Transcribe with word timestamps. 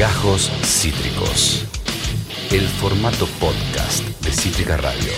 Gajos 0.00 0.50
Cítricos. 0.64 1.66
El 2.50 2.66
formato 2.66 3.26
podcast 3.38 4.02
de 4.24 4.32
Cítrica 4.32 4.78
Radio. 4.78 5.12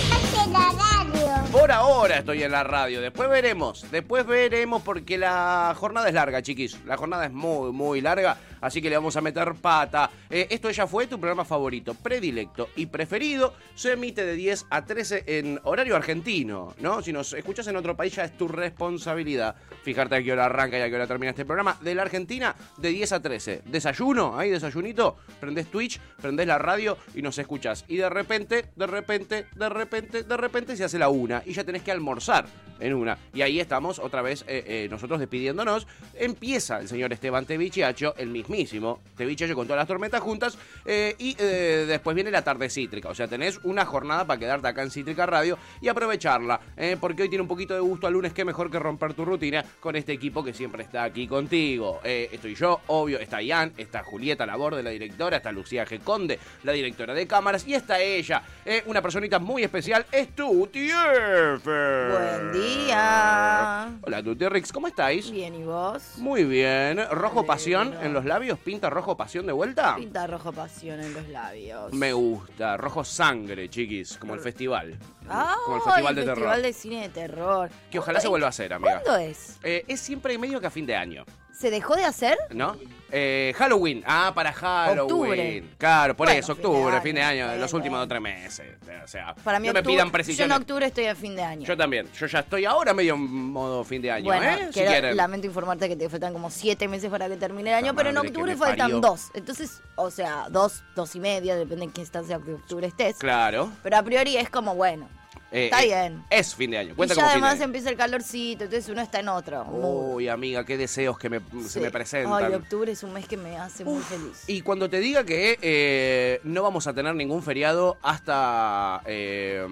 Por 1.52 1.70
ahora 1.70 2.18
estoy 2.18 2.42
en 2.42 2.50
la 2.50 2.64
radio, 2.64 3.00
después 3.00 3.28
veremos, 3.28 3.86
después 3.92 4.26
veremos 4.26 4.82
porque 4.82 5.18
la 5.18 5.72
jornada 5.78 6.08
es 6.08 6.14
larga, 6.14 6.42
chiquis. 6.42 6.84
La 6.84 6.96
jornada 6.96 7.26
es 7.26 7.32
muy, 7.32 7.70
muy 7.70 8.00
larga, 8.00 8.38
así 8.62 8.80
que 8.80 8.88
le 8.88 8.96
vamos 8.96 9.14
a 9.16 9.20
meter 9.20 9.52
pata. 9.60 10.10
Eh, 10.30 10.46
esto 10.48 10.70
ya 10.70 10.86
fue 10.86 11.06
tu 11.06 11.20
programa 11.20 11.44
favorito, 11.44 11.92
predilecto 11.92 12.70
y 12.76 12.86
preferido. 12.86 13.52
Se 13.74 13.92
emite 13.92 14.24
de 14.24 14.34
10 14.34 14.66
a 14.70 14.86
13 14.86 15.24
en 15.26 15.60
horario 15.64 15.94
argentino, 15.94 16.74
¿no? 16.80 17.02
Si 17.02 17.12
nos 17.12 17.34
escuchas 17.34 17.66
en 17.66 17.76
otro 17.76 17.94
país 17.94 18.14
ya 18.14 18.24
es 18.24 18.38
tu 18.38 18.48
responsabilidad. 18.48 19.56
Fijarte 19.82 20.16
a 20.16 20.22
qué 20.22 20.32
hora 20.32 20.46
arranca 20.46 20.78
y 20.78 20.82
a 20.82 20.88
qué 20.88 20.94
hora 20.94 21.06
termina 21.06 21.30
este 21.30 21.44
programa. 21.44 21.76
De 21.82 21.94
la 21.94 22.02
Argentina, 22.02 22.54
de 22.78 22.88
10 22.88 23.12
a 23.12 23.20
13. 23.20 23.62
Desayuno, 23.66 24.38
ahí 24.38 24.50
desayunito, 24.50 25.16
prendés 25.40 25.66
Twitch, 25.66 26.00
prendés 26.20 26.46
la 26.46 26.58
radio 26.58 26.96
y 27.14 27.22
nos 27.22 27.36
escuchas. 27.38 27.84
Y 27.88 27.96
de 27.96 28.08
repente, 28.08 28.66
de 28.76 28.86
repente, 28.86 29.46
de 29.54 29.68
repente, 29.68 30.22
de 30.22 30.36
repente 30.36 30.76
se 30.76 30.84
hace 30.84 30.98
la 30.98 31.08
una 31.08 31.42
y 31.44 31.52
ya 31.52 31.64
tenés 31.64 31.82
que 31.82 31.92
almorzar 31.92 32.46
en 32.80 32.94
una. 32.94 33.18
Y 33.32 33.42
ahí 33.42 33.60
estamos 33.60 33.98
otra 33.98 34.22
vez 34.22 34.42
eh, 34.46 34.64
eh, 34.66 34.88
nosotros 34.90 35.20
despidiéndonos. 35.20 35.86
Empieza 36.14 36.80
el 36.80 36.88
señor 36.88 37.12
Esteban 37.12 37.46
Tevichiacho, 37.46 38.14
el 38.16 38.28
mismísimo 38.52 39.00
Tevichiacho 39.16 39.54
con 39.54 39.66
todas 39.66 39.78
las 39.80 39.88
tormentas 39.88 40.20
juntas. 40.20 40.56
eh, 40.84 41.16
y 41.18 41.34
eh, 41.38 41.84
después 41.88 42.14
viene 42.14 42.30
la 42.30 42.42
tarde 42.42 42.68
cítrica. 42.68 43.08
O 43.08 43.14
sea, 43.14 43.26
tenés 43.26 43.58
una 43.64 43.84
jornada 43.84 44.24
para 44.26 44.38
quedarte 44.38 44.68
acá 44.68 44.82
en 44.82 44.90
Cítrica 44.90 45.26
Radio 45.26 45.58
y 45.80 45.88
aprovecharla. 45.88 46.60
eh, 46.76 46.96
porque 47.00 47.22
hoy 47.22 47.28
tiene 47.28 47.42
un 47.42 47.48
poquito 47.48 47.74
de 47.74 47.80
gusto 47.80 48.06
al 48.06 48.12
lunes. 48.12 48.32
Qué 48.32 48.44
mejor 48.44 48.70
que 48.70 48.78
romper 48.78 49.14
tu 49.14 49.24
rutina 49.24 49.64
con 49.80 49.96
este 49.96 50.12
equipo 50.12 50.44
que 50.44 50.52
siempre 50.52 50.82
está 50.82 51.02
aquí 51.04 51.26
contigo. 51.26 52.00
Estoy 52.04 52.54
yo, 52.54 52.80
obvio. 52.88 53.18
Está 53.18 53.40
Ian, 53.42 53.72
está 53.76 54.02
Julieta 54.02 54.44
Laborde, 54.46 54.82
la 54.82 54.90
directora. 54.90 55.38
Está 55.38 55.50
Lucía 55.52 55.86
G. 55.86 56.00
Conde, 56.02 56.38
la 56.62 56.72
directora 56.72 57.14
de 57.14 57.26
cámaras. 57.26 57.66
Y 57.66 57.74
está 57.74 58.00
ella, 58.00 58.42
una 58.86 59.00
personita 59.00 59.38
muy 59.38 59.62
especial. 59.62 60.04
Es 60.12 60.34
Tuti 60.34 60.90
F. 60.90 61.62
Buen 61.64 62.52
día. 62.52 63.92
Hola, 64.02 64.22
Tuti 64.22 64.46
Rix, 64.48 64.72
¿cómo 64.72 64.88
estáis? 64.88 65.30
Bien, 65.30 65.54
¿y 65.54 65.62
vos? 65.64 66.02
Muy 66.18 66.44
bien. 66.44 67.00
¿Rojo 67.10 67.46
pasión 67.46 67.94
en 68.02 68.12
los 68.12 68.24
labios? 68.24 68.41
¿Pinta 68.64 68.90
rojo 68.90 69.16
pasión 69.16 69.46
de 69.46 69.52
vuelta? 69.52 69.96
Pinta 69.96 70.26
rojo 70.26 70.52
pasión 70.52 71.00
en 71.00 71.14
los 71.14 71.28
labios. 71.28 71.92
Me 71.92 72.12
gusta. 72.12 72.76
Rojo 72.76 73.04
sangre, 73.04 73.68
chiquis. 73.68 74.18
Como 74.18 74.34
el 74.34 74.40
festival. 74.40 74.98
Ah, 75.28 75.56
como 75.64 75.76
el 75.76 75.82
festival 75.82 76.14
de 76.14 76.22
terror. 76.22 76.36
Festival 76.36 76.62
de 76.62 76.72
cine 76.72 77.02
de 77.02 77.08
terror. 77.08 77.70
Que 77.90 77.98
ojalá 77.98 78.20
se 78.20 78.28
vuelva 78.28 78.48
a 78.48 78.50
hacer, 78.50 78.72
amiga. 78.72 79.00
¿Cuándo 79.00 79.16
es? 79.16 79.58
Eh, 79.62 79.84
es 79.86 80.00
siempre 80.00 80.36
medio 80.38 80.60
que 80.60 80.66
a 80.66 80.70
fin 80.70 80.86
de 80.86 80.96
año, 80.96 81.24
¿Se 81.62 81.70
dejó 81.70 81.94
de 81.94 82.04
hacer? 82.04 82.36
¿no? 82.50 82.76
Eh, 83.12 83.54
Halloween. 83.56 84.02
Ah, 84.04 84.32
para 84.34 84.52
Halloween. 84.52 84.98
Octubre. 85.00 85.64
Claro, 85.78 86.16
por 86.16 86.26
Bueno, 86.26 86.40
eso, 86.40 86.56
fin 86.56 86.62
de 86.62 86.68
octubre, 86.68 86.92
año, 86.94 87.02
fin 87.02 87.14
de 87.14 87.22
año, 87.22 87.46
bien, 87.46 87.60
los 87.60 87.72
últimos 87.72 88.08
tres 88.08 88.20
meses. 88.20 88.66
O 89.04 89.06
sea, 89.06 89.32
Para 89.44 89.60
mí 89.60 89.68
no 89.68 89.74
me 89.74 89.82
pidan 89.84 89.98
Yo 89.98 90.02
en 90.06 90.10
precisiones. 90.10 90.56
octubre 90.56 90.86
estoy 90.86 91.06
a 91.06 91.14
fin 91.14 91.36
de 91.36 91.42
año. 91.44 91.64
Yo 91.64 91.76
también. 91.76 92.08
Yo 92.18 92.26
ya 92.26 92.40
estoy 92.40 92.64
ahora 92.64 92.92
medio 92.92 93.14
en 93.14 93.20
modo 93.52 93.84
fin 93.84 94.02
de 94.02 94.10
año, 94.10 94.24
bueno, 94.24 94.42
¿eh? 94.44 94.70
Si 94.72 94.80
quieren. 94.80 95.16
lamento 95.16 95.46
informarte 95.46 95.88
que 95.88 95.94
te 95.94 96.08
faltan 96.08 96.32
como 96.32 96.50
siete 96.50 96.88
meses 96.88 97.08
para 97.10 97.28
que 97.28 97.36
termine 97.36 97.70
el 97.70 97.76
año, 97.76 97.94
pero 97.94 98.10
en 98.10 98.16
octubre 98.18 98.56
faltan 98.56 99.00
dos. 99.00 99.30
Entonces, 99.34 99.82
o 99.94 100.10
sea, 100.10 100.46
dos, 100.50 100.82
dos 100.96 101.14
y 101.14 101.20
media, 101.20 101.54
depende 101.54 101.84
en 101.84 101.92
qué 101.92 102.00
instancia 102.00 102.40
de 102.40 102.54
octubre 102.54 102.88
estés. 102.88 103.18
Claro. 103.18 103.70
Pero 103.84 103.98
a 103.98 104.02
priori 104.02 104.36
es 104.36 104.50
como, 104.50 104.74
bueno, 104.74 105.08
Eh, 105.52 105.66
está 105.66 105.82
eh, 105.82 105.86
bien. 105.86 106.24
Es 106.30 106.54
fin 106.54 106.70
de 106.70 106.78
año. 106.78 106.92
Y 106.92 106.94
Cuenta 106.94 107.14
ya 107.14 107.20
como 107.20 107.32
fin 107.32 107.40
de 107.40 107.46
además 107.46 107.60
año. 107.60 107.64
empieza 107.64 107.90
el 107.90 107.96
calorcito, 107.96 108.64
entonces 108.64 108.88
uno 108.88 109.02
está 109.02 109.20
en 109.20 109.28
otro. 109.28 109.64
Uy, 109.64 110.28
amiga, 110.28 110.64
qué 110.64 110.76
deseos 110.76 111.18
que 111.18 111.28
me, 111.28 111.40
se 111.68 111.80
me 111.80 111.90
presentan. 111.90 112.44
Ay, 112.44 112.54
octubre 112.54 112.90
es 112.90 113.02
un 113.02 113.12
mes 113.12 113.26
que 113.26 113.36
me 113.36 113.58
hace 113.58 113.84
muy 113.84 114.02
feliz. 114.02 114.44
Y 114.46 114.62
cuando 114.62 114.88
te 114.88 114.98
diga 114.98 115.24
que 115.24 115.58
eh, 115.60 116.40
no 116.44 116.62
vamos 116.62 116.86
a 116.86 116.94
tener 116.94 117.14
ningún 117.14 117.42
feriado 117.42 117.98
hasta. 118.02 119.02
eh, 119.04 119.66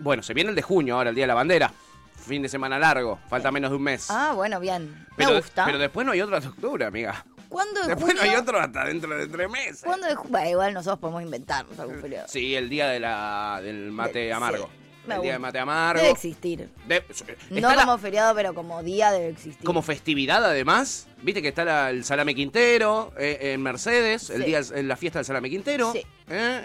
bueno, 0.00 0.22
se 0.22 0.34
viene 0.34 0.50
el 0.50 0.56
de 0.56 0.62
junio 0.62 0.96
ahora, 0.96 1.10
el 1.10 1.16
Día 1.16 1.24
de 1.24 1.28
la 1.28 1.34
Bandera. 1.34 1.72
Fin 2.26 2.42
de 2.42 2.48
semana 2.48 2.78
largo, 2.78 3.18
falta 3.28 3.50
menos 3.50 3.70
de 3.70 3.76
un 3.76 3.82
mes. 3.82 4.06
Ah, 4.08 4.32
bueno, 4.34 4.60
bien. 4.60 5.06
pero, 5.16 5.30
me 5.30 5.36
gusta. 5.38 5.64
pero 5.64 5.78
después 5.78 6.06
no 6.06 6.12
hay 6.12 6.20
otro 6.20 6.36
hasta 6.36 6.50
octubre, 6.50 6.84
amiga. 6.84 7.24
¿Cuándo 7.48 7.82
de 7.82 7.88
Después 7.88 8.14
no 8.14 8.22
hay 8.22 8.34
otro 8.34 8.58
hasta 8.58 8.84
dentro 8.84 9.14
de 9.14 9.26
tres 9.26 9.50
meses. 9.50 9.82
¿Cuándo 9.84 10.06
de 10.06 10.14
Bueno, 10.14 10.48
igual 10.48 10.72
nosotros 10.72 11.00
podemos 11.00 11.22
inventarnos 11.22 11.78
algún 11.78 12.00
feriado. 12.00 12.26
Sí, 12.28 12.54
el 12.54 12.68
día 12.70 12.88
de 12.88 13.00
la, 13.00 13.60
del 13.62 13.92
mate 13.92 14.32
amargo. 14.32 14.66
sí, 14.66 14.81
me 15.06 15.14
el 15.16 15.22
día 15.22 15.32
del 15.32 15.40
mate 15.40 15.58
amargo. 15.58 16.00
Debe 16.00 16.12
existir. 16.12 16.68
De- 16.86 17.02
No 17.50 17.56
está 17.56 17.74
la- 17.76 17.84
como 17.84 17.98
feriado, 17.98 18.34
pero 18.34 18.54
como 18.54 18.82
día 18.82 19.10
debe 19.12 19.28
existir. 19.30 19.64
como 19.64 19.82
festividad 19.82 20.44
además. 20.44 21.08
Viste 21.22 21.40
que 21.42 21.48
está 21.48 21.64
la- 21.64 21.90
el 21.90 22.04
Salame 22.04 22.34
Quintero 22.34 23.12
eh, 23.16 23.52
en 23.54 23.62
Mercedes, 23.62 24.30
el 24.30 24.42
Sí. 24.42 24.46
día 24.48 24.60
en 24.74 24.88
la 24.88 24.96
fiesta 24.96 25.18
del 25.20 25.26
Salame 25.26 25.50
Quintero. 25.50 25.92
Sí. 25.92 25.98
Eh, 25.98 26.04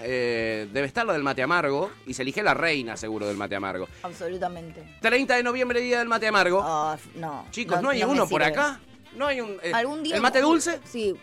eh, 0.04 0.68
debe 0.74 0.88
estar 0.88 1.06
lo 1.06 1.14
del 1.14 1.24
mate 1.24 1.44
amargo 1.44 1.92
y 2.06 2.14
se 2.14 2.22
elige 2.24 2.42
la 2.44 2.54
reina 2.54 2.98
seguro 2.98 3.28
del 3.28 3.38
mate 3.38 3.56
amargo. 3.56 3.88
Absolutamente. 4.04 4.84
30 5.02 5.36
de 5.36 5.44
noviembre, 5.44 5.82
día 5.82 6.00
del 6.00 6.08
mate 6.08 6.28
amargo. 6.28 6.62
Ah, 6.64 6.98
no. 7.16 7.46
Chicos, 7.52 7.82
¿no, 7.82 7.90
hay 7.90 8.00
me 8.00 8.06
uno 8.06 8.28
por 8.28 8.42
sirve. 8.42 8.54
acá? 8.60 8.80
¿No 9.16 9.28
hay 9.28 9.42
un 9.42 9.58
eh, 9.64 9.72
¿Algún 9.74 10.04
día? 10.04 10.16
el 10.16 10.22
mate 10.22 10.42
dulce? 10.42 10.80
Sí. 10.86 11.16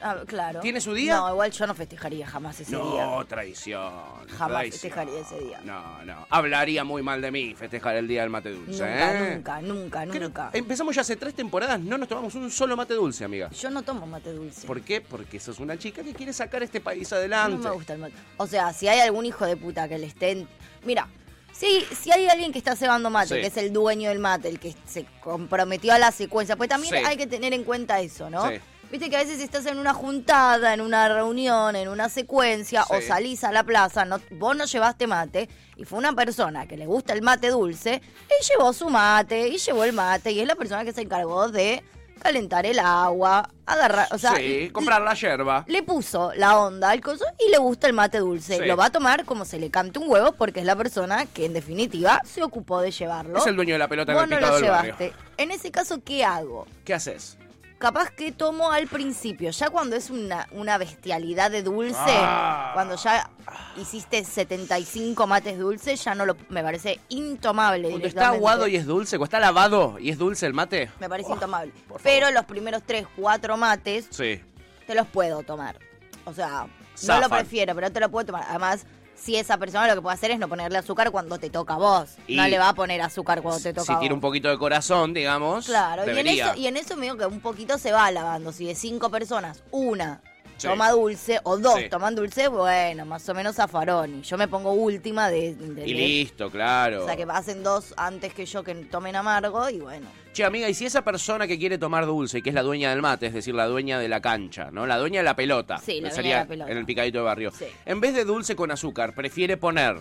Ah, 0.00 0.16
claro. 0.26 0.60
¿Tiene 0.60 0.80
su 0.80 0.94
día? 0.94 1.16
No, 1.16 1.30
igual 1.30 1.50
yo 1.50 1.66
no 1.66 1.74
festejaría 1.74 2.26
jamás 2.26 2.58
ese 2.60 2.72
No, 2.72 2.92
día. 2.92 3.24
traición. 3.28 3.92
Jamás 4.28 4.58
traición. 4.60 4.72
festejaría 4.72 5.20
ese 5.20 5.38
día. 5.40 5.60
No, 5.64 6.04
no. 6.04 6.26
Hablaría 6.30 6.84
muy 6.84 7.02
mal 7.02 7.20
de 7.20 7.30
mí 7.30 7.54
festejar 7.54 7.96
el 7.96 8.08
día 8.08 8.22
del 8.22 8.30
mate 8.30 8.50
dulce. 8.50 8.82
Nunca, 8.82 9.12
¿eh? 9.60 9.62
nunca, 9.62 10.06
nunca, 10.06 10.50
Creo-. 10.50 10.50
Empezamos 10.54 10.94
ya 10.94 11.02
hace 11.02 11.16
tres 11.16 11.34
temporadas, 11.34 11.78
no 11.80 11.98
nos 11.98 12.08
tomamos 12.08 12.34
un 12.34 12.50
solo 12.50 12.76
mate 12.76 12.94
dulce, 12.94 13.24
amiga. 13.24 13.50
Yo 13.50 13.70
no 13.70 13.82
tomo 13.82 14.06
mate 14.06 14.32
dulce. 14.32 14.66
¿Por 14.66 14.80
qué? 14.82 15.00
Porque 15.00 15.38
sos 15.40 15.58
una 15.60 15.78
chica 15.78 16.02
que 16.02 16.14
quiere 16.14 16.32
sacar 16.32 16.62
este 16.62 16.80
país 16.80 17.10
No 17.10 17.16
adelante. 17.18 17.68
me 17.68 17.74
gusta 17.74 17.92
el 17.94 17.98
mate. 18.00 18.14
O 18.36 18.46
sea, 18.46 18.72
si 18.72 18.88
hay 18.88 19.00
algún 19.00 19.26
hijo 19.26 19.44
de 19.46 19.56
puta 19.56 19.88
que 19.88 19.98
le 19.98 20.06
estén. 20.06 20.48
Mira, 20.84 21.08
si, 21.52 21.80
si 22.00 22.10
hay 22.12 22.28
alguien 22.28 22.52
que 22.52 22.58
está 22.58 22.76
cebando 22.76 23.10
mate, 23.10 23.34
Sí. 23.34 23.40
que 23.40 23.46
es 23.48 23.56
el 23.56 23.72
dueño 23.72 24.08
del 24.08 24.18
mate, 24.20 24.48
el 24.48 24.58
que 24.60 24.74
se 24.86 25.04
comprometió 25.20 25.92
a 25.92 25.98
la 25.98 26.12
secuencia, 26.12 26.56
pues 26.56 26.68
también 26.68 26.94
Sí. 26.96 27.02
hay 27.04 27.16
que 27.16 27.26
tener 27.26 27.52
en 27.52 27.64
cuenta 27.64 28.00
eso, 28.00 28.30
¿no? 28.30 28.48
Sí. 28.48 28.54
Viste 28.90 29.10
que 29.10 29.16
a 29.16 29.18
veces 29.18 29.40
estás 29.40 29.66
en 29.66 29.78
una 29.78 29.92
juntada, 29.92 30.72
en 30.72 30.80
una 30.80 31.08
reunión, 31.08 31.76
en 31.76 31.88
una 31.88 32.08
secuencia, 32.08 32.84
o 32.88 33.02
salís 33.02 33.44
a 33.44 33.52
la 33.52 33.62
plaza, 33.62 34.06
no, 34.06 34.18
vos 34.30 34.56
no 34.56 34.64
llevaste 34.64 35.06
mate, 35.06 35.48
y 35.76 35.84
fue 35.84 35.98
una 35.98 36.14
persona 36.14 36.66
que 36.66 36.78
le 36.78 36.86
gusta 36.86 37.12
el 37.12 37.20
mate 37.20 37.48
dulce, 37.50 38.00
y 38.28 38.44
llevó 38.46 38.72
su 38.72 38.88
mate, 38.88 39.48
y 39.48 39.58
llevó 39.58 39.84
el 39.84 39.92
mate, 39.92 40.32
y 40.32 40.40
es 40.40 40.46
la 40.46 40.54
persona 40.54 40.84
que 40.86 40.92
se 40.92 41.02
encargó 41.02 41.48
de 41.50 41.82
calentar 42.18 42.66
el 42.66 42.78
agua, 42.78 43.50
agarrar, 43.66 44.08
o 44.10 44.18
sea, 44.18 44.34
sí, 44.34 44.70
comprar 44.72 45.02
la 45.02 45.14
yerba. 45.14 45.64
le 45.68 45.82
puso 45.82 46.32
la 46.34 46.58
onda 46.58 46.90
al 46.90 47.00
coso 47.00 47.24
y 47.38 47.50
le 47.50 47.58
gusta 47.58 47.86
el 47.86 47.92
mate 47.92 48.18
dulce. 48.18 48.56
Sí. 48.58 48.64
Lo 48.64 48.76
va 48.76 48.86
a 48.86 48.90
tomar 48.90 49.24
como 49.24 49.44
se 49.44 49.58
le 49.60 49.70
cante 49.70 49.98
un 50.00 50.10
huevo 50.10 50.32
porque 50.32 50.60
es 50.60 50.66
la 50.66 50.74
persona 50.74 51.26
que 51.26 51.44
en 51.44 51.52
definitiva 51.52 52.20
se 52.24 52.42
ocupó 52.42 52.80
de 52.80 52.90
llevarlo. 52.90 53.38
Es 53.38 53.46
el 53.46 53.54
dueño 53.54 53.74
de 53.74 53.78
la 53.78 53.86
pelota 53.86 54.12
en 54.12 54.16
Vos 54.16 54.24
el 54.24 54.30
no 54.30 54.40
lo 54.40 54.54
del 54.54 54.68
barrio. 54.68 54.96
llevaste. 54.96 55.12
En 55.36 55.52
ese 55.52 55.70
caso, 55.70 56.02
¿qué 56.04 56.24
hago? 56.24 56.66
¿Qué 56.84 56.94
haces? 56.94 57.37
Capaz 57.78 58.10
que 58.10 58.32
tomo 58.32 58.72
al 58.72 58.88
principio, 58.88 59.50
ya 59.50 59.70
cuando 59.70 59.94
es 59.94 60.10
una, 60.10 60.48
una 60.50 60.78
bestialidad 60.78 61.48
de 61.52 61.62
dulce, 61.62 61.94
Ah. 62.00 62.72
cuando 62.74 62.96
ya 62.96 63.30
hiciste 63.76 64.24
75 64.24 65.28
mates 65.28 65.58
dulces, 65.60 66.02
ya 66.02 66.14
no 66.16 66.26
lo 66.26 66.36
me 66.48 66.60
parece 66.64 66.98
intomable. 67.08 67.88
Cuando 67.90 68.08
está 68.08 68.28
aguado 68.30 68.66
y 68.66 68.74
es 68.74 68.84
dulce, 68.84 69.16
cuando 69.16 69.26
está 69.26 69.38
lavado 69.38 69.96
y 70.00 70.10
es 70.10 70.18
dulce 70.18 70.44
el 70.46 70.54
mate. 70.54 70.90
Me 70.98 71.08
parece 71.08 71.30
Oh, 71.30 71.34
intomable. 71.34 71.72
Pero 72.02 72.32
los 72.32 72.44
primeros 72.46 72.82
3, 72.84 73.06
4 73.16 73.56
mates 73.56 74.08
Sí. 74.10 74.40
te 74.88 74.94
los 74.96 75.06
puedo 75.06 75.44
tomar. 75.44 75.78
O 76.24 76.34
sea, 76.34 76.66
no 77.06 77.20
lo 77.20 77.28
prefiero, 77.28 77.76
pero 77.76 77.92
te 77.92 78.00
lo 78.00 78.08
puedo 78.10 78.26
tomar. 78.26 78.44
Además, 78.48 78.86
si 79.20 79.36
esa 79.36 79.58
persona 79.58 79.86
lo 79.88 79.94
que 79.96 80.02
puede 80.02 80.14
hacer 80.14 80.30
es 80.30 80.38
no 80.38 80.48
ponerle 80.48 80.78
azúcar 80.78 81.10
cuando 81.10 81.38
te 81.38 81.50
toca 81.50 81.74
a 81.74 81.78
vos. 81.78 82.10
Y- 82.26 82.36
no 82.36 82.46
le 82.48 82.58
va 82.58 82.70
a 82.70 82.74
poner 82.74 83.00
azúcar 83.02 83.42
cuando 83.42 83.60
te 83.60 83.72
toca 83.72 83.86
Si 83.86 83.92
a 83.92 83.98
tiene 83.98 84.14
un 84.14 84.20
vos. 84.20 84.28
poquito 84.28 84.48
de 84.48 84.58
corazón, 84.58 85.12
digamos. 85.12 85.66
Claro, 85.66 86.04
y 86.06 86.18
en, 86.18 86.26
eso, 86.28 86.54
y 86.56 86.66
en 86.66 86.76
eso 86.76 86.96
me 86.96 87.02
digo 87.06 87.16
que 87.16 87.26
un 87.26 87.40
poquito 87.40 87.78
se 87.78 87.92
va 87.92 88.10
lavando. 88.10 88.52
Si 88.52 88.64
de 88.66 88.74
cinco 88.74 89.10
personas, 89.10 89.62
una 89.70 90.20
Sí. 90.58 90.66
toma 90.68 90.90
dulce 90.90 91.40
o 91.44 91.56
dos 91.56 91.76
Sí. 91.78 91.88
toman 91.88 92.14
dulce, 92.14 92.48
bueno, 92.48 93.06
más 93.06 93.26
o 93.28 93.34
menos 93.34 93.58
a 93.58 93.66
farón. 93.68 94.16
Y 94.18 94.22
yo 94.22 94.36
me 94.36 94.48
pongo 94.48 94.72
última 94.72 95.30
de... 95.30 95.54
de- 95.54 95.86
Y 95.88 95.94
listo, 95.94 96.50
claro. 96.50 97.04
O 97.04 97.06
sea, 97.06 97.16
que 97.16 97.26
pasen 97.26 97.62
dos 97.62 97.94
antes 97.96 98.34
que 98.34 98.44
yo 98.44 98.62
que 98.62 98.74
tomen 98.74 99.16
amargo 99.16 99.70
y 99.70 99.78
bueno. 99.78 100.06
Che, 100.32 100.44
amiga, 100.44 100.68
y 100.68 100.74
si 100.74 100.84
esa 100.86 101.02
persona 101.02 101.46
que 101.46 101.58
quiere 101.58 101.78
tomar 101.78 102.04
dulce, 102.06 102.42
que 102.42 102.50
es 102.50 102.54
la 102.54 102.62
dueña 102.62 102.90
del 102.90 103.00
mate, 103.02 103.26
es 103.26 103.34
decir, 103.34 103.54
la 103.54 103.66
dueña 103.66 103.98
de 103.98 104.08
la 104.08 104.20
cancha, 104.20 104.70
¿no? 104.70 104.86
La 104.86 104.98
dueña 104.98 105.20
de 105.20 105.24
la 105.24 105.34
pelota. 105.34 105.78
Sí, 105.78 105.94
la 105.94 106.08
dueña 106.10 106.14
sería 106.14 106.34
de 106.36 106.40
la 106.42 106.46
pelota. 106.48 106.70
en 106.72 106.78
el 106.78 106.84
picadito 106.84 107.18
de 107.18 107.24
barrio. 107.24 107.52
En 107.86 108.00
vez 108.00 108.14
de 108.14 108.24
dulce 108.24 108.54
con 108.54 108.70
azúcar, 108.70 109.14
prefiere 109.14 109.56
poner 109.56 109.96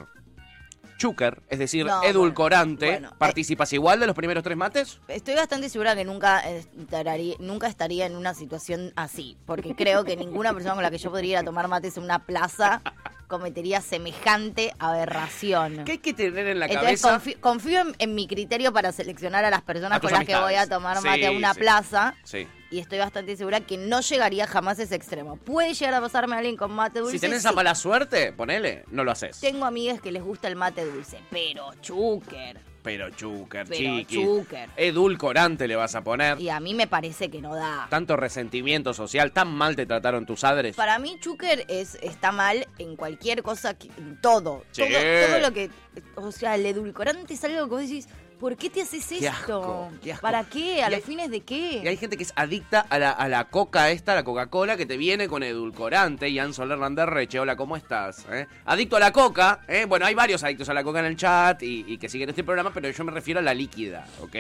chúcar, 0.98 1.42
es 1.50 1.60
decir, 1.60 1.86
No, 1.86 2.04
edulcorante. 2.04 2.86
bueno, 2.88 3.00
bueno, 3.08 3.14
eh. 3.14 3.18
¿Participas 3.20 3.72
igual 3.74 4.00
de 4.00 4.08
los 4.08 4.16
primeros 4.16 4.44
tres 4.44 4.58
mates? 4.58 5.00
Estoy 5.08 5.36
bastante 5.36 5.70
segura 5.70 5.96
que 5.96 6.04
nunca 6.06 6.40
estaría, 6.40 7.36
nunca 7.40 7.68
estaría 7.68 8.06
en 8.06 8.16
una 8.16 8.34
situación 8.34 8.92
así, 8.96 9.38
porque 9.46 9.76
creo 9.76 10.04
que 10.04 10.16
ninguna 10.16 10.54
persona 10.54 10.74
con 10.74 10.84
la 10.84 10.92
que 10.92 10.98
yo 10.98 11.10
podría 11.12 11.32
ir 11.32 11.38
a 11.38 11.44
tomar 11.44 11.68
mates 11.68 11.98
en 11.98 12.04
una 12.04 12.26
plaza 12.26 12.82
cometería 13.28 13.82
semejante 13.82 14.72
aberración. 14.80 15.84
¿Qué 15.86 15.94
hay 15.94 15.98
que 15.98 16.14
tener 16.14 16.48
en 16.48 16.60
la 16.60 16.66
Entonces 16.68 17.02
cabeza? 17.02 17.22
confi- 17.32 17.40
confío 17.40 17.82
en, 17.82 17.96
en 18.00 18.16
mi 18.16 18.26
criterio 18.28 18.72
para 18.74 18.92
seleccionar 18.92 19.44
a 19.46 19.50
las 19.50 19.62
personas 19.62 19.98
A 19.98 20.00
tus 20.00 20.10
con 20.12 20.20
las 20.20 20.26
que 20.28 20.36
voy 20.38 20.56
a 20.56 20.68
tomar 20.68 20.98
Sí, 20.98 21.06
mate 21.08 21.28
a 21.28 21.32
una 21.32 21.54
sí. 21.54 21.60
plaza. 21.60 22.16
Sí. 22.24 22.48
Y 22.70 22.80
estoy 22.80 23.00
bastante 23.00 23.36
segura 23.38 23.62
que 23.62 23.78
no 23.78 24.02
llegaría 24.02 24.48
jamás 24.48 24.80
a 24.80 24.84
ese 24.84 24.96
extremo. 24.96 25.38
Puede 25.38 25.74
llegar 25.74 25.94
a 25.94 26.02
pasarme 26.02 26.36
a 26.36 26.40
alguien 26.40 26.58
con 26.58 26.72
mate 26.72 27.00
dulce. 27.00 27.14
Si 27.14 27.20
tenés 27.20 27.42
sí. 27.42 27.48
esa 27.48 27.56
mala 27.56 27.76
suerte, 27.76 28.34
ponele, 28.34 28.84
no 28.92 29.04
lo 29.04 29.12
haces. 29.12 29.40
Tengo 29.40 29.66
amigas 29.66 30.02
que 30.02 30.12
les 30.12 30.24
gusta 30.24 30.48
el 30.48 30.56
mate 30.56 30.86
dulce, 30.86 31.20
pero 31.30 31.72
chúquer. 31.82 32.60
Pero 32.84 33.10
chúquer, 33.10 33.68
Pero 33.68 33.98
chiqui. 33.98 34.16
chúquer. 34.16 34.70
Edulcorante 34.78 35.68
le 35.68 35.76
vas 35.76 35.94
a 35.96 36.06
poner. 36.06 36.40
Y 36.40 36.48
a 36.48 36.62
mí 36.62 36.74
me 36.74 36.88
parece 36.88 37.30
que 37.30 37.42
no 37.42 37.54
da. 37.54 37.88
Tanto 37.90 38.16
resentimiento 38.16 38.94
social, 38.94 39.34
tan 39.34 39.50
mal 39.50 39.76
te 39.76 39.86
trataron 39.86 40.26
tus 40.26 40.40
padres. 40.40 40.74
Para 40.78 40.98
mí, 40.98 41.18
Chucker 41.20 41.66
es, 41.68 41.96
está 42.02 42.32
mal 42.32 42.66
en 42.78 42.96
cualquier 42.96 43.44
cosa, 43.44 43.74
que, 43.74 43.90
en 43.98 44.22
todo. 44.22 44.64
Sí. 44.72 44.84
todo. 44.84 45.28
Todo 45.28 45.40
lo 45.40 45.54
que. 45.54 45.70
O 46.16 46.32
sea, 46.32 46.56
el 46.56 46.66
edulcorante 46.66 47.34
es 47.34 47.44
algo 47.44 47.66
que 47.66 47.70
vos 47.70 47.82
decís, 47.82 48.08
¿por 48.40 48.56
qué 48.56 48.70
te 48.70 48.82
haces 48.82 49.06
Qué 49.08 49.16
esto? 49.16 49.30
asco, 49.30 49.92
qué 50.04 50.12
asco. 50.14 50.22
¿Para 50.22 50.44
qué? 50.44 50.84
¿A 50.84 50.88
Y 50.88 50.92
los 50.92 50.98
hay- 50.98 51.02
fines 51.02 51.30
de 51.32 51.42
qué? 51.42 51.82
Y 51.84 51.88
hay 51.88 51.98
gente 51.98 52.18
que 52.18 52.24
es 52.24 52.34
adicta 52.36 52.82
a 52.90 53.00
la, 53.00 53.12
a 53.12 53.28
la 53.28 53.46
coca 53.46 53.90
esta, 53.92 54.16
la 54.16 54.24
Coca-Cola, 54.24 54.78
que 54.78 54.86
te 54.86 54.98
viene 54.98 55.28
con 55.28 55.44
edulcorante. 55.44 56.32
Ian 56.32 56.54
Soler 56.54 56.78
Landerreche, 56.78 57.40
hola, 57.40 57.56
¿cómo 57.56 57.76
estás? 57.78 58.26
¿Eh? 58.32 58.46
Adicto 58.66 58.96
a 58.98 59.00
la 59.00 59.12
coca, 59.12 59.62
¿eh? 59.68 59.86
Bueno, 59.86 60.06
hay 60.06 60.14
varios 60.16 60.44
adictos 60.44 60.70
a 60.70 60.74
la 60.74 60.84
coca 60.84 61.00
en 61.00 61.06
el 61.06 61.18
chat 61.18 61.62
y, 61.64 61.86
y 61.88 61.98
que 61.98 62.10
siguen 62.10 62.30
este 62.30 62.44
programa, 62.44 62.72
pero 62.74 62.90
yo 62.90 63.04
me 63.04 63.12
refiero 63.12 63.40
a 63.40 63.44
la 63.44 63.54
líquida, 63.54 64.06
¿ok? 64.22 64.36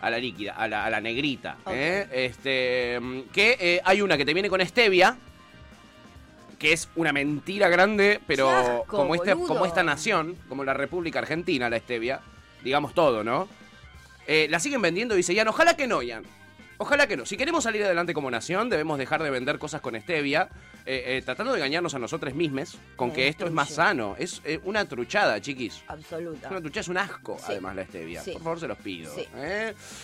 A 0.00 0.10
la 0.10 0.18
líquida, 0.18 0.52
a 0.54 0.68
la, 0.68 0.84
a 0.84 0.90
la 0.90 1.00
negrita. 1.00 1.56
¿eh? 1.68 2.06
Este, 2.12 2.98
mm, 3.00 3.20
que 3.32 3.56
eh, 3.58 3.80
hay 3.84 4.02
una 4.02 4.16
que 4.16 4.24
te 4.24 4.32
viene 4.34 4.48
con 4.48 4.64
stevia, 4.66 5.16
que 6.58 6.72
es 6.72 6.88
una 6.96 7.12
mentira 7.12 7.68
grande, 7.68 8.20
pero 8.26 8.48
asco, 8.50 8.84
como, 8.86 9.14
este, 9.14 9.32
como 9.34 9.66
esta 9.66 9.82
nación, 9.82 10.36
como 10.48 10.64
la 10.64 10.72
República 10.72 11.18
Argentina, 11.18 11.68
la 11.68 11.78
stevia, 11.78 12.20
digamos 12.66 12.92
todo, 12.94 13.24
¿no? 13.24 13.48
Eh, 14.26 14.48
la 14.50 14.58
siguen 14.60 14.82
vendiendo 14.82 15.14
dice, 15.14 15.32
Ian, 15.34 15.48
ojalá 15.48 15.76
que 15.76 15.86
no, 15.86 16.02
Ian. 16.02 16.24
Ojalá 16.78 17.06
que 17.06 17.16
no. 17.16 17.24
Si 17.24 17.36
queremos 17.38 17.64
salir 17.64 17.82
adelante 17.84 18.12
como 18.12 18.30
nación, 18.30 18.68
debemos 18.68 18.98
dejar 18.98 19.22
de 19.22 19.30
vender 19.30 19.58
cosas 19.58 19.80
con 19.80 19.98
stevia, 19.98 20.50
eh, 20.84 21.04
eh, 21.06 21.22
tratando 21.24 21.52
de 21.52 21.58
engañarnos 21.58 21.94
a 21.94 21.98
nosotros 21.98 22.34
mismos 22.34 22.76
con 22.96 23.12
que 23.12 23.28
esto 23.28 23.46
es 23.46 23.52
más 23.52 23.70
sano. 23.70 24.14
Es 24.18 24.42
eh, 24.44 24.60
una 24.64 24.84
truchada, 24.84 25.40
chiquis. 25.40 25.82
Absoluta. 25.88 26.46
Es 26.48 26.50
una 26.50 26.60
truchada, 26.60 26.80
es 26.82 26.88
un 26.88 26.98
asco, 26.98 27.38
Sí. 27.38 27.44
además, 27.48 27.76
la 27.76 27.84
stevia. 27.84 28.20
Sí. 28.22 28.32
Por 28.32 28.42
favor, 28.42 28.60
se 28.60 28.68
los 28.68 28.78
pido. 28.78 29.14
Sí. 29.14 29.26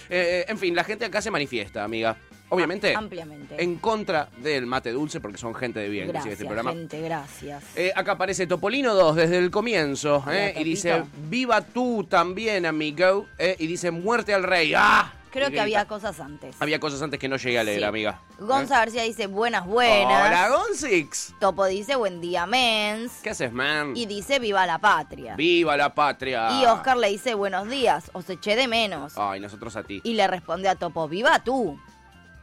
en 0.08 0.58
fin, 0.58 0.74
la 0.74 0.84
gente 0.84 1.04
acá 1.04 1.20
se 1.20 1.30
manifiesta, 1.30 1.84
amiga. 1.84 2.16
Obviamente, 2.52 2.94
Ah, 2.94 2.98
ampliamente. 2.98 3.62
en 3.62 3.76
contra 3.76 4.28
del 4.38 4.66
mate 4.66 4.92
dulce, 4.92 5.20
porque 5.20 5.38
son 5.38 5.54
gente 5.54 5.80
de 5.80 5.88
bien 5.88 6.04
que 6.06 6.12
sigue 6.12 6.12
Gracias, 6.12 6.32
este 6.34 6.44
programa. 6.44 6.72
gente, 6.72 7.00
gracias. 7.00 7.64
Eh, 7.76 7.92
acá 7.96 8.12
aparece 8.12 8.46
Topolino 8.46 8.94
2 8.94 9.16
desde 9.16 9.38
el 9.38 9.50
comienzo 9.50 10.22
eh, 10.30 10.54
y 10.58 10.64
dice, 10.64 11.02
viva 11.28 11.62
tú 11.62 12.04
también, 12.04 12.66
amigo. 12.66 13.26
eh, 13.38 13.56
y 13.58 13.66
dice, 13.66 13.90
muerte 13.90 14.34
al 14.34 14.42
rey. 14.42 14.72
¡Ah! 14.76 15.12
Creo 15.30 15.50
que 15.50 15.60
había 15.60 15.86
cosas 15.86 16.20
antes. 16.20 16.54
Había 16.60 16.78
cosas 16.78 17.00
antes 17.00 17.18
que 17.18 17.26
no 17.26 17.38
llegué 17.38 17.58
a 17.58 17.64
leer, 17.64 17.78
Sí. 17.78 17.84
amiga. 17.84 18.20
Gonza 18.38 18.74
¿Eh? 18.74 18.78
García 18.80 19.02
dice 19.04 19.28
buenas, 19.28 19.64
buenas. 19.66 20.26
Hola, 20.28 20.48
Gonzix. 20.50 21.32
Topo 21.40 21.64
dice 21.64 21.96
buen 21.96 22.20
día, 22.20 22.44
mens. 22.44 23.12
¿Qué 23.22 23.30
haces, 23.30 23.50
man? 23.50 23.96
Y 23.96 24.04
dice 24.04 24.38
viva 24.40 24.66
la 24.66 24.78
patria. 24.78 25.34
¡Viva 25.34 25.74
la 25.78 25.94
patria! 25.94 26.60
Y 26.60 26.66
Oscar 26.66 26.98
le 26.98 27.08
dice 27.08 27.32
buenos 27.32 27.66
días, 27.70 28.10
os 28.12 28.28
eché 28.28 28.56
de 28.56 28.68
menos. 28.68 29.14
Ay, 29.16 29.40
nosotros 29.40 29.74
a 29.76 29.82
ti. 29.84 30.02
Y 30.04 30.12
le 30.12 30.26
responde 30.26 30.68
a 30.68 30.74
Topo, 30.74 31.08
viva 31.08 31.42
tú. 31.42 31.80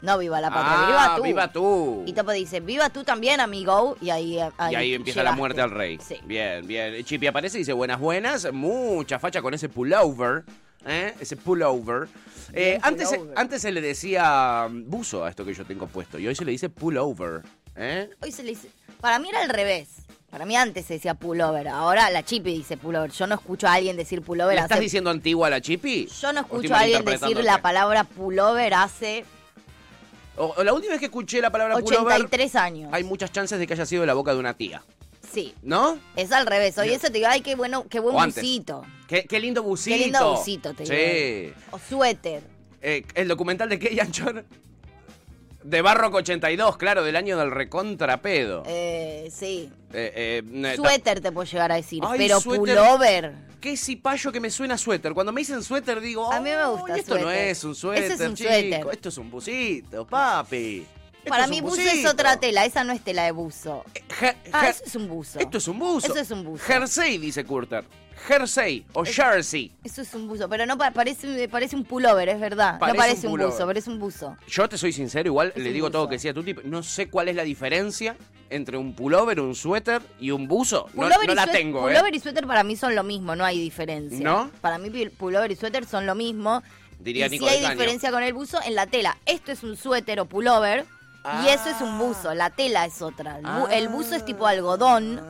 No 0.02 0.18
viva 0.18 0.40
la 0.40 0.50
patria, 0.50 0.76
Ah, 0.78 0.88
viva 0.88 1.16
tú. 1.16 1.24
viva 1.24 1.52
tú. 1.52 2.04
Y 2.06 2.14
Topo 2.14 2.32
dice, 2.32 2.62
viva 2.62 2.90
tú 2.90 3.04
también, 3.04 3.40
amigo. 3.42 3.98
Y 4.02 4.10
ahí, 4.12 4.40
y 4.72 4.76
ahí 4.76 4.94
empieza 4.94 5.24
la 5.24 5.34
muerte 5.34 5.62
al 5.62 5.72
rey. 5.72 6.00
Sí. 6.06 6.16
Bien, 6.26 6.66
bien. 6.66 7.04
Chipi 7.04 7.28
aparece 7.28 7.58
y 7.58 7.62
dice 7.62 7.74
buenas, 7.74 8.00
buenas. 8.00 8.52
Mucha 8.54 9.20
facha 9.20 9.42
con 9.42 9.54
ese 9.54 9.68
pullover. 9.68 10.44
¿eh? 10.86 11.14
Ese 11.20 11.36
pullover. 11.36 12.08
Eh, 12.54 12.80
antes, 12.82 13.10
pullover. 13.10 13.34
antes 13.38 13.62
se 13.62 13.72
le 13.74 13.82
decía 13.82 14.68
mm, 14.70 14.90
buzo 14.90 15.26
a 15.26 15.30
esto 15.30 15.44
que 15.44 15.54
yo 15.54 15.66
tengo 15.66 15.86
puesto. 15.88 16.18
Y 16.18 16.28
hoy 16.28 16.36
se 16.36 16.46
le 16.46 16.52
dice 16.52 16.70
pullover. 16.70 17.42
¿eh? 17.76 18.10
Hoy 18.22 18.32
se 18.32 18.44
le 18.44 18.52
dice... 18.52 18.70
Para 19.02 19.20
mí 19.20 19.28
era 19.30 19.42
al 19.42 19.50
revés. 19.50 19.90
Para 20.30 20.46
mí 20.46 20.56
antes 20.56 20.86
se 20.86 20.94
decía 20.94 21.14
pullover. 21.16 21.68
Ahora 21.68 22.10
la 22.10 22.24
chipi 22.24 22.54
dice 22.54 22.78
pullover. 22.78 23.12
Yo 23.12 23.28
no 23.28 23.36
escucho 23.36 23.68
a 23.68 23.74
alguien 23.74 23.98
decir 23.98 24.22
pullover 24.22 24.56
¿Le 24.56 24.62
estás 24.62 24.78
hace... 24.78 24.84
diciendo 24.84 25.10
antigua 25.10 25.48
a 25.48 25.50
la 25.50 25.60
Chipi? 25.62 26.08
Yo 26.08 26.32
no 26.32 26.40
¿O 26.42 26.44
estoy 26.44 26.58
escucho 26.60 26.76
a 26.76 26.80
alguien 26.80 27.04
decir 27.06 27.44
la 27.44 27.62
palabra 27.62 28.04
pullover 28.06 28.74
hace 28.76 29.26
O, 30.40 30.54
o 30.58 30.64
la 30.64 30.74
última 30.74 30.94
vez 30.94 31.00
que 31.00 31.06
escuché 31.08 31.42
la 31.42 31.52
palabra 31.52 31.76
pullover, 31.78 32.16
83 32.16 32.56
años. 32.56 32.90
hay 32.94 33.04
muchas 33.04 33.32
chances 33.32 33.60
de 33.60 33.68
que 33.68 33.74
haya 33.74 33.86
sido 33.86 34.02
de 34.02 34.08
la 34.08 34.14
boca 34.16 34.34
de 34.34 34.40
una 34.40 34.56
tía. 34.56 34.82
Sí. 35.32 35.54
¿No? 35.62 36.00
Es 36.16 36.32
al 36.32 36.48
revés. 36.48 36.78
Hoy 36.78 36.90
eso 36.90 37.08
te 37.08 37.14
digo, 37.14 37.28
ay, 37.30 37.42
qué 37.42 37.56
bueno, 37.56 37.86
qué 37.88 38.00
buen 38.00 38.16
busito. 38.16 38.84
Qué, 39.08 39.26
qué 39.26 39.40
lindo 39.40 39.62
busito. 39.62 39.96
Qué 39.96 40.02
lindo 40.04 40.36
busito, 40.36 40.74
te 40.74 40.86
Sí. 40.86 40.94
digo. 41.46 41.56
O 41.72 41.78
suéter. 41.78 42.42
Eh, 42.82 43.04
el 43.14 43.28
documental 43.28 43.70
de 43.70 43.78
Key 43.78 44.00
Anchor 44.00 44.46
de 45.64 45.82
Barroco 45.82 46.18
82, 46.18 46.78
claro, 46.78 47.04
del 47.04 47.16
año 47.16 47.38
del 47.38 47.52
recontrapedo. 47.52 48.64
Eh, 48.66 49.30
sí. 49.34 49.70
Eh, 49.94 50.42
eh, 50.44 50.44
eh, 50.54 50.76
Suéter 50.76 51.20
te 51.20 51.32
puedo 51.32 51.46
llegar 51.50 51.72
a 51.72 51.76
decir, 51.76 52.02
Ay, 52.06 52.20
pero 52.20 52.40
suéter. 52.40 52.60
pullover. 52.78 53.34
Qué 53.60 53.76
cipayo 53.76 54.32
que 54.32 54.40
me 54.40 54.50
suena 54.50 54.78
suéter. 54.78 55.14
Cuando 55.14 55.34
me 55.34 55.42
dicen 55.42 55.62
suéter 55.64 56.00
digo, 56.00 56.32
A 56.32 56.40
mí 56.40 56.50
me 56.50 56.66
gusta 56.68 56.94
"Ay, 56.94 57.00
esto 57.02 57.20
no 57.20 57.30
es 57.30 57.64
un 57.66 57.76
suéter, 57.76 58.12
Ese 58.12 58.14
es 58.24 58.30
un 58.30 58.36
chico. 58.36 58.50
suéter. 58.50 58.88
Esto 58.92 59.10
es 59.10 59.18
un 59.18 59.30
busito, 59.32 60.08
papi. 60.08 60.86
Esto 61.20 61.30
Para 61.30 61.48
mí 61.48 61.62
buzo 61.62 61.82
es 61.82 61.88
busito". 61.92 62.10
otra 62.12 62.38
tela, 62.40 62.66
esa 62.66 62.84
no 62.84 62.94
es 62.94 63.02
tela 63.04 63.24
de 63.24 63.32
buzo. 63.32 63.84
Jer- 64.20 64.36
Ah, 64.52 64.70
eso 64.70 64.84
es 64.86 64.96
un 64.96 65.08
buzo. 65.08 65.40
Esto 65.40 65.58
es 65.58 65.68
un 65.68 65.78
buzo. 65.80 66.08
Eso 66.08 66.20
es 66.20 66.32
un 66.32 66.44
buzo. 66.44 66.64
Jersey, 66.66 67.18
dice 67.18 67.44
Curter. 67.44 67.84
Jersey 68.28 68.86
o 68.94 69.06
jersey. 69.06 69.72
Eso 69.84 70.02
es 70.02 70.14
un 70.14 70.28
buzo, 70.28 70.50
pero 70.50 70.66
no 70.66 70.78
pa- 70.78 70.92
parece, 70.92 71.48
parece 71.48 71.76
un 71.76 71.86
pullover, 71.86 72.28
es 72.30 72.40
verdad. 72.40 72.78
Parece 72.80 72.98
no 72.98 73.02
parece 73.04 73.28
un 73.28 73.34
un, 73.42 73.48
buzo, 73.50 73.66
pero 73.66 73.80
es 73.80 73.88
un 73.88 73.98
buzo. 74.00 74.38
Yo 74.48 74.68
te 74.68 74.78
soy 74.78 74.92
sincero, 74.92 75.28
igual 75.28 75.54
Es 75.56 75.64
le 75.64 75.72
digo 75.72 75.90
todo 75.90 76.10
que 76.10 76.20
sea 76.20 76.34
tu 76.34 76.44
tipo. 76.44 76.62
No 76.66 76.84
sé 76.84 77.10
cuál 77.10 77.30
es 77.30 77.36
la 77.36 77.44
diferencia 77.44 78.18
entre 78.50 78.78
un 78.78 78.94
pullover, 78.94 79.40
un 79.40 79.56
suéter 79.56 80.02
y 80.20 80.32
un 80.32 80.48
buzo. 80.48 80.88
No, 80.94 81.04
Pullover 81.04 81.28
no 81.28 81.36
la 81.36 81.48
tengo, 81.48 81.88
¿eh? 81.88 81.94
Pullover 81.94 82.16
y 82.16 82.20
suéter 82.20 82.46
para 82.48 82.64
mí 82.64 82.76
son 82.76 82.94
lo 82.96 83.04
mismo, 83.04 83.36
no 83.36 83.46
hay 83.46 83.60
diferencia. 83.60 84.20
¿No? 84.20 84.52
Para 84.62 84.78
mí 84.80 84.90
pullover 85.10 85.52
y 85.52 85.56
suéter 85.56 85.86
son 85.86 86.06
lo 86.06 86.16
mismo. 86.16 86.62
Diría 87.00 87.28
y 87.28 87.30
Nico 87.30 87.46
sí 87.48 87.54
hay 87.54 87.62
Caño. 87.62 87.72
diferencia 87.76 88.12
con 88.12 88.24
el 88.24 88.34
buzo 88.34 88.60
en 88.66 88.76
la 88.76 88.86
tela. 88.88 89.18
Esto 89.26 89.52
es 89.54 89.64
un 89.64 89.78
suéter 89.78 90.20
o 90.20 90.26
pullover 90.26 90.86
Ah. 91.24 91.44
y 91.46 91.50
eso 91.50 91.70
es 91.70 91.82
un 91.82 91.98
buzo. 92.00 92.34
La 92.34 92.50
tela 92.50 92.86
es 92.86 93.02
otra. 93.02 93.38
El, 93.40 93.46
bu- 93.46 93.68
el 93.72 93.88
buzo 93.90 94.16
es 94.16 94.24
tipo 94.26 94.48
algodón. 94.48 95.22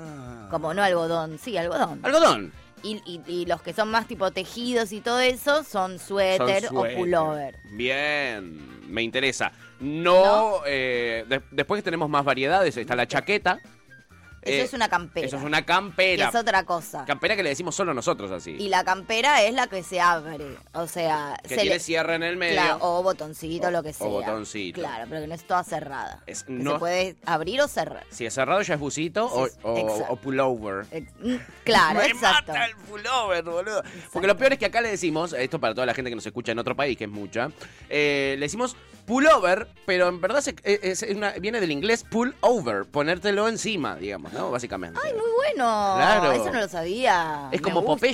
Como 0.49 0.73
no 0.73 0.81
algodón, 0.83 1.37
sí, 1.37 1.57
algodón. 1.57 1.99
Algodón. 2.03 2.51
Y, 2.81 3.01
y- 3.05 3.21
y 3.27 3.45
los 3.45 3.61
que 3.61 3.73
son 3.73 3.89
más 3.91 4.07
tipo 4.07 4.31
tejidos 4.31 4.91
y 4.93 5.01
todo 5.01 5.19
eso 5.19 5.63
son 5.63 5.99
suéter 5.99 6.63
Son 6.65 6.77
o 6.77 6.85
pullover. 6.95 7.57
Bien, 7.71 8.87
me 8.91 9.03
interesa. 9.03 9.51
No, 9.79 10.61
eh, 10.65 11.25
de- 11.27 11.41
después 11.51 11.83
tenemos 11.83 12.09
más 12.09 12.23
variedades. 12.23 12.75
Está 12.77 12.95
la 12.95 13.07
chaqueta. 13.07 13.59
Eso 14.41 14.61
Eh, 14.61 14.61
es 14.61 14.73
una 14.73 14.87
campera. 14.89 15.27
Eso 15.27 15.37
es 15.37 15.43
una 15.43 15.59
que 15.59 15.65
campera. 15.65 16.29
es 16.29 16.35
otra 16.35 16.63
cosa. 16.63 17.05
Campera 17.05 17.35
que 17.35 17.43
le 17.43 17.49
decimos 17.49 17.75
solo 17.75 17.93
nosotros 17.93 18.31
así. 18.31 18.51
Y 18.51 18.69
la 18.69 18.83
campera 18.83 19.43
es 19.43 19.53
la 19.53 19.67
que 19.67 19.83
se 19.83 19.99
abre. 19.99 20.57
O 20.73 20.87
sea, 20.87 21.37
que 21.43 21.49
se 21.49 21.55
tiene 21.55 21.75
le- 21.75 21.79
cierre 21.79 22.15
en 22.15 22.23
el 22.23 22.37
medio. 22.37 22.53
Claro, 22.61 22.77
o 22.81 23.03
botoncito, 23.03 23.67
O- 23.67 23.71
lo 23.71 23.83
que 23.83 23.89
o 23.89 23.93
sea. 23.93 24.07
botoncito. 24.07 24.79
Claro, 24.79 25.05
pero 25.09 25.21
que 25.21 25.27
no 25.27 25.35
es 25.35 25.43
toda 25.45 25.63
cerrada. 25.63 26.23
Es- 26.25 26.43
Que 26.43 26.53
no- 26.53 26.73
Se 26.73 26.79
puede 26.79 27.15
abrir 27.25 27.61
o 27.61 27.67
cerrar. 27.67 28.05
Si 28.09 28.25
es 28.25 28.33
cerrado 28.33 28.61
ya 28.61 28.75
es 28.75 28.79
busito 28.79 29.25
o, 29.25 29.47
o- 29.63 30.05
o 30.09 30.15
pullover. 30.15 30.85
Ex- 30.91 31.11
mm, 31.19 31.35
Claro, 31.65 31.99
Me 31.99 32.05
exacto. 32.07 32.51
mata 32.53 32.65
el 32.65 32.75
pullover, 32.77 33.43
boludo. 33.43 33.83
Porque 34.13 34.27
lo 34.27 34.37
peor 34.37 34.53
es 34.53 34.59
que 34.59 34.65
acá 34.65 34.81
le 34.81 34.89
decimos, 34.89 35.33
esto 35.33 35.59
para 35.59 35.73
toda 35.73 35.85
la 35.85 35.93
gente 35.93 36.09
que 36.09 36.15
nos 36.15 36.25
escucha 36.25 36.51
en 36.51 36.59
otro 36.59 36.75
país, 36.75 36.97
que 36.97 37.03
es 37.05 37.09
mucha, 37.09 37.49
eh, 37.89 38.35
le 38.39 38.45
decimos 38.45 38.75
pullover, 39.09 39.67
pero 39.85 40.07
en 40.07 40.21
verdad 40.21 40.39
se- 40.41 40.51
eh, 40.63 40.79
es- 40.83 41.03
es 41.03 41.15
una- 41.15 41.31
viene 41.31 41.59
del 41.59 41.71
inglés 41.71 42.05
pull 42.09 42.35
over, 42.41 42.85
ponértelo 42.85 43.49
encima, 43.49 43.95
digamos, 43.95 44.31
¿no? 44.33 44.51
Básicamente. 44.51 44.99
Ay, 45.03 45.11
muy 45.13 45.29
bueno. 45.35 45.93
Claro. 45.97 46.31
Eso 46.31 46.51
no 46.51 46.61
lo 46.61 46.67
sabía. 46.69 47.49
Es 47.51 47.59
Me 47.61 47.63
como 47.71 47.83
Popeye. 47.85 48.13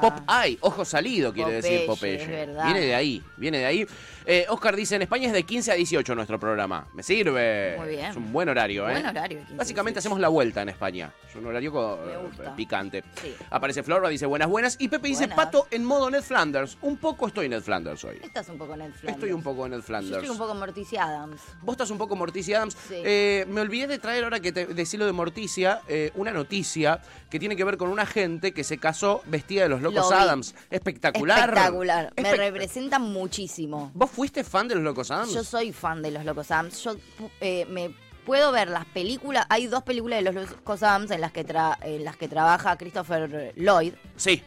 Pop 0.00 0.14
eye, 0.44 0.56
ojo 0.60 0.84
salido 0.84 1.32
quiere 1.32 1.52
decir 1.52 1.84
Popeye, 1.86 2.18
Popeye. 2.18 2.22
es 2.22 2.46
verdad. 2.46 2.64
Viene 2.64 2.80
de 2.80 2.94
ahí, 2.94 3.22
viene 3.36 3.58
de 3.58 3.66
ahí. 3.66 3.86
Eh, 4.28 4.44
Oscar 4.48 4.74
dice, 4.74 4.96
en 4.96 5.02
España 5.02 5.28
es 5.28 5.32
de 5.32 5.44
15 5.44 5.70
a 5.70 5.74
18 5.74 6.14
nuestro 6.16 6.38
programa. 6.40 6.88
Me 6.94 7.02
sirve. 7.02 7.76
Muy 7.78 7.88
bien. 7.90 8.06
Es 8.06 8.16
un 8.16 8.32
buen 8.32 8.48
horario, 8.48 8.88
¿eh? 8.88 8.92
Buen 8.94 9.06
horario, 9.06 9.38
15 9.38 9.54
a 9.54 9.56
Básicamente 9.56 9.98
18. 9.98 9.98
hacemos 10.00 10.20
la 10.20 10.28
vuelta 10.28 10.62
en 10.62 10.68
España. 10.70 11.12
Es 11.28 11.36
un 11.36 11.46
horario 11.46 11.70
gusta. 11.70 12.56
picante. 12.56 13.04
Sí. 13.22 13.34
Aparece 13.50 13.82
Flora, 13.82 14.08
dice 14.08 14.26
buenas, 14.26 14.48
buenas. 14.48 14.76
Y 14.80 14.88
Pepe 14.88 15.08
dice. 15.08 15.28
Pato 15.28 15.68
en 15.70 15.84
modo 15.84 16.10
Ned 16.10 16.22
Flanders. 16.22 16.76
Un 16.82 16.96
poco 16.96 17.26
estoy 17.28 17.48
Ned 17.48 17.62
Flanders 17.62 18.02
hoy. 18.04 18.18
Estás 18.22 18.48
un 18.48 18.58
poco 18.58 18.74
en 18.74 18.82
el 18.82 18.92
Flanders. 18.92 19.14
Estoy 19.16 19.32
un 19.32 19.42
poco 19.42 19.64
en 19.66 19.70
Ned 19.72 19.78
Yo 19.78 19.82
Flanders. 19.84 20.16
estoy 20.16 20.30
un 20.30 20.38
poco 20.38 20.54
Morticia 20.54 21.04
Adams. 21.04 21.40
Vos 21.62 21.74
estás 21.74 21.90
un 21.90 21.98
poco 21.98 22.16
Morticia 22.16 22.56
Adams. 22.58 22.76
Sí. 22.88 22.94
Eh, 23.04 23.46
me 23.48 23.60
olvidé 23.60 23.86
de 23.86 23.98
traer 23.98 24.24
ahora 24.24 24.40
que 24.40 24.50
te 24.52 24.66
decirlo 24.66 25.06
de 25.06 25.12
Morticia, 25.12 25.82
eh, 25.88 26.10
una 26.14 26.32
noticia 26.32 27.00
que 27.30 27.38
tiene 27.38 27.54
que 27.54 27.64
ver 27.64 27.76
con 27.76 27.90
una 27.90 28.06
gente 28.06 28.52
que 28.52 28.64
se 28.64 28.78
casó 28.78 29.22
vestida 29.26 29.62
de 29.64 29.68
los 29.68 29.82
locos 29.82 30.10
Lo. 30.10 30.16
Adams. 30.16 30.54
Espectacular. 30.70 31.38
Espectacular. 31.38 32.12
Me 32.16 32.22
Espect- 32.22 32.36
representan 32.38 33.02
muchísimo. 33.02 33.90
¿Vos 33.94 34.10
fuiste 34.16 34.42
fan 34.42 34.66
de 34.66 34.74
los 34.74 34.82
locos 34.82 35.10
Adams? 35.10 35.32
Yo 35.32 35.44
soy 35.44 35.72
fan 35.72 36.02
de 36.02 36.10
los 36.10 36.24
Locos 36.24 36.50
Adams. 36.50 36.82
Yo 36.82 36.96
eh, 37.40 37.66
me 37.68 37.94
puedo 38.24 38.50
ver 38.50 38.68
las 38.68 38.86
películas. 38.86 39.46
Hay 39.50 39.66
dos 39.68 39.82
películas 39.84 40.24
de 40.24 40.32
los 40.32 40.50
Locos 40.50 40.82
Adams 40.82 41.10
en 41.12 41.20
las 41.20 41.30
que, 41.32 41.46
tra- 41.46 41.76
en 41.82 42.02
las 42.02 42.16
que 42.16 42.26
trabaja 42.26 42.76
Christopher 42.76 43.52
Lloyd. 43.56 43.92
Sí. 44.16 44.42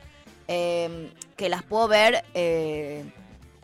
eh, 0.48 1.12
que 1.38 1.48
las 1.48 1.64
puedo 1.64 1.88
ver 1.88 2.26
eh, 2.34 3.06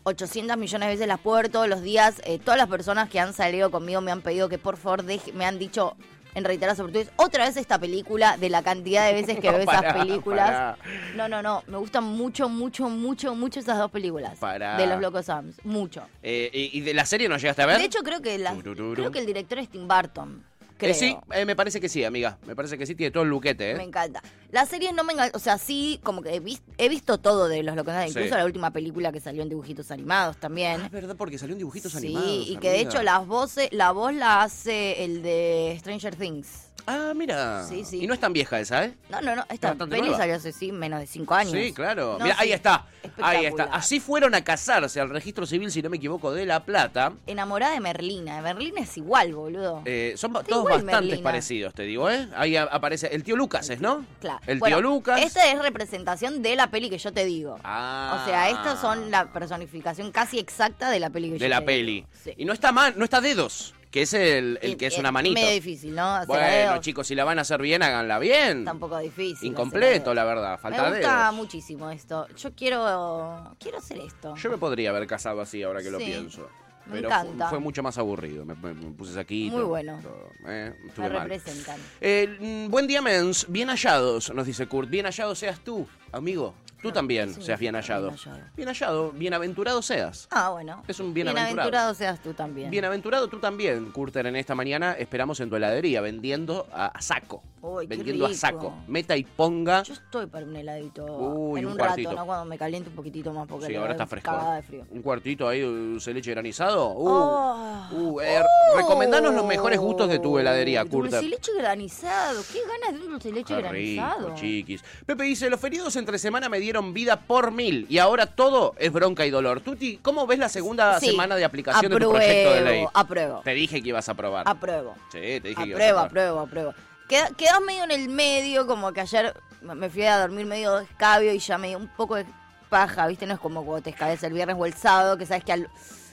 800 0.04 0.56
millones 0.58 0.88
de 0.88 0.94
veces 0.94 1.08
las 1.08 1.20
puedo 1.20 1.38
ver 1.38 1.50
todos 1.50 1.68
los 1.68 1.82
días. 1.82 2.22
Eh, 2.26 2.38
todas 2.40 2.58
las 2.58 2.70
personas 2.70 3.10
que 3.10 3.20
han 3.20 3.34
salido 3.34 3.72
conmigo 3.72 4.00
me 4.02 4.12
han 4.12 4.22
pedido 4.22 4.48
que 4.48 4.58
por 4.60 4.78
favor 4.78 5.04
deje, 5.04 5.34
me 5.34 5.46
han 5.46 5.58
dicho 5.60 5.98
en 6.36 6.44
reiteradas 6.44 6.80
oportunidades 6.80 7.14
otra 7.18 7.46
vez 7.46 7.58
esta 7.58 7.80
película 7.80 8.38
de 8.38 8.50
la 8.50 8.62
cantidad 8.62 9.06
de 9.08 9.14
veces 9.14 9.40
que 9.40 9.48
No, 9.52 9.58
veo 9.58 9.66
pará, 9.66 9.90
esas 9.90 9.94
películas. 10.06 10.50
pará. 10.52 10.78
No, 11.16 11.28
no, 11.28 11.42
no. 11.42 11.64
Me 11.68 11.78
gustan 11.78 12.04
mucho, 12.04 12.50
mucho, 12.50 12.90
mucho, 12.90 13.34
mucho 13.36 13.60
esas 13.60 13.78
dos 13.78 13.90
películas. 13.90 14.38
Pará. 14.38 14.78
De 14.78 14.86
los 14.86 15.02
Locos 15.02 15.26
Sams. 15.26 15.56
Mucho. 15.64 16.04
Eh, 16.22 16.50
y, 16.54 16.82
de 16.82 16.94
la 16.94 17.06
serie 17.06 17.28
no 17.30 17.38
llegaste 17.38 17.62
a 17.64 17.66
ver? 17.66 17.80
De 17.80 17.86
hecho, 17.86 18.00
creo 18.04 18.22
que, 18.22 18.38
la- 18.38 18.54
creo 18.56 19.12
que 19.12 19.20
el 19.20 19.26
director 19.26 19.58
es 19.60 19.70
Tim 19.70 19.88
Burton. 19.88 20.44
Eh, 20.76 20.78
Creo. 20.78 20.94
sí, 20.94 21.18
eh, 21.32 21.46
me 21.46 21.56
parece 21.56 21.80
que 21.80 21.88
sí, 21.88 22.04
amiga. 22.04 22.38
Me 22.46 22.54
parece 22.54 22.78
que 22.78 22.86
sí, 22.86 22.96
tiene 22.96 23.10
todo 23.10 23.24
el 23.24 23.30
luquete, 23.30 23.72
¿eh? 23.72 23.76
Me 23.76 23.84
encanta. 23.84 24.22
La 24.52 24.66
serie 24.66 24.92
no 24.92 25.06
me. 25.06 25.14
O 25.34 25.40
sea, 25.40 25.58
sí, 25.58 26.02
como 26.04 26.22
que 26.22 26.36
he, 26.36 26.40
vis- 26.42 26.62
he 26.78 26.90
visto 26.90 27.18
todo 27.18 27.48
de 27.48 27.64
los. 27.64 27.76
Sí. 27.76 28.10
Incluso 28.10 28.36
la 28.36 28.44
última 28.44 28.72
película 28.72 29.14
que 29.14 29.22
salió 29.22 29.42
en 29.42 29.48
dibujitos 29.50 29.90
animados 29.92 30.36
también. 30.38 30.82
Ah, 30.82 30.86
es 30.88 30.92
verdad, 30.92 31.16
porque 31.18 31.38
salió 31.38 31.54
en 31.54 31.60
dibujitos 31.60 31.94
Sí, 31.94 31.98
animados. 32.08 32.48
y 32.50 32.58
que 32.58 32.70
de 32.72 32.82
hecho 32.82 33.02
las 33.04 33.26
voces, 33.26 33.70
la 33.72 33.92
voz 33.92 34.14
la 34.14 34.44
hace 34.44 35.04
el 35.06 35.22
de 35.24 35.78
Stranger 35.80 36.16
Things. 36.16 36.50
Ah, 36.88 37.14
mira. 37.16 37.64
Sí, 37.68 37.84
sí. 37.84 38.04
Y 38.04 38.08
no 38.08 38.14
es 38.14 38.20
tan 38.20 38.32
vieja 38.34 38.60
esa, 38.60 38.86
¿eh? 38.86 38.94
No, 39.10 39.22
no, 39.22 39.36
no, 39.36 39.44
esta 39.50 39.70
bastante 39.70 39.96
peli 39.96 40.02
nueva. 40.08 40.18
salió 40.18 40.36
hace 40.36 40.52
sí, 40.52 40.72
menos 40.72 41.00
de 41.00 41.08
cinco 41.08 41.34
años. 41.34 41.52
Sí, 41.54 41.74
claro. 41.74 42.18
No, 42.20 42.26
Mira, 42.26 42.36
ahí 42.40 42.52
está. 42.52 42.86
Ahí 43.22 43.46
está. 43.46 43.64
Así 43.66 44.00
fueron 44.00 44.36
a 44.36 44.44
casarse 44.44 45.00
al 45.00 45.10
registro 45.10 45.46
civil, 45.46 45.72
si 45.72 45.82
no 45.82 45.90
me 45.90 45.98
equivoco, 45.98 46.32
de 46.32 46.46
La 46.46 46.64
Plata. 46.64 47.14
Enamorada 47.28 47.74
de 47.74 47.80
Merlina. 47.80 48.42
Merlina 48.42 48.82
es 48.82 48.96
igual, 48.98 49.34
boludo. 49.34 49.82
Eh, 49.86 50.14
son 50.18 50.32
Está 50.36 50.44
todos 50.44 50.62
igual 50.66 50.84
bastante 50.84 51.08
Merlina. 51.08 51.24
parecidos, 51.24 51.74
te 51.74 51.84
digo, 51.84 52.10
¿eh? 52.10 52.28
Ahí 52.36 52.56
a- 52.56 52.64
aparece 52.64 53.08
el 53.08 53.24
tío 53.24 53.36
Lucas, 53.36 53.70
¿es, 53.70 53.82
no? 53.82 54.06
Claro. 54.22 54.40
El 54.46 54.60
Bueno, 54.60 54.78
tío 54.78 54.82
Lucas. 54.82 55.22
Esta 55.22 55.52
es 55.52 55.60
representación 55.62 56.42
de 56.42 56.56
la 56.56 56.68
peli 56.70 56.90
que 56.90 56.98
yo 56.98 57.12
te 57.12 57.26
digo. 57.26 57.60
Ah. 57.64 58.22
O 58.22 58.30
sea, 58.30 58.50
estas 58.50 58.80
son 58.80 59.10
la 59.12 59.32
personificación 59.34 60.12
casi 60.12 60.40
exacta 60.40 60.90
de 60.90 61.00
la 61.00 61.10
peli 61.10 61.30
que 61.32 61.40
yo 61.40 61.44
de 61.44 61.50
la 61.50 61.60
te 61.62 61.66
peli. 61.66 62.06
Sí. 62.24 62.34
Y 62.38 62.46
no 62.46 62.54
está 62.54 62.72
mal, 62.72 62.94
no 62.98 63.04
está 63.06 63.22
dedos, 63.22 63.74
que 63.96 64.02
es 64.02 64.14
el, 64.14 64.60
que 64.78 64.88
es 64.88 64.98
una 64.98 65.10
manito. 65.10 65.36
medio 65.36 65.52
difícil, 65.54 65.96
¿no? 65.96 66.16
Hacer 66.16 66.28
Bueno, 66.28 66.46
dedos, 66.46 66.82
chicos, 66.82 67.08
si 67.08 67.16
la 67.16 67.24
van 67.24 67.40
a 67.40 67.44
hacer 67.44 67.62
bien, 67.62 67.82
háganla 67.82 68.20
bien. 68.20 68.66
Tampoco 68.66 68.98
difícil. 69.00 69.48
Incompleto, 69.48 70.14
la 70.14 70.26
verdad. 70.26 70.60
Falta 70.60 70.84
Me 70.84 70.90
gusta 70.98 71.20
dedos. 71.22 71.34
muchísimo 71.36 71.90
esto. 71.90 72.28
Yo 72.36 72.54
quiero 72.54 73.56
quiero 73.58 73.78
hacer 73.78 74.00
esto. 74.00 74.36
Yo 74.36 74.50
me 74.52 74.58
podría 74.58 74.90
haber 74.90 75.08
casado 75.08 75.40
así 75.40 75.64
ahora 75.64 75.82
que 75.82 75.92
lo 75.92 75.98
pienso. 76.00 76.50
me 76.88 76.96
Pero 76.96 77.08
encanta. 77.08 77.46
Fue, 77.46 77.52
fue 77.52 77.60
mucho 77.64 77.82
más 77.84 77.98
aburrido. 77.98 78.44
Me, 78.44 78.54
me- 78.56 78.74
me 78.74 78.92
puse 78.92 79.14
saquito. 79.14 79.56
Muy 79.56 79.64
bueno. 79.66 79.98
todo, 80.04 80.30
¿eh? 80.46 80.74
Me 80.98 81.10
mal. 81.10 81.30
representan. 81.30 81.80
Eh, 82.02 82.38
mm, 82.68 82.70
buen 82.70 82.88
día, 82.88 83.02
mens. 83.02 83.46
Bien 83.48 83.70
hallados, 83.70 84.30
nos 84.34 84.46
dice 84.46 84.68
Kurt. 84.68 84.90
Bien 84.90 85.06
hallado 85.06 85.34
seas 85.36 85.62
tú, 85.62 85.88
amigo. 86.12 86.54
Tú 86.82 86.92
también 86.92 87.34
¿qué 87.34 87.42
seas 87.42 87.60
bien 87.60 87.76
hallado. 87.76 88.10
bien 88.12 88.18
hallado? 88.20 88.44
Bien 88.56 88.68
hallado, 88.68 89.12
bienaventurado 89.12 89.82
seas. 89.82 90.28
Ah, 90.32 90.50
bueno. 90.50 90.84
Es 90.88 91.00
un 91.00 91.14
bienaventurado. 91.14 91.54
Bienaventurado 91.56 91.94
seas 91.94 92.20
tú 92.22 92.34
también. 92.34 92.70
Bienaventurado 92.70 93.28
tú 93.28 93.40
también, 93.40 93.92
Curter. 93.92 94.28
En 94.28 94.36
esta 94.36 94.54
mañana 94.56 94.94
esperamos 94.94 95.40
en 95.40 95.50
tu 95.50 95.56
heladería, 95.56 96.02
vendiendo 96.02 96.68
a, 96.72 96.88
a 96.88 97.02
saco. 97.02 97.42
Uy, 97.68 97.88
vendiendo 97.88 98.28
a 98.28 98.34
saco. 98.36 98.74
Meta 98.88 99.18
y 99.18 99.24
ponga. 99.24 99.82
Yo 99.82 99.94
estoy 99.96 100.28
para 100.28 100.46
un 100.46 100.56
heladito 100.56 101.04
Uy, 101.06 101.60
en 101.62 101.66
un 101.66 101.72
un, 101.72 101.78
cuartito. 101.80 102.10
rato, 102.12 102.22
¿no? 102.22 102.26
Cuando 102.28 102.46
me 102.46 102.58
caliente 102.60 102.90
un 102.92 102.96
poquitito 102.96 103.34
más 103.34 103.48
porque 103.48 103.66
Sí, 103.66 103.76
ahora 103.76 103.94
está 103.94 104.04
es 104.04 104.10
fresco. 104.12 104.52
de 104.54 104.62
frío. 104.62 104.86
Un 104.92 105.02
cuartito 105.02 105.48
ahí, 105.48 105.62
dulce 105.62 106.12
de 106.12 106.14
leche 106.14 106.32
granizado. 106.32 106.90
Uh, 106.92 107.08
Oh. 107.08 107.88
uh, 107.92 108.20
eh, 108.22 108.44
recomendanos 108.76 109.34
los 109.34 109.46
mejores 109.46 109.80
gustos 109.80 110.10
de 110.10 110.20
tu 110.20 110.38
heladería, 110.38 110.84
Dulce 110.84 110.96
Curter. 110.98 111.22
de 111.22 111.28
leche 111.30 111.52
granizado. 111.58 112.42
Qué 112.52 112.60
ganas 112.68 113.00
de 113.00 113.06
un 113.06 113.12
dulce 113.14 113.32
leche 113.32 113.56
Qué 113.56 113.62
granizado. 113.62 114.28
rico, 114.28 114.36
chiquis. 114.40 114.84
Pepe 115.06 115.24
dice, 115.24 115.50
los 115.50 115.60
feriados 115.60 115.96
entre 115.96 116.20
semana 116.20 116.50
me 116.50 116.60
dieron 116.60 116.94
vida 116.94 117.20
por 117.22 117.52
mil 117.52 117.88
y 117.90 117.98
ahora 117.98 118.28
todo 118.28 118.76
es 118.78 118.92
bronca 118.92 119.26
y 119.26 119.30
dolor. 119.32 119.62
Tuti, 119.62 119.98
¿cómo 120.04 120.28
ves 120.28 120.38
la 120.40 120.50
segunda 120.50 121.00
Sí, 121.00 121.08
semana 121.08 121.36
de 121.36 121.46
aplicación 121.46 121.84
de 121.84 121.90
tu 121.90 121.96
apruebo, 121.96 122.14
proyecto 122.14 122.54
de 122.54 122.62
ley? 122.62 122.86
Apruebo. 122.94 123.42
Te 123.44 123.52
dije 123.56 123.82
que 123.82 123.90
ibas 123.90 124.08
a 124.08 124.12
aprobar. 124.12 124.44
Apruebo. 124.48 124.94
sí, 125.12 125.20
te 125.20 125.42
dije 125.42 125.64
que 125.64 125.70
ibas 125.70 125.82
a 125.82 125.86
Apruebo, 125.86 126.00
aprobar. 126.00 126.06
apruebo, 126.06 126.40
apruebo. 126.42 126.74
Queda- 127.08 127.30
Quedas 127.36 127.62
medio 127.62 127.84
en 127.84 127.92
el 127.92 128.10
medio, 128.10 128.66
como 128.68 128.92
que 128.94 129.02
ayer 129.02 129.34
me 129.62 129.90
fui 129.90 130.04
a 130.06 130.20
dormir 130.20 130.46
medio 130.46 130.80
escabio 130.80 131.34
y 131.34 131.40
ya 131.40 131.58
me 131.58 131.68
dio 131.70 131.78
un 131.78 131.88
poco 131.88 132.16
de 132.16 132.26
paja, 132.70 133.08
¿viste? 133.08 133.26
No 133.26 133.34
es 133.36 133.40
como 133.40 133.64
cuando 133.66 133.84
te 133.84 133.90
escabes 133.92 134.22
el 134.24 134.34
viernes 134.34 134.56
o 134.60 134.66
el 134.66 134.74
sábado, 134.74 135.18
que 135.18 135.26
sabes 135.26 135.44
que 135.44 135.54
al... 135.54 135.70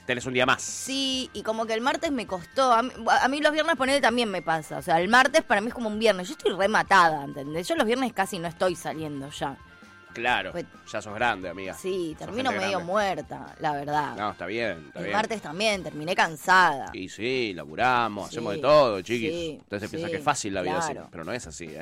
Tenés 0.06 0.26
un 0.26 0.32
día 0.34 0.44
más. 0.46 0.60
Sí, 0.62 1.30
y 1.32 1.42
como 1.42 1.64
que 1.64 1.74
el 1.74 1.80
martes 1.80 2.10
me 2.10 2.26
costó. 2.26 2.72
A 2.72 2.82
mí, 2.82 2.90
a 3.08 3.28
mí 3.28 3.40
los 3.40 3.52
viernes 3.52 3.76
ponele 3.76 4.00
también 4.00 4.28
me 4.30 4.42
pasa. 4.42 4.78
O 4.78 4.82
sea, 4.82 5.00
el 5.00 5.08
martes 5.08 5.42
para 5.44 5.60
mí 5.60 5.68
es 5.68 5.74
como 5.74 5.88
un 5.88 5.98
viernes. 6.00 6.26
Yo 6.28 6.32
estoy 6.34 6.52
rematada, 6.52 7.22
¿entendés? 7.24 7.68
Yo 7.68 7.76
los 7.76 7.86
viernes 7.86 8.12
casi 8.12 8.38
no 8.40 8.48
estoy 8.48 8.74
saliendo 8.74 9.30
ya. 9.30 9.56
Claro, 10.12 10.52
Pues- 10.52 10.66
ya 10.90 11.00
sos 11.02 11.14
grande, 11.14 11.48
amiga. 11.48 11.74
Sí, 11.74 12.14
termino 12.18 12.50
medio 12.52 12.68
grande. 12.70 12.84
muerta, 12.86 13.54
la 13.60 13.72
verdad. 13.72 14.16
No, 14.16 14.30
está 14.32 14.46
bien, 14.46 14.84
está 14.88 14.98
el 15.00 15.04
bien. 15.06 15.16
martes 15.16 15.42
también, 15.42 15.82
terminé 15.82 16.14
cansada. 16.14 16.90
Y 16.92 17.08
sí, 17.08 17.52
laburamos, 17.54 18.28
Sí, 18.30 18.36
hacemos 18.36 18.54
de 18.54 18.60
todo, 18.60 19.00
chiquis. 19.02 19.30
sí, 19.30 19.58
Entonces 19.62 19.90
piensa 19.90 20.06
sí, 20.08 20.12
que 20.12 20.18
es 20.18 20.24
fácil 20.24 20.54
la 20.54 20.62
vida 20.62 20.78
así, 20.78 20.92
claro. 20.92 21.08
pero 21.10 21.24
no 21.24 21.32
es 21.32 21.46
así, 21.46 21.64
¿eh? 21.66 21.78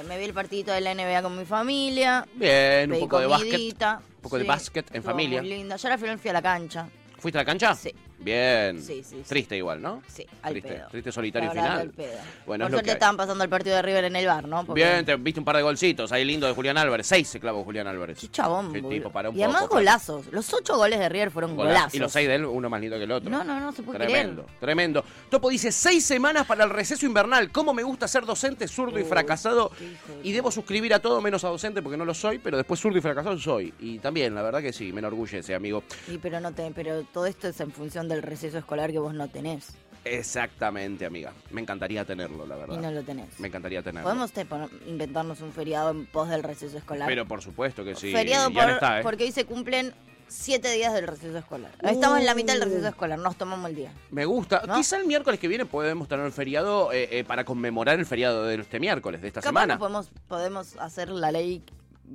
Eh, 0.00 0.02
me 0.08 0.18
vi 0.18 0.24
el 0.24 0.32
partidito 0.34 0.72
de 0.72 0.80
la 0.80 0.92
NBA 0.94 1.22
con 1.22 1.36
mi 1.36 1.44
familia. 1.44 2.26
Bien, 2.34 2.92
un 2.92 3.00
poco 3.00 3.20
de 3.20 3.26
básquet. 3.26 3.82
Un 3.82 4.22
poco 4.22 4.38
de 4.38 4.44
básquet 4.44 4.94
en 4.94 5.02
familia. 5.02 5.40
Muy 5.40 5.50
linda. 5.50 5.76
Yo 5.76 5.88
al 5.92 5.98
final 5.98 6.18
fui 6.18 6.30
a 6.30 6.32
la 6.32 6.42
cancha. 6.42 6.88
¿Fuiste 7.18 7.38
a 7.38 7.42
la 7.42 7.44
cancha? 7.46 7.74
Sí. 7.74 7.90
Bien. 8.24 8.80
Sí, 8.82 9.02
sí, 9.04 9.16
sí. 9.18 9.22
Triste 9.28 9.56
igual, 9.56 9.80
¿no? 9.82 10.02
Sí, 10.08 10.26
al 10.42 10.52
Triste, 10.52 10.68
pedo. 10.72 10.88
triste 10.90 11.12
solitario 11.12 11.48
verdad, 11.50 11.62
final. 11.64 11.80
al 11.80 11.90
pedo. 11.90 12.18
Bueno, 12.46 12.64
Por 12.64 12.70
lo 12.72 12.76
suerte 12.78 12.92
estaban 12.92 13.16
pasando 13.16 13.44
el 13.44 13.50
partido 13.50 13.76
de 13.76 13.82
River 13.82 14.04
en 14.04 14.16
el 14.16 14.26
bar, 14.26 14.48
¿no? 14.48 14.64
Porque- 14.64 14.82
Bien, 14.82 15.04
te 15.04 15.14
viste 15.16 15.40
un 15.40 15.44
par 15.44 15.56
de 15.56 15.62
golcitos 15.62 16.10
ahí 16.12 16.24
lindo 16.24 16.46
de 16.46 16.54
Julián 16.54 16.78
Álvarez. 16.78 17.06
Seis 17.06 17.28
se 17.28 17.38
clavó 17.40 17.62
Julián 17.64 17.86
Álvarez. 17.86 18.18
Qué 18.18 18.28
chabón, 18.28 18.72
Qué 18.72 18.82
tipo, 18.82 19.10
para 19.10 19.30
un 19.30 19.36
Y 19.38 19.42
además 19.42 19.68
golazos. 19.68 20.26
Los 20.32 20.52
ocho 20.52 20.76
goles 20.76 20.98
de 20.98 21.08
River 21.08 21.30
fueron 21.30 21.54
Golazo. 21.56 21.74
golazos. 21.74 21.94
Y 21.94 21.98
los 21.98 22.12
seis 22.12 22.26
de 22.28 22.34
él, 22.36 22.44
uno 22.46 22.68
más 22.70 22.80
lindo 22.80 22.96
que 22.96 23.04
el 23.04 23.12
otro. 23.12 23.30
No, 23.30 23.44
no, 23.44 23.60
no 23.60 23.72
se 23.72 23.82
puede 23.82 23.98
Tremendo, 23.98 24.42
creer. 24.44 24.58
tremendo. 24.60 25.04
Topo 25.30 25.50
dice, 25.50 25.70
seis 25.70 26.04
semanas 26.04 26.46
para 26.46 26.64
el 26.64 26.70
receso 26.70 27.04
invernal. 27.06 27.50
¿Cómo 27.52 27.74
me 27.74 27.82
gusta 27.82 28.08
ser 28.08 28.24
docente, 28.24 28.66
zurdo 28.68 28.98
y 28.98 29.04
fracasado? 29.04 29.70
de 29.78 30.28
Y 30.28 30.32
debo 30.32 30.50
suscribir 30.50 30.94
a 30.94 30.98
todo 31.00 31.20
menos 31.20 31.44
a 31.44 31.48
docente 31.48 31.82
porque 31.82 31.96
no 31.96 32.04
lo 32.04 32.14
soy, 32.14 32.38
pero 32.38 32.56
después 32.56 32.80
zurdo 32.80 32.98
y 32.98 33.00
fracasado 33.00 33.38
soy. 33.38 33.72
Y 33.80 33.98
también, 33.98 34.34
la 34.34 34.42
verdad 34.42 34.62
que 34.62 34.72
sí, 34.72 34.92
me 34.92 35.00
enorgullece, 35.00 35.54
amigo. 35.54 35.82
Sí, 36.06 36.18
pero 36.22 36.40
no 36.40 36.52
te, 36.52 36.70
pero 36.74 37.02
todo 37.04 37.26
esto 37.26 37.48
es 37.48 37.60
en 37.60 37.70
función 37.72 38.08
del 38.14 38.22
receso 38.22 38.58
escolar 38.58 38.90
que 38.92 38.98
vos 38.98 39.12
no 39.14 39.28
tenés. 39.28 39.74
Exactamente, 40.04 41.06
amiga. 41.06 41.32
Me 41.50 41.60
encantaría 41.60 42.04
tenerlo, 42.04 42.46
la 42.46 42.56
verdad. 42.56 42.76
Y 42.78 42.80
no 42.82 42.90
lo 42.90 43.02
tenés. 43.02 43.38
Me 43.40 43.48
encantaría 43.48 43.82
tenerlo. 43.82 44.04
Podemos 44.08 44.32
te- 44.32 44.46
inventarnos 44.86 45.40
un 45.40 45.52
feriado 45.52 45.90
en 45.90 46.06
pos 46.06 46.28
del 46.28 46.42
receso 46.42 46.76
escolar. 46.78 47.08
Pero 47.08 47.26
por 47.26 47.42
supuesto 47.42 47.84
que 47.84 47.94
sí. 47.94 48.12
feriado 48.12 48.50
ya 48.50 48.62
por- 48.62 48.70
está, 48.72 49.00
¿eh? 49.00 49.02
porque 49.02 49.24
hoy 49.24 49.32
se 49.32 49.44
cumplen 49.46 49.92
siete 50.28 50.72
días 50.72 50.92
del 50.92 51.06
receso 51.06 51.36
escolar. 51.38 51.72
Estamos 51.82 52.18
en 52.18 52.26
la 52.26 52.34
mitad 52.34 52.54
del 52.54 52.62
Uh. 52.62 52.66
receso 52.66 52.88
escolar, 52.88 53.18
nos 53.18 53.36
tomamos 53.36 53.68
el 53.70 53.76
día. 53.76 53.92
Me 54.10 54.24
gusta. 54.24 54.62
¿No? 54.66 54.74
Quizá 54.74 54.96
el 54.98 55.06
miércoles 55.06 55.38
que 55.40 55.48
viene 55.48 55.64
podemos 55.66 56.06
tener 56.08 56.24
el 56.26 56.32
feriado 56.32 56.92
eh, 56.92 57.08
eh, 57.20 57.24
para 57.24 57.44
conmemorar 57.44 57.98
el 57.98 58.06
feriado 58.06 58.44
de 58.44 58.56
este 58.56 58.80
miércoles, 58.80 59.22
de 59.22 59.28
esta 59.28 59.40
Capaz 59.40 59.48
semana. 59.62 59.78
podemos, 59.78 60.10
podemos 60.28 60.76
hacer 60.78 61.08
la 61.10 61.30
ley, 61.32 61.62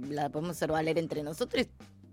la 0.09 0.29
podemos 0.29 0.55
hacer 0.57 0.71
valer 0.71 0.97
entre 0.97 1.23
nosotros. 1.23 1.65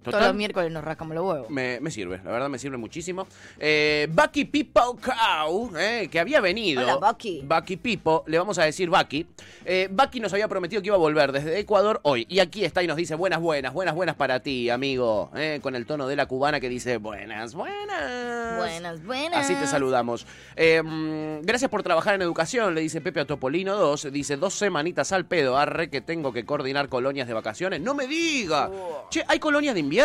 Total. 0.03 0.21
Todos 0.21 0.27
los 0.29 0.37
miércoles 0.37 0.71
nos 0.71 0.85
rascamos 0.85 1.17
los 1.17 1.25
huevos. 1.27 1.51
Me, 1.51 1.81
me 1.81 1.91
sirve, 1.91 2.21
la 2.25 2.31
verdad 2.31 2.49
me 2.49 2.59
sirve 2.61 2.77
muchísimo. 2.77 3.27
Eh, 3.59 4.07
Bucky 4.09 4.45
Pipo 4.45 4.97
Cow, 4.97 5.73
eh, 5.77 6.09
que 6.09 6.21
había 6.21 6.41
venido. 6.41 6.83
Hola, 6.83 6.97
Bucky. 6.97 7.43
Bucky 7.45 7.77
Pipo, 7.77 8.23
le 8.29 8.39
vamos 8.39 8.57
a 8.59 8.65
decir 8.65 8.89
Bucky. 8.89 9.27
Eh, 9.65 9.89
Bucky 9.91 10.21
nos 10.21 10.33
había 10.33 10.47
prometido 10.47 10.81
que 10.81 10.87
iba 10.87 10.95
a 10.95 10.99
volver 11.01 11.33
desde 11.33 11.59
Ecuador 11.59 11.99
hoy. 12.05 12.25
Y 12.29 12.39
aquí 12.39 12.65
está 12.65 12.85
y 12.85 12.87
nos 12.87 12.97
dice 12.97 13.17
buenas, 13.17 13.41
buenas, 13.41 13.73
buenas, 13.73 13.97
buenas 13.97 14.15
para 14.15 14.39
ti, 14.41 14.71
amigo. 14.71 15.31
eh, 15.35 15.59
con 15.61 15.75
el 15.75 15.87
tono 15.87 16.07
de 16.07 16.15
la 16.15 16.27
cubana 16.27 16.61
que 16.61 16.69
dice 16.69 16.99
buenas, 16.99 17.55
buenas. 17.55 18.57
Buenas, 18.59 19.05
buenas. 19.05 19.45
Así 19.45 19.55
te 19.57 19.67
saludamos. 19.67 20.25
Mm, 20.57 21.41
gracias 21.43 21.69
por 21.69 21.83
trabajar 21.83 22.15
en 22.15 22.23
educación, 22.23 22.77
le 22.77 22.81
dice 22.81 23.01
Pepe 23.01 23.19
a 23.21 23.25
Topolino 23.25 23.75
2. 23.75 24.13
Dice 24.13 24.37
dos 24.37 24.55
semanitas 24.55 25.11
al 25.11 25.25
pedo, 25.27 25.57
arre 25.59 25.91
que 25.91 26.01
tengo 26.01 26.33
que 26.33 26.45
coordinar 26.45 26.89
colonias 26.89 27.27
de 27.27 27.35
vacaciones. 27.35 27.81
¡No 27.81 27.93
me 27.95 28.07
diga! 28.07 28.71
Oh. 28.73 29.09
Che, 29.11 29.25
¿hay 29.27 29.41
colonias 29.41 29.75
de 29.75 29.81
invierno? 29.81 29.96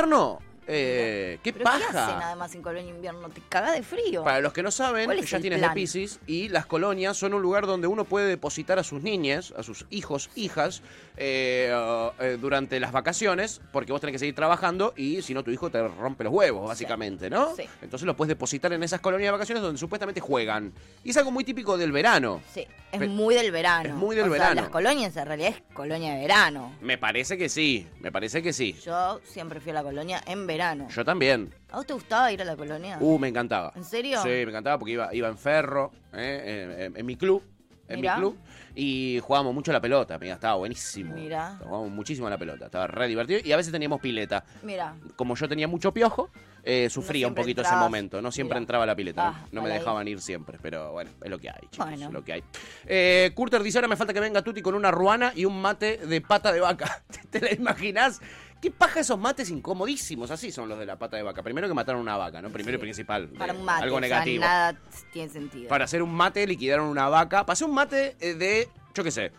Eh, 0.67 1.39
¡Qué 1.43 1.51
¿Pero 1.51 1.65
paja! 1.65 1.79
qué 1.79 1.98
hacen 1.98 2.21
además 2.21 2.55
en 2.55 2.62
Colonia 2.62 2.89
Invierno? 2.89 3.29
¿Te 3.29 3.41
caga 3.50 3.74
de 3.74 3.83
frío? 3.83 4.24
Para 4.24 4.39
los 4.39 4.53
que 4.53 4.63
no 4.63 4.71
saben, 4.71 5.05
¿Cuál 5.05 5.19
es 5.19 5.29
ya 5.29 5.39
tienes 5.39 5.60
de 5.60 5.65
plan? 5.65 5.74
Pisces 5.74 6.19
y 6.27 6.50
las 6.50 6.65
colonias 6.65 7.17
son 7.17 7.33
un 7.33 7.41
lugar 7.41 7.65
donde 7.65 7.88
uno 7.88 8.05
puede 8.05 8.27
depositar 8.27 8.79
a 8.79 8.83
sus 8.83 9.01
niñas, 9.01 9.53
a 9.57 9.63
sus 9.63 9.86
hijos, 9.89 10.29
hijas, 10.36 10.81
eh, 11.17 11.74
eh, 12.19 12.38
durante 12.39 12.79
las 12.79 12.91
vacaciones, 12.91 13.60
porque 13.74 13.91
vos 13.91 14.00
tenés 14.00 14.13
que 14.13 14.19
seguir 14.19 14.36
trabajando 14.36 14.93
y 14.95 15.21
si 15.24 15.33
no 15.33 15.43
tu 15.43 15.51
hijo 15.51 15.69
te 15.69 15.86
rompe 15.86 16.24
los 16.24 16.31
huevos, 16.33 16.67
básicamente, 16.67 17.29
¿no? 17.29 17.55
Sí. 17.55 17.63
Entonces 17.81 18.05
lo 18.05 18.15
puedes 18.15 18.29
depositar 18.29 18.71
en 18.71 18.83
esas 18.83 19.01
colonias 19.01 19.27
de 19.27 19.31
vacaciones 19.31 19.63
donde 19.63 19.79
supuestamente 19.79 20.21
juegan. 20.21 20.71
Y 21.03 21.10
es 21.10 21.17
algo 21.17 21.31
muy 21.31 21.43
típico 21.43 21.77
del 21.77 21.91
verano. 21.91 22.41
Sí, 22.53 22.65
es 22.91 23.00
Pe- 23.00 23.07
muy 23.07 23.36
del 23.36 23.51
verano. 23.51 23.89
es 23.89 23.95
muy 23.95 24.15
del 24.15 24.25
O 24.25 24.33
sea, 24.33 24.39
verano. 24.39 24.62
las 24.62 24.69
colonias 24.69 25.15
en 25.15 25.25
realidad 25.25 25.50
es 25.50 25.62
colonia 25.74 26.13
de 26.13 26.19
verano. 26.21 26.74
Me 26.81 26.98
parece 26.98 27.38
que 27.38 27.50
sí, 27.50 27.88
me 28.00 28.12
parece 28.12 28.41
que 28.43 28.53
sí. 28.53 28.74
Yo 28.83 29.19
siempre 29.24 29.60
fui 29.60 29.71
a 29.71 29.75
la 29.75 29.83
colonia 29.83 30.21
en 30.25 30.45
verano. 30.48 30.88
Yo 30.89 31.05
también. 31.05 31.53
¿A 31.71 31.77
vos 31.77 31.86
te 31.86 31.93
gustaba 31.93 32.31
ir 32.31 32.41
a 32.41 32.45
la 32.45 32.55
colonia? 32.55 32.98
Uh, 33.00 33.17
me 33.19 33.27
encantaba. 33.29 33.71
¿En 33.75 33.83
serio? 33.86 34.21
Sí, 34.21 34.29
me 34.29 34.41
encantaba 34.43 34.77
porque 34.77 34.93
iba, 34.93 35.13
iba 35.13 35.27
en 35.27 35.38
ferro, 35.38 35.91
eh, 36.13 36.74
en, 36.75 36.81
en- 36.81 36.98
en 36.98 37.05
mi 37.05 37.15
club. 37.15 37.43
En 37.88 38.00
Mirá. 38.01 38.15
mi 38.15 38.21
club. 38.21 38.38
Y 38.83 39.19
jugábamos 39.19 39.53
mucho 39.53 39.69
a 39.69 39.75
la 39.75 39.79
pelota, 39.79 40.17
mira, 40.17 40.33
estaba 40.33 40.55
buenísimo. 40.55 41.13
Mirá. 41.13 41.55
Jugábamos 41.59 41.91
muchísimo 41.91 42.25
a 42.25 42.31
la 42.31 42.39
pelota, 42.39 42.65
estaba 42.65 42.88
re 42.88 43.07
divertido. 43.07 43.39
Y 43.43 43.51
a 43.51 43.57
veces 43.57 43.71
teníamos 43.71 44.01
pileta. 44.01 44.43
Mira, 44.63 44.95
Como 45.15 45.35
yo 45.35 45.47
tenía 45.47 45.67
mucho 45.67 45.93
piojo, 45.93 46.31
eh, 46.63 46.89
sufría 46.89 47.27
un 47.27 47.35
poquito 47.35 47.61
ese 47.61 47.75
momento. 47.75 48.23
No 48.23 48.31
siempre 48.31 48.55
Mira. 48.55 48.63
entraba 48.63 48.85
a 48.85 48.88
la 48.88 48.95
pileta. 48.95 49.27
Ah, 49.27 49.45
no 49.51 49.61
me 49.61 49.69
dejaban 49.69 50.07
ir 50.07 50.19
siempre, 50.19 50.57
pero 50.59 50.93
bueno, 50.93 51.11
es 51.23 51.29
lo 51.29 51.38
que 51.38 51.51
hay, 51.51 51.61
chicos. 51.69 51.89
Bueno. 51.89 52.07
Es 52.07 52.11
lo 52.11 52.23
que 52.23 52.33
hay. 52.33 52.43
Eh, 52.88 53.31
Curter 53.35 53.61
dice: 53.61 53.77
Ahora 53.77 53.88
me 53.88 53.95
falta 53.95 54.15
que 54.15 54.19
venga 54.19 54.41
Tuti 54.41 54.63
con 54.63 54.73
una 54.73 54.89
ruana 54.89 55.31
y 55.35 55.45
un 55.45 55.61
mate 55.61 55.97
de 55.97 56.19
pata 56.19 56.51
de 56.51 56.61
vaca. 56.61 57.03
¿Te 57.29 57.39
la 57.39 57.53
imaginas? 57.53 58.19
¿Qué 58.62 58.70
paja 58.70 59.00
esos 59.00 59.18
mates 59.18 59.50
incomodísimos? 59.50 60.30
Así 60.30 60.51
son 60.51 60.70
los 60.70 60.77
de 60.77 60.86
la 60.86 61.00
pata 61.00 61.18
de 61.18 61.24
vaca. 61.24 61.41
Primero 61.41 61.68
que 61.68 61.74
mataron 61.74 62.00
una 62.00 62.15
vaca, 62.15 62.44
¿no? 62.44 62.51
Primero 62.51 62.77
y 62.77 62.80
principal. 62.80 63.27
Para 63.30 63.53
un 63.53 63.65
mate. 63.65 63.84
Algo 63.86 63.96
o 63.96 64.00
sea, 64.00 64.08
negativo. 64.08 64.41
nada 64.41 64.80
tiene 65.12 65.30
sentido. 65.30 65.68
Para 65.68 65.86
hacer 65.86 66.03
un 66.03 66.13
mate 66.13 66.46
liquidaron 66.46 66.86
una 66.86 67.10
vaca. 67.10 67.39
Hacer 67.39 67.68
un 67.68 67.74
mate 67.74 68.15
eh, 68.20 68.36
de, 68.36 68.70
yo 68.94 69.03
qué 69.03 69.10
sé, 69.10 69.32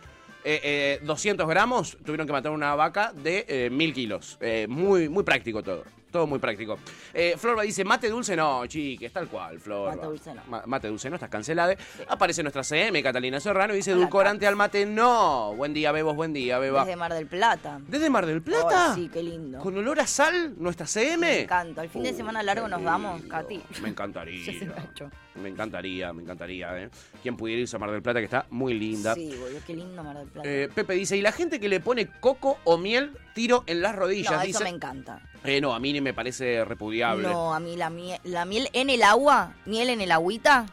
eh, 0.43 0.59
eh, 0.63 0.99
200 1.03 1.47
gramos, 1.47 1.97
tuvieron 2.03 2.27
que 2.27 2.33
matar 2.33 2.51
una 2.51 2.75
vaca 2.75 3.13
de 3.13 3.45
eh, 3.47 3.69
1000 3.69 3.93
kilos. 3.93 4.37
Eh, 4.41 4.67
muy, 4.67 5.07
muy 5.07 5.23
práctico 5.23 5.63
todo. 5.63 5.85
Todo 6.13 6.27
muy 6.27 6.37
práctico. 6.37 6.77
Eh, 7.11 7.33
Florba 7.39 7.63
dice, 7.63 7.83
mate 7.83 8.07
dulce 8.07 8.35
no, 8.35 8.67
chiques, 8.67 9.11
tal 9.11 9.27
cual, 9.27 9.59
Florba. 9.59 9.95
Mate 9.95 10.05
dulce 10.05 10.33
no. 10.35 10.41
Ma- 10.47 10.61
mate 10.67 10.87
dulce 10.87 11.09
no, 11.09 11.15
estás 11.15 11.29
cancelada. 11.29 11.75
Aparece 12.07 12.43
nuestra 12.43 12.63
CM, 12.63 13.01
Catalina 13.01 13.39
Serrano, 13.39 13.73
y 13.73 13.77
dice, 13.77 13.91
edulcorante 13.93 14.45
al 14.45 14.55
mate 14.55 14.85
no. 14.85 15.55
Buen 15.55 15.73
día, 15.73 15.91
bebos, 15.91 16.15
buen 16.15 16.31
día, 16.31 16.59
beba. 16.59 16.85
Desde 16.85 16.95
Mar 16.95 17.15
del 17.15 17.25
Plata. 17.25 17.79
¿Desde 17.87 18.11
Mar 18.11 18.27
del 18.27 18.43
Plata? 18.43 18.93
Ay, 18.93 19.01
sí, 19.05 19.09
qué 19.11 19.23
lindo. 19.23 19.57
¿Con 19.57 19.75
olor 19.75 19.99
a 20.01 20.05
sal, 20.05 20.53
nuestra 20.59 20.85
CM? 20.85 21.19
Me 21.25 21.41
encanta. 21.41 21.81
El 21.83 21.89
fin 21.89 22.03
de 22.03 22.11
Uh, 22.11 22.15
semana 22.15 22.43
largo 22.43 22.67
nos 22.67 22.83
vamos. 22.83 23.23
Katy. 23.23 23.63
Me 23.81 23.89
encantaría. 23.89 24.53
Me 25.35 25.49
encantaría, 25.49 26.13
me 26.13 26.21
encantaría, 26.21 26.79
¿eh? 26.83 26.89
¿Quién 27.23 27.35
pudiera 27.35 27.61
irse 27.61 27.75
a 27.75 27.79
Mar 27.79 27.89
del 27.91 28.01
Plata, 28.03 28.19
que 28.19 28.25
está 28.25 28.45
muy 28.51 28.73
linda? 28.75 29.15
Sí, 29.15 29.33
boludo, 29.39 29.59
qué 29.65 29.73
lindo 29.75 30.03
Mar 30.03 30.17
del 30.17 30.27
Plata. 30.27 30.47
Eh, 30.47 30.69
Pepe 30.73 30.93
dice, 30.93 31.17
¿y 31.17 31.21
la 31.21 31.31
gente 31.31 31.59
que 31.59 31.67
le 31.69 31.79
pone 31.79 32.07
coco 32.19 32.59
o 32.63 32.77
miel, 32.77 33.17
tiro 33.33 33.63
en 33.65 33.81
las 33.81 33.95
rodillas? 33.95 34.31
no, 34.31 34.37
eso 34.37 34.45
dice, 34.47 34.63
me 34.63 34.69
encanta. 34.69 35.21
Eh, 35.43 35.59
no, 35.59 35.73
a 35.73 35.79
mí 35.79 35.91
ni 35.91 36.01
me 36.01 36.13
parece 36.13 36.63
repudiable. 36.63 37.27
No, 37.27 37.53
a 37.53 37.59
mí 37.59 37.75
la 37.75 37.89
miel, 37.89 38.19
la 38.25 38.45
miel 38.45 38.69
en 38.73 38.89
el 38.91 39.01
agua, 39.01 39.55
miel 39.65 39.89
en 39.89 40.01
el 40.01 40.11
agüita, 40.11 40.65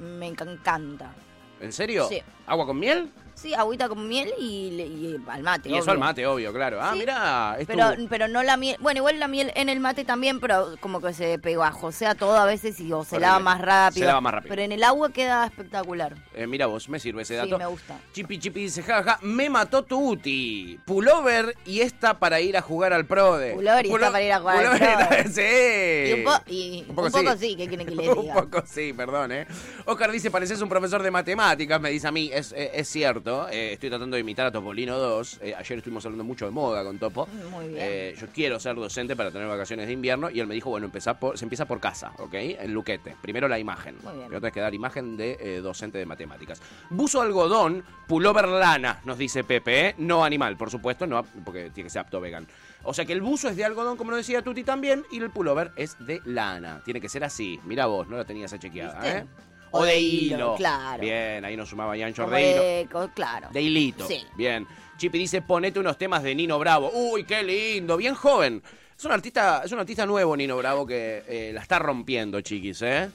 me 0.00 0.30
enc- 0.32 0.50
encanta. 0.50 1.12
¿en 1.60 1.72
serio? 1.72 2.06
Sí. 2.08 2.20
¿Agua 2.46 2.66
con 2.66 2.78
miel? 2.78 3.10
Sí, 3.36 3.52
agüita 3.52 3.88
con 3.88 4.08
miel 4.08 4.32
y, 4.38 4.68
y 4.80 5.16
al 5.28 5.42
mate. 5.42 5.68
Y 5.68 5.76
eso 5.76 5.90
al 5.90 5.98
mate, 5.98 6.26
obvio, 6.26 6.52
claro. 6.54 6.78
Ah, 6.80 6.90
Sí. 6.94 6.98
mira, 7.00 7.56
tu- 7.60 7.66
Pero, 7.66 7.90
pero 8.08 8.28
no 8.28 8.42
la 8.42 8.56
miel. 8.56 8.76
Bueno, 8.80 8.98
igual 8.98 9.18
la 9.20 9.28
miel 9.28 9.52
en 9.54 9.68
el 9.68 9.78
mate 9.78 10.04
también, 10.06 10.40
pero 10.40 10.76
como 10.80 11.02
que 11.02 11.12
se 11.12 11.38
pegajosea 11.38 12.14
todo 12.14 12.34
a 12.36 12.46
veces 12.46 12.80
y 12.80 12.90
o 12.92 13.04
se 13.04 13.20
lava 13.20 13.38
más 13.38 13.60
rápido. 13.60 14.00
Se 14.00 14.06
lava 14.06 14.20
más 14.22 14.32
rápido. 14.34 14.48
Pero 14.48 14.62
en 14.62 14.72
el 14.72 14.82
agua 14.82 15.10
queda 15.12 15.44
espectacular. 15.46 16.14
eh, 16.34 16.46
mira 16.46 16.64
vos, 16.66 16.88
me 16.88 16.98
sirve 16.98 17.22
ese 17.22 17.34
Sí, 17.34 17.38
dato. 17.50 17.58
me 17.58 17.66
gusta. 17.66 17.98
Chipi 18.12 18.38
Chipi 18.38 18.60
dice, 18.62 18.82
jaja, 18.82 19.18
me 19.22 19.50
mató 19.50 19.84
tu 19.84 20.12
Uti. 20.12 20.80
Pullover 20.86 21.54
y 21.66 21.80
esta 21.80 22.18
para 22.18 22.40
ir 22.40 22.56
a 22.56 22.62
jugar 22.62 22.94
al 22.94 23.04
PRODE. 23.04 23.52
Pullover 23.52 23.84
y 23.86 23.92
esta 23.92 24.10
para 24.12 24.22
ir 24.22 24.32
a 24.32 24.40
jugar 24.40 24.64
al 24.66 24.78
PRODE. 24.78 25.20
esta- 25.20 25.28
sí. 25.30 26.10
Y 26.10 26.12
un, 26.14 26.24
po- 26.24 26.42
y 26.50 26.84
un 26.88 26.94
poco, 26.96 27.36
sí. 27.36 27.54
¿qué 27.54 27.68
quieren 27.68 27.86
que 27.86 27.94
le 27.94 28.08
un 28.14 28.22
diga? 28.22 28.34
poco 28.34 28.62
sí, 28.66 28.94
perdón, 28.94 29.32
¿eh? 29.32 29.46
Oscar 29.84 30.10
dice, 30.10 30.30
pareces 30.30 30.60
un 30.62 30.68
profesor 30.70 31.02
de 31.02 31.10
matemáticas, 31.10 31.78
me 31.82 31.90
dice 31.90 32.06
a 32.08 32.12
mí, 32.12 32.30
es, 32.32 32.52
eh, 32.52 32.70
es 32.74 32.88
cierto, 32.88 33.26
eh, 33.50 33.72
estoy 33.72 33.88
tratando 33.88 34.16
de 34.16 34.20
imitar 34.20 34.46
a 34.46 34.52
Topolino 34.52 34.98
2, 34.98 35.40
eh, 35.42 35.54
ayer 35.56 35.78
estuvimos 35.78 36.04
hablando 36.04 36.24
mucho 36.24 36.44
de 36.44 36.50
moda 36.50 36.82
con 36.82 36.98
Topo, 36.98 37.26
Muy 37.50 37.68
bien. 37.68 37.78
Eh, 37.80 38.14
yo 38.18 38.26
quiero 38.28 38.58
ser 38.58 38.76
docente 38.76 39.14
para 39.16 39.30
tener 39.30 39.46
vacaciones 39.48 39.86
de 39.86 39.92
invierno 39.92 40.30
y 40.30 40.40
él 40.40 40.46
me 40.46 40.54
dijo, 40.54 40.70
bueno, 40.70 40.86
empezá 40.86 41.18
por, 41.18 41.38
se 41.38 41.44
empieza 41.44 41.66
por 41.66 41.80
casa, 41.80 42.12
¿ok? 42.18 42.34
El 42.34 42.72
luquete, 42.72 43.16
primero 43.20 43.48
la 43.48 43.58
imagen, 43.58 43.96
Muy 44.02 44.12
bien. 44.12 44.24
Primero 44.26 44.40
tenés 44.40 44.54
que 44.54 44.60
dar 44.60 44.74
imagen 44.74 45.16
de 45.16 45.60
docente 45.62 45.98
de 45.98 46.06
matemáticas. 46.06 46.60
Buzo 46.90 47.20
algodón, 47.20 47.84
pullover 48.06 48.48
lana, 48.48 49.00
nos 49.04 49.18
dice 49.18 49.44
Pepe, 49.44 49.88
¿eh? 49.88 49.94
no 49.98 50.24
animal, 50.24 50.56
por 50.56 50.70
supuesto, 50.70 51.06
no 51.06 51.24
porque 51.44 51.70
tiene 51.70 51.86
que 51.86 51.90
ser 51.90 52.00
apto 52.00 52.20
vegan. 52.20 52.46
O 52.82 52.94
sea 52.94 53.04
que 53.04 53.12
el 53.12 53.20
buzo 53.20 53.48
es 53.48 53.56
de 53.56 53.64
algodón, 53.64 53.96
como 53.96 54.12
lo 54.12 54.16
decía 54.16 54.42
Tuti 54.42 54.62
también, 54.62 55.04
y 55.10 55.18
el 55.18 55.30
pullover 55.30 55.72
es 55.76 55.96
de 56.06 56.20
lana. 56.24 56.82
Tiene 56.84 57.00
que 57.00 57.08
ser 57.08 57.24
así. 57.24 57.60
Mira 57.64 57.86
vos, 57.86 58.08
no 58.08 58.16
la 58.16 58.24
tenías 58.24 58.52
esa 58.52 58.60
chequeada. 58.60 59.18
¿eh? 59.18 59.26
O 59.72 59.84
de 59.84 59.98
hilo. 59.98 60.54
claro. 60.56 61.00
Bien, 61.02 61.44
ahí 61.44 61.56
nos 61.56 61.68
sumaba 61.68 61.96
Yancho 61.96 62.24
Como 62.24 62.36
de 62.36 62.86
hilo. 62.90 63.10
claro. 63.14 63.48
De 63.52 63.60
hilito. 63.62 64.06
Sí. 64.06 64.22
Bien. 64.36 64.66
Chipi 64.96 65.18
dice, 65.18 65.42
ponete 65.42 65.78
unos 65.78 65.98
temas 65.98 66.22
de 66.22 66.34
Nino 66.34 66.58
Bravo. 66.58 66.90
Uy, 66.94 67.24
qué 67.24 67.42
lindo, 67.42 67.96
bien 67.96 68.14
joven. 68.14 68.62
Es 68.98 69.04
un 69.04 69.12
artista, 69.12 69.62
es 69.64 69.72
un 69.72 69.78
artista 69.78 70.06
nuevo, 70.06 70.34
Nino 70.36 70.56
Bravo, 70.56 70.86
que 70.86 71.22
eh, 71.28 71.50
la 71.52 71.60
está 71.60 71.78
rompiendo, 71.78 72.40
chiquis, 72.40 72.80
¿eh? 72.82 73.10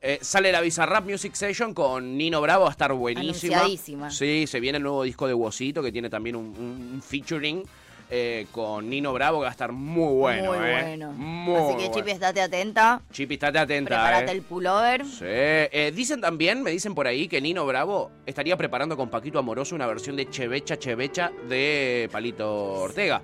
Eh, 0.00 0.18
sale 0.22 0.50
la 0.52 0.60
Bizarrap 0.60 1.04
Music 1.04 1.34
Session 1.34 1.74
con 1.74 2.16
Nino 2.16 2.40
Bravo, 2.40 2.62
va 2.64 2.68
a 2.68 2.72
estar 2.72 2.92
buenísima. 2.94 4.10
Sí, 4.10 4.46
se 4.46 4.60
viene 4.60 4.76
el 4.78 4.82
nuevo 4.82 5.02
disco 5.02 5.26
de 5.26 5.34
Wosito, 5.34 5.82
que 5.82 5.92
tiene 5.92 6.08
también 6.08 6.36
un- 6.36 6.54
un 6.94 7.02
featuring 7.02 7.62
eh, 8.10 8.46
con 8.52 8.88
Nino 8.88 9.12
Bravo, 9.12 9.38
que 9.38 9.42
va 9.44 9.48
a 9.48 9.52
estar 9.52 9.72
muy 9.72 10.14
bueno, 10.14 10.52
Muy 10.52 10.58
¿eh? 10.68 10.82
bueno. 10.82 11.12
Muy 11.12 11.54
Así 11.56 11.68
que, 11.68 11.74
bueno. 11.88 11.94
Chipi, 11.94 12.10
estate 12.10 12.40
atenta. 12.40 13.02
Chipi, 13.10 13.34
estate 13.34 13.58
atenta, 13.58 13.88
Prepárate 13.88 14.32
¿eh? 14.32 14.34
el 14.34 14.42
pullover. 14.42 15.04
Sí. 15.04 15.24
Eh, 15.26 15.92
dicen 15.94 16.20
también, 16.20 16.62
me 16.62 16.70
dicen 16.70 16.94
por 16.94 17.06
ahí, 17.06 17.28
que 17.28 17.40
Nino 17.40 17.66
Bravo 17.66 18.10
estaría 18.26 18.56
preparando 18.56 18.96
con 18.96 19.08
Paquito 19.08 19.38
Amoroso 19.38 19.74
una 19.74 19.86
versión 19.86 20.16
de 20.16 20.28
Chevecha 20.28 20.78
Chevecha 20.78 21.32
de 21.48 22.08
Palito 22.12 22.52
Ortega. 22.82 23.22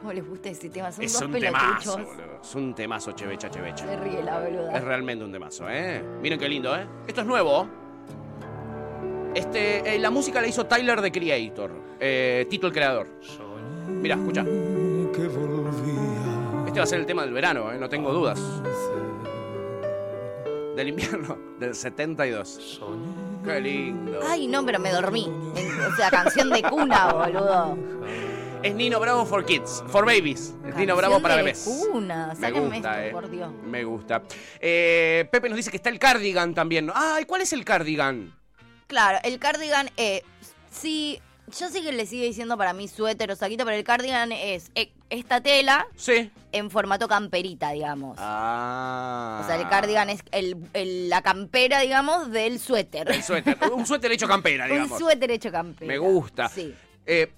¿Cómo 0.00 0.12
les 0.12 0.24
gusta 0.24 0.48
ese 0.48 0.70
tema? 0.70 0.92
Son 0.92 1.04
es 1.04 1.12
dos 1.12 1.22
un 1.22 1.32
pelotuchos. 1.32 1.96
temazo, 1.96 1.98
boludo. 1.98 2.40
Es 2.40 2.54
un 2.54 2.74
temazo 2.74 3.12
Chevecha 3.12 3.50
Chevecha. 3.50 3.84
Se 3.84 3.96
ríe 3.96 4.22
la 4.22 4.38
boluda. 4.38 4.76
Es 4.76 4.84
realmente 4.84 5.24
un 5.24 5.32
temazo, 5.32 5.68
¿eh? 5.68 6.00
Miren 6.22 6.38
qué 6.38 6.48
lindo, 6.48 6.76
¿eh? 6.76 6.86
Esto 7.08 7.22
es 7.22 7.26
nuevo. 7.26 7.68
Este, 9.34 9.94
eh, 9.94 9.98
la 9.98 10.10
música 10.10 10.40
la 10.40 10.46
hizo 10.46 10.66
Tyler 10.66 11.02
the 11.02 11.12
Creator, 11.12 11.70
eh, 12.00 12.46
Tito 12.48 12.66
el 12.68 12.72
creador. 12.72 13.08
Mira, 13.88 14.14
escucha. 14.14 14.44
Este 16.66 16.78
va 16.78 16.84
a 16.84 16.86
ser 16.86 17.00
el 17.00 17.06
tema 17.06 17.22
del 17.22 17.32
verano, 17.32 17.72
¿eh? 17.72 17.78
No 17.78 17.88
tengo 17.88 18.12
dudas. 18.12 18.40
Del 20.76 20.88
invierno, 20.88 21.36
del 21.58 21.74
72. 21.74 22.80
Qué 23.44 23.60
lindo. 23.60 24.20
Ay, 24.28 24.46
no, 24.46 24.64
pero 24.64 24.78
me 24.78 24.90
dormí. 24.92 25.26
O 25.28 25.96
sea, 25.96 26.10
canción 26.10 26.50
de 26.50 26.62
cuna, 26.62 27.12
boludo. 27.12 27.76
Es 28.62 28.74
Nino 28.74 28.98
Bravo 29.00 29.24
for 29.24 29.44
Kids, 29.44 29.84
for 29.88 30.04
Babies. 30.04 30.54
Es 30.66 30.74
Nino 30.76 30.96
Bravo 30.96 31.20
para 31.20 31.36
de 31.36 31.42
bebés. 31.42 31.64
cuna. 31.90 32.34
Me 32.38 32.50
gusta, 32.50 33.04
esto, 33.04 33.08
eh. 33.08 33.10
por 33.12 33.30
Dios. 33.30 33.52
Me 33.64 33.84
gusta. 33.84 34.22
Eh, 34.60 35.28
Pepe 35.30 35.48
nos 35.48 35.56
dice 35.56 35.70
que 35.70 35.76
está 35.76 35.90
el 35.90 35.98
cardigan 35.98 36.54
también. 36.54 36.90
Ay, 36.94 37.24
¿cuál 37.24 37.42
es 37.42 37.52
el 37.52 37.64
cardigan? 37.64 38.34
Claro, 38.88 39.18
el 39.22 39.38
cardigan, 39.38 39.90
eh, 39.96 40.22
sí, 40.70 41.20
yo 41.50 41.68
sé 41.68 41.82
que 41.82 41.92
le 41.92 42.06
sigue 42.06 42.26
diciendo 42.26 42.56
para 42.56 42.72
mí 42.72 42.88
suéter 42.88 43.30
o 43.30 43.36
saquito, 43.36 43.64
pero 43.64 43.76
el 43.76 43.84
cardigan 43.84 44.32
es 44.32 44.70
eh, 44.74 44.92
esta 45.10 45.40
tela 45.40 45.86
Sí. 45.96 46.30
en 46.52 46.70
formato 46.70 47.08
camperita, 47.08 47.70
digamos. 47.72 48.16
Ah. 48.20 49.40
O 49.42 49.46
sea, 49.46 49.56
el 49.60 49.68
cardigan 49.68 50.10
es 50.10 50.22
el, 50.32 50.56
el- 50.74 51.08
la 51.08 51.22
campera, 51.22 51.80
digamos, 51.80 52.30
del 52.30 52.58
suéter. 52.58 53.10
El 53.10 53.22
suéter. 53.22 53.56
Un 53.72 53.86
suéter 53.86 54.12
hecho 54.12 54.26
campera, 54.28 54.64
Un 54.66 54.70
digamos. 54.72 54.98
suéter 54.98 55.30
hecho 55.30 55.50
campera. 55.52 55.86
Me 55.88 55.98
gusta. 55.98 56.48
Sí. 56.48 56.74
Eh, 57.06 57.32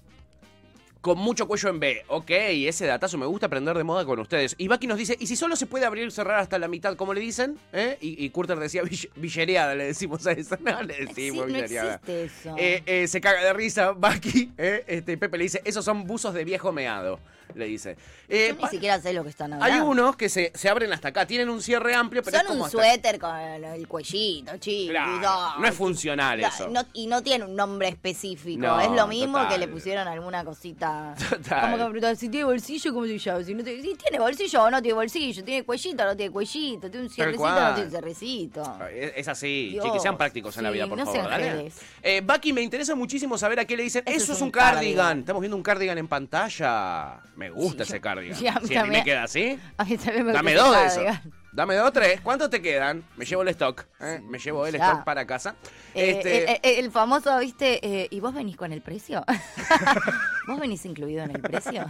con 1.01 1.17
mucho 1.17 1.47
cuello 1.47 1.69
en 1.69 1.79
B. 1.79 2.03
Ok, 2.07 2.29
ese 2.29 2.85
datazo 2.85 3.17
me 3.17 3.25
gusta 3.25 3.47
aprender 3.47 3.75
de 3.75 3.83
moda 3.83 4.05
con 4.05 4.19
ustedes. 4.19 4.53
Y 4.59 4.67
Baki 4.67 4.85
nos 4.87 4.97
dice, 4.99 5.17
¿y 5.19 5.25
si 5.27 5.35
solo 5.35 5.55
se 5.55 5.65
puede 5.65 5.85
abrir 5.85 6.07
y 6.07 6.11
cerrar 6.11 6.39
hasta 6.39 6.59
la 6.59 6.67
mitad, 6.67 6.95
cómo 6.95 7.13
le 7.13 7.21
dicen? 7.21 7.57
¿Eh? 7.73 7.97
Y, 8.01 8.23
y 8.23 8.29
Curter 8.29 8.59
decía, 8.59 8.83
"Vill- 8.83 9.09
villereada, 9.15 9.73
le 9.75 9.85
decimos 9.85 10.25
a 10.27 10.31
eso. 10.33 10.57
No, 10.61 10.81
le 10.83 10.93
Sí, 10.93 11.05
decimos 11.05 11.47
no 11.47 11.53
villereada. 11.53 11.95
existe 11.95 12.23
eso. 12.25 12.55
Eh, 12.57 12.83
eh, 12.85 13.07
se 13.07 13.19
caga 13.19 13.43
de 13.43 13.53
risa, 13.53 13.91
Baki. 13.93 14.51
Eh, 14.57 14.83
este, 14.87 15.17
Pepe 15.17 15.37
le 15.39 15.43
dice, 15.45 15.61
esos 15.65 15.83
son 15.83 16.05
buzos 16.05 16.33
de 16.35 16.43
viejo 16.45 16.71
meado, 16.71 17.19
le 17.55 17.65
dice. 17.65 17.97
Eh, 18.29 18.55
Yo 18.55 18.63
ni 18.63 18.69
siquiera 18.69 18.99
sé 18.99 19.13
lo 19.13 19.23
que 19.23 19.29
están 19.29 19.53
hablando. 19.53 19.73
hay 19.75 19.81
unos 19.81 20.15
que 20.15 20.29
se, 20.29 20.51
se 20.55 20.69
abren 20.69 20.91
hasta 20.93 21.09
acá, 21.09 21.25
tienen 21.25 21.49
un 21.49 21.61
cierre 21.61 21.93
amplio, 21.95 22.21
pero 22.23 22.37
es 22.37 22.43
Son 22.43 22.47
como 22.47 22.61
un 22.61 22.65
hasta- 22.67 22.77
suéter 22.77 23.19
con 23.19 23.35
el 23.35 23.87
cuellito, 23.87 24.57
chico. 24.57 24.91
Claro, 24.91 25.59
no 25.59 25.67
es 25.67 25.75
funcional 25.75 26.39
eso. 26.39 26.67
No- 26.69 26.85
y 26.93 27.07
no 27.07 27.21
tiene 27.21 27.45
un 27.45 27.55
nombre 27.55 27.87
específico. 27.89 28.61
No, 28.61 28.79
es 28.79 28.89
lo 28.91 29.07
mismo 29.07 29.37
total. 29.37 29.49
que 29.53 29.57
le 29.59 29.67
pusieron 29.67 30.07
alguna 30.07 30.43
cosita. 30.43 31.13
Total. 31.29 31.71
Como 31.77 31.91
que 31.93 31.99
me 32.01 32.15
si 32.15 32.29
tiene 32.29 32.45
bolsillo, 32.45 32.93
¿cómo 32.93 33.05
se 33.05 33.17
llama? 33.17 33.43
Si, 33.43 33.53
no 33.53 33.63
tiene, 33.63 33.81
si 33.81 33.95
tiene 33.95 34.19
bolsillo 34.19 34.63
o 34.63 34.69
no 34.71 34.81
tiene 34.81 34.93
bolsillo. 34.95 35.43
Tiene 35.43 35.63
cuellito 35.63 36.03
o 36.03 36.05
no 36.07 36.15
tiene 36.15 36.31
cuellito. 36.31 36.89
Tiene 36.89 37.05
un 37.05 37.09
cierrecito 37.11 37.43
o 37.43 37.47
cual. 37.47 37.69
no 37.69 37.75
tiene 37.75 37.89
cerrecito. 37.89 38.77
Es, 38.93 39.13
es 39.17 39.27
así, 39.27 39.69
Dios, 39.71 39.85
chiquis, 39.85 40.01
sean 40.01 40.17
prácticos 40.17 40.55
en 40.57 40.63
la 40.63 40.69
sí, 40.69 40.73
vida, 40.75 40.87
por 40.87 40.97
no 40.97 41.05
favor. 41.05 41.19
sean 41.21 41.29
dale. 41.31 41.43
jedes. 41.51 41.75
Eh, 42.03 42.21
Bucky, 42.25 42.53
me 42.53 42.61
interesa 42.61 42.95
muchísimo 42.95 43.37
saber 43.37 43.59
a 43.59 43.65
qué 43.65 43.75
le 43.77 43.83
dicen. 43.83 44.03
Eso 44.05 44.33
es 44.33 44.41
un 44.41 44.51
cardigan. 44.51 45.19
Estamos 45.19 45.41
viendo 45.41 45.55
un 45.57 45.63
cardigan 45.63 45.97
en 45.97 46.07
pantalla. 46.07 47.19
Me 47.41 47.49
gusta 47.49 47.83
Sí, 47.85 47.91
ese 47.93 48.01
cardigan. 48.01 48.35
sí, 48.37 48.47
a 48.47 48.59
mí 48.59 48.67
si 48.67 48.75
a 48.75 48.83
mí 48.83 48.89
me 48.91 49.03
queda 49.03 49.23
así, 49.23 49.59
A 49.77 49.83
mí 49.83 49.97
también 49.97 50.25
me 50.27 50.31
dame 50.33 50.53
gusta 50.53 50.67
dos 50.67 50.75
de 50.75 50.85
eso. 51.11 51.19
Dame 51.53 51.75
dos, 51.75 51.91
tres. 51.91 52.21
¿Cuántos 52.21 52.49
te 52.51 52.61
quedan? 52.61 53.03
Me 53.17 53.25
llevo 53.25 53.41
el 53.41 53.47
stock. 53.49 53.85
¿eh? 53.99 54.21
Me 54.23 54.37
llevo 54.37 54.65
el 54.67 54.77
ya. 54.77 54.85
stock 54.91 55.03
para 55.03 55.25
casa. 55.25 55.55
Eh, 55.95 56.11
este, 56.11 56.51
eh, 56.51 56.59
eh, 56.63 56.79
el 56.79 56.91
famoso, 56.91 57.37
¿viste? 57.39 57.85
Eh, 57.85 58.07
¿Y 58.11 58.19
vos 58.21 58.33
venís 58.33 58.55
con 58.55 58.71
el 58.71 58.81
precio? 58.81 59.25
¿Vos 60.47 60.59
venís 60.59 60.85
incluido 60.85 61.23
en 61.23 61.31
el 61.31 61.41
precio? 61.41 61.85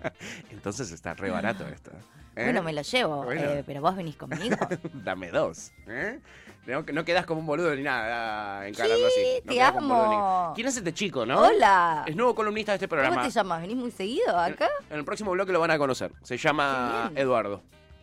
Entonces 0.50 0.90
está 0.90 1.14
re 1.14 1.30
barato 1.30 1.68
esto. 1.68 1.92
¿eh? 2.34 2.44
Bueno, 2.44 2.62
me 2.62 2.72
lo 2.72 2.82
llevo, 2.82 3.24
Bueno. 3.24 3.42
eh, 3.42 3.64
pero 3.66 3.80
vos 3.80 3.94
venís 3.96 4.16
conmigo. 4.16 4.56
Dame 4.92 5.30
dos. 5.30 5.72
No, 6.66 6.82
no 6.92 7.04
quedas 7.04 7.24
como 7.26 7.40
un 7.40 7.46
boludo 7.46 7.74
ni 7.76 7.82
nada 7.82 8.66
encarando 8.66 8.96
Sí, 8.96 9.04
así. 9.06 9.42
No 9.44 9.52
te 9.52 9.62
amo. 9.62 10.48
ni- 10.50 10.54
¿Quién 10.56 10.66
es 10.66 10.76
este 10.76 10.92
chico, 10.92 11.24
no? 11.24 11.40
Hola. 11.40 12.02
Es 12.06 12.16
nuevo 12.16 12.34
columnista 12.34 12.72
de 12.72 12.76
este 12.76 12.88
programa. 12.88 13.14
¿Cómo 13.16 13.26
te 13.28 13.32
llamas? 13.32 13.60
¿Venís 13.62 13.76
muy 13.76 13.90
seguido 13.92 14.36
acá? 14.36 14.68
En 14.90 14.98
el 14.98 15.04
próximo 15.04 15.30
bloque 15.30 15.52
lo 15.52 15.60
van 15.60 15.70
a 15.70 15.78
conocer. 15.78 16.12
Se 16.22 16.36
llama. 16.36 17.12
Eduardo. 17.14 17.62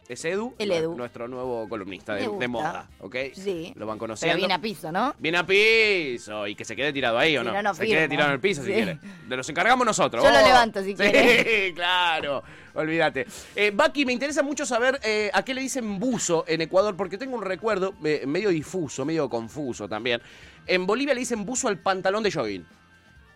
Es 0.09 0.25
Edu, 0.25 0.53
El 0.59 0.71
Edu. 0.71 0.95
nuestro 0.95 1.27
nuevo 1.29 1.67
columnista 1.69 2.15
de, 2.15 2.47
moda, 2.47 2.89
¿ok? 2.99 3.15
Sí. 3.33 3.71
Lo 3.75 3.85
van 3.85 3.95
Pero 3.95 3.99
conociendo. 3.99 4.37
viene 4.37 4.53
a 4.53 4.59
piso, 4.59 4.91
¿no? 4.91 5.15
Bien 5.17 5.35
a 5.37 5.45
piso 5.45 6.45
y 6.45 6.55
que 6.55 6.65
se 6.65 6.75
quede 6.75 6.91
tirado 6.91 7.17
ahí 7.17 7.37
o 7.37 7.43
no. 7.43 7.53
no, 7.53 7.63
no 7.63 7.73
se 7.73 7.85
quede 7.85 8.09
tirado 8.09 8.29
en 8.29 8.33
el 8.35 8.39
piso 8.41 8.61
si 8.63 8.67
Sí. 8.67 8.73
quiere. 8.73 8.99
De 9.27 9.37
los 9.37 9.47
encargamos 9.47 9.85
nosotros. 9.85 10.23
Yo 10.23 10.29
lo 10.29 10.41
levanto 10.41 10.81
si 10.81 10.89
sí, 10.89 10.95
quiere. 10.95 11.73
claro. 11.75 12.43
Olvídate. 12.73 13.25
Eh, 13.55 13.71
Baki, 13.73 14.05
me 14.05 14.11
interesa 14.13 14.43
mucho 14.43 14.65
saber 14.65 14.99
eh, 15.03 15.29
a 15.33 15.43
qué 15.43 15.53
le 15.53 15.61
dicen 15.61 15.99
buzo 15.99 16.43
en 16.47 16.61
Ecuador, 16.61 16.97
porque 16.97 17.17
tengo 17.17 17.35
un 17.37 17.43
recuerdo 17.43 17.93
eh, 18.03 18.23
medio 18.27 18.49
difuso, 18.49 19.05
medio 19.05 19.29
confuso 19.29 19.87
también. 19.87 20.21
En 20.65 20.85
Bolivia 20.85 21.13
le 21.13 21.21
dicen 21.21 21.45
buzo 21.45 21.67
al 21.69 21.77
pantalón 21.77 22.23
de 22.23 22.31
jogging. 22.31 22.65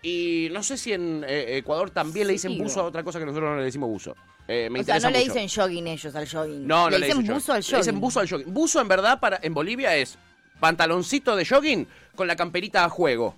Y 0.07 0.47
no 0.51 0.63
sé 0.63 0.77
si 0.77 0.93
en 0.93 1.25
eh, 1.27 1.57
Ecuador 1.57 1.89
también 1.89 2.27
le 2.27 2.33
dicen 2.33 2.57
buzo 2.57 2.79
a 2.79 2.83
otra 2.83 3.03
cosa 3.03 3.19
que 3.19 3.25
nosotros 3.25 3.49
no 3.51 3.57
le 3.57 3.65
decimos 3.65 3.89
buzo. 3.89 4.15
Eh, 4.47 4.69
me 4.71 4.79
o 4.79 4.83
sea, 4.85 4.99
no 4.99 5.09
le 5.09 5.19
dicen 5.19 5.49
jogging 5.49 5.85
ellos 5.87 6.15
al 6.15 6.25
jogging. 6.29 6.65
No, 6.65 6.85
no 6.85 6.89
le 6.91 6.99
le 6.99 7.05
dicen 7.07 7.21
dicen 7.21 7.35
buzo 7.35 7.51
al 7.51 7.57
jogging. 7.61 7.71
Le 7.71 7.77
jogging. 7.77 7.81
dicen 7.85 7.99
buzo 7.99 8.19
al 8.21 8.29
jogging. 8.29 8.53
Buzo 8.53 8.79
en 8.81 8.87
verdad 8.87 9.19
para 9.19 9.39
en 9.41 9.53
Bolivia 9.53 9.95
es 9.97 10.17
pantaloncito 10.61 11.35
de 11.35 11.45
jogging 11.45 11.87
con 12.15 12.25
la 12.27 12.37
camperita 12.37 12.85
a 12.85 12.89
juego. 12.89 13.35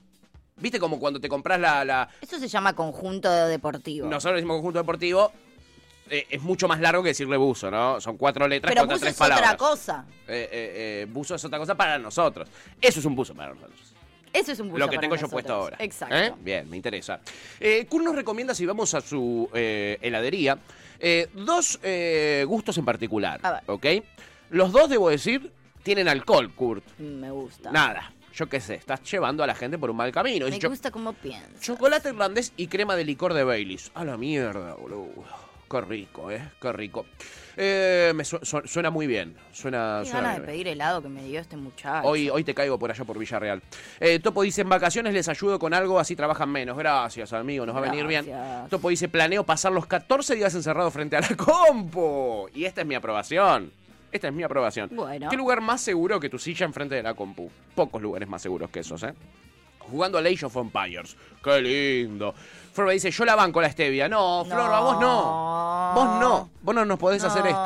¿Viste 0.58 0.80
como 0.80 1.00
cuando 1.00 1.20
te 1.20 1.28
compras 1.28 1.60
la, 1.60 1.84
la- 1.84 2.08
Eso 2.22 2.38
se 2.38 2.48
llama 2.48 2.74
conjunto 2.76 3.32
deportivo. 3.48 4.08
nosotros 4.08 4.36
decimos 4.36 4.58
conjunto 4.58 4.78
deportivo 4.80 5.32
eh, 6.10 6.28
es 6.30 6.42
mucho 6.42 6.68
más 6.68 6.80
largo 6.82 7.02
que 7.02 7.10
decirle 7.10 7.38
buzo, 7.38 7.72
¿no? 7.72 8.00
Son 8.00 8.16
cuatro 8.18 8.48
letras 8.48 8.70
Pero 8.72 8.82
contra 8.82 8.96
buzo 8.96 9.06
tres 9.06 9.14
es 9.14 9.20
palabras. 9.20 9.54
otra 9.54 9.58
cosa. 9.58 10.06
Eh, 10.28 10.50
eh, 10.52 10.72
eh, 11.02 11.08
buzo 11.10 11.34
es 11.34 11.44
otra 11.46 11.58
cosa 11.58 11.74
para 11.76 11.98
nosotros. 11.98 12.48
Eso 12.80 13.00
es 13.00 13.06
un 13.06 13.16
buzo 13.16 13.34
para 13.34 13.54
nosotros. 13.56 13.96
Eso 14.34 14.52
es 14.52 14.60
un 14.60 14.70
buzo 14.70 14.80
Lo 14.80 14.88
que 14.90 14.96
para 14.96 15.02
tengo 15.02 15.16
yo 15.16 15.28
puesto 15.28 15.54
ahora. 15.54 15.78
Exacto. 15.80 16.16
¿Eh? 16.16 16.34
Bien, 16.40 16.70
me 16.70 16.78
interesa. 16.78 17.20
Eh, 17.60 17.86
Kurt 17.88 18.04
nos 18.04 18.16
recomienda, 18.16 18.54
si 18.54 18.66
vamos 18.66 18.94
a 18.94 19.02
su 19.02 19.50
eh, 19.54 19.98
heladería, 20.02 20.58
eh, 21.00 21.28
dos 21.34 21.80
gustos 22.46 22.78
en 22.78 22.86
particular. 22.86 23.40
A 23.44 23.52
ver. 23.54 23.62
¿Ok? 23.68 23.86
Los 24.52 24.72
dos, 24.72 24.90
debo 24.90 25.10
decir, 25.10 25.52
tienen 25.84 26.08
alcohol, 26.08 26.54
Kurt. 26.54 26.84
Me 27.00 27.32
gusta. 27.32 27.72
Nada. 27.72 28.14
Yo 28.34 28.48
qué 28.48 28.62
sé, 28.62 28.76
estás 28.76 29.02
llevando 29.10 29.44
a 29.44 29.48
la 29.48 29.56
gente 29.56 29.78
por 29.78 29.90
un 29.90 29.98
mal 29.98 30.12
camino. 30.12 30.48
Me 30.48 30.58
gusta 30.60 30.92
cómo 30.92 31.14
piensas. 31.14 31.60
chocolate 31.62 32.10
irlandés 32.10 32.54
y 32.56 32.68
crema 32.68 32.96
de 32.96 33.04
licor 33.04 33.34
de 33.34 33.44
Baileys. 33.44 33.92
A 33.96 34.06
la 34.06 34.18
mierda, 34.18 34.76
boludo. 34.76 35.49
Qué 35.70 35.82
rico, 35.82 36.32
¿eh? 36.32 36.42
Qué 36.62 36.72
rico. 36.74 37.06
Eh, 37.56 38.14
me 38.16 38.24
su- 38.24 38.40
su- 38.42 38.62
suena 38.66 38.90
muy 38.90 39.06
bien. 39.06 39.36
Suena, 39.52 40.00
Qué 40.04 40.10
suena 40.10 40.22
ganas 40.30 40.36
de 40.38 40.40
bien. 40.42 40.52
pedir 40.52 40.68
helado 40.70 41.02
que 41.02 41.10
me 41.10 41.24
dio 41.26 41.40
este 41.42 41.58
muchacho. 41.58 42.08
Hoy, 42.08 42.30
hoy 42.30 42.44
te 42.44 42.54
caigo 42.54 42.80
por 42.80 42.90
allá 42.90 43.04
por 43.04 43.20
Villarreal. 43.20 43.62
Eh, 44.00 44.20
Topo 44.20 44.44
dice, 44.44 44.62
en 44.62 44.70
vacaciones 44.70 45.14
les 45.14 45.28
ayudo 45.28 45.60
con 45.60 45.74
algo, 45.74 46.00
así 46.00 46.16
trabajan 46.16 46.50
menos. 46.50 46.78
Gracias, 46.78 47.34
amigo, 47.34 47.66
nos 47.66 47.76
va 47.76 47.80
a 47.80 47.92
venir 47.92 48.08
bien. 48.08 48.26
Topo 48.70 48.90
dice, 48.90 49.10
planeo 49.10 49.44
pasar 49.44 49.72
los 49.74 49.86
14 49.86 50.36
días 50.36 50.56
encerrado 50.56 50.90
frente 50.90 51.18
a 51.18 51.22
la 51.22 51.36
compu. 51.36 52.48
Y 52.54 52.64
esta 52.66 52.82
es 52.82 52.88
mi 52.88 52.96
aprobación. 52.96 53.72
Esta 54.12 54.30
es 54.30 54.34
mi 54.34 54.42
aprobación. 54.44 54.90
Bueno. 54.94 55.30
¿Qué 55.30 55.36
lugar 55.38 55.62
más 55.62 55.82
seguro 55.82 56.20
que 56.20 56.30
tu 56.30 56.40
silla 56.40 56.66
enfrente 56.66 56.96
de 56.96 57.04
la 57.04 57.14
compu? 57.14 57.52
Pocos 57.76 58.02
lugares 58.02 58.28
más 58.28 58.42
seguros 58.42 58.70
que 58.72 58.80
esos, 58.80 59.04
¿eh? 59.04 59.14
Jugando 59.80 60.18
a 60.18 60.22
Age 60.22 60.46
of 60.46 60.56
Empires. 60.56 61.16
¡Qué 61.44 61.62
lindo! 61.62 62.34
Flor 62.80 62.92
dice, 62.92 63.12
yo 63.12 63.26
la 63.26 63.36
banco 63.36 63.60
la 63.62 63.70
stevia. 63.70 64.08
No, 64.08 64.46
Flor, 64.46 64.74
a 64.74 64.80
vos 64.80 65.02
no. 65.02 65.92
Vos 65.96 66.20
no. 66.22 66.50
Vos 66.62 66.74
no 66.74 66.86
nos 66.86 66.98
podés 66.98 67.22
hacer 67.22 67.46
esto. 67.46 67.60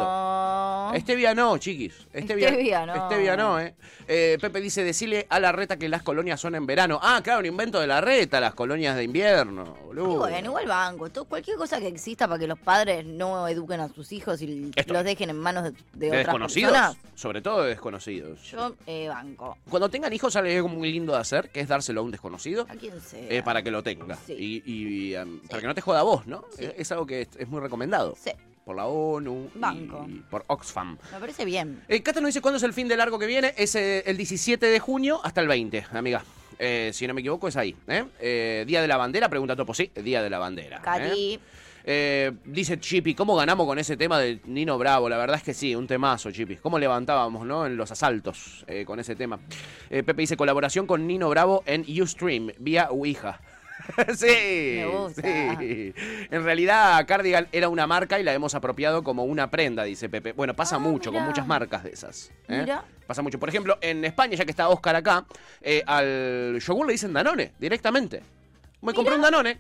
No. 0.93 0.99
Stevia 0.99 1.33
no, 1.35 1.57
chiquis. 1.57 1.93
Stevia, 2.15 2.49
Stevia 2.49 2.85
no. 2.85 3.05
Stevia 3.07 3.35
no, 3.37 3.59
¿eh? 3.59 3.75
Eh, 4.07 4.37
Pepe 4.39 4.61
dice, 4.61 4.83
decile 4.83 5.25
a 5.29 5.39
la 5.39 5.51
reta 5.51 5.77
que 5.77 5.87
las 5.89 6.03
colonias 6.03 6.39
son 6.39 6.55
en 6.55 6.65
verano. 6.65 6.99
Ah, 7.01 7.21
claro, 7.23 7.39
un 7.39 7.45
invento 7.45 7.79
de 7.79 7.87
la 7.87 8.01
reta, 8.01 8.39
las 8.39 8.53
colonias 8.53 8.95
de 8.95 9.03
invierno, 9.03 9.75
Y 9.81 9.85
boludo. 9.87 10.19
bueno, 10.19 10.49
igual 10.49 10.67
banco. 10.67 11.09
Todo, 11.09 11.25
cualquier 11.25 11.57
cosa 11.57 11.79
que 11.79 11.87
exista 11.87 12.27
para 12.27 12.39
que 12.39 12.47
los 12.47 12.59
padres 12.59 13.05
no 13.05 13.47
eduquen 13.47 13.79
a 13.79 13.89
sus 13.89 14.11
hijos 14.11 14.41
y 14.41 14.71
Esto- 14.75 14.93
los 14.93 15.03
dejen 15.03 15.29
en 15.29 15.37
manos 15.39 15.63
de, 15.63 15.71
de 15.71 15.77
de 15.93 16.07
otras 16.07 16.19
desconocidos, 16.25 16.71
personas. 16.71 16.97
sobre 17.15 17.41
todo 17.41 17.63
de 17.63 17.69
desconocidos. 17.69 18.41
Yo 18.43 18.75
eh, 18.87 19.07
banco. 19.07 19.57
Cuando 19.69 19.89
tengan 19.89 20.11
hijos, 20.13 20.33
sale 20.33 20.55
algo 20.55 20.67
muy 20.69 20.91
lindo 20.91 21.13
de 21.13 21.19
hacer, 21.19 21.49
que 21.49 21.61
es 21.61 21.67
dárselo 21.67 22.01
a 22.01 22.03
un 22.03 22.11
desconocido. 22.11 22.65
A 22.69 22.75
quien 22.75 22.99
sea. 23.01 23.19
eh, 23.29 23.41
para 23.43 23.61
que 23.63 23.71
lo 23.71 23.81
tenga. 23.83 24.15
Sí. 24.25 24.33
Y, 24.65 24.71
y, 25.11 25.15
um, 25.15 25.39
para 25.47 25.61
que 25.61 25.67
no 25.67 25.73
te 25.75 25.81
joda 25.81 26.01
a 26.01 26.03
vos, 26.03 26.27
¿no? 26.27 26.43
Sí. 26.57 26.65
Es, 26.65 26.73
es 26.77 26.91
algo 26.91 27.05
que 27.05 27.21
es, 27.21 27.29
es 27.37 27.47
muy 27.47 27.61
recomendado. 27.61 28.15
Sí, 28.21 28.31
Por 28.65 28.75
la 28.75 28.85
ONU 28.85 29.49
Banco. 29.55 30.05
y 30.07 30.19
por 30.29 30.43
Oxfam. 30.47 30.97
me 31.11 31.19
parece 31.19 31.43
bien. 31.45 31.83
Eh, 31.87 32.01
Cata 32.01 32.21
nos 32.21 32.29
dice 32.29 32.41
cuándo 32.41 32.57
es 32.57 32.63
el 32.63 32.73
fin 32.73 32.87
de 32.87 32.95
largo 32.95 33.19
que 33.19 33.25
viene. 33.25 33.53
Es 33.57 33.75
eh, 33.75 34.03
el 34.05 34.15
17 34.17 34.65
de 34.65 34.79
junio 34.79 35.19
hasta 35.23 35.41
el 35.41 35.47
20, 35.47 35.85
amiga. 35.91 36.23
Eh, 36.59 36.91
si 36.93 37.05
no 37.07 37.13
me 37.13 37.19
equivoco, 37.21 37.47
es 37.47 37.57
ahí. 37.57 37.75
¿eh? 37.87 38.05
Eh, 38.19 38.63
Día 38.65 38.81
de 38.81 38.87
la 38.87 38.95
bandera, 38.97 39.27
pregunta 39.27 39.55
Topo. 39.55 39.73
Sí, 39.73 39.91
Día 39.95 40.21
de 40.23 40.29
la 40.29 40.39
bandera. 40.39 40.81
Cari. 40.81 41.39
Eh, 41.85 42.31
dice 42.45 42.79
Chipi, 42.79 43.13
¿cómo 43.13 43.35
ganamos 43.35 43.67
con 43.67 43.77
ese 43.77 43.97
tema 43.97 44.17
de 44.17 44.39
Nino 44.45 44.77
Bravo? 44.77 45.09
La 45.09 45.17
verdad 45.17 45.35
es 45.35 45.43
que 45.43 45.53
sí, 45.53 45.75
un 45.75 45.85
temazo, 45.85 46.31
Chipi. 46.31 46.55
¿Cómo 46.55 46.79
levantábamos, 46.79 47.45
no? 47.45 47.65
En 47.65 47.75
los 47.75 47.91
asaltos 47.91 48.63
eh, 48.67 48.85
con 48.85 48.99
ese 49.01 49.15
tema. 49.17 49.39
Eh, 49.89 50.01
Pepe 50.03 50.21
dice 50.21 50.37
colaboración 50.37 50.87
con 50.87 51.05
Nino 51.05 51.27
Bravo 51.29 51.63
en 51.65 51.85
Ustream, 52.01 52.51
vía 52.59 52.87
Ouija. 52.89 53.41
sí, 54.15 54.75
Me 54.77 54.85
gusta. 54.87 55.21
sí. 55.59 55.93
En 56.31 56.43
realidad, 56.43 57.05
Cardigan 57.05 57.47
era 57.51 57.69
una 57.69 57.85
marca 57.87 58.19
y 58.19 58.23
la 58.23 58.33
hemos 58.33 58.55
apropiado 58.55 59.03
como 59.03 59.23
una 59.25 59.49
prenda, 59.49 59.83
dice 59.83 60.09
Pepe. 60.09 60.31
Bueno, 60.33 60.53
pasa 60.53 60.77
Ah, 60.77 60.79
mucho 60.79 61.11
con 61.11 61.23
muchas 61.23 61.45
marcas 61.45 61.83
de 61.83 61.91
esas. 61.91 62.31
¿eh? 62.47 62.59
Mira. 62.61 62.83
Pasa 63.05 63.21
mucho. 63.21 63.39
Por 63.39 63.49
ejemplo, 63.49 63.77
en 63.81 64.03
España, 64.05 64.35
ya 64.35 64.45
que 64.45 64.51
está 64.51 64.69
Oscar 64.69 64.95
acá, 64.95 65.25
eh, 65.61 65.83
al 65.85 66.59
yogur 66.59 66.87
le 66.87 66.93
dicen 66.93 67.11
Danone, 67.13 67.51
directamente. 67.59 68.21
Me 68.81 68.93
compré 68.93 69.15
un 69.15 69.21
Danone. 69.21 69.59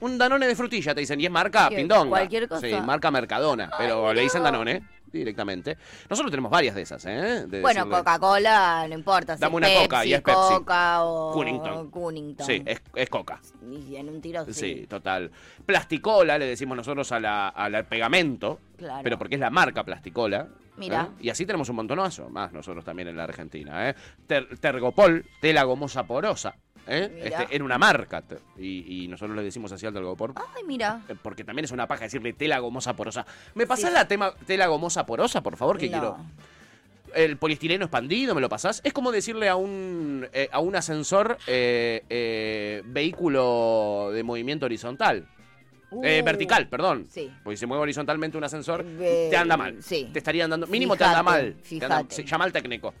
Un 0.00 0.16
Danone 0.18 0.46
de 0.46 0.56
frutilla, 0.56 0.94
te 0.94 1.00
dicen. 1.00 1.20
Y 1.20 1.26
es 1.26 1.30
marca. 1.30 1.68
Pindonga. 1.68 2.08
¿Cualquier 2.08 2.48
cosa? 2.48 2.66
Sí, 2.66 2.74
marca 2.84 3.10
Mercadona. 3.10 3.70
pero 3.78 4.12
le 4.12 4.22
dicen. 4.22 4.42
Danone 4.42 4.82
directamente. 5.12 5.76
Nosotros 6.08 6.30
tenemos 6.30 6.50
varias 6.50 6.74
de 6.74 6.82
esas, 6.82 7.04
¿eh? 7.06 7.46
De 7.46 7.60
Bueno, 7.60 7.84
decirle- 7.84 7.98
Coca-Cola, 7.98 8.86
no 8.88 8.94
importa. 8.94 9.36
Dame 9.36 9.56
una 9.56 9.66
Pepsi, 9.66 9.82
Coca 9.82 10.04
y 10.06 10.14
es 10.14 10.22
Pepsi. 10.22 10.38
Coca 10.54 11.04
o 11.04 11.32
Cunnington. 11.32 11.90
Cunnington. 11.90 12.46
Sí, 12.46 12.62
es, 12.64 12.80
es 12.94 13.08
coca. 13.10 13.40
Y 13.70 13.96
en 13.96 14.08
un 14.08 14.20
tiro 14.20 14.44
sí. 14.46 14.52
Sí, 14.52 14.86
total. 14.88 15.30
Plasticola, 15.66 16.38
le 16.38 16.46
decimos 16.46 16.76
nosotros 16.76 17.10
a 17.12 17.20
la, 17.20 17.48
a 17.48 17.68
la- 17.68 17.82
pegamento. 17.84 18.60
Claro. 18.76 19.00
Pero 19.02 19.18
porque 19.18 19.34
es 19.36 19.40
la 19.40 19.50
marca 19.50 19.84
Plasticola. 19.84 20.48
Mira. 20.76 21.10
¿eh? 21.12 21.22
Y 21.24 21.28
así 21.30 21.44
tenemos 21.44 21.68
un 21.68 21.76
montonazo, 21.76 22.30
más 22.30 22.52
nosotros 22.52 22.84
también 22.84 23.08
en 23.08 23.16
la 23.16 23.24
Argentina. 23.24 23.90
¿eh? 23.90 23.94
Ter- 24.26 24.58
Tergopol, 24.58 25.26
tela 25.40 25.64
gomosa 25.64 26.04
porosa. 26.04 26.54
¿Eh? 26.86 27.20
Mira. 27.24 27.42
Este, 27.42 27.56
en 27.56 27.62
una 27.62 27.78
marca. 27.78 28.22
Y, 28.58 29.04
y 29.04 29.08
nosotros 29.08 29.36
le 29.36 29.42
decimos 29.42 29.70
así 29.72 29.86
al 29.86 29.92
Tergopol. 29.94 30.32
Ay, 30.36 30.62
mira. 30.66 31.02
eh, 31.08 31.14
Porque 31.20 31.44
también 31.44 31.64
es 31.64 31.70
una 31.70 31.86
paja 31.86 32.04
decirle 32.04 32.32
tela 32.32 32.58
gomosa 32.58 32.94
porosa. 32.96 33.24
¿Me 33.54 33.66
pasás 33.66 33.90
Sí. 33.90 33.94
la 33.94 34.06
tema, 34.08 34.32
tela 34.46 34.66
gomosa 34.66 35.06
porosa, 35.06 35.42
por 35.42 35.56
favor? 35.56 35.78
Que 35.78 35.88
No. 35.88 35.92
quiero. 35.92 36.16
El 37.14 37.38
poliestireno 37.38 37.86
expandido, 37.86 38.36
¿me 38.36 38.40
lo 38.40 38.48
pasás? 38.48 38.80
Es 38.84 38.92
como 38.92 39.10
decirle 39.10 39.48
a 39.48 39.56
un, 39.56 40.28
eh, 40.32 40.48
a 40.52 40.60
un 40.60 40.76
ascensor 40.76 41.38
eh, 41.48 42.04
eh, 42.08 42.82
vehículo 42.86 44.10
de 44.12 44.22
movimiento 44.22 44.66
horizontal. 44.66 45.26
Eh, 46.04 46.20
Uh, 46.22 46.24
vertical, 46.24 46.68
perdón. 46.68 47.08
Sí. 47.10 47.28
Porque 47.42 47.56
si 47.56 47.60
se 47.62 47.66
mueve 47.66 47.82
horizontalmente 47.82 48.38
un 48.38 48.44
ascensor, 48.44 48.84
te 48.96 49.36
anda 49.36 49.56
mal. 49.56 49.82
sí. 49.82 50.08
Te 50.12 50.20
estarían 50.20 50.48
dando. 50.48 50.68
Mínimo 50.68 50.94
te 50.96 51.02
anda 51.02 51.20
mal. 51.24 51.56
Te 51.68 51.74
anda- 51.84 51.96
fíjate. 51.98 52.14
se 52.14 52.24
llama 52.24 52.44
al 52.44 52.52
técnico. 52.52 52.94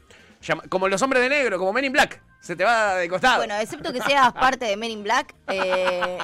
Como 0.68 0.88
los 0.88 1.00
hombres 1.02 1.22
de 1.22 1.28
negro, 1.28 1.58
como 1.58 1.72
Men 1.72 1.84
in 1.84 1.92
Black. 1.92 2.22
Se 2.40 2.56
te 2.56 2.64
va 2.64 2.94
de 2.96 3.08
costado. 3.08 3.38
Bueno, 3.38 3.54
excepto 3.56 3.92
que 3.92 4.00
seas 4.00 4.32
parte 4.34 4.64
de 4.64 4.76
Men 4.76 4.90
in 4.90 5.02
Black, 5.02 5.34
eh, 5.48 6.18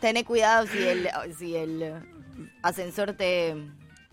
tené 0.00 0.24
cuidado 0.24 0.66
si 0.66 0.78
el, 0.86 1.08
si 1.38 1.56
el 1.56 1.94
ascensor 2.62 3.12
te... 3.14 3.56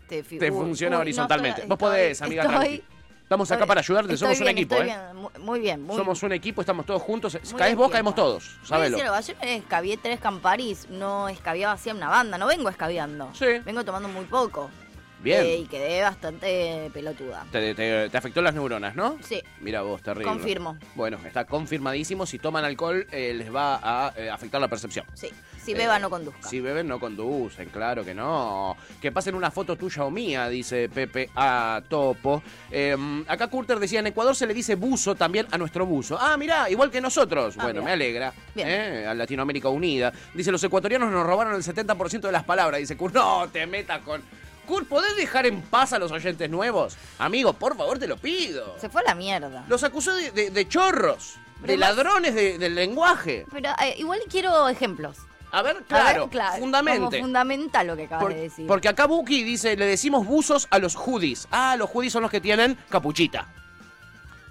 Te, 0.08 0.24
funciona 0.24 0.96
uy, 0.96 0.98
no, 0.98 1.02
horizontalmente. 1.02 1.62
estoy- 1.62 1.70
Vos 1.70 1.78
podés, 1.78 2.20
amiga. 2.24 2.44
estoy-. 2.44 2.84
Estamos 3.22 3.52
acá 3.52 3.68
para 3.68 3.82
ayudarte. 3.82 4.18
Somos 4.18 4.42
un 4.42 4.48
equipo, 4.48 4.76
¿eh? 4.78 4.86
bien, 4.86 5.00
muy- 5.40 5.60
bien, 5.60 5.84
muy 5.84 5.96
Somos 5.96 6.24
un 6.24 6.32
equipo, 6.32 6.62
estamos 6.62 6.84
todos 6.84 7.00
juntos. 7.04 7.34
muy 7.34 7.60
Caes 7.60 7.76
vos, 7.76 7.84
tiempo. 7.86 7.90
caemos 7.92 8.16
todos. 8.16 8.58
Sabelo. 8.64 8.98
decir 8.98 9.04
algo, 9.06 9.16
ayer 9.18 9.38
me 9.40 9.56
escabié 9.58 9.98
tres 9.98 10.20
camparis, 10.20 10.90
no 10.90 11.30
escabiaba 11.30 11.74
así 11.74 11.92
una 11.92 12.10
banda, 12.10 12.40
no 12.40 12.48
vengo 12.48 12.70
escabiando. 12.70 13.30
Sí. 13.36 13.46
Vengo 13.64 13.86
tomando 13.86 14.10
muy 14.10 14.26
poco. 14.26 14.72
Bien. 15.21 15.45
Eh, 15.45 15.55
y 15.58 15.65
quedé 15.65 16.01
bastante 16.01 16.89
pelotuda. 16.93 17.45
Te, 17.51 17.75
te- 17.75 18.10
te 18.10 18.17
afectó 18.17 18.41
las 18.41 18.53
neuronas, 18.53 18.95
¿no? 18.95 19.17
Sí. 19.21 19.41
Mira 19.60 19.82
vos, 19.82 20.01
terrible. 20.01 20.25
Confirmo. 20.25 20.77
Bueno, 20.95 21.17
está 21.25 21.45
confirmadísimo. 21.45 22.25
Si 22.25 22.39
toman 22.39 22.63
alcohol, 22.65 23.05
eh, 23.12 23.34
les 23.36 23.53
va 23.53 23.79
a 23.84 24.13
eh, 24.15 24.29
afectar 24.29 24.62
la 24.62 24.67
percepción. 24.67 25.05
Sí. 25.13 25.29
Si 25.62 25.73
beba, 25.73 25.97
Eh, 25.97 25.99
no 25.99 26.10
conduzca. 26.10 26.47
Si 26.47 26.62
beben, 26.62 26.88
no 26.88 26.99
conducen, 26.99 27.67
claro 27.69 28.03
que 28.05 28.15
no. 28.15 28.75
Que 29.01 29.12
pasen 29.12 29.36
una 29.36 29.51
foto 29.51 29.75
tuya 29.75 30.05
o 30.05 30.10
mía, 30.10 30.47
dice 30.47 30.88
Pepe 30.89 31.29
a 31.36 31.82
Topo. 31.88 32.41
Eh, 32.71 32.95
acá 33.27 33.47
Curter 33.47 33.77
decía, 33.77 33.99
en 33.99 34.08
Ecuador 34.08 34.36
se 34.36 34.47
le 34.47 34.53
dice 34.53 34.75
buzo 34.75 35.15
también 35.15 35.47
a 35.51 35.58
nuestro 35.58 35.86
buzo. 35.86 36.17
Ah, 36.19 36.38
mirá, 36.38 36.69
igual 36.69 36.89
que 36.89 37.01
nosotros. 37.01 37.55
Ah, 37.58 37.63
bueno, 37.63 37.82
mirá. 37.82 37.86
me 37.86 37.91
alegra. 37.91 38.34
Bien. 38.55 38.67
Eh, 38.69 39.05
A 39.05 39.13
Latinoamérica 39.13 39.67
Unida. 39.69 40.13
Dice, 40.34 40.51
los 40.51 40.63
ecuatorianos 40.63 41.12
nos 41.12 41.25
robaron 41.25 41.53
el 41.53 41.62
70% 41.62 42.21
de 42.21 42.32
las 42.32 42.43
palabras. 42.45 42.79
Dice 42.79 42.95
no 43.13 43.47
te 43.49 43.67
metas 43.67 43.99
con... 43.99 44.21
Kurt, 44.69 44.88
¿podés 44.88 45.15
dejar 45.17 45.47
en 45.47 45.62
paz 45.63 45.93
a 45.93 45.99
los 45.99 46.12
oyentes 46.12 46.47
nuevos? 46.49 46.95
Amigo, 47.17 47.53
por 47.53 47.75
favor, 47.75 47.97
te 47.97 48.08
lo 48.08 48.17
pido. 48.17 48.75
Se 48.79 48.88
fue 48.88 49.01
a 49.01 49.05
la 49.05 49.15
mierda. 49.15 49.65
Los 49.67 49.84
acusó 49.84 50.13
de, 50.13 50.29
de- 50.32 50.51
de 50.51 50.67
chorros, 50.67 51.34
de 51.62 51.67
Pero 51.67 51.79
ladrones 51.79 52.36
de- 52.36 52.58
del 52.60 52.75
lenguaje. 52.75 53.45
Pero 53.51 53.71
eh, 53.84 53.95
igual 53.97 54.19
quiero 54.29 54.69
ejemplos. 54.69 55.17
A 55.51 55.63
ver, 55.63 55.77
A 55.77 55.79
ver, 55.79 55.84
claro, 55.88 56.29
claro, 56.29 56.60
fundamente. 56.60 56.99
Como 57.17 57.23
fundamental 57.23 57.88
lo 57.88 57.95
que 57.97 58.03
acabas 58.03 58.23
Por- 58.23 58.34
de 58.36 58.41
decir. 58.41 58.67
porque 58.67 58.88
acá 58.88 59.08
Buki 59.08 59.43
dice, 59.43 59.75
le 59.75 59.86
decimos 59.88 60.27
buzos 60.27 60.67
a 60.69 60.77
los 60.77 60.95
hoodies. 60.95 61.47
Ah, 61.49 61.75
los 61.75 61.89
hoodies 61.91 62.13
son 62.13 62.21
los 62.21 62.29
que 62.29 62.39
tienen 62.39 62.77
capuchita. 62.89 63.47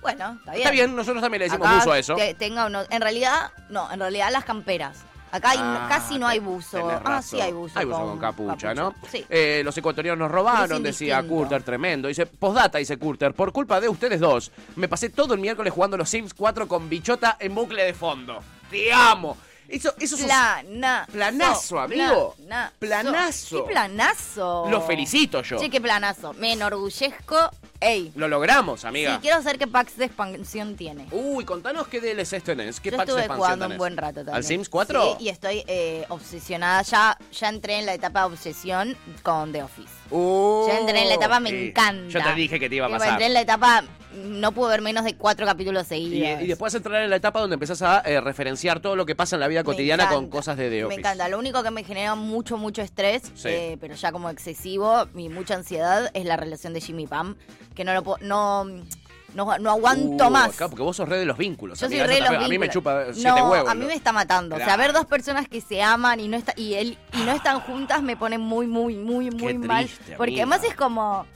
Bueno, 0.01 0.33
está 0.41 0.51
bien. 0.51 0.63
Está 0.63 0.71
bien, 0.73 0.97
nosotros 0.97 1.23
también 1.23 1.41
le 1.41 1.45
decimos 1.47 1.67
Acá 1.69 1.77
buzo 1.79 1.93
a 1.93 1.99
eso. 2.01 2.15
te- 2.17 2.35
tenga 2.35 2.67
uno- 2.67 2.83
en 2.91 3.01
realidad, 3.01 3.53
no, 3.69 3.91
en 3.93 4.01
realidad 4.01 4.31
las 4.33 4.45
camperas. 4.45 4.99
Acá 5.31 5.51
hay- 5.51 5.59
Ah, 5.61 5.87
casi 5.89 6.19
no 6.19 6.27
hay 6.27 6.39
buzo. 6.39 6.89
Ah, 7.05 7.21
sí 7.23 7.41
hay 7.41 7.53
buzo. 7.53 7.79
Hay 7.79 7.85
buzo 7.85 7.99
con, 8.01 8.19
capucha, 8.19 8.75
¿no? 8.75 8.95
Sí. 9.11 9.25
Eh, 9.29 9.63
los 9.65 9.77
ecuatorianos 9.77 10.19
nos 10.19 10.31
robaron, 10.31 10.83
decía. 10.83 11.23
Curter, 11.23 11.63
tremendo. 11.63 12.09
Dice, 12.09 12.27
postdata, 12.27 12.79
dice 12.79 12.97
Curter, 12.99 13.35
por 13.35 13.53
culpa 13.53 13.81
de 13.81 13.89
ustedes 13.89 14.21
dos, 14.21 14.51
me 14.77 14.89
pasé 14.89 15.11
todo 15.11 15.35
el 15.35 15.41
miércoles 15.41 15.73
jugando 15.73 15.97
los 15.97 16.09
Sims 16.09 16.35
4 16.35 16.67
con 16.69 16.89
bichota 16.89 17.37
en 17.41 17.55
bucle 17.55 17.85
de 17.85 17.95
fondo. 17.95 18.39
¡Te 18.71 18.93
amo! 18.93 19.37
Eso, 19.69 19.93
eso 19.99 20.17
es 20.17 20.23
un- 20.23 20.29
Planazo. 21.13 21.79
Amigo. 21.79 22.35
Planazo. 22.79 23.65
¿Qué 23.67 23.73
planazo? 23.73 24.67
Lo 24.71 24.81
felicito 24.81 25.43
yo. 25.43 25.59
Sí, 25.59 25.69
qué 25.69 25.79
planazo. 25.81 26.33
Me 26.35 26.55
enorgullezco. 26.55 27.51
Ey. 27.81 28.11
Lo 28.17 28.27
logramos, 28.27 28.81
Sí, 28.81 28.87
amiga. 28.89 29.21
quiero 29.21 29.41
saber 29.41 29.59
qué 29.59 29.67
packs 29.69 29.97
de 29.97 30.07
expansión 30.07 30.77
tiene. 30.77 31.07
Uy, 31.13 31.45
contanos 31.45 31.87
qué 31.87 32.01
DLCs 32.01 32.43
tenés, 32.43 32.81
qué 32.81 32.91
Yo 32.91 32.97
packs 32.97 33.07
de 33.07 33.13
estuve 33.13 33.21
expansión 33.21 33.37
jugando 33.37 33.67
un 33.69 33.79
buen 33.79 33.97
rato 33.97 34.17
también. 34.17 34.35
¿Al 34.37 34.45
Sims 34.45 34.69
4? 34.69 35.17
Sí, 35.19 35.25
y 35.25 35.29
estoy 35.29 35.63
eh, 35.69 36.05
obsesionada. 36.09 36.83
Ya, 36.83 37.17
ya 37.33 37.49
entré 37.49 37.79
en 37.79 37.87
la 37.87 37.95
etapa 37.95 38.21
de 38.21 38.27
obsesión 38.27 38.97
con 39.23 39.53
The 39.53 39.63
Office. 39.63 39.89
Uh, 40.11 40.67
Ya 40.69 40.79
entré 40.81 41.03
en 41.03 41.09
la 41.09 41.15
etapa, 41.15 41.39
me 41.39 41.51
sí. 41.51 41.69
encanta. 41.69 42.09
Yo 42.19 42.23
te 42.25 42.35
dije 42.35 42.59
que 42.59 42.69
te 42.69 42.75
iba 42.77 42.87
a 42.87 42.91
pasar. 42.91 43.11
Entré 43.11 43.27
en 43.27 43.35
la 43.35 43.41
etapa, 43.43 43.85
no 44.25 44.53
pude 44.53 44.71
ver 44.71 44.83
menos 44.83 45.05
de 45.05 45.15
cuatro 45.17 45.47
capítulos 45.47 45.87
seguidos. 45.87 46.43
y 46.43 46.47
después 46.47 46.75
entrar 46.75 47.03
en 47.03 47.11
la 47.11 47.17
etapa 47.17 47.41
donde 47.41 47.55
empezás 47.55 47.83
a 47.83 48.01
eh, 48.01 48.21
referenciar 48.21 48.81
todo 48.81 48.97
lo 48.97 49.07
que 49.07 49.15
pasa 49.15 49.37
en 49.37 49.41
la 49.41 49.49
vida 49.49 49.65
cotidiana 49.65 50.09
con 50.09 50.29
cosas 50.29 50.57
de 50.57 50.69
The 50.71 50.85
Office. 50.85 50.97
Me 50.97 51.01
encanta. 51.01 51.29
Lo 51.29 51.39
único 51.39 51.63
que 51.63 51.71
me 51.71 51.85
genera 51.85 52.15
mucho, 52.15 52.57
mucho 52.57 52.83
estrés, 52.83 53.23
Sí. 53.35 53.49
eh, 53.49 53.79
pero 53.81 53.95
ya 53.95 54.13
como 54.13 54.31
excesivo 54.31 55.07
y 55.17 55.29
mucha 55.29 55.55
ansiedad, 55.55 56.11
es 56.15 56.25
la 56.25 56.37
relación 56.37 56.73
de 56.75 56.81
Jimmy 56.81 57.05
y 57.05 57.07
Pam. 57.07 57.37
Que 57.75 57.85
no 57.85 57.95
lo 57.95 58.03
puedo, 58.03 58.19
no, 58.21 58.65
no, 59.35 59.59
no 59.59 59.71
aguanto 59.71 60.27
Uh, 60.27 60.31
más. 60.31 60.57
Claro, 60.57 60.71
porque 60.71 60.83
vos 60.83 60.97
sos 60.97 61.09
re 61.09 61.19
de 61.19 61.27
los 61.27 61.37
vínculos. 61.39 61.79
Yo 61.79 61.87
soy 61.89 61.99
re 62.01 62.15
de 62.15 62.21
los 62.21 62.29
también- 62.31 62.45
A 62.45 62.49
mí 62.49 62.59
me 62.59 62.67
vínculos. 62.67 62.73
chupa 62.75 63.05
siete 63.13 63.29
no, 63.41 63.51
huevos. 63.51 63.71
a 63.71 63.75
mí 63.75 63.83
¿no? 63.83 63.87
me 63.89 63.95
está 63.95 64.11
matando. 64.13 64.57
O 64.57 64.59
sea, 64.59 64.67
Claro. 64.67 64.83
ver 64.83 64.93
dos 64.95 65.07
personas 65.07 65.49
que 65.49 65.61
se 65.61 65.83
aman 65.83 66.19
y 66.21 66.29
no 66.29 66.37
está, 66.37 66.55
y 66.57 66.75
él 66.75 66.99
y 67.13 67.19
no 67.25 67.33
están 67.33 67.61
juntas 67.61 68.03
me 68.03 68.17
pone 68.17 68.39
muy, 68.39 68.67
muy, 68.67 68.97
muy, 68.97 69.31
muy 69.31 69.59
mal. 69.59 69.89
Porque 70.17 70.41
amiga. 70.41 70.43
además 70.45 70.65
es 70.65 70.75
como, 70.75 71.27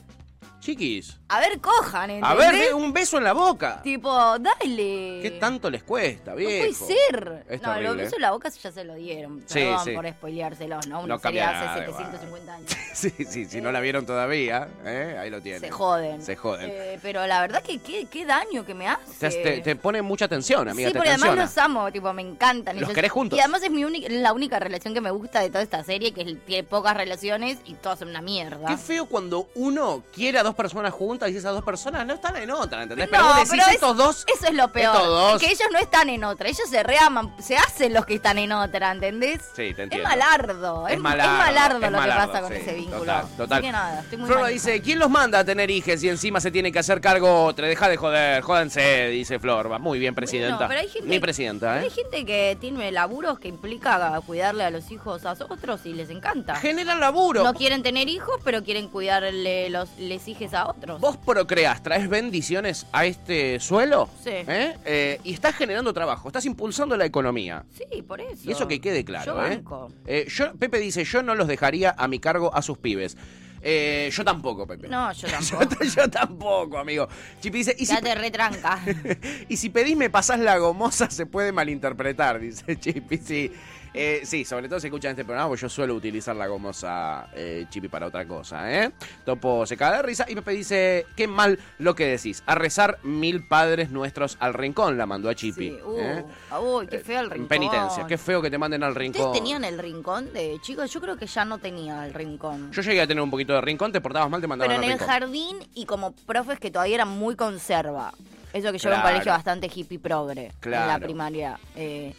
Chiquis, 0.63 1.19
a 1.27 1.41
ver, 1.41 1.61
cojan, 1.61 2.09
¿entendés? 2.11 2.31
a 2.31 2.35
ver, 2.35 2.55
ve 2.55 2.73
un 2.73 2.93
beso 2.93 3.19
en 3.19 3.25
la 3.25 3.33
boca. 3.33 3.83
Tipo, 3.83 4.13
dale. 4.39 5.19
¿Qué 5.21 5.37
tanto 5.41 5.69
les 5.69 5.83
cuesta, 5.83 6.31
No 6.31 6.37
viejo? 6.37 6.67
puede 6.73 6.73
ser. 6.75 7.45
Es 7.49 7.61
no, 7.63 7.69
lo 7.69 7.75
terrible. 7.75 8.03
beso 8.05 8.15
en 8.17 8.23
la 8.23 8.31
boca 8.31 8.49
ya 8.49 8.71
se 8.71 8.85
lo 8.85 8.95
dieron. 8.95 9.41
Sí, 9.47 9.55
Perdón 9.55 9.85
sí. 9.85 9.91
por 9.91 10.09
spoileárselos, 10.09 10.87
¿no? 10.87 11.01
Una 11.01 11.15
No 11.15 11.19
serie 11.21 11.43
hace 11.43 11.65
nada, 11.67 11.75
750 11.79 12.55
años. 12.55 12.71
Sí, 12.93 13.11
sí, 13.29 13.47
si 13.47 13.61
no 13.63 13.73
la 13.73 13.81
vieron 13.81 14.05
todavía, 14.07 14.69
¿eh? 14.85 15.17
ahí 15.19 15.31
lo 15.31 15.41
tienen. 15.41 15.63
Se 15.63 15.71
joden. 15.71 16.23
Se 16.23 16.37
joden. 16.37 16.71
Eh, 16.71 16.99
pero 17.03 17.27
la 17.27 17.41
verdad 17.41 17.63
que 17.63 17.79
qué, 17.81 18.05
qué 18.05 18.25
daño 18.27 18.65
que 18.67 18.75
me 18.75 18.87
hace. 18.87 19.19
Te, 19.19 19.31
te- 19.43 19.61
te 19.63 19.77
pone 19.77 20.03
mucha 20.03 20.29
tensión, 20.29 20.69
amiga, 20.69 20.89
sí, 20.91 20.93
te 20.93 20.99
porque 20.99 21.09
además 21.09 21.31
tensiona. 21.31 21.43
los 21.47 21.59
amo, 21.59 21.91
tipo, 21.91 22.13
me 22.13 22.23
encantan. 22.23 22.77
Los 22.77 22.85
Ellos- 22.85 22.95
querés 22.95 23.11
juntos. 23.11 23.37
Y 23.37 23.41
además 23.41 23.63
es 23.65 23.71
mi 23.71 23.85
única, 23.85 24.09
la 24.11 24.33
única 24.35 24.61
relación 24.61 24.93
que 24.95 25.01
me 25.01 25.11
gusta 25.11 25.41
de 25.41 25.49
toda 25.49 25.63
esta 25.63 25.83
serie, 25.83 26.13
que 26.13 26.21
es- 26.21 26.45
tiene 26.45 26.63
pocas 26.65 26.95
relaciones 26.97 27.59
y 27.65 27.75
todas 27.75 27.99
son 27.99 28.09
una 28.09 28.21
mierda. 28.21 28.69
Qué 28.69 28.77
feo 28.77 29.07
cuando 29.07 29.49
uno 29.57 30.05
quiere 30.15 30.39
a 30.39 30.43
dos 30.45 30.52
personas 30.55 30.93
juntas 30.93 31.31
y 31.31 31.37
esas 31.37 31.53
dos 31.55 31.65
personas 31.65 32.07
no 32.07 32.15
están 32.15 32.37
en 32.37 32.51
otra, 32.51 32.83
¿entendés? 32.83 33.07
No, 33.11 33.13
pero 33.13 33.25
vos 33.27 33.37
decís 33.37 33.51
pero 33.53 33.63
es- 33.67 33.75
estos 33.75 33.97
dos. 33.97 34.25
Eso 34.35 34.47
es 34.47 34.55
lo 34.55 34.73
peor. 34.73 34.95
Estos 34.95 35.09
dos. 35.09 35.41
Que 35.41 35.47
ellos 35.47 35.69
no 35.73 35.79
están 35.79 36.09
en 36.09 36.25
otra. 36.25 36.49
Ellos 36.49 36.69
se 36.69 36.83
reaman. 36.83 37.35
Se 37.41 37.57
hacen 37.57 37.93
los 37.95 38.07
que 38.07 38.15
están 38.15 38.39
en 38.39 38.53
otra, 38.53 38.93
¿entendés? 38.93 39.41
Sí, 39.55 39.57
te 39.57 39.71
Es 39.71 39.79
entiendo. 39.79 40.09
malardo. 40.09 40.87
Es, 40.87 40.93
Es 40.93 40.97
es 40.97 41.03
malardo, 41.03 41.39
malardo, 41.39 41.79
lo 41.81 41.91
malardo, 41.99 42.21
que 42.23 42.27
pasa 42.33 42.43
con 42.43 42.53
sí, 42.53 42.59
ese 42.59 42.75
vínculo. 42.75 42.99
total, 43.01 43.27
total. 43.37 43.53
Así 43.59 43.67
que 43.67 43.73
nada, 43.73 44.01
estoy 44.01 44.19
muy 44.19 44.27
Flora 44.27 44.43
manija. 44.43 44.67
dice, 44.67 44.83
¿quién 44.83 44.99
los 44.99 45.11
manda 45.11 45.39
a 45.41 45.45
tener 45.45 45.71
hijes 45.71 46.03
y 46.05 46.09
encima 46.09 46.41
se 46.41 46.51
tiene 46.51 46.71
que 46.73 46.79
hacer 46.79 47.01
cargo 47.01 47.45
otra? 47.45 47.67
Deja 47.67 47.89
de 47.89 47.97
joder, 47.97 48.43
jódanse, 48.43 49.09
dice 49.09 49.39
Flor. 49.39 49.71
Va 49.71 49.79
muy 49.79 49.99
bien, 49.99 50.15
presidenta. 50.15 50.57
Bueno, 50.57 50.69
pero 50.69 50.81
hay 50.81 50.89
gente, 50.89 51.09
Mi 51.09 51.19
presidenta, 51.21 51.79
¿eh? 51.79 51.85
Hay 51.85 51.91
gente 51.91 52.25
que 52.25 52.57
tiene 52.61 52.91
laburos 52.93 53.39
que 53.39 53.49
implica 53.49 54.21
cuidarle 54.27 54.65
a 54.65 54.71
los 54.71 54.91
hijos 54.91 55.25
a 55.25 55.33
otros 55.33 55.81
y 55.87 55.93
les 55.95 56.11
encanta. 56.11 56.57
Generan 56.57 57.01
laburo. 57.01 57.43
No 57.43 57.55
quieren 57.55 57.83
tener 57.83 58.09
hijos, 58.09 58.37
pero 58.45 58.63
quieren 58.63 58.89
cuidarle 58.89 59.71
los 59.71 59.89
les 59.99 60.27
a 60.53 60.67
otros. 60.69 61.01
Vos 61.01 61.17
procreás, 61.17 61.83
traes 61.83 62.09
bendiciones 62.09 62.87
a 62.93 63.07
este 63.07 63.61
suelo 63.61 64.09
Sí. 64.23 64.31
¿eh? 64.33 64.77
Eh, 64.85 65.21
y 65.25 65.33
estás 65.35 65.55
generando 65.55 65.93
trabajo, 65.93 66.29
estás 66.29 66.45
impulsando 66.47 66.97
la 66.97 67.05
economía. 67.07 67.65
Sí, 67.77 68.03
por 68.03 68.21
eso. 68.21 68.43
Y 68.45 68.53
eso 68.53 68.67
que 68.69 68.81
quede 68.81 69.05
claro, 69.05 69.37
Yo 69.37 69.47
¿eh? 69.47 69.49
banco. 69.57 69.91
Eh, 70.07 70.27
yo- 70.29 70.53
Pepe 70.55 70.79
dice, 70.79 71.05
yo 71.05 71.23
no 71.23 71.35
los 71.35 71.47
dejaría 71.49 71.95
a 71.97 72.09
mi 72.09 72.19
cargo 72.19 72.55
a 72.55 72.61
sus 72.63 72.79
pibes. 72.79 73.17
Eh, 73.65 74.11
yo 74.13 74.25
tampoco, 74.25 74.67
Pepe. 74.67 74.89
No, 74.89 75.13
yo 75.13 75.29
tampoco. 75.31 75.85
yo 75.85 76.11
tampoco, 76.11 76.79
amigo. 76.79 77.07
Chipi 77.41 77.59
dice, 77.59 77.77
¿y 77.79 77.87
si, 77.87 77.95
Ya 77.95 78.01
te 78.01 78.13
retranca. 78.17 78.81
y 79.49 79.57
si 79.57 79.71
pedís 79.71 79.97
me 79.97 80.11
pasás 80.11 80.41
la 80.41 80.59
gomosa 80.59 81.09
se 81.11 81.27
puede 81.27 81.53
malinterpretar, 81.53 82.41
dice 82.41 82.77
Chipi. 82.79 83.19
Sí, 83.19 83.53
Eh, 83.95 84.23
sí 84.25 84.45
sobre 84.45 84.69
todo 84.69 84.81
si 84.81 84.87
escuchan 84.87 85.11
este 85.11 85.25
programa, 85.25 85.49
pues 85.49 85.61
yo 85.61 85.69
suelo 85.69 85.95
utilizar 85.95 86.35
la 86.35 86.47
gomosa 86.47 87.29
eh, 87.35 87.67
Chipi 87.69 87.89
para 87.89 88.07
otra 88.07 88.25
cosa, 88.27 88.73
¿eh? 88.73 88.91
Topo 89.25 89.67
se 89.67 89.77
caga 89.77 89.99
de 89.99 90.03
risa 90.03 90.25
y 90.29 90.35
Pepe 90.35 90.53
dice, 90.53 91.07
qué 91.15 91.29
mal 91.29 91.59
lo 91.79 91.95
que 91.95 92.07
decís. 92.07 92.43
A 92.47 92.55
rezar 92.55 92.99
mil 93.03 93.47
padres 93.47 93.91
nuestros 93.91 94.37
al 94.41 94.55
rincón, 94.55 94.97
la 94.97 95.05
mandó 95.07 95.29
a 95.29 95.35
Chipi. 95.35 95.71
Sí, 95.71 95.79
uh, 95.85 95.99
¿eh? 95.99 96.25
Uy, 96.63 96.87
qué 96.87 96.99
feo 97.01 97.21
el 97.21 97.31
rincón. 97.31 97.49
Penitencia, 97.49 98.07
qué 98.07 98.17
feo 98.17 98.41
que 98.41 98.51
te 98.51 98.57
manden 98.59 98.83
al 98.83 98.95
rincón. 98.95 99.27
¿Ustedes 99.27 99.43
tenían 99.43 99.65
el 99.65 99.79
rincón 99.79 100.33
de 100.33 100.59
chicos? 100.63 100.91
Yo 100.91 101.01
creo 101.01 101.17
que 101.17 101.27
ya 101.27 101.45
no 101.45 101.59
tenía 101.59 102.07
el 102.07 102.15
rincón. 102.15 102.73
Yo 102.73 102.81
llegué 102.83 103.03
a 103.03 103.07
tener 103.07 103.23
un 103.23 103.31
poquito 103.31 103.53
de 103.53 103.61
rincón, 103.61 103.93
te 103.93 104.01
portabas 104.01 104.31
mal, 104.31 104.41
te 104.41 104.47
mandaban 104.47 104.71
Pero 104.71 104.83
en 104.83 104.85
al 104.85 104.93
el 104.93 104.99
rincón. 104.99 105.09
jardín 105.15 105.57
y 105.75 105.85
como 105.85 106.13
profes 106.13 106.59
que 106.59 106.71
todavía 106.71 106.95
eran 106.95 107.09
muy 107.09 107.37
conserva. 107.37 108.13
Eso 108.55 108.71
que 108.73 108.79
yo 108.79 108.89
era 108.89 108.97
un 108.97 109.03
Claro. 109.03 109.15
colegio 109.17 109.33
bastante 109.33 109.71
hippie 109.75 109.99
progre 109.99 110.47
en 110.47 110.53
Claro. 110.61 110.87
la 110.93 110.99
primaria. 110.99 111.59
Eh, 111.77 112.15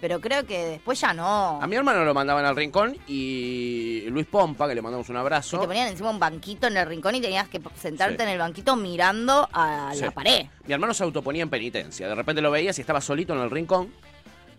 pero 0.00 0.20
creo 0.20 0.44
que 0.46 0.58
después 0.66 1.00
ya 1.00 1.12
no. 1.12 1.60
A 1.62 1.66
mi 1.66 1.76
hermano 1.76 2.04
lo 2.04 2.14
mandaban 2.14 2.44
al 2.44 2.56
rincón 2.56 2.96
y 3.06 4.04
Luis 4.08 4.26
Pompa, 4.26 4.68
que 4.68 4.74
le 4.74 4.82
mandamos 4.82 5.08
un 5.08 5.16
Y 5.16 5.18
abrazo. 5.18 5.60
te 5.60 5.66
ponían 5.66 5.88
encima 5.88 6.10
un 6.10 6.18
banquito 6.18 6.66
en 6.66 6.76
el 6.76 6.86
rincón 6.86 7.14
y 7.14 7.20
tenías 7.20 7.48
que 7.48 7.60
sentarte 7.78 8.16
Sí. 8.16 8.22
en 8.22 8.28
el 8.30 8.38
banquito 8.38 8.76
mirando 8.76 9.48
a 9.52 9.90
Sí. 9.94 10.00
la 10.02 10.10
pared. 10.10 10.46
Mi 10.66 10.72
hermano 10.74 10.94
se 10.94 11.04
autoponía 11.04 11.42
en 11.42 11.50
penitencia. 11.50 12.08
De 12.08 12.14
repente 12.14 12.40
lo 12.42 12.50
veías 12.50 12.76
y 12.78 12.80
estaba 12.80 13.00
solito 13.00 13.34
en 13.34 13.40
el 13.40 13.50
rincón, 13.50 13.92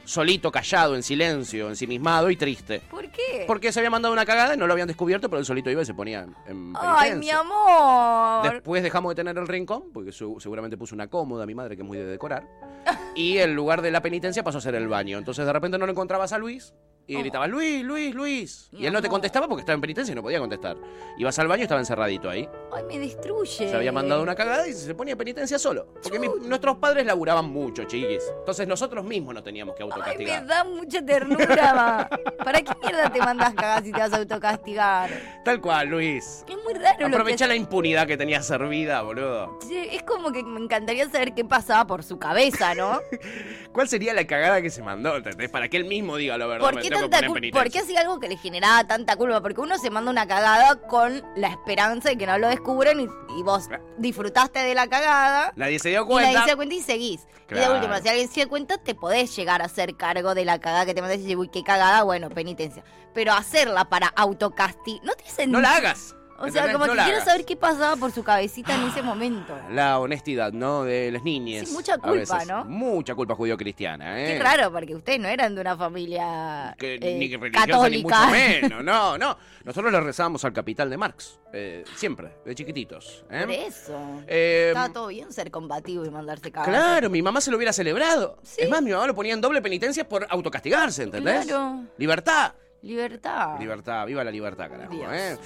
solito, 0.04 0.52
callado, 0.52 0.96
en 0.96 1.04
silencio, 1.04 1.70
ensimismado 1.70 2.30
y 2.32 2.36
triste. 2.36 2.82
¿Por 2.90 3.10
qué? 3.12 3.44
Porque 3.48 3.72
se 3.72 3.80
había 3.80 3.90
mandado 3.92 4.12
una 4.14 4.26
cagada 4.26 4.56
y 4.56 4.58
no 4.58 4.66
lo 4.68 4.74
habían 4.74 4.88
descubierto, 4.88 5.30
pero 5.30 5.40
él 5.40 5.46
solito 5.46 5.70
iba 5.70 5.82
y 5.84 5.86
se 5.86 5.94
ponía 5.94 6.26
en. 6.48 6.74
Ay, 6.80 7.16
mi 7.16 7.30
amor. 7.30 8.52
Después 8.52 8.82
dejamos 8.84 9.12
de 9.12 9.16
tener 9.16 9.38
el 9.38 9.48
rincón, 9.48 9.84
porque 9.94 10.12
su- 10.12 10.40
seguramente 10.40 10.76
puso 10.78 10.96
una 10.96 11.08
cómoda, 11.08 11.46
mi 11.46 11.54
madre, 11.56 11.76
que 11.76 11.84
es 11.84 11.88
muy 11.88 11.98
de 11.98 12.06
decorar. 12.06 12.44
y 13.16 13.38
el 13.38 13.54
lugar 13.54 13.82
de 13.82 13.92
la 13.92 14.02
penitencia 14.02 14.44
pasó 14.44 14.60
a 14.60 14.62
ser 14.62 14.76
el 14.76 14.88
baño. 14.88 15.18
Entonces 15.18 15.46
de 15.46 15.54
repente 15.54 15.78
no 15.78 15.86
lo 15.86 15.92
encontrabas 15.92 16.34
a 16.34 16.38
Luis 16.38 16.74
y 17.08 17.16
gritabas, 17.18 17.50
Luis, 17.50 17.84
Luis, 17.84 18.16
Luis. 18.16 18.70
Y 18.72 18.86
él 18.86 18.94
no 18.94 19.02
te 19.02 19.10
contestaba 19.10 19.48
porque 19.48 19.62
estaba 19.62 19.76
en 19.76 19.82
penitencia 19.82 20.12
y 20.14 20.16
no 20.16 20.22
podía 20.22 20.40
contestar. 20.40 20.78
Ibas 21.18 21.38
al 21.40 21.48
baño 21.48 21.62
y 21.62 21.64
estaba 21.64 21.82
encerradito 21.82 22.30
ahí. 22.30 22.48
Ay, 22.72 22.84
me 22.88 23.00
destruye. 23.00 23.70
Se 23.70 23.76
había 23.76 23.92
mandado 23.92 24.22
una 24.24 24.34
cagada 24.36 24.68
y 24.68 24.74
se 24.74 24.96
ponía 24.96 25.14
en 25.14 25.18
penitencia 25.18 25.60
solo. 25.60 25.88
Porque 26.02 26.20
nuestros 26.20 26.78
padres 26.78 27.06
laburaban 27.06 27.50
mucho, 27.50 27.84
chiquis. 27.84 28.24
Entonces 28.40 28.68
nosotros 28.68 29.04
mismos 29.04 29.34
nos 29.34 29.44
teníamos 29.44 29.76
que 29.76 29.84
Ay, 29.84 29.90
me 29.90 29.94
autocastigar. 29.96 30.46
da 30.46 30.64
mucha 30.64 31.06
ternura, 31.06 31.74
ma. 31.74 32.10
¿Para 32.44 32.62
qué 32.62 32.72
mierda 32.82 33.10
te 33.12 33.20
mandas 33.20 33.54
cagas 33.56 33.84
si 33.84 33.92
te 33.92 34.00
vas 34.00 34.14
a 34.14 34.18
autocastigar? 34.18 35.10
Tal 35.44 35.60
cual, 35.60 35.90
Luis. 35.90 36.46
Es 36.48 36.56
muy 36.64 36.74
raro 36.74 36.98
lo 37.02 37.08
que 37.10 37.16
Aprovecha 37.16 37.48
la 37.48 37.56
impunidad 37.56 38.08
que 38.08 38.16
tenías 38.18 38.46
servida, 38.46 39.02
boludo. 39.02 39.60
Sí, 39.68 39.78
Es 39.92 40.04
como 40.04 40.32
que 40.32 40.44
me 40.44 40.60
encantaría 40.60 41.10
saber 41.10 41.34
qué 41.34 41.44
pasaba 41.44 41.86
por 41.86 42.04
su 42.04 42.18
cabeza, 42.18 42.74
¿no? 42.76 43.00
¿Cuál 43.74 43.88
sería 43.90 44.14
la 44.14 44.26
cagada 44.26 44.62
que 44.62 44.70
se 44.70 44.82
mandó? 44.82 45.18
¿entendés? 45.18 45.50
Para 45.50 45.68
que 45.68 45.78
él 45.78 45.86
mismo 45.86 46.16
diga 46.18 46.38
la 46.38 46.46
verdad. 46.46 46.66
¿Por 46.66 46.76
me 46.76 46.82
qué, 46.82 46.90
tengo 46.90 47.01
que 47.01 47.01
tanta 47.10 47.18
poner 47.18 47.24
en 47.26 47.32
cul- 47.32 47.34
penitencia. 47.36 47.64
¿Por 47.64 47.72
qué 47.72 47.80
hacía 47.80 48.02
algo 48.02 48.20
que 48.20 48.28
le 48.30 48.38
generaba 48.38 48.86
tanta 48.88 49.16
culpa? 49.16 49.42
Porque 49.42 49.62
uno 49.62 49.78
se 49.78 49.90
manda 49.90 50.12
una 50.12 50.28
cagada 50.28 50.76
con 50.88 51.24
la 51.36 51.48
esperanza 51.48 52.10
de 52.10 52.18
que 52.18 52.26
no 52.26 52.38
lo 52.38 52.48
descubren 52.48 53.00
y, 53.00 53.04
y 53.38 53.44
vos 53.44 53.68
disfrutaste 53.98 54.60
de 54.60 54.76
la 54.76 54.88
cagada. 54.88 55.54
Nadie 55.56 55.80
se 55.80 55.90
dio 55.90 56.04
Y 56.04 56.06
cuenta. 56.06 56.32
nadie 56.32 56.44
se 56.46 56.50
da 56.52 56.56
cuenta 56.56 56.76
y 56.76 56.82
seguís. 56.82 57.22
Y 57.50 57.56
de 57.56 57.70
última, 57.70 58.00
si 58.00 58.08
alguien 58.08 58.30
se 58.30 58.40
da 58.42 58.48
cuenta, 58.48 58.78
te 58.78 58.96
podés 58.96 59.36
llegar 59.36 59.62
a 59.62 59.66
hacer 59.66 59.98
cargo 59.98 60.34
de 60.36 60.46
la 60.46 60.60
cagada 60.60 60.86
que 60.86 60.94
te 60.94 61.02
mandaste 61.02 61.20
y 61.22 61.24
decir, 61.24 61.38
uy, 61.38 61.50
qué 61.50 61.64
cagada, 61.64 62.04
bueno, 62.04 62.30
penitencia. 62.30 62.84
Pero 63.14 63.34
hacerla 63.34 63.86
para 63.90 64.08
autocastigar, 64.08 65.04
no 65.06 65.14
te 65.14 65.26
hacen 65.26 65.52
No 65.52 65.60
la 65.60 65.76
hagas. 65.76 66.16
O 66.42 66.50
sea, 66.50 66.72
como 66.72 66.86
que 66.86 66.92
quiero 66.92 67.24
saber 67.24 67.46
qué 67.46 67.56
pasaba 67.56 67.96
por 67.96 68.12
su 68.12 68.24
cabecita 68.24 68.76
en 68.76 68.84
ese 68.90 69.02
momento. 69.02 69.58
La 69.70 70.00
honestidad, 70.00 70.52
¿no? 70.54 70.84
De 70.84 71.12
las 71.12 71.24
niñas. 71.24 71.68
Sí, 71.68 71.74
mucha 71.74 71.98
culpa, 71.98 72.46
¿no? 72.46 72.66
Mucha 72.66 73.16
culpa 73.16 73.36
judío-cristiana, 73.36 74.22
¿eh? 74.22 74.34
Qué 74.38 74.44
raro, 74.44 74.72
porque 74.72 74.96
ustedes 74.96 75.20
no 75.20 75.28
eran 75.28 75.56
de 75.56 75.62
una 75.62 75.78
familia 75.78 76.76
que, 76.78 76.96
eh, 76.96 77.18
ni 77.18 77.36
religiosa, 77.36 77.68
católica. 77.68 78.26
ni 78.26 78.32
mucho 78.32 78.32
menos. 78.70 78.84
No, 78.92 79.18
no. 79.18 79.38
Nosotros 79.64 79.92
le 79.92 80.02
rezábamos 80.02 80.44
al 80.44 80.54
capital 80.54 80.90
de 80.90 80.98
Marx. 80.98 81.40
Eh, 81.54 81.84
siempre, 81.96 82.34
de 82.46 82.56
chiquititos. 82.56 83.24
¿eh? 83.30 83.42
Por 83.42 83.52
eso. 83.52 84.24
Eh, 84.28 84.68
Estaba 84.70 84.92
todo 84.92 85.08
bien 85.08 85.32
ser 85.32 85.52
combativo 85.52 86.04
y 86.06 86.10
mandarse 86.10 86.52
cagar. 86.52 86.70
Claro, 86.70 87.10
mi 87.10 87.22
mamá 87.22 87.42
se 87.42 87.52
lo 87.52 87.58
hubiera 87.58 87.72
celebrado. 87.74 88.38
Es 88.58 88.70
más, 88.70 88.82
mi 88.82 88.92
mamá 88.92 89.06
lo 89.08 89.14
ponía 89.14 89.34
en 89.34 89.42
doble 89.42 89.62
penitencia 89.62 90.08
por 90.08 90.26
autocastigarse, 90.30 91.04
¿entendés? 91.04 91.46
Claro. 91.46 91.84
Libertad. 91.98 92.54
Libertad. 92.82 93.60
Libertad, 93.60 94.06
viva 94.08 94.24
la 94.24 94.32
libertad, 94.32 94.68
carajo. 94.70 94.94
¿eh? 95.12 95.38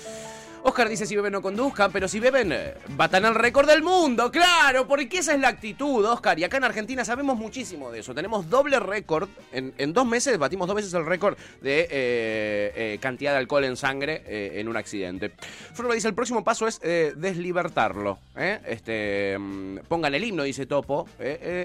Oscar 0.68 0.90
dice 0.90 1.06
si 1.06 1.16
beben 1.16 1.32
no 1.32 1.44
conduzcan, 1.44 1.92
pero 1.92 2.08
si 2.08 2.20
beben, 2.20 2.52
eh, 2.52 2.74
batan 2.98 3.24
el 3.26 3.36
récord 3.36 3.68
del 3.68 3.84
mundo, 3.84 4.32
claro, 4.32 4.88
porque 4.88 5.20
esa 5.20 5.36
es 5.36 5.40
la 5.40 5.50
actitud, 5.50 6.04
Oscar. 6.04 6.40
Y 6.40 6.44
acá 6.44 6.58
en 6.58 6.64
Argentina 6.64 7.06
sabemos 7.06 7.38
muchísimo 7.38 7.92
de 7.92 8.00
eso. 8.00 8.16
Tenemos 8.16 8.50
doble 8.50 8.80
récord. 8.80 9.30
En, 9.52 9.94
dos 9.94 10.08
meses 10.08 10.40
batimos 10.40 10.66
dos 10.66 10.76
veces 10.76 10.92
el 10.96 11.06
récord 11.06 11.38
de 11.62 11.82
eh, 11.82 11.88
eh, 11.92 12.98
cantidad 13.00 13.34
de 13.34 13.38
alcohol 13.38 13.64
en 13.66 13.78
sangre 13.78 14.24
en 14.26 14.68
un 14.68 14.76
accidente. 14.76 15.34
Flor 15.74 15.94
dice, 15.94 16.08
el 16.08 16.16
próximo 16.16 16.44
paso 16.44 16.68
es 16.68 16.80
deslibertarlo. 16.82 18.18
Este, 18.36 19.38
mm, 19.38 19.78
pongan 19.88 20.16
el 20.16 20.24
himno, 20.24 20.42
dice 20.42 20.66
Topo. 20.66 21.08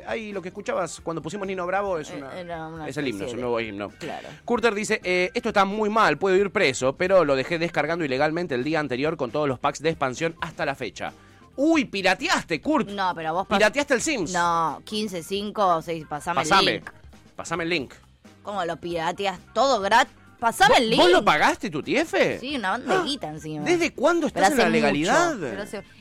ahí 0.06 0.30
lo 0.30 0.42
que 0.42 0.48
escuchabas 0.48 1.00
cuando 1.00 1.22
pusimos 1.22 1.46
Nino 1.46 1.66
Bravo 1.66 1.98
es, 1.98 2.10
una, 2.10 2.86
es 2.86 2.96
el 2.98 3.08
himno, 3.08 3.24
es 3.24 3.32
un 3.32 3.40
nuevo 3.40 3.58
himno. 3.60 3.88
Claro. 3.98 4.28
Curter 4.44 4.74
dice, 4.74 5.00
esto 5.32 5.48
está 5.48 5.64
muy 5.64 5.88
mal, 5.88 6.18
puedo 6.18 6.36
ir 6.36 6.50
preso, 6.50 6.94
pero 6.96 7.24
lo 7.24 7.34
dejé 7.34 7.58
descargando 7.58 8.04
ilegalmente 8.04 8.54
el 8.54 8.62
día 8.62 8.78
anterior 8.90 9.16
con 9.16 9.30
todos 9.30 9.46
los 9.46 9.60
packs 9.60 9.80
de 9.80 9.90
expansión 9.90 10.34
hasta 10.40 10.66
la 10.66 10.74
fecha. 10.74 11.12
Uy, 11.54 11.84
pirateaste, 11.84 12.60
Kurt. 12.60 12.88
No, 12.88 13.12
pero 13.14 13.32
vos 13.32 13.46
pirateaste 13.46 13.94
el 13.94 14.00
Sims. 14.00 14.32
No, 14.32 14.82
15, 14.84 15.22
5, 15.22 15.82
6, 15.82 16.06
pasame, 16.08 16.42
el 16.42 16.64
link. 16.64 16.90
Pasame 17.36 17.62
el 17.64 17.70
link. 17.70 17.94
¿Cómo 18.42 18.64
lo 18.64 18.76
pirateas 18.78 19.38
todo 19.54 19.80
gratis? 19.80 20.12
Pasame 20.40 20.78
el 20.78 20.90
link. 20.90 21.02
¿Vos 21.02 21.12
lo 21.12 21.24
pagaste 21.24 21.70
tu 21.70 21.84
tiefe? 21.84 22.40
Sí, 22.40 22.56
una 22.56 22.70
bandeguita 22.70 23.28
encima. 23.28 23.64
¿Desde 23.64 23.92
cuándo 23.92 24.26
estás 24.26 24.50
en 24.50 24.58
la 24.58 24.68
legalidad? 24.68 25.36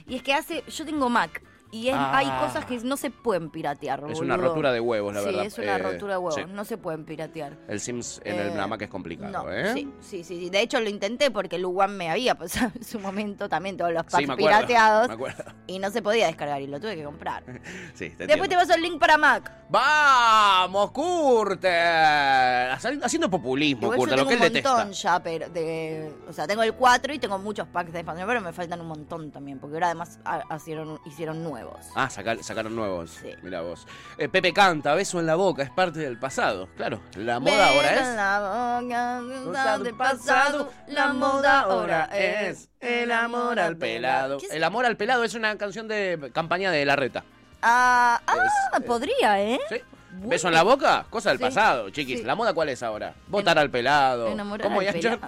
y 0.08 0.16
es 0.16 0.24
que 0.24 0.34
hace, 0.34 0.64
yo 0.68 0.84
tengo 0.84 1.10
Mac 1.10 1.44
y 1.72 1.90
hay 1.90 2.28
ah. 2.30 2.42
cosas 2.46 2.66
que 2.66 2.78
no 2.80 2.98
se 2.98 3.12
pueden 3.12 3.50
piratear. 3.50 4.04
Es 4.10 4.20
una 4.20 4.38
rotura 4.38 4.72
de 4.72 4.80
huevos, 4.80 5.14
la 5.14 5.22
verdad. 5.22 5.42
Sí, 5.42 5.48
es 5.48 5.58
una 5.60 5.76
eh, 5.76 5.78
rotura 5.78 6.14
de 6.14 6.18
huevos. 6.18 6.48
No 6.50 6.66
se 6.66 6.78
pueden 6.78 7.06
piratear. 7.06 7.58
El 7.68 7.80
Sims 7.80 8.22
en 8.24 8.40
el 8.40 8.68
Mac 8.68 8.82
es 8.82 8.90
complicado, 8.90 9.52
¿eh? 9.52 9.74
Sí, 9.74 9.92
sí, 10.00 10.24
sí, 10.24 10.50
De 10.50 10.62
hecho, 10.62 10.80
lo 10.80 10.90
intenté 10.90 11.30
porque 11.32 11.58
el 11.58 11.66
One 11.66 11.94
me 11.94 12.10
había 12.10 12.36
pasado 12.36 12.72
en 12.76 12.84
su 12.84 13.00
momento 13.00 13.48
también 13.50 13.78
todos 13.78 13.94
los 13.94 14.04
packs 14.04 14.36
pirateados. 14.36 15.10
Y 15.68 15.80
no 15.80 15.92
se 15.92 16.02
podía 16.02 16.28
descargar 16.28 16.62
y 16.62 16.68
lo 16.68 16.80
tuve 16.80 16.96
que 16.96 17.04
comprar. 17.04 17.44
sí, 17.94 18.10
te 18.12 18.26
Después 18.26 18.50
te 18.50 18.56
paso 18.56 18.74
el 18.74 18.82
link 18.82 19.00
para 19.00 19.18
Mac. 19.18 19.52
¡Vamos, 19.70 20.92
Curter! 20.92 22.72
Haciendo 23.04 23.30
populismo, 23.30 23.94
Curter, 23.94 24.18
lo 24.18 24.26
que 24.26 24.34
él 24.34 24.40
detesta. 24.40 24.72
un 24.72 24.78
montón 24.78 24.94
ya, 24.94 25.22
pero 25.22 25.46
o 26.28 26.34
sea, 26.34 26.48
tengo 26.48 26.64
el 26.64 26.74
4 26.74 27.14
y 27.14 27.20
tengo 27.20 27.38
muchos 27.38 27.68
packs 27.68 27.94
de 27.94 28.00
expansión, 28.00 28.28
pero 28.28 28.42
me 28.42 28.52
faltan 28.54 28.82
un 28.82 28.88
montón 28.88 29.32
también, 29.32 29.60
porque 29.60 29.76
ahora 29.76 29.88
además 29.88 30.20
hicieron, 30.56 31.00
hicieron 31.06 31.44
nueve 31.44 31.59
Ah, 31.96 32.10
sacaron 32.10 32.76
nuevos. 32.76 33.12
Sí. 33.22 33.30
Mira 33.42 33.62
vos. 33.62 33.86
Eh, 34.18 34.30
Pepe 34.30 34.54
canta, 34.54 34.94
beso 34.94 35.20
en 35.20 35.26
la 35.26 35.36
boca, 35.36 35.64
es 35.64 35.70
parte 35.70 36.00
del 36.00 36.18
pasado. 36.18 36.70
Claro, 36.76 37.02
la 37.16 37.40
moda 37.40 37.70
ahora 37.70 37.94
es. 37.94 38.16
la 38.16 39.22
boca, 39.46 39.78
del 39.80 39.96
pasado, 39.96 40.72
la 40.88 41.14
moda 41.14 41.62
ahora 41.62 42.10
es. 42.14 42.70
El 42.80 43.12
amor 43.12 43.60
al 43.60 43.78
pelado. 43.78 44.38
El 44.50 44.64
amor 44.64 44.86
al 44.86 44.98
pelado 44.98 45.24
es 45.24 45.34
una 45.34 45.58
canción 45.58 45.88
de 45.88 46.32
campaña 46.34 46.72
de 46.72 46.86
la 46.86 46.96
reta. 46.96 47.24
Ah, 47.62 48.22
ah 48.26 48.80
podría, 48.86 49.42
¿eh? 49.42 49.60
Sí. 49.70 49.78
¿Beso 50.12 50.48
en 50.48 50.54
la 50.54 50.64
boca? 50.64 51.06
Cosa 51.10 51.30
del 51.30 51.40
pasado, 51.40 51.90
chiquis. 51.90 52.24
¿La 52.24 52.36
moda 52.36 52.54
cuál 52.54 52.70
es 52.70 52.82
ahora? 52.84 53.14
Votar 53.28 53.60
al 53.60 53.70
pelado. 53.70 54.28
Enamorar 54.28 54.72
al 54.72 54.94
pelado. 54.94 55.20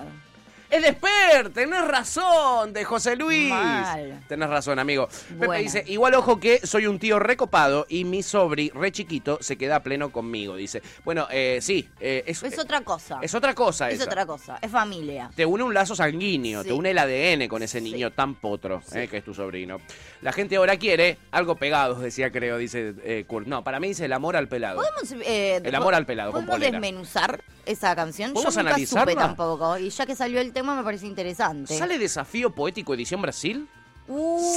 Es 0.71 0.81
Desper, 0.81 1.49
tenés 1.49 1.85
razón, 1.85 2.71
de 2.71 2.85
José 2.85 3.17
Luis. 3.17 3.49
Mal. 3.49 4.23
Tenés 4.29 4.49
razón, 4.49 4.79
amigo. 4.79 5.09
Pepe 5.37 5.57
dice, 5.57 5.83
igual 5.85 6.13
ojo 6.13 6.39
que 6.39 6.65
soy 6.65 6.87
un 6.87 6.97
tío 6.97 7.19
recopado 7.19 7.85
y 7.89 8.05
mi 8.05 8.23
sobri, 8.23 8.71
re 8.73 8.89
chiquito, 8.93 9.37
se 9.41 9.57
queda 9.57 9.81
pleno 9.81 10.13
conmigo. 10.13 10.55
Dice, 10.55 10.81
bueno, 11.03 11.27
eh, 11.29 11.59
sí. 11.61 11.89
Eh, 11.99 12.23
es, 12.25 12.41
es 12.41 12.57
otra 12.57 12.79
cosa. 12.85 13.19
Es 13.21 13.35
otra 13.35 13.53
cosa 13.53 13.89
Es 13.89 14.01
otra 14.01 14.25
cosa, 14.25 14.59
es 14.61 14.71
familia. 14.71 15.29
Te 15.35 15.45
une 15.45 15.61
un 15.61 15.73
lazo 15.73 15.93
sanguíneo, 15.93 16.63
te 16.63 16.71
une 16.71 16.91
el 16.91 16.99
ADN 16.99 17.49
con 17.49 17.61
ese 17.61 17.81
niño 17.81 18.11
tan 18.11 18.35
potro, 18.35 18.81
eh, 18.93 19.09
que 19.09 19.17
es 19.17 19.25
tu 19.25 19.33
sobrino. 19.33 19.81
La 20.21 20.31
gente 20.31 20.55
ahora 20.55 20.77
quiere 20.77 21.17
algo 21.31 21.55
pegado, 21.55 21.95
decía 21.95 22.31
creo, 22.31 22.57
dice 22.57 23.25
Kurt. 23.27 23.45
No, 23.45 23.61
para 23.61 23.81
mí 23.81 23.89
dice 23.89 24.05
el 24.05 24.13
amor 24.13 24.37
al 24.37 24.47
pelado. 24.47 24.77
¿Podemos, 24.77 25.25
el 25.27 25.75
amor 25.75 25.95
al 25.95 26.05
pelado, 26.05 26.31
¿podemos 26.31 26.61
desmenuzar 26.61 27.43
esa 27.65 27.93
canción? 27.93 28.33
Yo 28.35 28.63
nunca 28.63 28.77
supe 28.85 29.15
tampoco. 29.15 29.77
Y 29.77 29.89
ya 29.89 30.05
que 30.05 30.15
salió 30.15 30.39
el 30.39 30.53
tema 30.53 30.60
me 30.63 30.83
parece 30.83 31.07
interesante. 31.07 31.77
¿Sale 31.77 31.97
Desafío 31.97 32.51
Poético 32.51 32.93
Edición 32.93 33.21
Brasil? 33.21 33.67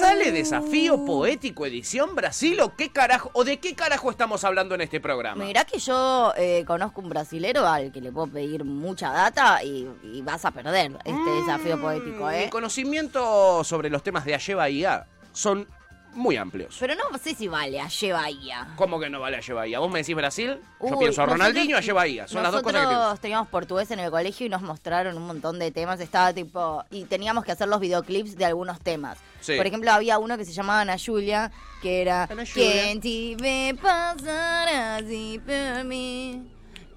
¿Sale 0.00 0.32
Desafío 0.32 1.04
Poético 1.04 1.64
Edición 1.66 2.14
Brasil 2.14 2.60
o 2.60 2.74
qué 2.74 2.90
carajo 2.90 3.30
o 3.34 3.44
de 3.44 3.58
qué 3.58 3.74
carajo 3.74 4.10
estamos 4.10 4.42
hablando 4.42 4.74
en 4.74 4.80
este 4.80 5.00
programa? 5.00 5.44
Mirá 5.44 5.64
que 5.64 5.78
yo 5.78 6.32
eh, 6.36 6.64
conozco 6.66 7.00
un 7.00 7.08
brasilero 7.08 7.66
al 7.66 7.92
que 7.92 8.00
le 8.00 8.10
puedo 8.10 8.26
pedir 8.26 8.64
mucha 8.64 9.10
data 9.10 9.62
y, 9.62 9.86
vas 10.22 10.44
a 10.44 10.50
perder 10.50 10.92
este 11.04 11.12
mm, 11.12 11.40
desafío 11.40 11.80
poético, 11.80 12.30
¿eh? 12.30 12.44
Mi 12.46 12.50
conocimiento 12.50 13.62
sobre 13.62 13.90
los 13.90 14.02
temas 14.02 14.24
de 14.24 14.34
Aye 14.34 14.54
Bahía 14.54 15.06
son 15.32 15.68
muy 16.14 16.36
amplios. 16.36 16.76
Pero 16.78 16.94
no 16.94 17.18
sé 17.18 17.34
si 17.34 17.48
vale 17.48 17.80
a 17.80 17.88
Bahía. 18.12 18.68
¿Cómo 18.76 18.98
que 18.98 19.10
no 19.10 19.20
vale 19.20 19.38
a 19.38 19.54
Bahía? 19.54 19.78
Vos 19.78 19.90
me 19.90 20.00
decís 20.00 20.14
Brasil, 20.14 20.58
yo 20.80 20.98
pienso 20.98 21.22
a 21.22 21.26
Ronaldinho 21.26 21.78
y 21.80 21.90
a 21.90 21.94
Bahía. 21.94 22.28
Son 22.28 22.42
las 22.42 22.52
dos 22.52 22.62
cosas 22.62 22.86
que 22.86 22.94
Nosotros 22.94 23.20
teníamos 23.20 23.48
portugués 23.48 23.90
en 23.90 24.00
el 24.00 24.10
colegio 24.10 24.46
y 24.46 24.48
nos 24.48 24.62
mostraron 24.62 25.16
un 25.16 25.26
montón 25.26 25.58
de 25.58 25.70
temas. 25.70 26.00
Estaba 26.00 26.32
tipo. 26.32 26.84
Y 26.90 27.04
teníamos 27.04 27.44
que 27.44 27.52
hacer 27.52 27.68
los 27.68 27.80
videoclips 27.80 28.36
de 28.36 28.44
algunos 28.44 28.80
temas. 28.80 29.18
Por 29.46 29.66
ejemplo, 29.66 29.92
había 29.92 30.18
uno 30.18 30.38
que 30.38 30.44
se 30.44 30.52
llamaba 30.52 30.80
Ana 30.80 30.96
Julia, 31.04 31.50
que 31.82 32.02
era. 32.02 32.28
¿Quién 32.52 33.00
te 33.00 33.36
ve 33.40 33.76
pasar 33.80 34.68
así 35.02 35.40
por 35.44 35.84
mí? 35.84 36.42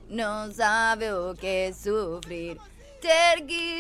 No 0.10 0.52
sabe 0.52 1.12
o 1.12 1.34
qué 1.36 1.74
sufrir 1.74 2.58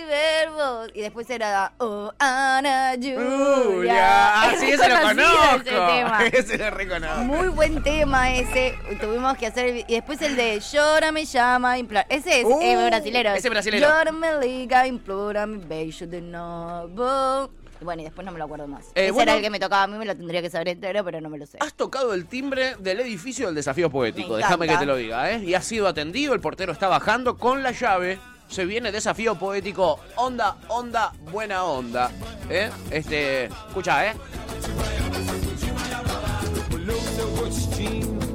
verbos. 0.07 0.89
Y 0.93 1.01
después 1.01 1.29
era 1.29 1.73
Oh, 1.77 2.11
Ana 2.19 2.93
Julia. 2.95 4.43
Así 4.43 4.71
ese 4.71 4.89
lo 4.89 5.01
conozco. 5.01 5.55
Ese, 5.55 5.63
tema. 5.63 6.25
ese 6.33 6.57
lo 6.57 6.69
reconozco. 6.71 7.23
Muy 7.23 7.47
buen 7.49 7.83
tema 7.83 8.33
ese. 8.33 8.75
Tuvimos 8.99 9.37
que 9.37 9.47
hacer. 9.47 9.85
Y 9.87 9.93
después 9.93 10.21
el 10.21 10.35
de 10.35 10.59
Llora 10.59 11.11
me 11.11 11.25
llama, 11.25 11.77
implora. 11.77 12.05
Ese 12.09 12.41
es 12.41 12.45
uh, 12.45 12.87
brasilero. 12.87 13.31
Ese 13.31 13.49
brasilero. 13.49 13.87
Llora 13.87 14.11
me 14.11 14.39
liga, 14.39 14.87
implora 14.87 15.45
mi 15.45 15.57
beso 15.57 16.07
de 16.07 16.21
nuevo. 16.21 17.51
Bueno, 17.81 18.01
y 18.01 18.05
después 18.05 18.25
no 18.25 18.31
me 18.31 18.39
lo 18.39 18.45
acuerdo 18.45 18.67
más. 18.67 18.85
Eh, 18.95 19.09
ese 19.09 19.21
era 19.21 19.35
el 19.35 19.41
que 19.41 19.49
me 19.49 19.59
tocaba 19.59 19.83
a 19.83 19.87
mí, 19.87 19.97
me 19.97 20.05
lo 20.05 20.15
tendría 20.15 20.41
que 20.41 20.49
saber 20.49 20.69
entero, 20.69 21.03
pero 21.03 21.21
no 21.21 21.29
me 21.29 21.37
lo 21.37 21.45
sé. 21.45 21.57
Has 21.61 21.75
tocado 21.75 22.13
el 22.13 22.25
timbre 22.25 22.75
del 22.79 22.99
edificio 23.01 23.45
del 23.45 23.55
desafío 23.55 23.89
poético, 23.89 24.35
déjame 24.35 24.67
que 24.67 24.77
te 24.77 24.85
lo 24.85 24.95
diga, 24.95 25.31
¿eh? 25.31 25.43
Y 25.43 25.53
has 25.53 25.65
sido 25.65 25.87
atendido, 25.87 26.33
el 26.33 26.39
portero 26.39 26.71
está 26.71 26.87
bajando 26.87 27.37
con 27.37 27.61
la 27.61 27.71
llave 27.71 28.19
se 28.47 28.65
viene 28.65 28.91
desafío 28.91 29.35
poético. 29.35 29.99
Onda, 30.15 30.57
onda, 30.67 31.13
buena 31.31 31.63
onda. 31.63 32.11
¿Eh? 32.49 32.69
Este, 32.91 33.45
escucha, 33.45 34.07
¿eh? 34.07 34.13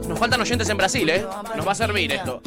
Nos 0.08 0.18
faltan 0.18 0.40
oyentes 0.40 0.68
en 0.68 0.76
Brasil, 0.76 1.08
¿eh? 1.08 1.26
Nos 1.56 1.66
va 1.66 1.72
a 1.72 1.74
servir 1.74 2.12
esto. 2.12 2.42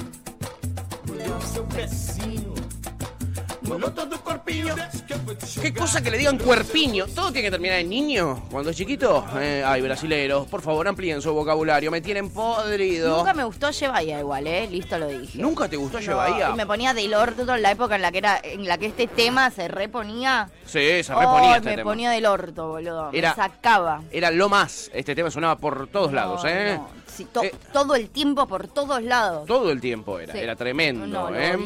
Qué 5.62 5.74
cosa 5.74 6.02
que 6.02 6.12
le 6.12 6.18
digan 6.18 6.38
cuerpiño. 6.38 7.06
Todo 7.08 7.32
tiene 7.32 7.48
que 7.48 7.52
terminar 7.52 7.80
en 7.80 7.90
niño. 7.90 8.44
Cuando 8.52 8.70
es 8.70 8.78
chiquito. 8.78 9.26
Eh, 9.40 9.64
ay, 9.66 9.82
brasileros, 9.82 10.48
por 10.48 10.62
favor 10.62 10.88
amplíen 10.88 11.22
su 11.22 11.34
vocabulario. 11.34 11.90
Me 11.92 12.02
tienen 12.02 12.30
podrido. 12.30 13.18
Nunca 13.18 13.34
me 13.34 13.44
gustó 13.44 13.70
Bahía 13.92 14.20
igual, 14.20 14.48
¿eh? 14.48 14.68
Listo 14.70 14.98
lo 14.98 15.08
dije. 15.08 15.40
¿Nunca 15.40 15.68
te 15.68 15.76
gustó 15.78 16.00
no, 16.00 16.54
Y 16.54 16.56
me 16.56 16.66
ponía 16.66 16.94
del 16.94 17.14
orto 17.14 17.56
en 17.56 17.62
la 17.62 17.72
época 17.72 17.96
en 17.96 18.02
la 18.02 18.12
que 18.12 18.18
era 18.20 18.40
en 18.44 18.68
la 18.68 18.78
que 18.78 18.88
este 18.88 19.08
tema 19.08 19.50
se 19.50 19.68
reponía. 19.68 20.50
Sí, 20.66 21.04
se 21.04 21.16
reponía 21.16 21.58
este 21.58 21.76
me 21.78 21.84
ponía 21.84 22.12
del 22.12 22.26
orto, 22.26 22.68
boludo. 22.68 23.10
Era, 23.12 23.30
me 23.30 23.36
sacaba. 23.36 24.02
Era 24.12 24.32
lo 24.32 24.50
más. 24.50 24.92
Este 24.94 25.16
tema 25.16 25.32
sonaba 25.32 25.58
por 25.58 25.88
todos 25.88 26.14
lados, 26.14 26.44
¿eh? 26.46 26.80
Eh, 27.20 27.54
todo 27.72 27.96
el 27.96 28.10
tiempo 28.10 28.48
por 28.48 28.68
todos 28.68 29.02
lados. 29.02 29.46
Todo 29.48 29.72
el 29.72 29.80
tiempo 29.80 30.20
era, 30.20 30.34
era 30.34 30.56
tremendo. 30.56 31.30
¿eh? 31.34 31.58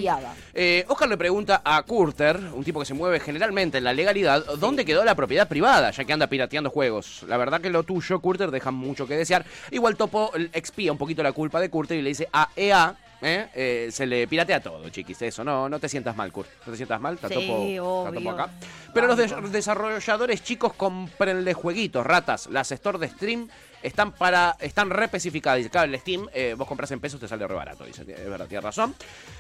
¿eh? 0.54 0.86
Oscar 0.88 1.10
le 1.10 1.18
pregunta 1.18 1.62
a 1.64 1.82
Curter, 1.84 2.38
un 2.54 2.64
tipo 2.64 2.80
que 2.80 2.86
se 2.86 2.94
mueve 2.94 3.20
generalmente 3.20 3.78
en 3.80 3.84
la 3.84 3.94
legalidad, 3.94 4.44
¿dónde 4.58 4.86
quedó 4.86 5.04
la 5.04 5.16
propiedad 5.16 5.48
privada, 5.48 5.92
ya 5.92 6.04
que 6.04 6.14
anda 6.14 6.28
pirateando 6.28 6.70
juegos? 6.70 7.24
La 7.28 7.38
verdad 7.38 7.62
que 7.62 7.70
lo 7.70 7.84
tuyo, 7.84 8.20
Curter, 8.20 8.52
deja 8.52 8.72
mucho 8.72 9.08
que 9.08 9.16
desear. 9.16 9.46
Igual 9.72 9.96
Topo 9.96 10.32
expía 10.54 10.92
un 10.92 10.98
poquito 10.98 11.24
la 11.24 11.32
culpa 11.32 11.60
de 11.60 11.70
Curter 11.70 11.98
y 11.98 12.02
le 12.02 12.10
dice 12.10 12.28
a 12.32 12.50
EA 12.56 12.96
¿eh? 13.22 13.48
Eh, 13.54 13.90
se 13.92 14.06
le 14.06 14.28
piratea 14.28 14.62
todo, 14.62 14.88
chiquis. 14.90 15.22
Eso, 15.22 15.44
no, 15.44 15.70
no 15.70 15.80
te 15.80 15.90
sientas 15.90 16.16
mal, 16.16 16.32
Kurt. 16.32 16.50
No 16.66 16.72
te 16.72 16.78
sientas 16.78 17.00
mal, 17.02 17.16
está 17.16 17.28
Sí, 17.28 17.36
topo- 17.36 18.32
acá. 18.32 18.50
Pero 18.94 19.08
los 19.08 19.52
desarrolladores 19.52 20.44
chicos, 20.44 20.74
comprenle 20.74 21.54
jueguitos, 21.54 22.06
ratas. 22.06 22.48
Las 22.48 22.72
store 22.72 23.00
de 23.00 23.10
Stream 23.10 23.50
están 23.82 24.12
para 24.12 24.56
están 24.60 24.90
re 24.90 25.06
especificadas. 25.06 25.58
Dice, 25.58 25.70
claro, 25.70 25.92
el 25.92 26.00
Steam, 26.00 26.28
eh, 26.34 26.56
vos 26.58 26.68
compras 26.68 26.92
en 26.92 27.00
pesos, 27.00 27.20
te 27.20 27.28
sale 27.28 27.48
re 27.48 27.56
barato. 27.56 27.86
Dice, 27.86 28.02
es 28.02 28.30
verdad, 28.30 28.48
tiene 28.48 28.62
razón. 28.62 28.96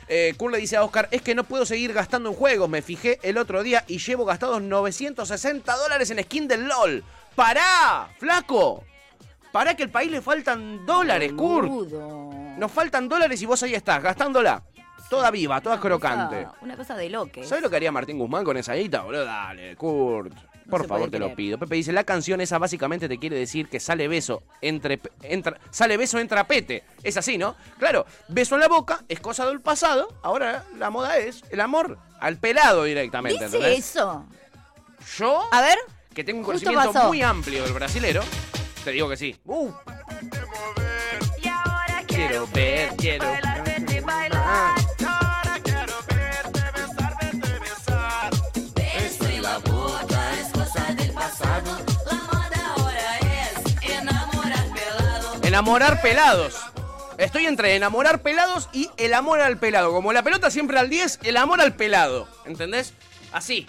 Eh, 0.08 0.34
Kurt 0.38 0.54
le 0.54 0.60
dice 0.60 0.78
a 0.78 0.84
Oscar, 0.84 1.08
es 1.12 1.22
que 1.22 1.36
no 1.36 1.44
puedo 1.44 1.66
seguir 1.66 1.94
gastando 1.94 2.30
en 2.30 2.36
juegos. 2.36 2.70
Me 2.70 2.82
fijé 2.82 3.20
el 3.24 3.38
otro 3.38 3.64
día 3.64 3.84
y 3.88 4.00
llevo 4.00 4.26
gastados 4.26 4.62
960 4.62 5.76
dólares 5.76 6.10
en 6.12 6.24
skin 6.24 6.48
del 6.48 6.68
LOL. 6.68 7.04
¡Pará, 7.36 8.10
flaco! 8.18 8.84
Pará 9.52 9.76
que 9.76 9.84
al 9.84 9.90
país 9.90 10.12
le 10.12 10.22
faltan 10.22 10.86
dólares, 10.86 11.34
Kurt. 11.34 11.92
Nos 12.58 12.72
faltan 12.72 13.10
dólares 13.10 13.42
y 13.42 13.46
vos 13.46 13.62
ahí 13.64 13.74
estás, 13.74 14.02
gastándola. 14.02 14.64
Toda 15.10 15.32
viva, 15.32 15.60
toda 15.60 15.80
crocante. 15.80 16.48
Una 16.62 16.78
cosa 16.78 16.96
de 16.96 17.10
loque. 17.10 17.44
¿Sabes 17.44 17.64
lo 17.64 17.70
que 17.70 17.78
haría 17.78 17.92
Martín 17.92 18.20
Guzmán 18.20 18.44
con 18.46 18.58
esa 18.58 18.76
guita, 18.76 19.02
boludo? 19.02 19.26
Dale, 19.26 19.76
Kurt. 19.76 20.49
Por 20.70 20.88
favor, 20.88 21.10
te 21.10 21.20
lo 21.20 21.34
pido. 21.36 21.58
Pepe 21.58 21.76
dice, 21.76 21.92
la 21.92 22.04
canción 22.04 22.42
esa 22.42 22.58
básicamente 22.58 23.08
te 23.08 23.18
quiere 23.18 23.38
decir 23.38 23.68
que 23.70 23.80
sale 23.80 24.08
beso 24.08 24.44
entre 24.62 25.00
entra, 25.24 25.60
sale 25.72 25.98
beso 25.98 26.20
entra 26.20 26.46
pete. 26.48 26.84
Es 27.04 27.18
así, 27.18 27.38
¿no? 27.38 27.56
Claro, 27.78 28.06
beso 28.28 28.56
en 28.56 28.62
la 28.62 28.68
boca 28.68 29.04
es 29.10 29.20
cosa 29.20 29.46
del 29.48 29.62
pasado. 29.62 30.14
Ahora 30.22 30.64
la 30.78 30.90
moda 30.90 31.18
es 31.18 31.44
el 31.52 31.60
amor 31.62 31.98
al 32.20 32.38
pelado 32.38 32.84
directamente, 32.84 33.44
Dice 33.46 33.58
¿entendés? 33.58 33.80
eso. 33.80 34.26
Yo, 35.18 35.48
A 35.52 35.62
ver. 35.62 35.78
que 36.14 36.24
tengo 36.24 36.40
un 36.40 36.46
conocimiento 36.46 36.92
pasó. 36.94 37.08
muy 37.08 37.22
amplio 37.22 37.64
del 37.64 37.74
brasilero, 37.74 38.22
te 38.84 38.92
digo 38.92 39.08
que 39.10 39.18
sí. 39.18 39.36
Uh, 39.46 39.72
quiero 42.08 42.48
ver, 42.54 42.90
quiero 42.98 43.26
Ah. 43.26 43.49
Enamorar 55.60 56.02
pelados. 56.02 56.56
Estoy 57.18 57.46
entre 57.46 57.76
enamorar 57.76 58.22
pelados 58.22 58.70
y 58.72 58.90
el 58.96 59.14
amor 59.14 59.42
al 59.42 59.58
pelado. 59.58 59.92
Como 59.92 60.14
la 60.14 60.24
pelota 60.24 60.50
siempre 60.50 60.80
al 60.80 60.90
10, 60.90 61.20
el 61.24 61.36
amor 61.36 61.60
al 61.60 61.76
pelado. 61.76 62.30
¿Entendés? 62.46 62.94
Así. 63.34 63.68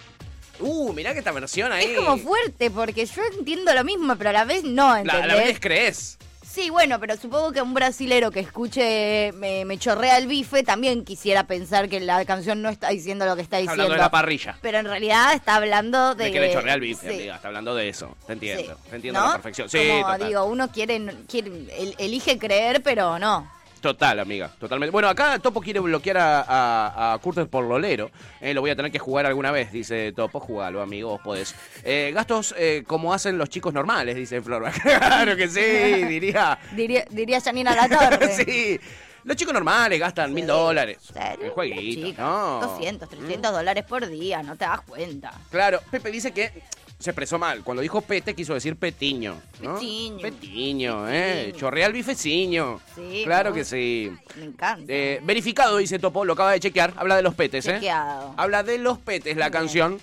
Uh, 0.61 0.93
mirá 0.93 1.11
que 1.11 1.19
esta 1.19 1.33
versión 1.33 1.69
ahí. 1.73 1.91
Es 1.91 1.99
como 1.99 2.17
fuerte, 2.17 2.71
porque 2.71 3.05
yo 3.05 3.21
entiendo 3.37 3.73
lo 3.73 3.83
mismo, 3.83 4.15
pero 4.15 4.29
a 4.29 4.33
la 4.33 4.45
vez 4.45 4.63
no, 4.63 4.93
La, 4.93 4.99
¿entendés? 5.01 5.27
la 5.27 5.35
vez 5.35 5.59
crees. 5.59 6.17
Sí, 6.51 6.69
bueno, 6.69 6.99
pero 6.99 7.15
supongo 7.15 7.53
que 7.53 7.61
un 7.61 7.73
brasilero 7.73 8.29
que 8.29 8.41
escuche 8.41 9.31
me, 9.37 9.63
me 9.63 9.77
chorrea 9.77 10.17
el 10.17 10.27
bife 10.27 10.63
también 10.63 11.05
quisiera 11.05 11.45
pensar 11.47 11.87
que 11.87 12.01
la 12.01 12.25
canción 12.25 12.61
no 12.61 12.67
está 12.67 12.89
diciendo 12.89 13.25
lo 13.25 13.37
que 13.37 13.41
está 13.41 13.55
diciendo. 13.57 13.83
hablando 13.83 13.93
de 13.93 13.99
la 14.01 14.11
parrilla. 14.11 14.57
Pero 14.61 14.79
en 14.79 14.85
realidad 14.85 15.33
está 15.33 15.55
hablando 15.55 16.13
de... 16.13 16.25
De 16.25 16.31
que 16.33 16.39
le 16.41 16.51
chorrea 16.51 16.73
el 16.73 16.81
bife, 16.81 17.07
sí, 17.07 17.15
amiga. 17.15 17.35
Está 17.37 17.47
hablando 17.47 17.73
de 17.73 17.87
eso. 17.87 18.17
Te 18.27 18.33
entiendo. 18.33 18.73
sí. 18.83 18.89
Te 18.89 18.95
entiendo 18.97 19.21
a 19.21 19.27
la 19.27 19.31
perfección. 19.33 19.69
Sí, 19.69 19.77
Como 19.87 20.01
total. 20.11 20.27
digo, 20.27 20.43
uno 20.43 20.69
quiere, 20.71 21.15
quiere 21.29 21.47
el- 21.77 21.95
elige 21.97 22.37
creer, 22.37 22.83
pero 22.83 23.17
no. 23.17 23.49
Total, 23.81 24.19
amiga, 24.19 24.51
totalmente. 24.59 24.91
Bueno, 24.91 25.09
acá 25.09 25.39
Topo 25.39 25.59
quiere 25.59 25.79
bloquear 25.79 26.17
a, 26.17 26.41
a, 26.41 27.13
a 27.13 27.17
Curtis 27.17 27.47
por 27.47 27.65
lolero. 27.65 28.11
Eh, 28.39 28.53
lo 28.53 28.61
voy 28.61 28.69
a 28.69 28.75
tener 28.75 28.91
que 28.91 28.99
jugar 28.99 29.25
alguna 29.25 29.51
vez, 29.51 29.71
dice 29.71 30.13
Topo. 30.13 30.39
Jugalo, 30.39 30.81
amigo, 30.83 31.09
vos 31.09 31.21
podés. 31.21 31.55
Eh, 31.83 32.11
gastos 32.13 32.53
eh, 32.59 32.83
como 32.85 33.11
hacen 33.11 33.39
los 33.39 33.49
chicos 33.49 33.73
normales, 33.73 34.15
dice 34.15 34.39
Flor. 34.39 34.71
claro 34.83 35.35
que 35.35 35.47
sí, 35.47 36.05
diría. 36.05 36.59
Diría, 36.75 37.05
diría 37.09 37.41
Janina 37.41 37.75
La 37.75 37.89
Torre. 37.89 38.27
sí. 38.45 38.79
Los 39.23 39.35
chicos 39.37 39.53
normales 39.53 39.99
gastan 39.99 40.33
mil 40.33 40.47
dólares 40.47 40.97
jueguitos, 41.53 42.09
Chica, 42.09 42.23
¿no? 42.23 42.59
200, 42.61 43.07
300 43.07 43.51
dólares 43.51 43.83
por 43.87 44.07
día, 44.07 44.41
no 44.41 44.55
te 44.55 44.65
das 44.65 44.81
cuenta. 44.81 45.31
Claro, 45.51 45.79
Pepe 45.91 46.09
dice 46.09 46.31
que 46.31 46.51
se 47.01 47.09
expresó 47.09 47.37
mal. 47.39 47.63
Cuando 47.63 47.81
dijo 47.81 48.01
pete, 48.01 48.33
quiso 48.35 48.53
decir 48.53 48.75
petiño. 48.75 49.35
¿no? 49.61 49.75
Petiño. 49.75 50.17
Petiño, 50.21 51.09
¿eh? 51.09 51.53
Chorrea 51.55 51.89
bifeciño. 51.89 52.79
Sí, 52.95 53.21
Claro 53.25 53.49
¿no? 53.49 53.55
que 53.55 53.65
sí. 53.65 54.11
Me 54.37 54.45
encanta. 54.45 54.85
Eh, 54.87 55.19
verificado, 55.23 55.77
dice 55.77 55.99
Topo, 55.99 56.23
lo 56.25 56.33
acaba 56.33 56.51
de 56.51 56.59
chequear. 56.59 56.93
Habla 56.97 57.15
de 57.15 57.21
los 57.23 57.33
petes, 57.35 57.65
¿eh? 57.67 57.73
Chequeado. 57.75 58.33
Habla 58.37 58.63
de 58.63 58.77
los 58.77 58.97
petes 58.99 59.35
la 59.37 59.49
Bien. 59.49 59.51
canción. 59.53 59.99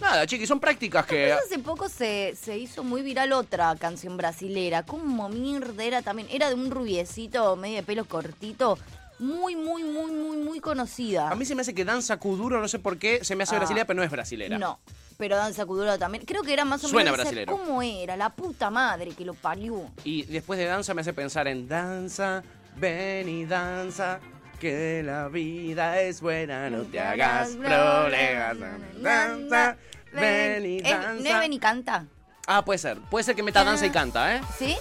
Nada, 0.00 0.26
chiqui, 0.26 0.44
son 0.46 0.58
prácticas 0.58 1.06
que. 1.06 1.32
Hace 1.32 1.60
poco 1.60 1.88
se, 1.88 2.34
se 2.34 2.58
hizo 2.58 2.82
muy 2.82 3.02
viral 3.02 3.32
otra 3.32 3.74
canción 3.76 4.16
brasilera, 4.16 4.82
como 4.82 5.28
mierda 5.28 5.84
era 5.84 6.02
también, 6.02 6.26
era 6.32 6.48
de 6.48 6.56
un 6.56 6.70
rubiecito 6.72 7.54
medio 7.54 7.76
de 7.76 7.82
pelo 7.84 8.04
cortito, 8.04 8.76
muy, 9.20 9.54
muy, 9.54 9.84
muy, 9.84 10.10
muy, 10.10 10.36
muy 10.38 10.58
conocida. 10.58 11.30
A 11.30 11.36
mí 11.36 11.44
se 11.44 11.54
me 11.54 11.60
hace 11.62 11.74
que 11.74 11.84
danza 11.84 12.16
Kuduro, 12.16 12.60
no 12.60 12.66
sé 12.66 12.80
por 12.80 12.98
qué, 12.98 13.24
se 13.24 13.36
me 13.36 13.44
hace 13.44 13.54
Ah. 13.54 13.58
brasilera, 13.60 13.86
pero 13.86 13.96
no 13.98 14.02
es 14.02 14.10
brasilera. 14.10 14.58
No, 14.58 14.80
pero 15.16 15.36
Danza 15.36 15.64
Kuduro 15.66 15.98
también. 15.98 16.24
Creo 16.24 16.42
que 16.42 16.52
era 16.52 16.64
más 16.64 16.82
o 16.84 16.88
Suena 16.88 17.10
menos. 17.10 17.24
brasilero. 17.24 17.52
¿Cómo 17.56 17.82
era? 17.82 18.16
La 18.16 18.30
puta 18.30 18.70
madre 18.70 19.10
que 19.12 19.24
lo 19.24 19.34
parió. 19.34 19.90
Y 20.04 20.22
después 20.24 20.58
de 20.58 20.66
danza 20.66 20.94
me 20.94 21.00
hace 21.02 21.12
pensar 21.12 21.48
en 21.48 21.68
danza, 21.68 22.42
ven 22.76 23.28
y 23.28 23.44
danza, 23.44 24.20
que 24.60 25.02
la 25.04 25.28
vida 25.28 26.00
es 26.00 26.20
buena, 26.20 26.70
no 26.70 26.82
te 26.82 27.00
hagas 27.00 27.50
problemas. 27.50 28.56
Danza, 29.00 29.76
ven 30.12 30.64
y 30.66 30.78
Eh, 30.78 30.82
¿No 30.82 30.88
es 30.88 31.02
danza. 31.24 31.38
ven 31.40 31.52
y 31.52 31.58
canta? 31.58 32.06
Ah, 32.46 32.64
puede 32.64 32.78
ser. 32.78 32.98
Puede 33.10 33.24
ser 33.24 33.34
que 33.36 33.42
meta 33.42 33.64
danza 33.64 33.86
y 33.86 33.90
canta, 33.90 34.36
¿eh? 34.36 34.40
¿Sí? 34.58 34.76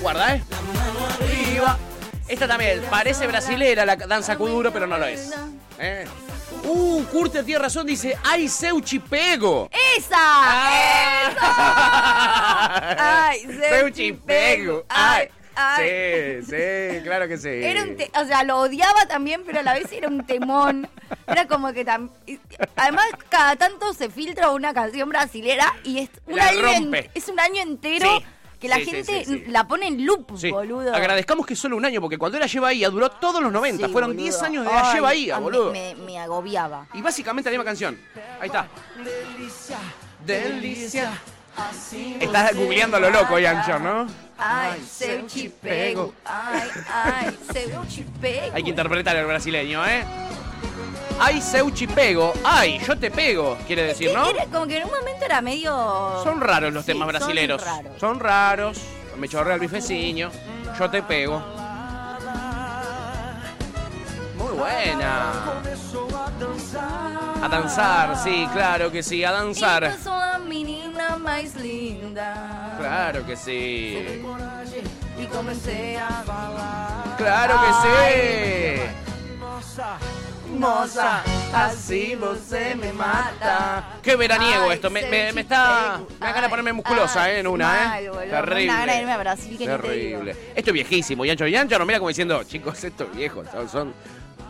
Guarda, 0.00 0.36
¿eh? 0.36 0.42
Arriba. 1.20 1.78
Esta 2.28 2.46
también, 2.48 2.82
parece 2.90 3.26
brasilera 3.26 3.84
la 3.84 3.96
danza 3.96 4.36
Kuduro, 4.36 4.72
pero 4.72 4.86
no 4.86 4.96
lo 4.98 5.04
es. 5.06 5.32
¿Eh? 5.78 6.06
Uh, 6.64 7.02
Curte 7.10 7.42
tiene 7.42 7.60
razón, 7.60 7.86
dice, 7.86 8.16
¡ay, 8.24 8.48
Seuchi 8.48 8.98
pego! 8.98 9.68
¡Esa! 9.96 10.18
¡Ay, 12.98 13.40
Seuchi 13.68 14.12
pego! 14.12 14.84
¡Ay! 14.88 15.28
ay. 15.54 16.40
Sí, 16.44 16.46
sí, 16.50 17.02
claro 17.04 17.28
que 17.28 17.36
sí. 17.38 17.48
Era 17.48 17.82
un 17.82 17.96
te- 17.96 18.10
o 18.18 18.24
sea, 18.26 18.42
lo 18.44 18.58
odiaba 18.60 19.06
también, 19.06 19.42
pero 19.44 19.60
a 19.60 19.62
la 19.62 19.74
vez 19.74 19.90
era 19.92 20.08
un 20.08 20.24
temón. 20.26 20.88
Era 21.26 21.46
como 21.46 21.72
que 21.72 21.84
tam- 21.84 22.10
y- 22.26 22.38
Además, 22.76 23.06
cada 23.28 23.56
tanto 23.56 23.92
se 23.92 24.08
filtra 24.08 24.50
una 24.50 24.72
canción 24.72 25.08
brasilera 25.10 25.74
y 25.84 25.98
es 26.00 26.10
un, 26.26 26.36
La 26.36 26.46
año, 26.48 26.68
en- 26.68 27.10
es 27.14 27.28
un 27.28 27.38
año 27.40 27.60
entero 27.62 28.18
Sí, 28.18 28.24
que 28.62 28.68
la 28.68 28.76
sí, 28.76 28.84
gente 28.84 29.24
sí, 29.24 29.40
sí. 29.40 29.44
la 29.48 29.66
pone 29.66 29.88
en 29.88 30.06
loop, 30.06 30.38
Sí. 30.38 30.50
boludo. 30.50 30.94
Agradezcamos 30.94 31.44
que 31.44 31.54
es 31.54 31.58
solo 31.58 31.76
un 31.76 31.84
año, 31.84 32.00
porque 32.00 32.16
cuando 32.16 32.38
era 32.38 32.46
Lleva 32.46 32.68
Bahía 32.68 32.88
duró 32.88 33.10
todos 33.10 33.42
los 33.42 33.52
90. 33.52 33.86
Sí, 33.88 33.92
Fueron 33.92 34.10
boludo. 34.10 34.22
10 34.22 34.42
años 34.42 34.64
de 34.64 34.70
la 34.72 34.94
Lleva 34.94 35.08
Bahía, 35.08 35.38
boludo. 35.38 35.72
Me, 35.72 35.96
me 35.96 36.18
agobiaba. 36.18 36.86
Y 36.94 37.02
básicamente 37.02 37.50
la 37.50 37.54
misma 37.58 37.64
canción. 37.64 37.98
Ahí 38.40 38.46
está. 38.46 38.68
Delicia. 40.24 41.20
Estás 42.20 42.54
googleando 42.54 42.96
a 42.96 43.00
lo 43.00 43.10
loco, 43.10 43.38
Yancho, 43.38 43.78
¿no? 43.78 44.06
Ay, 44.38 44.80
seu 44.88 45.26
te 45.26 45.50
pego. 45.50 46.14
Ay, 46.24 46.68
ay, 46.88 47.38
seu 47.52 47.82
te 47.84 48.04
pego. 48.20 48.54
Hay 48.54 48.62
que 48.62 48.70
interpretar 48.70 49.16
el 49.16 49.26
brasileño, 49.26 49.84
¿eh? 49.86 50.04
Ay, 51.20 51.40
Seuchi 51.40 51.86
pego. 51.86 52.32
Ay, 52.44 52.80
yo 52.86 52.98
te 52.98 53.10
pego, 53.10 53.56
quiere 53.66 53.84
decir, 53.84 54.12
¿no? 54.12 54.26
era 54.28 54.44
como 54.46 54.66
que 54.66 54.78
en 54.78 54.84
un 54.84 54.90
momento 54.90 55.24
era 55.24 55.40
medio. 55.40 56.20
Son 56.24 56.40
raros 56.40 56.72
los 56.72 56.84
Sí, 56.84 56.92
temas 56.92 57.06
son 57.06 57.16
brasileros. 57.18 57.64
raros. 57.64 57.92
Son 58.00 58.20
raros. 58.20 58.78
Me 59.16 59.28
chorrea 59.28 59.54
el 59.54 59.60
bifeciño. 59.60 60.30
Yo 60.78 60.90
te 60.90 61.02
pego. 61.02 61.42
Muy 64.36 64.52
buena. 64.58 65.32
A 67.42 67.48
danzar, 67.48 68.16
sí, 68.22 68.46
claro 68.52 68.90
que 68.90 69.02
sí, 69.02 69.22
a 69.24 69.32
danzar. 69.32 69.96
menina 70.48 71.16
mais 71.18 71.54
linda. 71.56 72.74
Claro 72.78 73.24
que 73.24 73.36
sí. 73.36 74.22
Y 75.18 75.26
comencé 75.26 75.98
a. 75.98 77.14
Claro 77.16 77.54
que 77.60 77.72
sí. 77.82 78.82
Moza, 80.62 81.22
así 81.52 82.14
você 82.14 82.76
me 82.76 82.92
mata. 82.92 83.96
Qué 84.00 84.14
veraniego 84.14 84.66
Ay, 84.68 84.74
esto. 84.74 84.90
Me, 84.90 85.00
se 85.02 85.08
me- 85.10 85.32
me 85.32 85.40
está. 85.40 86.00
Me 86.08 86.16
da 86.20 86.26
ganas 86.28 86.42
de 86.44 86.48
ponerme 86.48 86.72
musculosa, 86.72 87.24
ay, 87.24 87.32
¿eh? 87.34 87.38
En 87.40 87.48
una, 87.48 87.92
ay, 87.94 88.04
¿eh? 88.04 88.10
boludo, 88.10 88.30
Terrible. 88.30 88.60
me 88.60 88.66
da 88.72 88.78
ganas 88.78 88.94
de 88.94 89.00
irme 89.00 89.12
a 89.12 89.16
Brasil, 89.18 89.58
que 89.58 89.66
ni 89.66 89.72
te 89.72 89.78
Terrible. 89.82 90.36
Esto 90.54 90.70
es 90.70 90.74
viejísimo. 90.74 91.24
Yancho 91.24 91.46
Yancho 91.48 91.78
nos 91.78 91.86
mira 91.86 91.98
como 91.98 92.08
diciendo, 92.10 92.44
chicos, 92.44 92.82
esto 92.84 93.04
es 93.10 93.16
viejo. 93.16 93.42
Son, 93.50 93.68
son, 93.68 93.94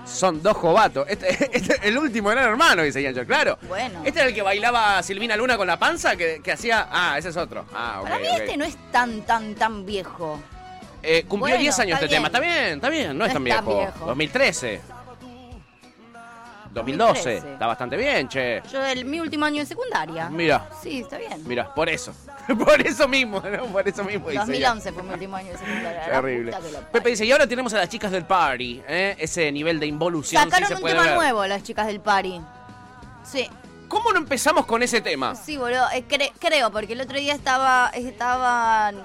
son 0.05 0.43
dos 0.43 0.55
jovatos. 0.55 1.07
Este, 1.09 1.29
este 1.57 1.75
es 1.77 1.81
el 1.83 1.97
último 1.97 2.29
gran 2.29 2.45
hermano, 2.45 2.83
dice 2.83 3.03
Yancho. 3.03 3.25
Claro. 3.27 3.59
Bueno. 3.63 4.03
Este 4.05 4.21
era 4.21 4.29
el 4.29 4.35
que 4.35 4.43
bailaba 4.43 5.03
Silvina 5.03 5.35
Luna 5.35 5.57
con 5.57 5.67
la 5.67 5.79
panza, 5.79 6.15
que, 6.15 6.43
que 6.45 6.53
hacía. 6.53 6.89
Ah, 6.93 7.17
ese 7.17 7.31
es 7.31 7.37
otro. 7.39 7.65
Ah, 7.75 8.01
ok. 8.01 8.05
Para 8.05 8.19
mí 8.19 8.27
este 8.37 8.57
no 8.59 8.67
es 8.67 8.77
tan, 8.93 9.23
tan, 9.23 9.55
tan 9.55 9.87
viejo. 9.87 10.39
Eh, 11.03 11.25
cumplió 11.27 11.55
Bueno, 11.55 11.59
10 11.63 11.79
años 11.81 11.95
este 12.03 12.15
tema. 12.15 12.27
Está 12.27 12.39
bien, 12.39 12.75
está 12.75 12.91
bien. 12.91 13.17
No, 13.17 13.25
es 13.25 13.33
No 13.33 13.41
tan 13.41 13.47
es 13.47 13.55
tan 13.57 13.65
viejo. 13.65 13.79
viejo. 13.81 14.07
2013. 14.07 14.81
2012. 16.73 17.15
2013. 17.15 17.53
Está 17.53 17.67
bastante 17.67 17.97
bien, 17.97 18.29
che. 18.29 18.63
Yo, 18.73 18.85
el, 18.85 19.05
mi 19.05 19.21
último 19.21 19.45
año 19.45 19.61
de 19.61 19.67
secundaria. 19.67 20.29
Mira. 20.31 20.69
Sí, 20.83 21.01
está 21.01 21.19
bien. 21.19 21.43
Mira, 21.47 21.73
por 21.75 21.89
eso. 21.89 22.13
Por 22.59 22.81
eso 22.85 23.07
mismo, 23.07 23.41
¿no? 23.41 23.67
Por 23.67 23.87
eso 23.87 24.03
mismo. 24.03 24.27
dice 24.29 24.41
2011 24.41 24.93
fue 24.93 25.03
mi 25.05 25.11
último 25.13 25.37
año 25.37 25.53
de 25.53 25.59
secundaria. 25.59 26.05
Terrible. 26.07 26.57
Pepe 26.91 27.11
dice, 27.11 27.25
y 27.25 27.31
ahora 27.31 27.47
tenemos 27.47 27.73
a 27.75 27.79
las 27.79 27.89
chicas 27.89 28.11
del 28.11 28.25
party, 28.25 28.83
¿eh? 28.89 29.15
Ese 29.19 29.53
nivel 29.53 29.79
de 29.79 29.87
involución 29.87 30.43
Sacaron 30.43 30.67
sí 30.67 30.73
se 30.73 30.75
un 30.75 30.81
puede 30.81 30.95
tema 30.95 31.07
ver. 31.07 31.15
nuevo 31.17 31.47
las 31.47 31.63
chicas 31.63 31.87
del 31.87 32.01
party. 32.01 32.41
Sí, 33.25 33.49
¿Cómo 33.87 34.11
no 34.11 34.19
empezamos 34.19 34.67
con 34.67 34.83
ese 34.83 35.01
tema? 35.01 35.35
sí, 35.37 35.57
boludo. 35.57 35.87
eh, 35.95 36.03
cre- 36.09 36.33
creo, 36.39 36.71
porque 36.73 36.95
el 36.95 37.01
otro 37.03 37.17
día 37.19 37.35
estaba, 37.35 37.91
estaban... 37.95 38.97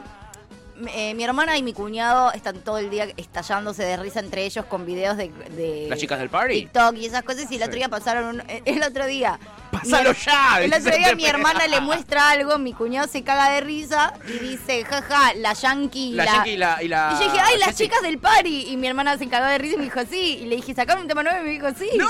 eh, 0.94 1.14
mi 1.16 1.24
hermana 1.24 1.58
y 1.58 1.64
mi 1.64 1.74
cuñado 1.74 2.32
están 2.34 2.60
todo 2.62 2.78
el 2.78 2.90
día 2.90 3.08
estallándose 3.18 3.84
de 3.84 3.98
risa 3.98 4.20
entre 4.20 4.46
ellos 4.46 4.66
con 4.66 4.86
videos 4.86 5.18
de, 5.18 5.30
de 5.30 5.88
¿Las 5.90 6.00
chicas 6.00 6.20
del 6.20 6.30
party? 6.30 6.54
TikTok 6.62 6.96
y 6.96 7.06
esas 7.06 7.24
cosas. 7.24 7.52
Y 7.52 7.56
el 7.56 7.64
otro 7.64 7.76
día 7.76 7.90
pasaron 7.90 8.26
un- 8.36 8.42
eh, 8.50 8.62
el 8.66 8.84
otro 8.84 9.06
día. 9.06 9.40
Pásalo 9.72 10.10
mi 10.12 10.16
ya, 10.16 10.62
El 10.62 10.74
otro 10.74 10.96
día 10.96 11.14
mi 11.16 11.26
hermana 11.26 11.68
le 11.68 11.82
muestra 11.82 12.30
algo, 12.32 12.58
mi 12.58 12.74
cuñado 12.74 13.08
se 13.08 13.24
caga 13.24 13.52
de 13.52 13.62
risa 13.62 14.14
y 14.28 14.40
dice, 14.40 14.84
jaja, 14.86 15.34
la 15.36 15.54
yankee. 15.54 16.14
La 16.14 16.26
Yankee 16.26 16.52
y 16.52 16.58
la- 16.58 16.82
y 16.84 16.88
la 16.88 17.12
Y 17.14 17.20
yo 17.24 17.32
dije, 17.32 17.40
ay, 17.44 17.58
las 17.60 17.70
Jessie". 17.70 17.86
chicas 17.88 18.02
del 18.02 18.18
party. 18.20 18.68
Y 18.70 18.78
mi 18.78 18.88
hermana 18.88 19.18
se 19.18 19.28
cagó 19.28 19.46
de 19.46 19.58
risa 19.58 19.76
y 19.76 19.78
me 19.78 19.84
dijo, 19.86 20.00
sí. 20.10 20.40
Y 20.42 20.46
le 20.46 20.56
dije, 20.58 20.74
sacaron 20.74 21.04
un 21.04 21.08
tema 21.08 21.22
nuevo 21.24 21.40
y 21.40 21.44
me 21.44 21.50
dijo, 21.52 21.68
sí. 21.78 21.90
¡No! 21.98 22.08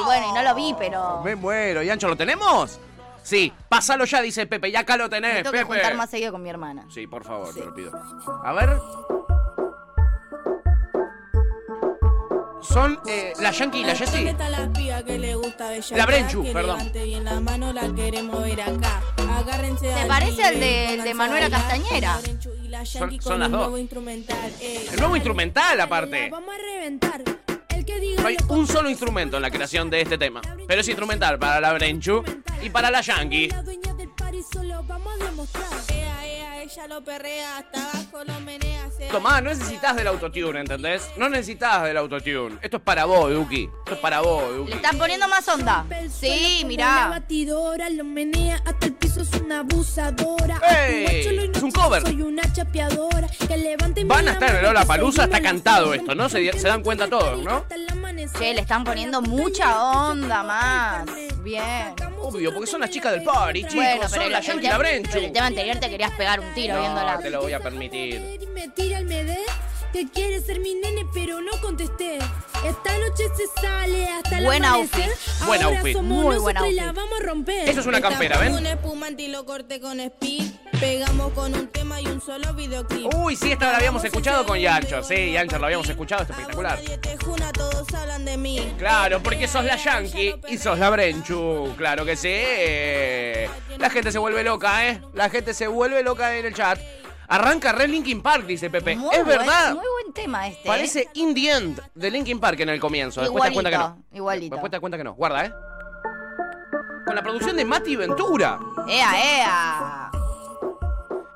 Y 0.00 0.04
bueno, 0.04 0.26
y 0.30 0.32
no 0.32 0.42
lo 0.42 0.54
vi, 0.54 0.74
pero. 0.78 1.20
Me 1.22 1.36
muero. 1.36 1.82
¿Y 1.82 1.90
Ancho 1.90 2.08
lo 2.08 2.16
tenemos? 2.16 2.78
Sí, 3.22 3.52
pásalo 3.68 4.04
ya, 4.04 4.22
dice 4.22 4.46
Pepe. 4.46 4.70
Ya 4.70 4.80
acá 4.80 4.96
lo 4.96 5.08
tenés, 5.08 5.34
Me 5.34 5.38
tengo 5.42 5.52
que 5.52 5.58
Pepe. 5.58 5.72
juntar 5.74 5.94
más 5.94 6.10
seguido 6.10 6.32
con 6.32 6.42
mi 6.42 6.50
hermana. 6.50 6.86
Sí, 6.90 7.06
por 7.06 7.24
favor, 7.24 7.52
Sí. 7.52 7.60
te 7.60 7.66
lo 7.66 7.74
pido. 7.74 7.92
A 8.44 8.52
ver. 8.52 8.78
Son 12.62 13.00
eh, 13.08 13.32
la 13.40 13.50
Yankee 13.52 13.80
y 13.80 13.84
la 13.84 13.94
Jessie. 13.96 14.16
¿Dónde 14.24 14.30
está 14.32 14.48
la 14.50 14.70
piba 14.72 15.02
que 15.02 15.18
le 15.18 15.34
gusta 15.34 15.70
bellaquear? 15.70 15.98
La 15.98 16.06
Brenchu, 16.06 16.42
que 16.44 16.52
perdón. 16.52 16.76
levante 16.78 17.04
bien 17.04 17.24
la 17.24 17.40
mano, 17.40 17.72
la 17.72 17.92
queremos 17.94 18.42
ver 18.42 18.60
acá. 18.60 19.02
Agárrense 19.38 19.86
Se 19.88 19.94
al 19.94 20.06
parece 20.08 20.44
al 20.44 20.60
de- 20.60 20.84
pónganse 20.88 21.02
de 21.04 21.10
a 21.10 21.14
Manuela 21.14 21.48
bailar. 21.48 21.60
Castañera. 21.62 22.12
La 22.14 22.20
Brenchu 22.20 22.50
y 22.62 22.68
la 22.68 22.84
Son- 22.84 23.00
Yankee 23.00 23.20
son 23.22 23.30
con 23.32 23.38
las 23.40 23.46
un 23.46 23.52
dos. 23.52 23.60
nuevo 23.62 23.78
instrumental. 23.78 24.52
ey. 24.60 24.88
El 24.92 24.98
nuevo 25.00 25.16
instrumental, 25.16 25.80
aparte. 25.80 26.28
Vamos 26.30 26.54
a 26.54 26.58
reventar. 26.58 27.22
No 28.20 28.26
hay 28.26 28.36
un 28.48 28.66
solo 28.66 28.90
instrumento 28.90 29.36
en 29.36 29.42
la 29.42 29.50
creación 29.50 29.88
de 29.88 30.02
este 30.02 30.18
tema. 30.18 30.42
Pero 30.68 30.80
es 30.80 30.88
instrumental 30.88 31.38
para 31.38 31.60
la 31.60 31.72
Brenchu 31.72 32.22
y 32.62 32.68
para 32.68 32.90
la 32.90 33.00
Yankee. 33.00 33.48
Ella 36.70 36.86
lo 36.86 37.02
perrea, 37.02 37.58
hasta 37.58 37.80
abajo 37.82 38.24
lo 38.24 38.40
menea. 38.40 38.80
Tomá, 39.10 39.40
no 39.40 39.50
necesitas 39.50 39.96
del 39.96 40.06
autotune, 40.06 40.60
¿entendés? 40.60 41.08
No 41.16 41.28
necesitas 41.28 41.82
del 41.84 41.96
autotune. 41.96 42.58
Esto 42.62 42.76
es 42.76 42.82
para 42.82 43.06
vos, 43.06 43.32
Duki. 43.32 43.68
Esto 43.84 43.94
es 43.94 43.98
para 43.98 44.20
vos, 44.20 44.42
Le 44.52 44.56
Duki. 44.58 44.72
están 44.72 44.98
poniendo 44.98 45.26
más 45.26 45.48
onda. 45.48 45.84
Sí, 46.10 46.58
La 46.62 46.68
mirá. 46.68 47.06
batidora 47.08 47.88
lo 47.90 48.04
menea 48.04 48.60
hasta 48.64 48.86
el 48.86 48.92
piso, 48.94 49.22
es 49.22 49.32
una 49.40 49.60
abusadora. 49.60 50.60
Es 50.78 51.62
un 51.62 51.72
cover. 51.72 52.02
Soy 52.02 52.22
una 52.22 52.42
chapeadora. 52.52 53.26
Que 53.48 53.56
levante 53.56 54.04
Van 54.04 54.28
a 54.28 54.32
estar 54.32 54.54
en 54.64 54.74
que 54.74 54.86
Palusa, 54.86 55.24
está 55.24 55.38
la 55.38 55.42
cantado 55.42 55.92
esto, 55.94 56.14
¿no? 56.14 56.28
Se- 56.28 56.52
se 56.52 56.68
dan 56.68 56.82
cuenta 56.82 57.08
todos, 57.08 57.42
¿no? 57.42 57.64
Che, 58.38 58.54
le 58.54 58.60
están 58.60 58.84
poniendo 58.84 59.22
mucha 59.22 59.82
onda 60.08 60.42
más. 60.42 61.04
Bien. 61.42 61.94
Obvio, 62.22 62.52
porque 62.52 62.66
son 62.70 62.80
las 62.80 62.90
chicas 62.90 63.12
del 63.12 63.22
party, 63.22 63.60
chicos. 63.60 63.74
Bueno, 63.76 63.96
pero 63.96 64.08
son 64.08 64.22
el, 64.22 64.32
la 64.32 64.38
el 64.38 64.44
Yankee 64.44 64.60
y 64.60 64.62
la 64.64 64.68
tema- 64.70 64.78
Brenchu. 64.78 65.10
pero 65.12 65.26
el 65.26 65.32
tema 65.32 65.46
anterior 65.46 65.76
te 65.78 65.90
querías 65.90 66.10
pegar 66.12 66.40
un 66.40 66.54
tiro 66.54 66.74
No, 66.74 66.80
viéndola. 66.80 67.18
te 67.18 67.30
lo 67.30 67.40
voy 67.42 67.52
a 67.52 67.60
permitir. 67.60 68.38
Y 68.40 68.46
me 68.46 68.68
tira 68.68 68.98
el 68.98 69.06
medé 69.06 69.38
que 69.92 70.08
quiere 70.08 70.40
ser 70.40 70.60
mi 70.60 70.74
nene, 70.74 71.04
pero 71.12 71.40
no 71.40 71.50
contesté. 71.60 72.16
Esta 72.64 72.98
noche 72.98 73.24
se 73.36 73.60
sale 73.60 74.06
hasta 74.08 74.38
el 74.38 74.44
Buen 74.44 74.64
outfit. 74.64 75.04
Buen 75.46 75.62
outfit. 75.62 75.96
Muy 75.96 76.36
buen 76.36 76.54
la 76.54 76.60
outfit. 76.60 76.84
vamos 76.94 77.20
a 77.20 77.24
romper. 77.24 77.68
Eso 77.68 77.80
es 77.80 77.86
una 77.86 78.00
campera, 78.00 78.38
¿ven? 78.38 78.52
Un 78.54 78.66
espumante 78.66 79.22
y 79.22 79.28
lo 79.28 79.44
corté 79.46 79.80
con 79.80 79.98
speed. 79.98 80.44
Pegamos 80.80 81.32
con 81.32 81.54
un 81.54 81.66
tema 81.68 82.00
y 82.00 82.06
un 82.06 82.20
solo 82.22 82.54
videoclip. 82.54 83.12
Uy, 83.14 83.36
sí, 83.36 83.52
esta 83.52 83.70
la 83.70 83.76
habíamos 83.76 84.02
escuchado 84.02 84.46
con 84.46 84.58
Yancho. 84.58 85.02
Sí, 85.02 85.32
Yancho 85.32 85.58
lo 85.58 85.66
habíamos 85.66 85.86
escuchado, 85.88 86.22
está 86.22 86.32
espectacular. 86.32 86.78
Nadie 86.78 86.96
te 86.98 87.16
juna, 87.22 87.52
todos 87.52 87.92
hablan 87.92 88.24
de 88.24 88.38
mí. 88.38 88.74
Claro, 88.78 89.22
porque 89.22 89.46
sos 89.46 89.64
la 89.64 89.76
Yankee 89.76 90.34
y 90.48 90.56
sos 90.56 90.78
la 90.78 90.88
Brenchu. 90.88 91.74
Claro 91.76 92.06
que 92.06 92.16
sí. 92.16 92.34
La 93.78 93.90
gente 93.90 94.10
se 94.10 94.18
vuelve 94.18 94.42
loca, 94.42 94.88
¿eh? 94.88 95.02
La 95.12 95.28
gente 95.28 95.52
se 95.52 95.66
vuelve 95.66 96.02
loca 96.02 96.34
en 96.36 96.46
el 96.46 96.54
chat. 96.54 96.78
Arranca 97.28 97.72
Red 97.72 97.90
Linkin 97.90 98.22
Park, 98.22 98.46
dice 98.46 98.70
Pepe. 98.70 98.96
Muy 98.96 99.14
es 99.14 99.24
buen- 99.24 99.38
verdad. 99.38 99.74
Muy 99.74 99.84
buen 100.02 100.14
tema 100.14 100.48
este. 100.48 100.60
¿eh? 100.62 100.66
Parece 100.66 101.08
In 101.14 101.34
the 101.34 101.50
End 101.50 101.80
de 101.94 102.10
Linkin 102.10 102.40
Park 102.40 102.58
en 102.60 102.70
el 102.70 102.80
comienzo. 102.80 103.20
Después 103.20 103.42
te 103.42 103.48
das 103.48 103.54
cuenta 103.54 103.70
que 103.70 103.76
no. 103.78 103.84
Igualito, 103.84 104.16
igualito. 104.16 104.54
Después 104.56 104.70
te 104.70 104.74
das 104.76 104.80
cuenta 104.80 104.96
que 104.98 105.04
no. 105.04 105.14
Guarda, 105.14 105.44
¿eh? 105.44 105.52
Con 107.04 107.14
la 107.14 107.22
producción 107.22 107.54
de 107.56 107.64
Mati 107.66 107.96
Ventura. 107.96 108.58
¡Ea, 108.88 109.12
ea! 109.38 110.10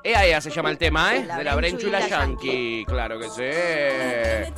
Ea 0.07 0.23
Ea 0.27 0.39
se 0.39 0.51
llama 0.51 0.69
el 0.69 0.77
tema, 0.77 1.15
¿eh? 1.15 1.25
La 1.25 1.37
de 1.39 1.43
la 1.43 1.55
Brenchu 1.55 1.87
Brenchu 1.87 1.87
y 1.87 1.91
la 1.91 2.07
Yankee. 2.07 2.85
Claro 2.85 3.17
que 3.19 3.25
¿Dónde 3.25 4.45
sí. 4.45 4.51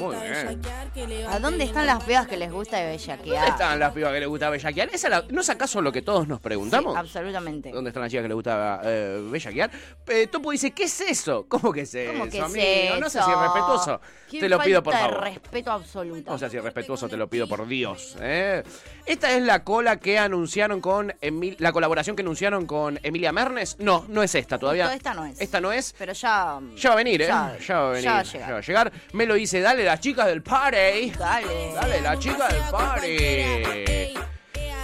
Muy 0.00 0.16
bien. 0.16 0.60
bellaquear? 0.62 1.30
¿A 1.30 1.38
dónde 1.38 1.64
están 1.64 1.86
la 1.86 1.94
las 1.94 2.04
pibas 2.04 2.26
que 2.26 2.36
les 2.38 2.50
gusta 2.50 2.78
de 2.78 2.84
¿Dónde 2.84 2.96
bellaquear? 2.96 3.48
están 3.48 3.78
las 3.78 3.92
pibas 3.92 4.12
que 4.14 4.20
les 4.20 4.28
gusta 4.30 4.48
bellaquear? 4.48 4.88
¿Esa 4.94 5.08
la- 5.10 5.24
¿No 5.28 5.42
es 5.42 5.50
acaso 5.50 5.82
lo 5.82 5.92
que 5.92 6.00
todos 6.00 6.26
nos 6.26 6.40
preguntamos? 6.40 6.94
Sí, 6.94 6.98
absolutamente. 6.98 7.70
¿Dónde 7.70 7.90
están 7.90 8.02
las 8.02 8.10
chicas 8.10 8.22
que 8.24 8.28
les 8.28 8.34
gusta 8.34 8.80
eh, 8.84 9.20
bellaquear? 9.30 9.70
Eh, 10.08 10.26
Topo 10.28 10.50
dice, 10.52 10.70
¿qué 10.70 10.84
es 10.84 11.00
eso? 11.02 11.44
¿Cómo 11.46 11.70
que 11.72 11.82
es 11.82 11.90
¿Cómo 12.10 12.24
eso, 12.24 12.30
que 12.30 12.38
es 12.38 12.44
amigo? 12.44 12.96
No 13.00 13.10
sé 13.10 13.20
si 13.22 13.30
es 13.30 13.36
respetuoso. 13.38 14.00
Te 14.30 14.48
lo 14.48 14.58
pido 14.60 14.82
por 14.82 14.94
favor. 14.94 15.20
respeto 15.22 15.70
absoluto. 15.72 16.30
No 16.30 16.38
sé 16.38 16.48
si 16.48 16.56
es 16.56 16.64
respetuoso, 16.64 17.08
te 17.08 17.16
lo 17.18 17.28
pido 17.28 17.46
por 17.46 17.66
Dios. 17.66 18.16
¿eh? 18.20 18.62
Esta 19.04 19.32
es 19.32 19.42
la 19.42 19.64
cola 19.64 19.98
que 19.98 20.18
anunciaron 20.18 20.80
con 20.80 21.10
Emil- 21.20 21.56
la 21.58 21.72
colaboración 21.72 22.16
que 22.16 22.22
anunciaron 22.22 22.64
con 22.66 22.98
Emilia 23.02 23.32
Mernes. 23.32 23.76
No, 23.80 24.06
no 24.08 24.22
es 24.22 24.29
esta 24.34 24.58
todavía. 24.58 24.84
Justo 24.84 24.96
esta 24.96 25.14
no 25.14 25.24
es. 25.26 25.40
Esta 25.40 25.60
no 25.60 25.72
es. 25.72 25.94
Pero 25.98 26.12
ya. 26.12 26.58
Ya 26.76 26.88
va 26.90 26.94
a 26.94 26.96
venir, 26.96 27.22
¿eh? 27.22 27.26
Ya, 27.26 27.56
Ya, 27.58 27.78
va 27.80 27.88
a 27.88 27.90
venir. 27.90 28.04
ya 28.04 28.12
va 28.12 28.18
a 28.18 28.22
ya 28.22 28.32
llegar. 28.32 28.52
va 28.52 28.58
a 28.58 28.60
llegar. 28.60 28.92
Me 29.12 29.26
lo 29.26 29.34
dice, 29.34 29.60
dale, 29.60 29.84
las 29.84 30.00
chicas 30.00 30.26
del 30.26 30.42
party. 30.42 31.10
Dale. 31.18 31.72
Dale, 31.74 32.00
la 32.00 32.18
chica 32.18 32.48
del 32.48 32.62
party. 32.70 33.16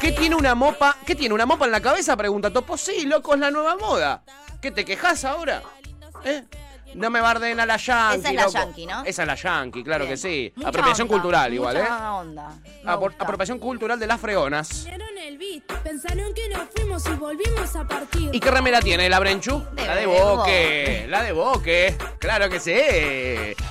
¿Qué 0.01 0.13
tiene 0.13 0.35
una 0.37 0.55
mopa? 0.55 0.97
¿Qué 1.07 1.15
tiene 1.15 1.35
una 1.35 1.47
mopa 1.47 1.65
en 1.65 1.73
la 1.73 1.81
cabeza? 1.81 2.17
Pregunta 2.17 2.51
Topo. 2.53 2.77
Sí, 2.77 3.07
loco, 3.07 3.35
es 3.35 3.41
la 3.41 3.51
nueva 3.51 3.77
moda. 3.77 4.23
¿Qué 4.61 4.71
te 4.71 4.85
quejas 4.85 5.25
ahora? 5.25 5.63
¿Eh? 6.25 6.45
No 6.97 7.11
me 7.11 7.21
barden 7.21 7.61
a 7.61 7.67
la 7.67 7.77
Yankee. 7.77 8.19
Esa 8.21 8.29
es 8.31 8.35
la 8.35 8.43
loco. 8.43 8.53
Yankee, 8.55 8.87
¿no? 8.87 9.05
Esa 9.05 9.23
es 9.23 9.29
la 9.29 9.35
Yankee, 9.35 9.85
claro 9.85 10.05
Bien. 10.05 10.15
que 10.15 10.17
sí. 10.17 10.53
Mucha 10.57 10.69
Apropiación 10.71 11.07
onda, 11.07 11.13
cultural 11.15 11.55
igual, 11.55 11.77
¿eh? 11.77 11.81
mucha 11.83 12.15
onda. 12.15 12.49
Me 12.85 12.97
gusta. 12.97 13.25
apropiación 13.25 13.59
cultural 13.59 13.99
de 13.99 14.07
las 14.07 14.21
fregonas. 14.21 14.85
Vieron 14.85 15.19
el 15.19 15.39
beat, 15.39 15.65
pensaron 15.83 16.33
que 16.35 16.49
nos 16.49 16.69
fuimos 16.75 17.07
y 17.07 17.11
volvimos 17.15 17.77
a 17.77 17.87
partir. 17.87 18.31
¿Y 18.35 18.41
qué 18.41 18.51
remera 18.51 18.81
tiene 18.81 19.09
la 19.09 19.19
Brenchu? 19.21 19.63
De 19.73 19.87
la 19.87 19.95
de 19.97 20.07
Boque. 20.07 20.23
Boque. 20.25 21.07
La 21.09 21.23
de 21.23 21.33
Boque. 21.33 21.95
Claro 22.19 22.49
que 22.49 22.61
sí. 22.61 22.75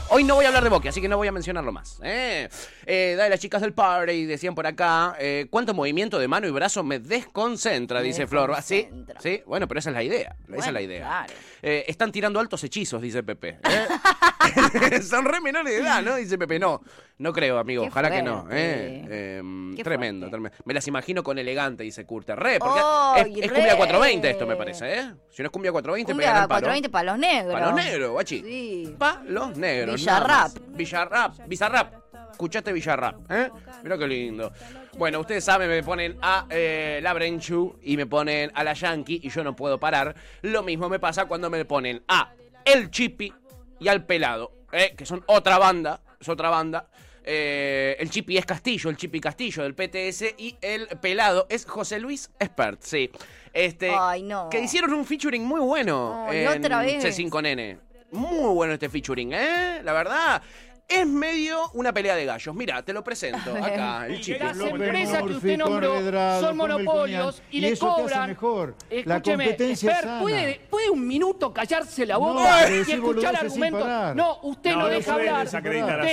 Hoy 0.10 0.24
no 0.24 0.36
voy 0.36 0.46
a 0.46 0.50
hablar 0.50 0.64
de 0.64 0.70
Boque, 0.70 0.90
así 0.90 1.02
que 1.02 1.08
no 1.10 1.18
voy 1.18 1.28
a 1.28 1.32
mencionarlo 1.32 1.72
más. 1.72 2.00
¿eh? 2.04 2.48
Eh, 2.86 3.16
dale, 3.18 3.32
las 3.32 3.40
chicas 3.40 3.62
del 3.62 3.74
party 3.74 4.26
decían 4.26 4.54
por 4.54 4.68
acá, 4.68 5.16
eh, 5.20 5.48
¿cuánto 5.50 5.74
movimiento 5.74 6.20
de 6.20 6.28
mano 6.28 6.48
y 6.48 6.52
brazo 6.52 6.84
me 6.84 7.00
desconcentra? 7.00 8.00
Me 8.02 8.06
dice 8.06 8.28
Flor. 8.28 8.54
Ah, 8.56 8.62
¿Sí? 8.62 8.84
desconcentra. 8.84 9.22
sí, 9.22 9.42
bueno, 9.48 9.68
pero 9.68 9.80
esa 9.80 9.90
es 9.90 9.96
la 9.96 10.04
idea. 10.04 10.36
esa 10.44 10.52
es 10.52 10.56
Bueno, 10.58 10.72
la 10.74 10.82
idea. 10.82 11.00
claro. 11.08 11.34
Eh, 11.68 11.84
están 11.88 12.12
tirando 12.12 12.40
altos 12.40 12.64
hechizos, 12.64 13.02
dice 13.02 13.24
Pepe. 13.24 13.58
¿eh? 13.64 15.02
Son 15.02 15.26
re 15.26 15.42
menores 15.42 15.74
de 15.74 15.80
edad, 15.82 16.04
¿no? 16.04 16.16
Dice 16.16 16.38
Pepe. 16.38 16.60
No, 16.60 16.80
no 17.18 17.34
creo, 17.34 17.58
amigo. 17.58 17.82
Qué 17.82 17.90
Ojalá 17.90 18.12
que 18.12 18.22
no. 18.22 18.46
¿eh? 18.52 19.38
Em, 19.40 19.76
tremendo, 19.78 20.30
tremendo. 20.30 20.56
Me 20.64 20.76
las 20.76 20.88
imagino 20.88 21.24
con 21.24 21.40
elegante, 21.40 21.84
dice 21.84 22.06
Curter. 22.06 22.38
Re, 22.38 22.60
porque 22.60 22.82
¡Ay, 22.84 23.40
es, 23.40 23.46
es 23.46 23.50
re! 23.50 23.56
cumbia 23.56 23.78
420 23.78 24.30
esto, 24.30 24.46
me 24.46 24.56
parece, 24.56 24.94
¿eh? 24.94 25.14
Si 25.32 25.42
no 25.42 25.48
es 25.48 25.52
cumbia 25.52 25.72
420, 25.72 26.14
pegan 26.14 26.34
Cumbia 26.34 26.44
el 26.44 26.48
palo. 26.48 26.68
420 26.68 26.90
para 26.90 27.04
los 27.12 27.18
negros. 27.18 27.54
Para 27.54 27.66
los 27.66 27.76
negros, 27.76 28.12
guachi. 28.12 28.42
Sí. 28.42 28.96
Pa 29.00 29.24
los 29.26 29.58
negros. 29.58 29.96
Villarrap. 29.96 30.52
Villarrap. 30.68 31.48
Bizarrap. 31.48 31.94
Escuchaste 32.30 32.74
Villarrap, 32.74 33.32
¿eh? 33.32 33.50
Mira 33.82 33.98
qué 33.98 34.08
lindo. 34.08 34.52
Bueno, 34.98 35.20
ustedes 35.20 35.44
saben, 35.44 35.70
me 35.70 35.84
ponen 35.84 36.18
a 36.22 36.46
eh, 36.50 37.00
la 37.04 37.14
Brenchu 37.14 37.78
y 37.84 37.98
me 37.98 38.06
ponen 38.06 38.50
a 38.54 38.64
la 38.64 38.74
Yankee 38.74 39.20
y 39.22 39.30
yo 39.30 39.44
no 39.44 39.54
puedo 39.54 39.78
parar. 39.78 40.16
Lo 40.42 40.64
mismo 40.64 40.88
me 40.88 41.00
pasa 41.00 41.26
cuando 41.26 41.50
me 41.50 41.66
ponen 41.66 42.02
a 42.08 42.34
El 42.64 42.90
Chipi 42.90 43.34
y 43.78 43.88
al 43.90 44.06
Pelado, 44.06 44.54
¿eh? 44.72 44.94
que 44.96 45.06
son 45.06 45.22
otra 45.28 45.58
banda, 45.58 46.02
es 46.20 46.30
otra 46.30 46.50
banda. 46.50 46.88
Eh, 47.26 47.98
el 48.00 48.10
Chipi 48.10 48.38
es 48.38 48.46
Castillo, 48.46 48.90
el 48.90 48.96
Chipi 48.96 49.20
Castillo 49.20 49.64
del 49.64 49.76
PTS 49.76 50.36
y 50.38 50.56
el 50.62 50.88
Pelado 51.02 51.46
es 51.50 51.66
José 51.66 52.00
Luis 52.00 52.32
Espert, 52.40 52.82
sí. 52.82 53.12
Este, 53.52 53.92
Ay, 53.94 54.24
no. 54.24 54.50
Que 54.50 54.62
hicieron 54.62 54.94
un 54.94 55.04
featuring 55.04 55.44
muy 55.44 55.60
bueno 55.60 56.28
en 56.32 56.48
otra 56.48 56.80
vez. 56.80 57.04
C5 57.04 57.42
Nene. 57.42 57.80
Muy 58.12 58.54
bueno 58.54 58.74
este 58.74 58.88
featuring, 58.88 59.34
¿eh? 59.34 59.82
La 59.84 59.92
verdad. 59.92 60.42
Es 60.88 61.08
medio 61.08 61.70
una 61.74 61.92
pelea 61.94 62.16
de 62.16 62.26
gallos. 62.26 62.54
Mira, 62.56 62.82
te 62.84 62.94
lo 62.94 63.04
presento 63.04 63.56
acá, 63.56 64.06
el 64.08 64.22
chico. 64.22 64.44
las 64.46 64.60
empresas 64.60 65.24
que 65.24 65.34
usted 65.34 65.58
nombró 65.58 65.96
son 66.40 66.58
monopolios 66.58 67.42
y, 67.52 67.58
Y 67.58 67.62
le 67.62 67.70
eso 67.70 67.88
te 67.88 67.92
hace 67.94 68.02
cobran. 68.04 68.30
mejor. 68.30 68.76
La 68.90 69.16
Escúcheme, 69.18 69.44
competencia 69.46 69.92
es 69.92 69.96
Fer, 69.98 70.06
sana. 70.06 70.22
¿puede, 70.22 70.62
¿puede 70.70 70.90
un 70.92 71.08
minuto 71.08 71.52
callarse 71.54 72.06
la 72.06 72.18
boca 72.18 72.70
y 72.70 72.92
escuchar 72.92 73.36
argumentos? 73.36 73.88
No, 74.16 74.40
usted 74.44 74.72
no, 74.72 74.78
No, 74.78 74.84
no 74.84 74.90
deja 74.90 75.14
hablar. 75.14 75.46
Usted 75.48 75.62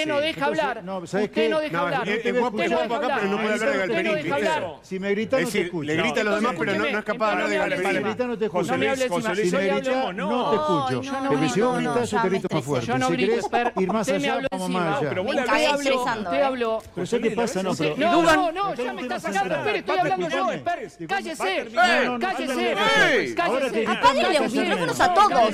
no 0.06 0.20
deja 0.20 0.28
Entonces, 0.30 0.42
hablar. 0.42 0.84
no, 0.84 1.06
¿sabés 1.06 1.28
usted 1.28 1.42
qué? 1.42 1.48
no 1.48 1.60
deja 1.60 1.72
No, 1.76 1.82
hablar. 1.82 2.08
es- 2.08 2.26
es 2.26 2.32
guapo, 2.38 2.56
Usted 2.56 2.64
es 2.64 2.70
no 2.70 2.76
guapo 2.78 2.94
deja 2.94 3.06
acá, 3.06 3.14
pero 3.20 3.30
no 3.30 3.38
hablar. 3.38 3.58
puede 3.58 3.72
hablar 3.72 3.88
de 3.88 4.02
Galperín, 4.02 4.32
hablar. 4.32 4.74
Si 4.82 4.98
me 4.98 5.10
gritas 5.10 5.40
Es 5.40 5.46
no 5.46 5.52
te 5.52 5.60
escucho. 5.62 5.82
le 5.84 5.96
grita 5.96 6.20
a 6.20 6.24
los 6.24 6.34
demás, 6.36 6.54
pero 6.58 6.74
no, 6.74 6.84
es 6.86 7.04
capaz 7.04 7.36
de 7.36 7.42
hablar 7.42 7.48
de 7.48 7.56
No 7.58 7.66
me 7.68 7.76
Si 7.76 7.76
me 7.76 7.82
Galperín. 7.92 8.02
gritas 8.08 8.26
no 8.26 8.38
te 8.38 8.44
escucho. 8.46 8.72
No 8.72 8.78
me 8.78 8.88
hables 8.88 9.08
José 9.08 9.28
encima. 9.28 9.34
Luis 9.34 9.50
Si 9.50 9.56
me 9.56 9.62
gritas 9.62 10.14
no 10.16 10.50
te 10.50 10.56
escucho. 10.56 11.28
Porque 11.28 11.48
si 11.48 11.60
no, 11.60 11.72
vos 11.72 12.10
yo 12.10 12.22
te 12.22 12.28
grito 12.28 12.48
más 12.54 12.64
fuerte. 12.64 12.86
Yo 12.86 12.98
no 12.98 13.06
Si 13.08 13.12
grito, 13.12 13.48
querés 13.50 13.72
ir 13.76 13.92
más 13.92 14.08
allá, 14.08 14.40
encima. 14.66 14.84
más 14.84 14.98
allá. 15.00 15.08
pero 15.08 15.24
vos 15.24 15.34
Me 15.34 15.40
hablás- 15.40 15.54
Usted 15.56 15.66
habló, 15.66 15.90
estresando, 15.90 16.30
usted 16.30 16.40
¿eh? 16.40 16.44
habló. 16.44 16.82
Pero 16.94 17.06
¿sabes 17.06 17.28
qué 17.28 17.36
pasa? 17.36 17.62
No, 17.62 17.74
pero... 17.74 17.96
No, 17.96 18.22
no, 18.22 18.52
no, 18.52 18.74
ya 18.74 18.92
me 18.92 19.02
está 19.02 19.20
sacando. 19.20 19.54
Espere, 19.56 19.78
estoy 19.78 19.98
hablando 19.98 20.28
yo. 20.28 20.46
cállese. 20.64 21.06
Cállese. 21.06 21.68
Cállese. 23.36 23.70
te- 23.70 23.86
Apáguenle 23.86 24.38
los 24.40 24.52
micrófonos 24.52 24.98
no, 24.98 25.04
a 25.04 25.14
todos. 25.14 25.52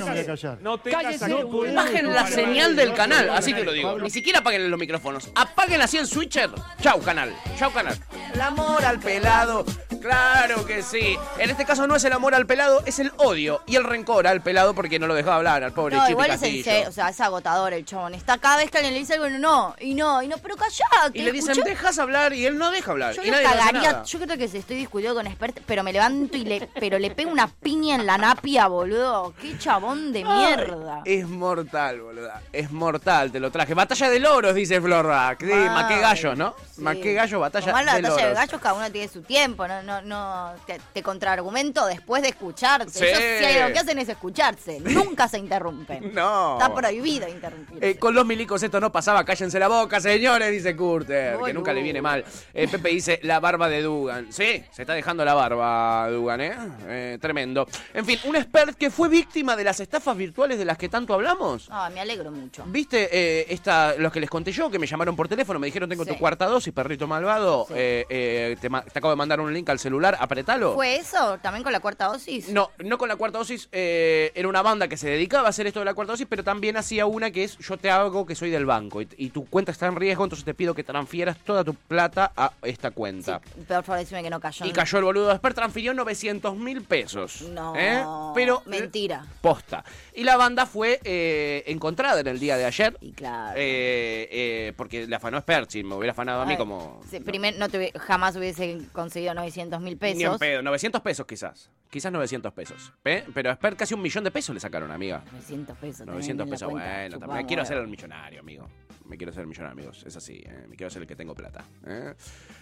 no 0.61 0.77
Cállese. 0.83 1.73
Bajen 1.75 2.13
la 2.13 2.27
señal 2.27 2.75
del 2.75 2.93
canal, 2.93 3.29
así 3.31 3.53
te 3.53 3.63
lo 3.63 3.71
digo. 3.71 3.97
Ni 3.99 4.09
siquiera 4.09 4.39
apaguen 4.39 4.69
los 4.69 4.79
micrófonos. 4.79 5.29
Apaguen 5.35 5.81
así 5.81 5.97
el 5.97 6.07
switcher. 6.07 6.49
Chau, 6.81 7.01
canal. 7.01 7.33
Chau, 7.57 7.71
canal. 7.71 7.97
El 8.33 8.41
amor 8.41 8.83
al 8.85 8.99
pelado. 8.99 9.65
Claro 10.01 10.65
que 10.65 10.81
sí. 10.81 11.17
En 11.39 11.49
este 11.49 11.65
caso 11.65 11.85
no 11.85 11.95
es 11.95 12.03
el 12.05 12.13
amor 12.13 12.33
al 12.33 12.45
pelado, 12.45 12.81
es 12.85 12.99
el 12.99 13.11
odio 13.17 13.61
y 13.67 13.75
el 13.75 13.83
rencor 13.83 14.27
al 14.27 14.41
pelado 14.41 14.73
porque 14.73 14.97
no 14.97 15.07
lo 15.07 15.13
dejaba 15.13 15.35
hablar 15.37 15.61
al 15.63 15.73
pobre 15.73 15.95
No, 15.97 16.03
Chipi 16.03 16.11
igual 16.11 16.27
es 16.29 16.33
en 16.35 16.39
Castillo. 16.41 16.63
serio, 16.63 16.89
o 16.89 16.91
sea, 16.93 17.09
es 17.09 17.19
agotador 17.19 17.73
el 17.73 17.83
chabón. 17.83 18.13
Está 18.15 18.37
cada 18.37 18.57
vez 18.57 18.71
que 18.71 18.77
alguien 18.77 18.93
le 18.93 18.98
dice 18.99 19.13
algo, 19.15 19.29
no, 19.29 19.75
y 19.79 19.93
no, 19.95 20.21
y 20.21 20.27
no, 20.27 20.37
pero 20.37 20.55
callate. 20.55 21.17
y 21.17 21.21
le 21.23 21.31
dicen, 21.31 21.55
dejas 21.63 21.97
hablar 21.99 22.33
y 22.33 22.45
él 22.45 22.57
no 22.57 22.71
deja 22.71 22.91
hablar. 22.91 23.13
Yo 23.15 23.23
y 23.23 23.31
nadie 23.31 23.43
le 23.47 23.49
cagaría, 23.49 23.91
nada. 23.91 24.03
yo 24.03 24.19
creo 24.19 24.37
que 24.37 24.47
si 24.47 24.57
estoy 24.57 24.77
discutiendo 24.77 25.15
con 25.15 25.27
expert, 25.27 25.59
pero 25.65 25.83
me 25.83 25.91
levanto 25.93 26.37
y 26.37 26.43
le, 26.45 26.69
pero 26.79 26.99
le 26.99 27.11
pego 27.11 27.31
una 27.31 27.47
piña 27.47 27.95
en 27.95 28.05
la 28.05 28.17
napia, 28.17 28.67
boludo. 28.67 29.33
Qué 29.41 29.57
chabón 29.57 30.11
de 30.13 30.23
mierda. 30.23 31.01
Es 31.05 31.27
mortal, 31.27 32.01
boluda. 32.01 32.41
Es 32.53 32.71
mortal, 32.71 33.31
te 33.31 33.39
lo 33.39 33.51
traje. 33.51 33.73
Batalla 33.73 34.09
de 34.09 34.19
loros, 34.19 34.55
dice 34.55 34.79
Florra. 34.81 35.35
Sí, 35.39 35.47
Ay, 35.51 35.69
maqué 35.69 35.99
gallo, 35.99 36.35
¿no? 36.35 36.55
sí. 36.75 36.81
Maqué 36.81 37.13
gallo, 37.13 37.39
batalla 37.39 37.67
Tomar 37.67 37.85
la 37.85 37.95
de 37.95 38.01
batalla 38.03 38.27
de 38.29 38.33
gallos, 38.33 38.61
cada 38.61 38.73
uno 38.75 38.91
tiene 38.91 39.07
su 39.07 39.21
tiempo, 39.21 39.67
no, 39.67 39.81
no, 39.83 40.01
no, 40.01 40.51
te, 40.65 40.79
te 40.93 41.03
contraargumento 41.03 41.85
después 41.85 42.21
de 42.21 42.29
escucharte. 42.29 42.89
Sí. 42.91 43.05
Ellos 43.05 43.19
hay- 43.45 43.67
lo 43.67 43.73
que 43.73 43.79
hacen 43.79 43.99
es 43.99 44.09
escucharse, 44.09 44.79
nunca 44.81 45.27
se 45.27 45.37
interrumpen. 45.37 46.13
No. 46.19 46.57
Está 46.59 46.73
prohibido 46.73 47.27
interrumpirse. 47.27 47.89
Eh, 47.91 47.97
con 47.97 48.13
los 48.13 48.25
milicos 48.25 48.61
esto 48.63 48.79
no 48.79 48.88
pasaba, 48.91 49.23
cállense 49.23 49.59
la 49.59 49.67
boca, 49.67 49.99
señores, 49.99 50.51
dice 50.51 50.75
Curter, 50.75 51.37
que 51.45 51.53
nunca 51.53 51.73
le 51.73 51.81
viene 51.81 52.01
mal. 52.01 52.23
Eh, 52.53 52.67
Pepe 52.67 52.89
dice 52.89 53.19
la 53.23 53.39
barba 53.39 53.69
de 53.69 53.81
Dugan. 53.81 54.31
Sí, 54.31 54.63
se 54.71 54.81
está 54.83 54.93
dejando 54.93 55.23
la 55.25 55.33
barba, 55.33 56.09
Dugan, 56.09 56.41
¿eh? 56.41 56.53
Eh, 56.87 57.17
Tremendo. 57.21 57.67
En 57.93 58.05
fin, 58.05 58.19
un 58.25 58.35
expert 58.35 58.75
que 58.77 58.89
fue 58.89 59.09
víctima 59.09 59.55
de 59.55 59.63
las 59.63 59.79
estafas 59.79 60.15
virtuales 60.17 60.57
de 60.57 60.65
las 60.65 60.77
que 60.77 60.89
tanto 60.89 61.13
hablamos. 61.13 61.67
Ah, 61.71 61.89
me 61.93 61.99
alegro 62.01 62.31
mucho. 62.31 62.63
¿Viste 62.67 63.09
eh, 63.11 63.45
esta, 63.49 63.95
los 63.97 64.11
que 64.11 64.19
les 64.19 64.29
conté 64.29 64.51
yo, 64.51 64.69
que 64.69 64.79
me 64.79 64.87
llamaron 64.87 65.15
por 65.15 65.27
teléfono, 65.27 65.59
me 65.59 65.67
dijeron 65.67 65.89
tengo 65.89 66.03
Sí. 66.05 66.11
tu 66.11 66.17
cuarta 66.17 66.45
dosis, 66.45 66.73
perrito 66.73 67.07
malvado? 67.07 67.65
Sí. 67.67 67.73
Eh, 67.77 68.57
te, 68.59 68.69
te 68.69 68.75
acabo 68.99 69.09
de 69.11 69.15
mandar 69.15 69.39
un 69.39 69.53
link 69.53 69.69
al 69.69 69.79
celular, 69.79 70.17
apretalo. 70.19 70.73
¿Fue 70.73 70.95
eso 70.97 71.37
también 71.41 71.63
con 71.63 71.71
la 71.71 71.79
cuarta 71.79 72.05
dosis? 72.07 72.49
No, 72.49 72.71
no 72.79 72.97
con 72.97 73.07
la 73.09 73.15
cuarta 73.15 73.37
dosis. 73.39 73.67
era 73.71 74.47
una 74.47 74.61
banda 74.61 74.87
que 74.87 74.97
se 74.97 75.09
dedicaba 75.09 75.47
a 75.47 75.49
hacer 75.49 75.67
esto 75.67 75.79
de 75.79 75.85
la 75.85 75.93
cuarta 75.93 76.13
dosis, 76.13 76.27
pero 76.29 76.43
también 76.43 76.77
hacía 76.77 77.05
una 77.05 77.31
que 77.31 77.43
es 77.43 77.57
yo 77.57 77.77
te 77.77 77.89
hago 77.89 78.25
que 78.25 78.35
soy 78.35 78.49
del 78.49 78.65
banco 78.79 79.01
y, 79.01 79.07
y 79.17 79.29
tu 79.29 79.45
cuenta 79.45 79.71
está 79.71 79.87
en 79.87 79.95
riesgo, 79.95 80.23
entonces 80.23 80.45
te 80.45 80.53
pido 80.53 80.73
que 80.73 80.83
transfieras 80.83 81.37
toda 81.39 81.63
tu 81.63 81.73
plata 81.73 82.31
a 82.35 82.51
esta 82.63 82.91
cuenta. 82.91 83.41
Sí, 83.55 83.61
por 83.67 83.83
favor, 83.83 83.99
decime 83.99 84.23
que 84.23 84.29
no 84.29 84.39
cayó. 84.39 84.65
Y 84.65 84.71
cayó 84.71 84.97
el 84.99 85.03
boludo 85.03 85.31
Esper, 85.31 85.53
transfirió 85.53 85.93
900 85.93 86.55
mil 86.55 86.81
pesos. 86.83 87.41
No, 87.41 87.75
¿eh? 87.75 88.03
Pero 88.35 88.61
mentira. 88.65 89.25
Posta. 89.41 89.83
Y 90.13 90.23
la 90.23 90.37
banda 90.37 90.65
fue 90.65 90.99
eh, 91.03 91.63
encontrada 91.67 92.19
en 92.21 92.27
el 92.27 92.39
día 92.39 92.57
de 92.57 92.65
ayer. 92.65 92.97
Y 93.01 93.11
claro. 93.13 93.53
eh, 93.57 94.27
eh, 94.31 94.73
porque 94.77 95.07
le 95.07 95.15
afanó 95.15 95.37
Esper, 95.37 95.65
si 95.69 95.83
me 95.83 95.95
hubiera 95.95 96.11
afanado 96.11 96.41
a 96.41 96.45
mí 96.45 96.55
como... 96.57 97.01
primer- 97.25 97.57
no 97.57 97.69
te, 97.69 97.91
jamás 97.99 98.35
hubiese 98.35 98.79
conseguido 98.91 99.33
900 99.33 99.79
mil 99.81 99.97
Ni 100.01 100.09
en 100.09 100.17
pesos. 100.17 100.37
pedo, 100.39 100.61
900 100.61 101.01
pesos 101.01 101.25
quizás. 101.25 101.69
Quizás 101.89 102.11
900 102.11 102.53
pesos. 102.53 102.93
¿eh? 103.05 103.25
Pero 103.33 103.49
a 103.49 103.53
Esper 103.53 103.75
casi 103.75 103.93
un 103.95 104.01
millón 104.01 104.23
de 104.23 104.31
pesos 104.31 104.53
le 104.53 104.59
sacaron, 104.59 104.91
amiga. 104.91 105.23
900 105.31 105.77
pesos. 105.77 106.05
900 106.05 106.07
tenés 106.07 106.29
en 106.29 106.37
la 106.37 106.45
pesos, 106.45 106.69
bueno, 106.71 107.19
también. 107.19 107.47
Quiero 107.47 107.63
hacer 107.63 107.77
el 107.77 107.87
millonario, 107.87 108.39
amigo. 108.41 108.68
Me 109.05 109.17
quiero 109.17 109.31
hacer 109.31 109.41
el 109.41 109.47
millonario, 109.47 109.71
amigos. 109.73 110.03
Es 110.05 110.15
así, 110.15 110.33
¿eh? 110.45 110.65
me 110.69 110.75
quiero 110.75 110.87
hacer 110.89 111.01
el 111.01 111.07
que 111.07 111.15
tengo 111.15 111.33
plata. 111.33 111.65
¿eh? 111.87 112.13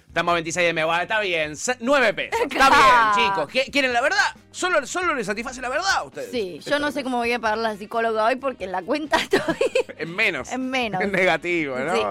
Estamos 0.08 0.32
a 0.32 0.36
26 0.36 0.68
de 0.68 0.74
mes, 0.74 0.86
está 1.01 1.20
bien. 1.20 1.53
9 1.82 2.14
pesos. 2.14 2.39
Está 2.49 2.70
bien, 2.70 3.28
chicos. 3.30 3.49
¿Qui- 3.53 3.70
¿Quieren 3.70 3.91
la 3.91 3.99
verdad? 3.99 4.34
¿Solo, 4.51 4.86
solo 4.88 5.14
les 5.14 5.26
satisface 5.28 5.62
la 5.62 5.68
verdad 5.68 5.91
a 5.97 6.03
ustedes? 6.03 6.32
Sí, 6.32 6.60
yo 6.66 6.80
no 6.80 6.91
sé 6.91 7.03
cómo 7.03 7.18
voy 7.18 7.34
a 7.34 7.39
pagar 7.39 7.58
la 7.58 7.76
psicóloga 7.76 8.24
hoy 8.24 8.38
porque 8.38 8.64
en 8.64 8.72
la 8.72 8.82
cuenta 8.82 9.18
estoy. 9.22 9.41
En 9.97 10.16
menos. 10.16 10.49
En 10.53 10.70
menos. 10.70 11.01
En 11.08 11.12
negativo, 11.12 11.78
¿no? 11.78 11.93
Sí. 11.95 12.01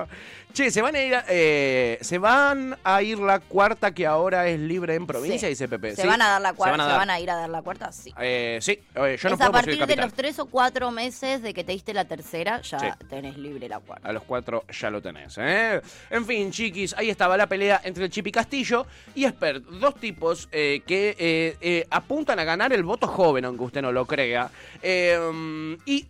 Che, 0.57 0.71
se 0.71 0.81
van 0.81 0.95
a 0.97 1.03
ir 1.03 1.15
a, 1.15 1.23
eh, 1.29 1.99
se 2.01 2.17
van 2.17 2.79
a 2.83 3.03
ir 3.03 3.19
la 3.19 3.41
cuarta 3.41 3.93
que 3.93 4.07
ahora 4.07 4.49
es 4.49 4.59
libre 4.59 4.95
en 4.95 5.07
provincia, 5.07 5.41
Sí. 5.41 5.49
dice 5.49 5.69
Pepe. 5.69 5.95
Se 5.95 6.01
Sí, 6.01 6.09
van 6.09 6.23
a 6.23 6.29
dar 6.31 6.41
la 6.41 6.49
se 6.53 6.55
cuarta, 6.57 6.77
van 6.79 6.81
a 6.81 6.91
se 6.93 6.97
van 6.97 7.11
a 7.11 7.21
ir 7.21 7.31
a 7.31 7.35
dar 7.37 7.51
la 7.51 7.61
cuarta, 7.61 7.93
sí. 7.93 8.11
Eh, 8.19 8.59
sí, 8.63 8.73
eh, 8.73 8.81
yo 8.95 9.03
no 9.03 9.11
es 9.11 9.21
puedo 9.21 9.45
a 9.51 9.53
partir 9.53 9.85
de 9.87 9.97
los 9.97 10.15
tres 10.15 10.39
o 10.39 10.47
cuatro 10.47 10.91
meses 10.91 11.43
de 11.43 11.53
que 11.53 11.63
te 11.63 11.73
diste 11.73 11.93
la 11.93 12.07
tercera, 12.07 12.63
ya 12.63 12.79
Sí. 12.79 12.87
tenés 13.07 13.37
libre 13.37 13.69
la 13.69 13.81
cuarta. 13.81 14.09
A 14.09 14.13
los 14.15 14.23
cuatro 14.23 14.65
ya 14.73 14.89
lo 14.89 15.03
tenés, 15.03 15.37
¿eh? 15.37 15.83
En 16.09 16.25
fin, 16.25 16.51
chiquis, 16.51 16.95
ahí 16.97 17.11
estaba 17.11 17.37
la 17.37 17.47
pelea 17.47 17.83
entre 17.85 18.05
el 18.05 18.11
Chipi 18.11 18.33
Castillo 18.33 18.87
y 19.15 19.27
Expert. 19.27 19.63
Dos 19.63 19.97
tipos 19.97 20.47
que 20.47 21.87
apuntan 21.91 22.39
a 22.39 22.45
ganar 22.45 22.73
el 22.73 22.83
voto 22.83 23.07
joven, 23.07 23.45
aunque 23.45 23.63
usted 23.65 23.83
no 23.83 23.93
lo 23.93 24.07
crea. 24.07 24.51
Y 24.83 26.07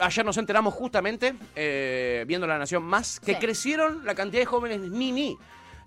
ayer 0.00 0.24
nos 0.24 0.36
enteramos 0.38 0.74
justamente, 0.74 1.34
eh, 1.56 2.24
viendo 2.26 2.46
La 2.46 2.58
Nación 2.58 2.82
Más, 2.82 3.20
que 3.20 3.34
Sí. 3.34 3.38
crecieron 3.40 4.04
la 4.04 4.14
cantidad 4.14 4.42
de 4.42 4.46
jóvenes 4.46 4.80
ni 4.80 5.12
ni. 5.12 5.38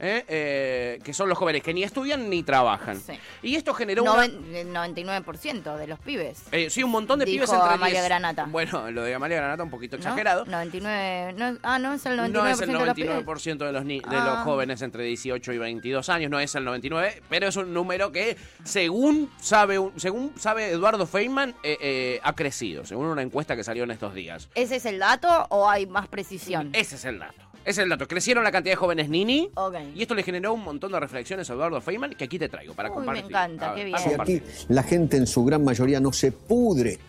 ¿Eh? 0.04 0.26
Eh, 0.28 1.00
que 1.04 1.14
son 1.14 1.30
los 1.30 1.38
jóvenes 1.38 1.64
que 1.64 1.74
ni 1.74 1.84
estudian 1.84 2.30
ni 2.30 2.44
trabajan. 2.44 3.00
Sí. 3.00 3.14
Y 3.42 3.56
esto 3.56 3.74
generó 3.74 4.04
una- 4.04 4.26
el 4.26 4.72
99% 4.74 5.78
de 5.78 5.88
los 5.88 6.00
pibes. 6.00 6.44
eh, 6.52 6.70
sí, 6.70 6.84
un 6.84 6.92
montón 6.92 7.20
de 7.20 7.26
Dijo 7.26 7.46
pibes 7.46 7.54
entre 7.54 7.70
Amalia 7.74 8.00
10. 8.02 8.06
Granata. 8.06 8.46
Bueno, 8.50 8.92
lo 8.92 9.04
de 9.04 9.14
Amalia 9.16 9.38
Granata 9.38 9.64
un 9.64 9.70
poquito 9.70 9.96
¿no? 9.98 10.02
exagerado. 10.04 10.46
99, 10.46 11.34
no, 11.34 11.58
ah, 11.64 11.80
no 11.80 11.94
es 11.94 12.06
el 12.06 12.18
99% 12.18 12.32
No 12.34 12.48
es 12.48 12.62
el 12.62 12.68
de 12.68 12.74
los 12.74 12.94
pibes. 12.96 13.10
99% 13.10 13.66
de 13.66 13.72
los, 13.72 13.86
ni- 13.86 14.00
de 14.00 14.08
los 14.16 14.38
Ah. 14.38 14.42
jóvenes 14.44 14.82
entre 14.82 15.04
18 15.04 15.54
y 15.54 15.58
22 15.58 16.10
años, 16.10 16.30
no 16.30 16.40
es 16.40 16.54
el 16.56 16.66
99, 16.66 17.22
pero 17.30 17.48
es 17.48 17.56
un 17.56 17.74
número 17.74 18.12
que, 18.12 18.38
según 18.64 19.30
sabe, 19.42 19.80
un- 19.80 20.00
según 20.00 20.34
sabe 20.38 20.72
Eduardo 20.72 21.06
Feynman, 21.08 21.52
eh, 21.64 21.78
eh, 21.82 22.20
ha 22.24 22.34
crecido, 22.34 22.86
según 22.86 23.06
una 23.08 23.22
encuesta 23.22 23.56
que 23.56 23.64
salió 23.64 23.84
en 23.84 23.92
estos 23.92 24.14
días. 24.14 24.50
¿Ese 24.56 24.78
es 24.78 24.86
el 24.86 25.00
dato 25.00 25.48
o 25.50 25.70
hay 25.70 25.86
más 25.86 26.08
precisión? 26.08 26.70
Ese 26.74 26.96
es 26.96 27.06
el 27.06 27.20
dato. 27.20 27.43
Ese 27.64 27.72
es 27.72 27.78
el 27.80 27.90
dato. 27.90 28.08
Crecieron 28.08 28.44
la 28.44 28.52
cantidad 28.52 28.74
de 28.74 28.78
jóvenes 28.78 29.10
nini. 29.10 29.50
Y 29.96 30.02
esto 30.02 30.16
le 30.16 30.24
generó 30.24 30.54
un 30.54 30.64
montón 30.64 30.92
de 30.92 31.00
reflexiones 31.00 31.50
a 31.50 31.54
Eduardo 31.54 31.80
Feynman 31.82 32.14
que 32.16 32.26
aquí 32.26 32.38
te 32.38 32.50
traigo 32.50 32.74
para 32.74 32.90
Uy, 32.90 32.96
me 33.00 33.06
compartir. 33.06 33.26
encanta, 33.26 33.72
A 33.72 33.74
ver, 33.74 33.78
qué 33.80 33.86
bien. 33.86 33.98
Si 34.00 34.10
aquí 34.22 34.42
la 34.68 34.84
gente 34.84 35.18
en 35.18 35.28
su 35.28 35.46
gran 35.46 35.64
mayoría 35.64 36.00
no 36.00 36.12
se 36.12 36.32
pudre 36.32 37.00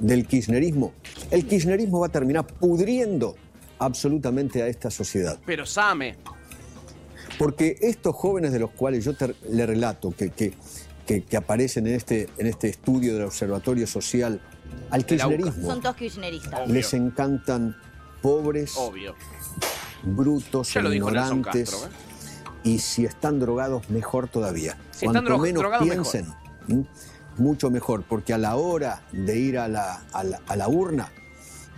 del 0.00 0.26
kirchnerismo, 0.26 0.92
el 1.30 1.46
kirchnerismo 1.46 2.00
va 2.00 2.06
a 2.08 2.10
terminar 2.10 2.46
pudriendo 2.46 3.34
absolutamente 3.78 4.62
a 4.62 4.66
esta 4.68 4.90
sociedad. 4.90 5.38
Pero 5.46 5.64
Same, 5.66 6.16
Porque 7.38 7.76
estos 7.80 8.14
jóvenes 8.14 8.52
de 8.52 8.60
los 8.60 8.70
cuales 8.70 9.04
yo 9.04 9.14
te- 9.16 9.34
le 9.50 9.66
relato 9.66 10.10
que, 10.16 10.30
que, 10.30 10.52
que- 11.06 11.22
que 11.24 11.36
aparecen 11.36 11.86
en 11.86 11.94
este, 11.94 12.28
en 12.38 12.46
este 12.46 12.68
estudio 12.68 13.14
del 13.14 13.24
Observatorio 13.24 13.86
Social, 13.86 14.40
al 14.90 15.04
kirchnerismo 15.04 15.66
Son 15.68 15.80
todos 15.80 15.96
kirchneristas. 15.96 16.68
Les 16.68 16.94
encantan 16.94 17.74
pobres, 18.22 18.74
obvio. 18.76 19.14
Brutos, 20.04 20.72
Ya 20.72 20.82
lo 20.82 20.90
dijo 20.90 21.10
Nelson 21.10 21.38
ignorantes. 21.38 21.70
Castro, 21.70 21.88
¿eh? 21.88 22.60
Y 22.64 22.78
si 22.78 23.04
están 23.04 23.40
drogados, 23.40 23.90
mejor 23.90 24.28
todavía. 24.28 24.76
Si 24.90 25.04
Cuanto 25.06 25.38
menos 25.38 25.60
drogados, 25.60 25.86
piensen, 25.86 26.34
mucho 27.36 27.70
mejor, 27.70 28.04
porque 28.08 28.32
a 28.32 28.38
la 28.38 28.56
hora 28.56 29.02
de 29.12 29.38
ir 29.38 29.58
a 29.58 29.68
la, 29.68 30.02
a 30.12 30.24
la- 30.24 30.40
a 30.46 30.56
la 30.56 30.68
urna 30.68 31.12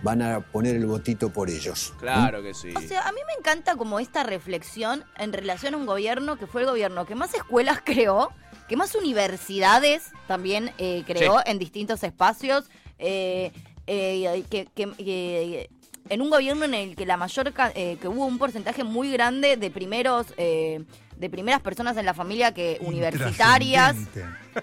van 0.03 0.21
a 0.21 0.39
poner 0.41 0.75
el 0.75 0.85
votito 0.85 1.29
por 1.31 1.49
ellos. 1.49 1.93
Claro 1.99 2.41
que 2.43 2.53
sí. 2.53 2.71
O 2.75 2.81
sea, 2.81 3.07
a 3.07 3.11
mí 3.11 3.19
me 3.25 3.33
encanta 3.39 3.75
como 3.75 3.99
esta 3.99 4.23
reflexión 4.23 5.03
en 5.17 5.33
relación 5.33 5.73
a 5.73 5.77
un 5.77 5.85
gobierno 5.87 6.37
que 6.37 6.45
fue 6.47 6.61
el 6.61 6.67
gobierno 6.67 7.05
que 7.05 7.15
más 7.15 7.33
escuelas 7.33 7.79
creó, 7.83 8.29
que 8.69 8.77
más 8.77 8.93
universidades 8.95 10.03
también 10.27 10.71
eh, 10.77 11.03
creó 11.07 11.37
Sí. 11.39 11.43
en 11.51 11.57
distintos 11.59 12.03
espacios, 12.03 12.65
eh, 12.99 13.51
eh, 13.87 14.43
que, 14.49 14.67
que- 14.75 14.91
que- 14.91 15.69
en 16.09 16.21
un 16.21 16.29
gobierno 16.29 16.65
en 16.65 16.73
el 16.73 16.95
que 16.95 17.05
la 17.05 17.17
mayor 17.17 17.53
eh, 17.75 17.97
que 17.99 18.07
hubo 18.07 18.25
un 18.25 18.37
porcentaje 18.37 18.83
muy 18.83 19.11
grande 19.11 19.57
de 19.57 19.71
primeros 19.71 20.27
eh, 20.37 20.83
de 21.19 21.29
primeras 21.29 21.61
personas 21.61 21.97
en 21.97 22.05
la 22.05 22.13
familia 22.13 22.53
que 22.53 22.77
universitarias. 22.81 23.95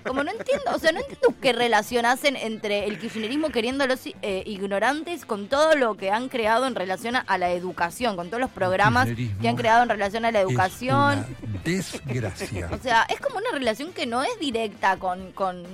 Como 0.04 0.24
no 0.24 0.32
entiendo, 0.32 0.64
o 0.74 0.78
sea, 0.78 0.90
no 0.90 1.00
entiendo 1.00 1.34
qué 1.40 1.52
relación 1.52 2.04
hacen 2.04 2.36
entre 2.36 2.86
el 2.86 2.98
kirchnerismo 2.98 3.50
queriendo 3.50 3.86
los 3.86 4.06
eh, 4.06 4.42
ignorantes 4.44 5.24
con 5.24 5.46
todo 5.48 5.76
lo 5.76 5.96
que 5.96 6.10
han 6.10 6.28
creado 6.28 6.66
en 6.66 6.74
relación 6.74 7.14
a, 7.16 7.38
la 7.38 7.52
educación, 7.52 8.16
con 8.16 8.28
todos 8.28 8.40
los 8.40 8.50
programas 8.50 9.08
que 9.40 9.48
han 9.48 9.56
creado 9.56 9.84
en 9.84 9.88
relación 9.88 10.24
a 10.24 10.32
la 10.32 10.40
educación. 10.40 11.24
desgracia. 11.64 12.70
O 12.74 12.78
sea, 12.78 13.06
es 13.08 13.20
como 13.20 13.38
una 13.38 13.50
relación 13.52 13.92
que 13.92 14.04
no 14.04 14.22
es 14.22 14.38
directa 14.40 14.96
con, 14.96 15.32
con, 15.32 15.64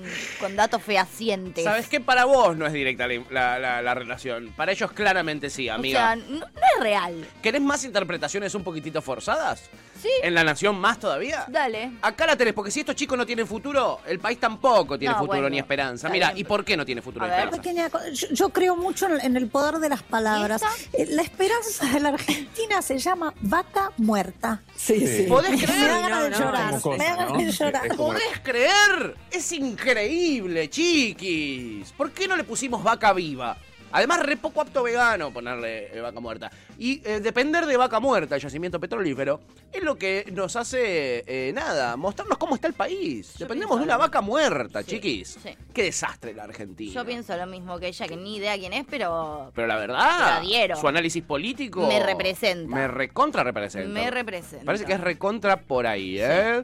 datos 0.55 0.83
fehacientes. 0.83 1.65
¿Sabes 1.65 1.89
qué? 1.89 2.01
Para 2.01 2.25
vos 2.25 2.57
no 2.57 2.67
es 2.67 2.73
directa 2.73 3.07
la, 3.31 3.95
relación. 3.95 4.53
Para 4.57 4.73
ellos 4.73 4.93
claramente 4.93 5.51
sí, 5.51 5.69
amiga. 5.69 5.99
O 5.99 6.03
sea, 6.03 6.17
no, 6.17 6.47
es 6.47 6.83
real. 6.83 7.27
¿Querés 7.43 7.61
más 7.61 7.85
interpretaciones 7.85 8.55
un 8.55 8.63
poquitito 8.63 9.01
forzadas? 9.01 9.71
Sí. 10.01 10.09
¿En 10.23 10.35
la 10.35 10.45
nación 10.45 10.79
más 10.79 10.99
todavía? 10.99 11.45
Dale. 11.49 11.93
Acá 12.03 12.27
la 12.27 12.37
tenés, 12.37 12.55
porque 12.55 12.71
si 12.71 12.81
estos 12.81 12.95
chicos 12.95 13.19
no 13.19 13.27
tienen 13.27 13.47
futuro, 13.47 14.01
el 14.07 14.19
país 14.19 14.39
tampoco 14.39 14.99
tiene 14.99 15.15
futuro 15.15 15.49
ni 15.51 15.59
esperanza. 15.59 16.09
Mira, 16.09 16.33
¿y 16.35 16.45
por 16.45 16.65
qué 16.65 16.77
no 16.77 16.85
tiene 16.85 17.03
futuro 17.03 17.27
ni 17.27 17.33
esperanza? 17.33 18.01
yo, 18.31 18.49
creo 18.51 18.77
mucho 18.77 19.09
en 19.09 19.37
el 19.37 19.49
poder 19.49 19.79
de 19.79 19.89
las 19.89 20.03
palabras. 20.03 20.63
Eh, 20.93 21.07
la 21.11 21.23
esperanza 21.23 21.87
de 21.87 22.01
la 22.01 22.11
Argentina 22.11 22.83
se 22.83 22.99
llama 22.99 23.35
vaca 23.41 23.93
muerta. 23.97 24.63
Sí, 24.77 25.07
sí. 25.07 25.23
¿Podés 25.29 25.63
creer? 25.63 25.81
Me 25.81 25.87
da 25.87 26.01
ganas 26.01 26.25
de 26.25 26.31
llorar. 26.31 26.75
me 26.99 27.05
da 27.05 27.17
ganas 27.17 27.39
de 27.39 27.53
llorar. 27.53 27.97
¿Podés 27.97 28.41
creer? 28.43 29.17
Es 29.31 29.53
increíble, 29.53 30.69
chiquis. 30.71 31.93
¿Por 31.93 32.13
qué 32.13 32.27
no 32.27 32.37
le 32.37 32.45
pusimos 32.45 32.83
vaca 32.83 33.13
viva? 33.13 33.57
Además, 33.93 34.21
re 34.21 34.37
poco 34.37 34.61
apto 34.61 34.83
vegano 34.83 35.33
ponerle 35.33 35.97
eh, 35.97 36.01
vaca 36.01 36.21
muerta. 36.21 36.51
Y 36.79 37.03
eh, 37.05 37.21
depender 37.21 37.67
de 37.67 37.77
vaca 37.77 38.01
muerta, 38.01 38.39
yacimiento 38.39 38.79
petrolífero, 38.79 39.41
es 39.73 39.83
lo 39.83 39.97
que 39.97 40.27
nos 40.33 40.57
hace, 40.57 41.25
eh, 41.27 41.53
nada, 41.53 41.97
mostrarnos 41.97 42.39
cómo 42.39 42.55
está 42.55 42.69
el 42.69 42.75
país. 42.75 43.35
Dependemos 43.39 43.79
de 43.79 43.85
una 43.85 43.97
vaca 43.97 44.21
muerta, 44.21 44.85
chiquis. 44.85 45.39
Qué 45.73 45.83
desastre 45.85 46.35
la 46.35 46.45
Argentina. 46.45 46.93
Yo 46.93 47.05
pienso 47.05 47.37
lo 47.37 47.47
mismo 47.47 47.79
que 47.79 47.89
ella, 47.89 48.07
que 48.07 48.17
ni 48.17 48.37
idea 48.37 48.57
quién 48.59 48.73
es, 48.73 48.85
pero... 48.89 49.51
Pero 49.55 49.67
la 49.67 49.77
verdad, 49.77 50.43
su 50.81 50.89
análisis 50.89 51.23
político... 51.23 51.87
Me 51.87 52.01
representa. 52.05 52.75
Me 52.75 52.89
recontra 52.89 53.45
representa. 53.45 53.89
Me 53.89 54.11
representa. 54.11 54.65
Parece 54.65 54.85
que 54.85 54.93
es 54.93 55.01
recontra 55.01 55.61
por 55.61 55.87
ahí, 55.87 56.17
¿eh? 56.19 56.63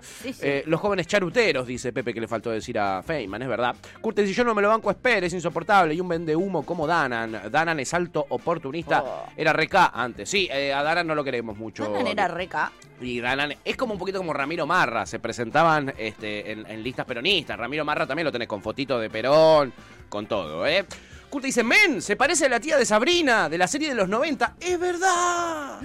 los 0.66 0.80
jóvenes 0.80 1.06
charuteros, 1.06 1.66
dice 1.66 1.92
Pepe, 1.92 2.14
que 2.14 2.20
le 2.20 2.28
faltó 2.28 2.50
decir 2.50 2.78
a 2.78 3.02
Feynman, 3.02 3.42
es 3.42 3.48
verdad. 3.48 3.74
Curtis, 4.00 4.28
si 4.28 4.34
yo 4.34 4.44
no 4.44 4.54
me 4.54 4.62
lo 4.62 4.68
banco, 4.68 4.90
espere, 4.90 5.26
es 5.26 5.32
insoportable. 5.32 5.94
Y 5.94 6.00
un 6.00 6.08
vende 6.08 6.34
humo 6.34 6.64
como 6.64 6.86
Dana 6.86 7.15
Danan. 7.50 7.80
es 7.80 7.94
alto 7.94 8.26
oportunista. 8.28 9.02
Oh. 9.02 9.26
Era 9.36 9.52
reca 9.52 9.92
antes. 9.94 10.28
Sí, 10.28 10.48
eh, 10.50 10.72
a 10.72 10.82
Danan 10.82 11.06
no 11.06 11.14
lo 11.14 11.24
queremos 11.24 11.56
mucho. 11.56 11.84
Danan 11.84 12.06
era 12.06 12.28
reca. 12.28 12.72
Y 13.00 13.20
Danan 13.20 13.54
es 13.64 13.76
como 13.76 13.92
un 13.92 13.98
poquito 13.98 14.18
como 14.18 14.32
Ramiro 14.32 14.66
Marra. 14.66 15.06
Se 15.06 15.18
presentaban 15.18 15.92
este, 15.96 16.52
en, 16.52 16.82
listas 16.82 17.06
peronistas. 17.06 17.58
Ramiro 17.58 17.84
Marra 17.84 18.06
también 18.06 18.24
lo 18.24 18.32
tenés 18.32 18.48
con 18.48 18.62
fotito 18.62 18.98
de 18.98 19.10
Perón, 19.10 19.72
con 20.08 20.26
todo, 20.26 20.66
¿eh? 20.66 20.84
Curta 21.28 21.46
dice, 21.46 21.64
men, 21.64 22.00
se 22.00 22.14
parece 22.14 22.46
a 22.46 22.48
la 22.48 22.60
tía 22.60 22.76
de 22.76 22.86
Sabrina, 22.86 23.48
de 23.48 23.58
la 23.58 23.66
serie 23.66 23.88
de 23.88 23.96
los 23.96 24.08
90. 24.08 24.54
¡Es 24.60 24.78
verdad! 24.78 25.80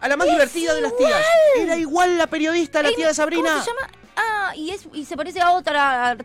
A 0.00 0.08
la 0.08 0.16
más 0.16 0.28
divertida 0.28 0.72
de 0.74 0.80
las 0.80 0.96
tías. 0.96 1.20
Era 1.56 1.76
igual 1.76 2.16
la 2.16 2.28
periodista, 2.28 2.82
la 2.82 2.92
tía 2.92 3.08
de 3.08 3.14
Sabrina. 3.14 3.50
¿Cómo 3.50 3.64
se 3.64 3.70
llama? 3.70 3.92
Ah, 4.16 4.37
y, 4.54 4.70
es, 4.70 4.88
y 4.92 5.04
se 5.04 5.16
parece 5.16 5.40
a 5.40 5.52
otra 5.52 6.16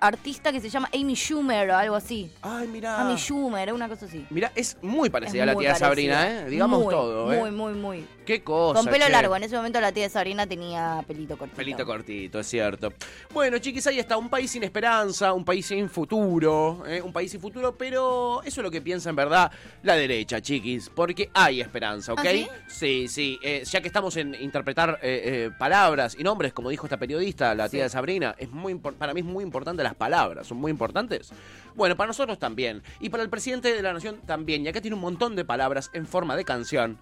artista, 0.00 0.52
que 0.52 0.60
se 0.60 0.68
llama 0.68 0.88
Amy 0.94 1.14
Schumer 1.14 1.70
o 1.70 1.76
algo 1.76 1.94
así. 1.96 2.30
Ay, 2.42 2.68
mira. 2.68 3.00
Amy 3.00 3.16
Schumer, 3.16 3.72
una 3.72 3.88
cosa 3.88 4.06
así. 4.06 4.26
Mira, 4.30 4.52
es 4.54 4.76
muy 4.82 5.10
parecida 5.10 5.42
a 5.42 5.46
la 5.46 5.56
tía 5.56 5.72
de 5.72 5.78
Sabrina, 5.78 6.28
¿eh? 6.28 6.50
Digamos 6.50 6.88
todo, 6.88 7.32
¿eh? 7.32 7.38
Muy, 7.38 7.50
muy, 7.50 7.74
muy. 7.74 8.06
Qué 8.28 8.42
cosa. 8.42 8.82
Con 8.82 8.92
pelo 8.92 9.08
largo. 9.08 9.34
En 9.36 9.44
ese 9.44 9.56
momento 9.56 9.80
la 9.80 9.90
tía 9.90 10.02
de 10.02 10.10
Sabrina 10.10 10.46
tenía 10.46 11.02
pelito 11.06 11.38
cortito. 11.38 11.56
Pelito 11.56 11.86
cortito, 11.86 12.40
es 12.40 12.46
cierto. 12.46 12.92
Bueno, 13.32 13.58
chiquis, 13.58 13.86
ahí 13.86 13.98
está. 13.98 14.18
Un 14.18 14.28
país 14.28 14.50
sin 14.50 14.62
esperanza, 14.64 15.32
un 15.32 15.46
país 15.46 15.64
sin 15.64 15.88
futuro. 15.88 16.84
¿eh? 16.86 17.00
Un 17.00 17.12
país 17.12 17.30
sin 17.30 17.40
futuro, 17.40 17.74
pero 17.76 18.42
eso 18.42 18.60
es 18.60 18.64
lo 18.64 18.70
que 18.70 18.82
piensa 18.82 19.08
en 19.08 19.16
verdad 19.16 19.50
la 19.82 19.94
derecha, 19.94 20.42
chiquis. 20.42 20.90
Porque 20.90 21.30
hay 21.32 21.62
esperanza, 21.62 22.12
¿ok? 22.12 22.20
¿Ah, 22.20 22.54
sí? 22.66 23.08
sí, 23.08 23.38
eh, 23.42 23.62
ya 23.64 23.80
que 23.80 23.88
estamos 23.88 24.14
en 24.18 24.34
interpretar 24.34 24.98
eh, 25.02 25.50
palabras 25.58 26.14
y 26.18 26.22
nombres, 26.22 26.52
como 26.52 26.68
dijo 26.68 26.84
esta 26.84 26.98
periodista, 26.98 27.54
la 27.58 27.68
tía 27.68 27.82
de 27.82 27.88
Sabrina, 27.90 28.34
es 28.38 28.50
muy 28.50 28.74
para 28.76 29.12
mí 29.12 29.20
es 29.20 29.26
muy 29.26 29.44
importante 29.44 29.82
las 29.82 29.94
palabras. 29.94 30.46
Son 30.46 30.58
muy 30.58 30.70
importantes. 30.70 31.30
Bueno, 31.74 31.96
para 31.96 32.08
nosotros 32.08 32.38
también. 32.38 32.82
Y 33.00 33.10
para 33.10 33.22
el 33.22 33.28
presidente 33.28 33.74
de 33.74 33.82
la 33.82 33.92
nación 33.92 34.20
también. 34.26 34.64
Y 34.64 34.68
acá 34.68 34.80
tiene 34.80 34.94
un 34.94 35.00
montón 35.00 35.36
de 35.36 35.44
palabras 35.44 35.90
en 35.92 36.06
forma 36.06 36.36
de 36.36 36.44
canción 36.44 36.98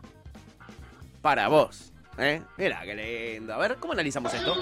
para 1.23 1.49
vos. 1.49 1.93
¿Eh? 2.19 2.43
Mira, 2.57 2.83
qué 2.83 2.95
lindo. 2.95 3.55
A 3.55 3.59
ver, 3.59 3.77
¿cómo 3.77 3.93
analizamos 3.93 4.33
esto? 4.33 4.55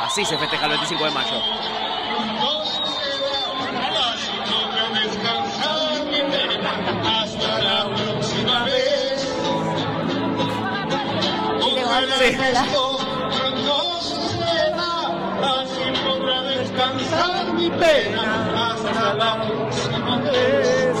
Así 0.00 0.24
se 0.24 0.38
festeja 0.38 0.64
el 0.64 0.70
25 0.70 1.04
de 1.04 1.10
mayo. 1.10 1.87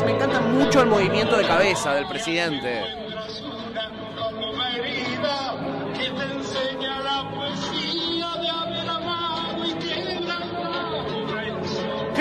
Me 0.04 0.12
encanta 0.12 0.40
mucho 0.40 0.80
el 0.80 0.86
movimiento 0.86 1.36
de 1.36 1.46
cabeza 1.46 1.94
del 1.94 2.06
presidente. 2.06 3.07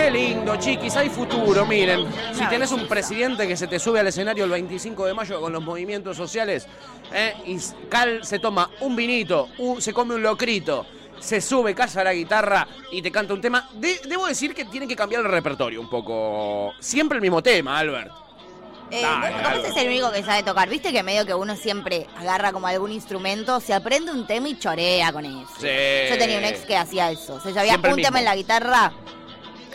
Qué 0.08 0.12
lindo, 0.12 0.56
chiquis, 0.56 0.96
hay 0.96 1.10
futuro, 1.10 1.66
miren. 1.66 2.08
Si 2.32 2.46
tenés 2.46 2.72
un 2.72 2.88
presidente 2.88 3.46
que 3.46 3.58
se 3.58 3.68
te 3.68 3.78
sube 3.78 4.00
al 4.00 4.08
escenario 4.08 4.46
el 4.46 4.52
25 4.52 5.06
de 5.06 5.14
mayo 5.14 5.42
con 5.42 5.52
los 5.52 5.62
movimientos 5.62 6.16
sociales, 6.16 6.66
eh, 7.12 7.34
y 7.46 7.58
Cal 7.90 8.24
se 8.24 8.40
toma 8.40 8.70
un 8.80 8.96
vinito, 8.96 9.50
se 9.80 9.92
come 9.92 10.16
un 10.16 10.24
locrito, 10.24 10.86
se 11.20 11.42
sube, 11.42 11.76
calla 11.76 12.06
la 12.06 12.14
guitarra 12.14 12.66
y 12.90 13.02
te 13.02 13.12
canta 13.12 13.34
un 13.34 13.42
tema. 13.42 13.70
debo 13.76 14.28
decir 14.28 14.54
que 14.54 14.64
tiene 14.64 14.88
que 14.88 14.96
cambiar 14.96 15.24
el 15.24 15.30
repertorio 15.30 15.82
un 15.82 15.90
poco. 15.90 16.74
Siempre 16.80 17.18
el 17.18 17.22
mismo 17.22 17.44
tema, 17.44 17.78
Albert. 17.78 18.14
Eh, 18.90 19.04
es 19.66 19.76
el 19.76 19.88
único 19.88 20.10
que 20.14 20.24
sabe 20.24 20.42
tocar. 20.42 20.70
Viste 20.70 20.94
que 20.94 21.04
medio 21.04 21.26
que 21.26 21.34
uno 21.34 21.58
siempre 21.58 22.08
agarra 22.16 22.54
como 22.54 22.68
algún 22.68 22.94
instrumento, 22.94 23.60
se 23.60 23.74
aprende 23.74 24.14
un 24.14 24.26
tema 24.26 24.48
y 24.48 24.58
chorea 24.58 25.12
con 25.12 25.26
eso. 25.26 25.52
Yo 25.60 26.18
tenía 26.18 26.38
un 26.38 26.46
ex 26.46 26.62
que 26.62 26.78
hacía 26.78 27.12
eso. 27.12 27.42
Sea, 27.42 27.52
ya 27.52 27.60
había 27.60 27.76
un 27.76 28.02
tema 28.02 28.20
en 28.20 28.26
la 28.26 28.38
guitarra. 28.38 28.94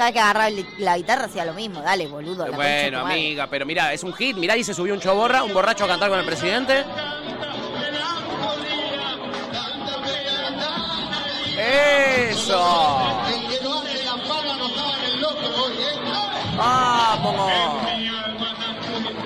Cada 0.02 0.10
vez 0.10 0.14
que 0.14 0.20
agarraba 0.20 0.50
la 0.78 0.96
guitarra 0.96 1.24
hacía 1.26 1.44
lo 1.44 1.54
mismo. 1.54 1.80
Dale, 1.80 2.08
boludo. 2.08 2.50
bueno, 2.52 3.06
amiga, 3.06 3.46
pero 3.46 3.64
mira, 3.64 3.92
es 3.92 4.02
un 4.02 4.12
hit. 4.12 4.36
Mirá, 4.36 4.56
y 4.56 4.64
se 4.64 4.74
subió 4.74 4.94
un 4.94 5.00
choborra, 5.00 5.44
un 5.44 5.54
borracho 5.54 5.84
a 5.84 5.86
cantar 5.88 6.10
con 6.10 6.18
el 6.18 6.26
presidente. 6.26 6.84
¡Eso! 11.56 12.58
¡Vamos! 16.56 17.82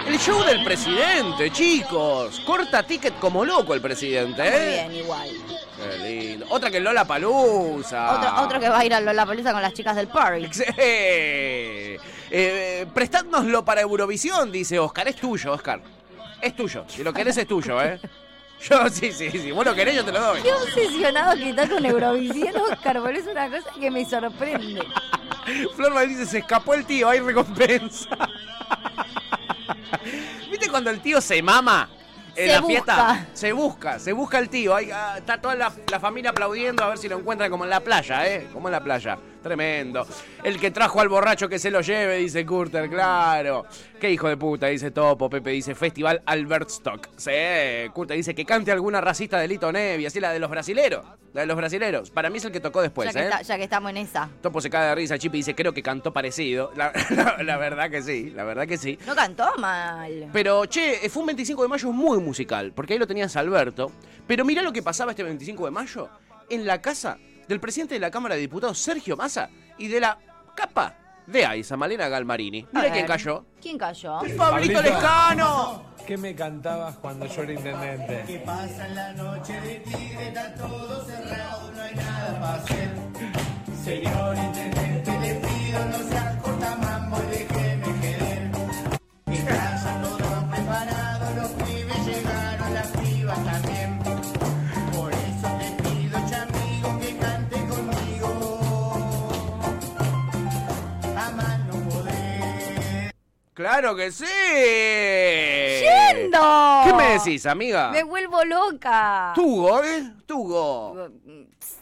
El 0.07 0.19
show 0.21 0.45
del 0.45 0.63
presidente, 0.63 1.51
chicos. 1.51 2.41
Corta 2.41 2.83
ticket 2.85 3.19
como 3.19 3.45
loco 3.45 3.75
el 3.75 3.81
presidente, 3.81 4.43
¿eh? 4.45 4.85
Muy 4.85 4.95
bien, 4.95 5.05
igual. 5.05 5.29
Qué 5.77 5.99
lindo. 5.99 6.47
Otra 6.49 6.71
que 6.71 6.79
Lola 6.81 7.05
Palusa. 7.05 8.15
Otro, 8.15 8.45
otro 8.45 8.61
que 8.61 8.69
va 8.69 8.79
a 8.79 8.85
ir 8.85 8.95
a 8.95 9.01
Lola 9.01 9.27
Palusa 9.27 9.53
con 9.53 9.61
las 9.61 9.73
chicas 9.73 9.97
del 9.97 10.09
party. 10.09 10.49
Sí. 10.53 10.63
Eh, 12.29 12.87
prestádnoslo 12.93 13.65
para 13.65 13.81
Eurovisión, 13.81 14.51
dice 14.53 14.79
Oscar. 14.79 15.09
Es 15.09 15.17
tuyo, 15.17 15.53
Oscar. 15.53 15.81
Es 16.41 16.55
tuyo. 16.55 16.85
Si 16.89 17.03
lo 17.03 17.13
querés, 17.13 17.37
es 17.37 17.47
tuyo, 17.47 17.81
¿eh? 17.83 18.01
Yo 18.69 18.89
sí, 18.89 19.13
sí, 19.13 19.31
sí. 19.31 19.53
Bueno, 19.53 19.75
querés, 19.75 19.97
yo 19.97 20.05
te 20.05 20.13
lo 20.13 20.21
doy. 20.21 20.41
Qué 20.41 20.53
obsesionado 20.53 21.37
que 21.37 21.51
está 21.51 21.69
con 21.69 21.85
Eurovisión, 21.85 22.57
Oscar, 22.57 23.01
por 23.01 23.15
es 23.15 23.27
una 23.27 23.51
cosa 23.51 23.71
que 23.79 23.91
me 23.91 24.05
sorprende. 24.07 24.83
Flor 25.77 26.09
dice, 26.09 26.25
se 26.25 26.39
escapó 26.39 26.73
el 26.75 26.87
tío, 26.87 27.09
hay 27.09 27.21
recompensa. 27.21 28.17
¿Viste 30.51 30.69
cuando 30.69 30.91
el 30.91 31.01
tío 31.01 31.21
se 31.21 31.43
mama? 31.43 31.91
En 32.37 32.53
la 32.53 32.63
fiesta 32.63 33.27
se 33.33 33.53
busca, 33.53 33.99
se 33.99 34.13
busca 34.13 34.39
el 34.39 34.51
tío. 34.51 34.75
Ah, 34.77 35.15
está 35.17 35.41
toda 35.41 35.55
la, 35.55 35.71
familia 35.99 36.31
aplaudiendo 36.31 36.85
a 36.85 36.89
ver 36.89 36.99
si 36.99 37.09
lo 37.09 37.19
encuentran 37.19 37.51
como 37.51 37.65
en 37.65 37.71
la 37.71 37.81
playa, 37.81 38.27
¿eh? 38.29 38.49
Como 38.53 38.69
en 38.69 38.73
la 38.73 38.81
playa. 38.81 39.19
Tremendo. 39.47 40.07
El 40.43 40.59
que 40.61 40.71
trajo 40.71 41.01
al 41.01 41.09
borracho 41.09 41.49
que 41.49 41.59
se 41.59 41.71
lo 41.71 41.81
lleve, 41.81 42.17
dice 42.19 42.45
Curter, 42.45 42.89
claro. 42.91 43.65
Qué 44.01 44.11
hijo 44.11 44.29
de 44.29 44.37
puta, 44.37 44.67
dice 44.67 44.91
Topo. 44.91 45.31
Pepe 45.31 45.51
dice 45.51 45.75
Festival 45.75 46.23
Albert 46.27 46.69
Stock. 46.71 47.09
Sí, 47.17 47.31
Curter 47.95 48.17
dice 48.17 48.35
que 48.35 48.45
cante 48.45 48.73
alguna 48.73 49.01
racista 49.01 49.39
de 49.39 49.49
Lito 49.49 49.71
Nevi, 49.73 50.07
así 50.07 50.21
la 50.21 50.33
de 50.33 50.39
los 50.39 50.51
brasileros. 50.51 51.05
La 51.33 51.43
de 51.43 51.47
los 51.47 51.57
brasileros. 51.57 52.11
Para 52.11 52.31
mí 52.31 52.39
es 52.39 52.45
el 52.47 52.53
que 52.53 52.61
tocó 52.61 52.81
después, 52.83 53.07
ya, 53.09 53.13
que 53.13 53.19
¿eh? 53.21 53.25
está- 53.31 53.43
ya 53.43 53.57
que 53.59 53.65
estamos 53.65 53.91
en 53.91 53.99
esa. 53.99 54.29
Topo 54.41 54.61
se 54.61 54.71
cae 54.71 54.89
de 54.89 54.95
risa, 54.95 55.19
Chipi 55.19 55.39
dice, 55.39 55.55
creo 55.55 55.73
que 55.75 55.83
cantó 55.83 56.13
parecido. 56.13 56.73
La, 56.77 56.93
la- 57.11 57.43
la 57.43 57.57
verdad 57.59 57.91
que 57.91 58.03
sí, 58.03 58.31
la 58.31 58.45
verdad 58.45 58.67
que 58.67 58.79
sí. 58.79 58.99
No 59.07 59.15
cantó 59.15 59.47
mal. 59.59 60.29
Pero, 60.33 60.65
che, 60.67 61.09
fue 61.11 61.21
un 61.23 61.27
25 61.29 61.63
de 61.63 61.69
mayo 61.69 61.93
muy 61.93 62.19
musical, 62.19 62.73
porque 62.75 62.95
ahí 62.95 62.99
lo 62.99 63.07
tenías 63.07 63.37
Alberto. 63.37 63.93
Pero 64.27 64.45
mirá 64.45 64.63
lo 64.63 64.73
que 64.73 64.83
pasaba 64.83 65.13
este 65.13 65.23
25 65.23 65.67
de 65.67 65.71
mayo 65.71 66.09
en 66.49 66.67
la 66.67 66.81
casa 66.81 67.19
del 67.49 67.61
presidente 67.61 67.95
de 67.95 68.01
la 68.01 68.11
Cámara 68.11 68.35
de 68.35 68.41
Diputados, 68.43 68.79
Sergio 68.79 69.17
Massa, 69.17 69.51
y 69.79 69.89
de 69.89 70.01
la 70.01 70.19
capa 70.55 70.97
de 71.27 71.45
AISA, 71.45 71.77
Malena 71.77 72.09
Galmarini. 72.09 72.67
Mira 72.73 72.93
quién 72.93 73.07
cayó. 73.07 73.45
¿Quién 73.61 73.79
cayó? 73.79 74.21
Pablito 74.37 74.81
Lescano. 74.81 75.97
¿Qué 76.07 76.17
me 76.17 76.35
cantabas 76.37 76.97
cuando 76.99 77.27
yo 77.27 77.43
era 77.43 77.53
intendente? 77.53 78.43
pasa 78.47 78.87
en 78.87 78.95
la 78.95 79.13
noche 79.15 79.61
de 79.61 79.75
tigre? 79.81 80.29
Está 80.29 80.55
todo 80.55 81.05
cerrado, 81.05 81.73
no 81.73 81.83
hay 81.83 81.95
nada 81.97 82.41
para 82.41 82.55
hacer. 82.63 82.91
Señor 83.83 84.37
intendente, 84.37 84.66
¡Claro 103.57 103.97
que 103.97 104.13
sí! 104.13 104.25
¡Yendo! 105.81 106.83
¿Qué 106.85 106.93
me 106.93 107.19
decís, 107.19 107.47
amiga? 107.47 107.91
Me 107.91 108.03
vuelvo 108.03 108.45
loca. 108.45 109.33
Tugo, 109.35 109.83
¿eh? 109.83 110.13
Tugo. 110.27 111.09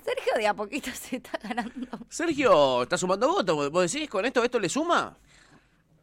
Sergio 0.05 0.35
de 0.37 0.47
a 0.47 0.55
poquito 0.55 0.91
se 0.95 1.17
está 1.17 1.37
ganando. 1.43 1.89
Sergio, 2.09 2.85
¿está 2.85 2.97
sumando 2.97 3.27
votos? 3.27 3.71
¿Vos 3.73 3.93
decís 3.93 4.09
con 4.09 4.25
esto, 4.25 4.45
esto 4.45 4.61
le 4.61 4.69
suma? 4.69 5.17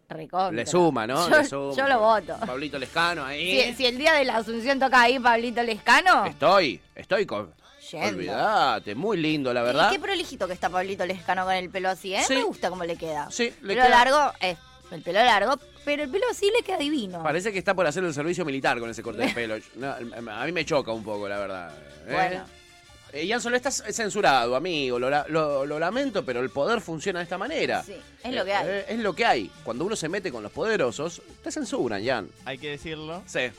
Recontra. 0.09 0.51
Le 0.51 0.65
suma, 0.65 1.07
¿no? 1.07 1.29
Yo, 1.29 1.37
Le 1.37 1.45
suma. 1.45 1.73
yo 1.73 1.87
lo 1.87 1.99
voto. 2.01 2.35
Pablito 2.45 2.77
Lescano 2.77 3.23
ahí. 3.23 3.61
Si, 3.69 3.73
si 3.75 3.85
el 3.85 3.97
día 3.97 4.11
de 4.15 4.25
la 4.25 4.37
Asunción 4.37 4.77
toca 4.77 4.99
ahí 5.01 5.19
Pablito 5.19 5.63
Lescano. 5.63 6.25
Estoy, 6.25 6.81
estoy 6.95 7.25
con... 7.25 7.53
Yendo. 7.91 8.07
Olvídate, 8.09 8.93
muy 8.95 9.17
lindo, 9.17 9.53
la 9.53 9.61
Y 9.61 9.63
verdad. 9.63 9.89
qué 9.91 9.99
prolijito 9.99 10.47
que 10.47 10.53
está 10.53 10.69
Pablito 10.69 11.05
Lescano 11.05 11.45
con 11.45 11.53
el 11.53 11.69
pelo 11.69 11.89
así, 11.89 12.13
¿eh? 12.13 12.23
Sí. 12.27 12.35
Me 12.35 12.43
gusta 12.43 12.69
cómo 12.69 12.83
le 12.83 12.97
queda. 12.97 13.29
Sí, 13.31 13.53
le 13.61 13.73
pelo 13.75 13.85
queda- 13.85 13.89
largo, 13.89 14.33
es 14.41 14.57
el 14.91 15.01
pelo 15.01 15.19
largo, 15.23 15.59
pero 15.85 16.03
el 16.03 16.09
pelo 16.09 16.25
así 16.29 16.51
le 16.55 16.63
queda 16.63 16.77
divino. 16.77 17.23
Parece 17.23 17.51
que 17.51 17.59
está 17.59 17.73
por 17.73 17.85
hacer 17.87 18.03
el 18.03 18.13
servicio 18.13 18.45
militar 18.45 18.79
con 18.79 18.89
ese 18.89 19.01
corte 19.03 19.21
de 19.23 19.29
pelo. 19.33 19.55
No, 19.75 19.91
a 20.31 20.45
mí 20.45 20.51
me 20.51 20.65
choca 20.65 20.91
un 20.91 21.03
poco, 21.03 21.27
la 21.27 21.39
verdad. 21.39 21.73
¿eh? 22.07 22.11
Bueno. 22.13 22.45
Eh, 23.13 23.25
Ian 23.25 23.41
Solo 23.41 23.57
estás 23.57 23.83
censurado, 23.91 24.55
amigo. 24.55 24.97
Lo, 24.97 25.09
lo- 25.27 25.65
lo 25.65 25.79
lamento, 25.79 26.23
pero 26.23 26.39
el 26.39 26.49
poder 26.49 26.79
funciona 26.79 27.19
de 27.19 27.23
esta 27.23 27.37
manera. 27.37 27.83
Sí, 27.83 27.95
es 28.23 28.33
lo 28.33 28.45
que 28.45 28.53
hay. 28.53 28.67
Eh, 28.69 28.85
es 28.87 28.99
lo 28.99 29.13
que 29.13 29.25
hay. 29.25 29.51
Cuando 29.65 29.83
uno 29.83 29.97
se 29.97 30.07
mete 30.07 30.31
con 30.31 30.41
los 30.43 30.51
poderosos, 30.53 31.21
te 31.43 31.51
censuran, 31.51 32.01
Ian. 32.01 32.29
Hay 32.45 32.57
que 32.57 32.69
decirlo. 32.69 33.21
Sí. 33.25 33.51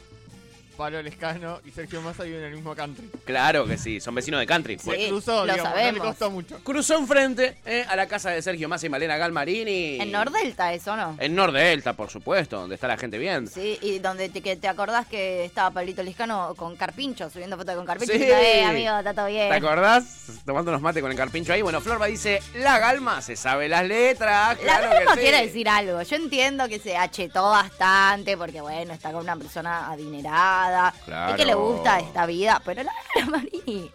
Pablo 0.77 1.03
Lescano 1.03 1.61
y 1.65 1.71
Sergio 1.71 2.01
Massa 2.03 2.25
viven 2.25 2.41
en 2.41 2.47
el 2.47 2.55
mismo 2.55 2.75
country. 2.75 3.09
Claro 3.25 3.67
que 3.67 3.79
sí, 3.79 4.01
son 4.01 4.15
vecinos 4.15 4.41
de 4.41 4.47
country. 4.47 4.79
Sí, 4.79 4.87
Bueno, 4.87 5.09
cruzó, 5.09 5.47
lo 5.47 5.53
digamos, 5.53 5.65
no 5.65 5.71
sabemos. 5.71 5.95
le 5.95 6.01
costó 6.01 6.31
mucho. 6.31 6.59
Cruzó 6.65 6.99
enfrente 6.99 7.59
eh, 7.65 7.85
a 7.89 7.97
la 7.97 8.07
casa 8.07 8.31
de 8.31 8.43
Sergio 8.43 8.69
Massa 8.69 8.87
y 8.87 8.89
Malena 8.89 9.17
Galmarini. 9.17 9.99
En 10.01 10.11
Nordelta 10.13 10.73
eso, 10.73 10.97
¿no? 10.97 11.17
En 11.21 11.35
Nordelta, 11.35 11.93
por 11.95 12.11
supuesto, 12.11 12.59
donde 12.61 12.75
está 12.77 12.89
la 12.89 12.97
gente 12.97 13.19
bien. 13.19 13.47
Sí, 13.49 13.79
y 13.83 13.99
donde 13.99 14.29
te, 14.29 14.41
que 14.41 14.57
te 14.57 14.69
acordás 14.69 15.07
que 15.07 15.45
estaba 15.45 15.71
Pablito 15.71 16.03
Lescano 16.03 16.55
con 16.57 16.77
Carpincho, 16.77 17.31
subiendo 17.31 17.57
fotos 17.57 17.75
con 17.77 17.87
Carpincho. 17.87 18.13
Sí. 18.15 18.19
y 18.21 18.23
eh, 18.25 18.65
amigo, 18.65 18.99
está 18.99 19.15
todo 19.15 19.27
bien. 19.27 19.49
¿Te 19.51 19.57
acordás? 19.57 20.05
Tomando 20.45 20.71
unos 20.71 20.81
mates 20.83 21.03
con 21.03 21.11
el 21.11 21.17
carpincho 21.17 21.53
ahí. 21.53 21.63
Bueno, 21.63 21.81
Florba 21.81 22.07
dice, 22.07 22.41
la 22.55 22.79
Galma 22.79 23.21
se 23.23 23.37
sabe 23.37 23.69
las 23.69 23.87
letras. 23.87 24.57
La 24.59 24.63
claro 24.63 24.89
Galma 24.95 25.13
que 25.15 25.17
sí. 25.21 25.23
quiere 25.29 25.47
decir 25.47 25.69
algo. 25.69 26.01
Yo 26.03 26.17
entiendo 26.17 26.69
que 26.69 26.79
se 26.79 26.97
achetó 26.97 27.51
bastante 27.51 28.37
porque, 28.37 28.61
bueno, 28.61 28.93
está 28.95 29.13
con 29.13 29.23
una 29.23 29.37
persona 29.37 29.91
adinerada. 29.91 30.62
Claro. 31.05 31.33
Y 31.33 31.37
que 31.37 31.45
le 31.45 31.55
gusta 31.55 32.01
esta 32.01 32.27
vida. 32.27 32.61
Pero 32.65 32.83
la 32.83 32.93
Galma 33.15 33.39
Marini 33.39 33.91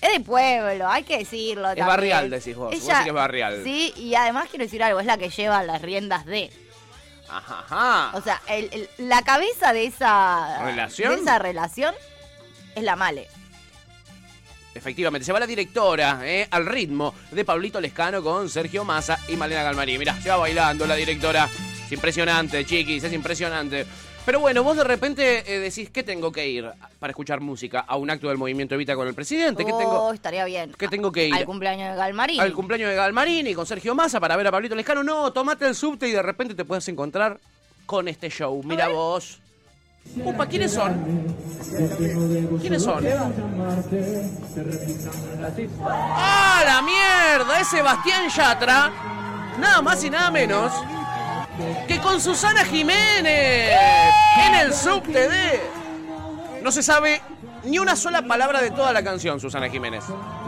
es 0.00 0.12
de 0.12 0.20
pueblo, 0.20 0.88
hay 0.88 1.02
que 1.02 1.18
decirlo. 1.18 1.62
Es 1.70 1.76
también. 1.76 1.86
barrial, 1.86 2.30
decís 2.30 2.56
vos. 2.56 2.70
Vos 2.70 2.74
Ella- 2.74 2.84
decís 2.94 3.02
que 3.04 3.08
es 3.10 3.14
barrial. 3.14 3.60
Sí, 3.64 3.92
y 3.96 4.14
además 4.14 4.48
quiero 4.50 4.64
decir 4.64 4.82
algo, 4.82 5.00
es 5.00 5.06
la 5.06 5.16
que 5.18 5.30
lleva 5.30 5.62
las 5.62 5.80
riendas 5.82 6.26
de. 6.26 6.50
Ajá, 7.28 7.64
ajá. 7.68 8.10
O 8.16 8.20
sea, 8.20 8.40
el- 8.48 8.68
el- 8.72 9.08
la 9.08 9.22
cabeza 9.22 9.72
de 9.72 9.86
esa 9.86 10.62
¿Relación? 10.64 11.14
de 11.16 11.22
esa 11.22 11.38
relación 11.38 11.94
es 12.74 12.82
la 12.82 12.96
Male. 12.96 13.28
Efectivamente, 14.74 15.24
se 15.24 15.32
va 15.32 15.38
la 15.38 15.46
directora 15.46 16.18
eh, 16.24 16.48
al 16.50 16.66
ritmo 16.66 17.14
de 17.30 17.44
Pablito 17.44 17.80
Lescano 17.80 18.22
con 18.24 18.48
Sergio 18.50 18.84
Massa 18.84 19.20
y 19.28 19.36
Malena 19.36 19.62
Galmarini. 19.62 19.98
Mirá, 19.98 20.20
se 20.20 20.28
va 20.30 20.36
bailando 20.36 20.84
la 20.86 20.96
directora. 20.96 21.48
Es 21.86 21.92
impresionante, 21.92 22.64
chiquis, 22.66 23.04
es 23.04 23.12
impresionante. 23.12 23.86
Pero 24.24 24.40
bueno, 24.40 24.62
vos 24.62 24.76
de 24.76 24.84
repente 24.84 25.44
eh, 25.54 25.58
decís 25.60 25.90
que 25.90 26.02
tengo 26.02 26.32
que 26.32 26.48
ir 26.48 26.70
para 26.98 27.10
escuchar 27.10 27.40
música 27.40 27.80
a 27.86 27.96
un 27.96 28.08
acto 28.10 28.28
del 28.28 28.38
movimiento 28.38 28.74
Evita 28.74 28.94
con 28.96 29.06
el 29.06 29.12
presidente. 29.14 29.64
Oh, 29.70 29.78
tengo 29.78 30.12
estaría 30.14 30.44
bien. 30.46 30.72
que 30.78 30.88
tengo 30.88 31.12
que 31.12 31.28
ir 31.28 31.34
Al 31.34 31.44
cumpleaños 31.44 31.90
de 31.90 31.96
Galmarini. 31.96 32.40
al 32.40 32.52
cumpleaños 32.54 32.88
de 32.88 32.96
Galmarini 32.96 33.54
con 33.54 33.66
Sergio 33.66 33.94
Massa 33.94 34.20
para 34.20 34.36
ver 34.36 34.46
a 34.46 34.50
Pablito 34.50 34.74
Lescano. 34.74 35.02
No, 35.02 35.30
tomate 35.32 35.66
el 35.66 35.74
subte 35.74 36.08
y 36.08 36.12
de 36.12 36.22
repente 36.22 36.54
te 36.54 36.64
puedes 36.64 36.88
encontrar 36.88 37.38
con 37.84 38.08
este 38.08 38.30
show. 38.30 38.62
Mira 38.64 38.88
vos. 38.88 39.40
Upa, 40.22 40.46
¿quiénes 40.46 40.72
son? 40.72 41.26
¿Quiénes 42.60 42.82
son? 42.82 43.04
¡Ah, 45.82 46.62
la 46.64 46.82
mierda! 46.82 47.60
Es 47.60 47.68
Sebastián 47.68 48.28
Yatra. 48.28 48.90
Nada 49.58 49.82
más 49.82 50.02
y 50.04 50.10
nada 50.10 50.30
menos 50.30 50.72
que 51.88 51.98
con 52.00 52.20
Susana 52.20 52.64
Jiménez 52.64 53.72
en 54.46 54.54
el 54.54 54.72
subte 54.72 55.28
de... 55.28 55.60
No 56.62 56.72
se 56.72 56.82
sabe 56.82 57.20
ni 57.64 57.78
una 57.78 57.94
sola 57.96 58.22
palabra 58.22 58.60
de 58.62 58.70
toda 58.70 58.92
la 58.92 59.02
canción, 59.04 59.38
Susana 59.40 59.68
Jiménez. 59.68 60.04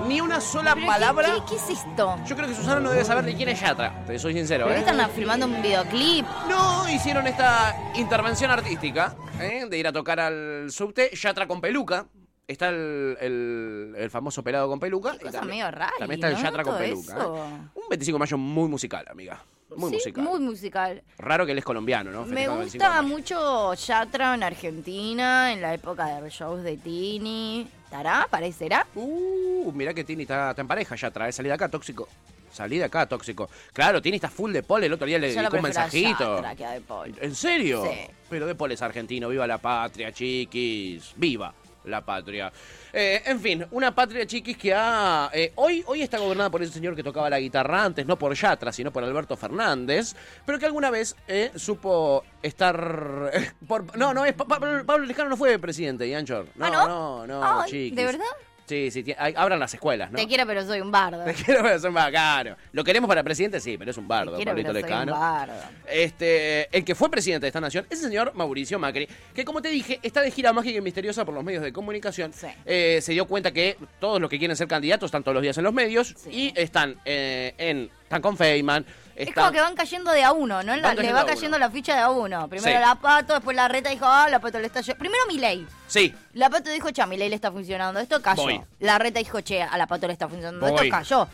Ni 0.06 0.20
una 0.20 0.40
sola 0.40 0.74
¿Pero 0.74 0.86
palabra. 0.86 1.28
¿qué, 1.28 1.40
qué, 1.40 1.46
qué 1.66 1.72
es 1.72 1.78
esto? 1.78 2.16
Yo 2.26 2.36
creo 2.36 2.48
que 2.48 2.54
Susana 2.54 2.80
no 2.80 2.90
debe 2.90 3.04
saber 3.04 3.24
ni 3.24 3.34
quién 3.34 3.48
es 3.50 3.60
Yatra, 3.60 4.04
te 4.06 4.18
soy 4.18 4.32
sincero, 4.34 4.66
¿Pero 4.66 4.80
¿eh? 4.80 4.84
qué 4.84 4.90
están 4.90 5.10
filmando 5.10 5.46
un 5.46 5.60
videoclip? 5.62 6.24
No, 6.48 6.88
hicieron 6.88 7.26
esta 7.26 7.74
intervención 7.94 8.50
artística 8.50 9.14
¿eh? 9.40 9.66
de 9.68 9.78
ir 9.78 9.86
a 9.86 9.92
tocar 9.92 10.20
al 10.20 10.68
subte, 10.70 11.10
Yatra 11.14 11.46
con 11.46 11.60
peluca. 11.60 12.06
Está 12.48 12.68
el, 12.68 13.16
el- 13.20 13.94
el 13.98 14.08
famoso 14.10 14.42
pelado 14.44 14.68
con 14.68 14.78
peluca. 14.78 15.16
y 15.16 15.18
Cosa 15.18 15.40
también, 15.40 15.58
medio 15.58 15.70
rara. 15.70 15.92
también 15.98 16.18
está 16.20 16.28
el 16.28 16.34
¿no? 16.34 16.42
Yatra 16.42 16.62
con 16.62 16.78
peluca. 16.78 17.12
¿eh? 17.14 17.68
Un 17.74 17.88
25 17.90 18.14
de 18.16 18.18
mayo 18.20 18.38
muy 18.38 18.68
musical, 18.68 19.04
amiga. 19.10 19.42
Muy 19.74 19.90
Sí, 19.90 19.96
musical. 19.96 20.24
Muy 20.24 20.40
musical. 20.40 21.02
Raro 21.18 21.44
que 21.44 21.52
él 21.52 21.58
es 21.58 21.64
colombiano, 21.64 22.10
¿no? 22.10 22.20
Me 22.24 22.46
Festejando 22.46 22.52
el 22.52 22.58
25 22.60 22.84
de 22.84 22.88
gusta 22.88 23.02
mucho 23.02 23.74
Yatra 23.74 24.34
en 24.34 24.42
Argentina, 24.42 25.52
en 25.52 25.60
la 25.60 25.74
época 25.74 26.20
de 26.20 26.30
shows 26.30 26.62
de 26.62 26.76
Tini. 26.76 27.68
¿Estará? 27.84 28.22
¿Aparecerá? 28.22 28.86
Uh, 28.94 29.72
mirá 29.72 29.92
que 29.92 30.04
Tini 30.04 30.22
está, 30.22 30.50
está 30.50 30.62
en 30.62 30.68
pareja, 30.68 30.94
Yatra. 30.94 31.28
¿eh? 31.28 31.32
Salí 31.32 31.48
de 31.48 31.54
acá, 31.54 31.68
tóxico. 31.68 32.08
Salí 32.52 32.78
de 32.78 32.84
acá, 32.84 33.06
tóxico. 33.06 33.50
Claro, 33.72 34.00
Tini 34.00 34.16
está 34.16 34.30
full 34.30 34.52
de 34.52 34.62
Paul. 34.62 34.84
El 34.84 34.92
otro 34.92 35.06
día 35.06 35.18
le 35.18 35.32
Yo 35.34 35.40
dedicó 35.40 35.56
un 35.56 35.60
a 35.60 35.62
mensajito. 35.62 36.36
Yatra 36.36 36.54
que 36.54 36.64
a 36.64 36.70
De 36.70 36.80
Paul. 36.80 37.14
¿En 37.20 37.34
serio? 37.34 37.84
Sí. 37.84 37.98
Pero 38.30 38.46
De 38.46 38.54
Paul 38.54 38.72
es 38.72 38.82
argentino. 38.82 39.28
Viva 39.28 39.46
la 39.46 39.58
patria, 39.58 40.12
chiquis. 40.12 41.12
Viva 41.16 41.52
la 41.84 42.04
patria. 42.04 42.52
Eh, 42.98 43.22
en 43.26 43.38
fin, 43.40 43.66
una 43.72 43.94
patria, 43.94 44.26
chiquis, 44.26 44.56
que 44.56 44.72
ha... 44.72 45.28
eh, 45.34 45.52
hoy, 45.56 45.84
hoy 45.86 46.00
está 46.00 46.16
gobernada 46.16 46.48
por 46.48 46.62
ese 46.62 46.72
señor 46.72 46.96
que 46.96 47.02
tocaba 47.02 47.28
la 47.28 47.38
guitarra 47.38 47.84
antes, 47.84 48.06
no 48.06 48.18
por 48.18 48.32
Yatra, 48.34 48.72
sino 48.72 48.90
por 48.90 49.04
Alberto 49.04 49.36
Fernández, 49.36 50.16
pero 50.46 50.58
que 50.58 50.64
alguna 50.64 50.88
vez 50.90 51.14
eh, 51.28 51.50
supo 51.56 52.24
estar... 52.42 53.30
eh, 53.34 53.50
por, 53.68 53.94
no, 53.98 54.14
no, 54.14 54.24
es, 54.24 54.32
Pa- 54.32 54.46
Pa- 54.46 54.58
Pablo 54.58 55.04
Lescano 55.04 55.28
no 55.28 55.36
fue 55.36 55.58
presidente, 55.58 56.08
Yanchor. 56.08 56.46
No, 56.54 56.64
¿Ah, 56.64 56.70
no? 56.70 56.86
no, 56.88 57.26
no, 57.26 57.60
Ay, 57.60 57.70
chiquis. 57.70 57.96
¿De 57.96 58.04
verdad? 58.06 58.24
Sí, 58.66 58.90
sí, 58.90 59.04
hay- 59.16 59.34
abran 59.36 59.60
las 59.60 59.72
escuelas, 59.74 60.10
¿no? 60.10 60.18
Te 60.18 60.26
quiero, 60.26 60.44
pero 60.46 60.64
soy 60.66 60.80
un 60.80 60.90
bardo. 60.90 61.24
Te 61.24 61.34
quiero, 61.34 61.62
pero 61.62 61.76
es 61.76 61.84
un 61.84 61.94
bacano. 61.94 62.56
Lo 62.72 62.82
queremos 62.82 63.06
para 63.08 63.22
presidente, 63.22 63.60
sí, 63.60 63.78
pero 63.78 63.92
es 63.92 63.96
un 63.96 64.08
bardo, 64.08 64.32
Te 64.32 64.36
quiero, 64.38 64.50
Pablito 64.50 64.72
pero 64.72 64.80
soy 64.86 64.92
un 64.92 64.98
Lescano. 65.06 65.12
bardo. 65.20 65.54
Este, 65.86 66.76
el 66.76 66.84
que 66.84 66.94
fue 66.94 67.10
presidente 67.10 67.44
de 67.44 67.48
esta 67.48 67.60
nación 67.60 67.86
es 67.88 68.00
el 68.02 68.08
señor 68.08 68.32
Mauricio 68.34 68.78
Macri, 68.78 69.08
que 69.34 69.44
como 69.44 69.62
te 69.62 69.68
dije, 69.68 69.98
está 70.02 70.20
de 70.20 70.30
gira 70.30 70.52
mágica 70.52 70.78
y 70.78 70.80
misteriosa 70.80 71.24
por 71.24 71.34
los 71.34 71.44
medios 71.44 71.62
de 71.62 71.72
comunicación. 71.72 72.32
Sí. 72.32 72.48
Eh, 72.64 72.98
se 73.02 73.12
dio 73.12 73.26
cuenta 73.26 73.52
que 73.52 73.76
todos 74.00 74.20
los 74.20 74.28
que 74.28 74.38
quieren 74.38 74.56
ser 74.56 74.68
candidatos 74.68 75.08
están 75.08 75.22
todos 75.22 75.34
los 75.34 75.42
días 75.42 75.56
en 75.58 75.64
los 75.64 75.72
medios 75.72 76.14
y 76.30 76.52
están 76.56 76.96
eh, 77.04 77.54
en 77.58 77.90
están 78.02 78.22
con 78.22 78.36
Feynman. 78.36 78.84
Es 79.16 79.34
como 79.34 79.50
que 79.50 79.60
van 79.60 79.74
cayendo 79.74 80.10
de 80.12 80.22
a 80.22 80.32
uno, 80.32 80.62
¿no? 80.62 80.76
La- 80.76 80.94
le 80.94 81.12
va 81.12 81.24
cayendo 81.24 81.58
la 81.58 81.70
ficha 81.70 81.94
de 81.94 82.00
a 82.02 82.10
uno. 82.10 82.48
Primero 82.48 82.76
Sí. 82.78 82.80
la 82.86 82.94
pato, 82.96 83.32
después 83.34 83.56
la 83.56 83.66
reta 83.68 83.88
dijo, 83.90 84.04
ah, 84.06 84.28
la 84.28 84.38
pato 84.40 84.58
le 84.58 84.66
está 84.66 84.82
Primero 84.82 85.24
Milei. 85.26 85.66
Sí, 85.86 86.14
La 86.34 86.50
pato 86.50 86.68
dijo, 86.70 86.88
che, 86.92 87.00
a 87.00 87.06
Milei 87.06 87.28
le 87.28 87.34
está 87.36 87.50
funcionando 87.50 87.98
esto, 88.00 88.20
cayó. 88.20 88.42
Voy. 88.42 88.60
La 88.80 88.98
reta 88.98 89.18
dijo, 89.18 89.38
che, 89.42 89.62
a 89.62 89.76
la 89.78 89.86
pato 89.86 90.06
le 90.06 90.12
está 90.12 90.28
funcionando 90.28 90.66
Voy. 90.66 90.86
esto, 90.86 90.96
cayó. 90.96 91.28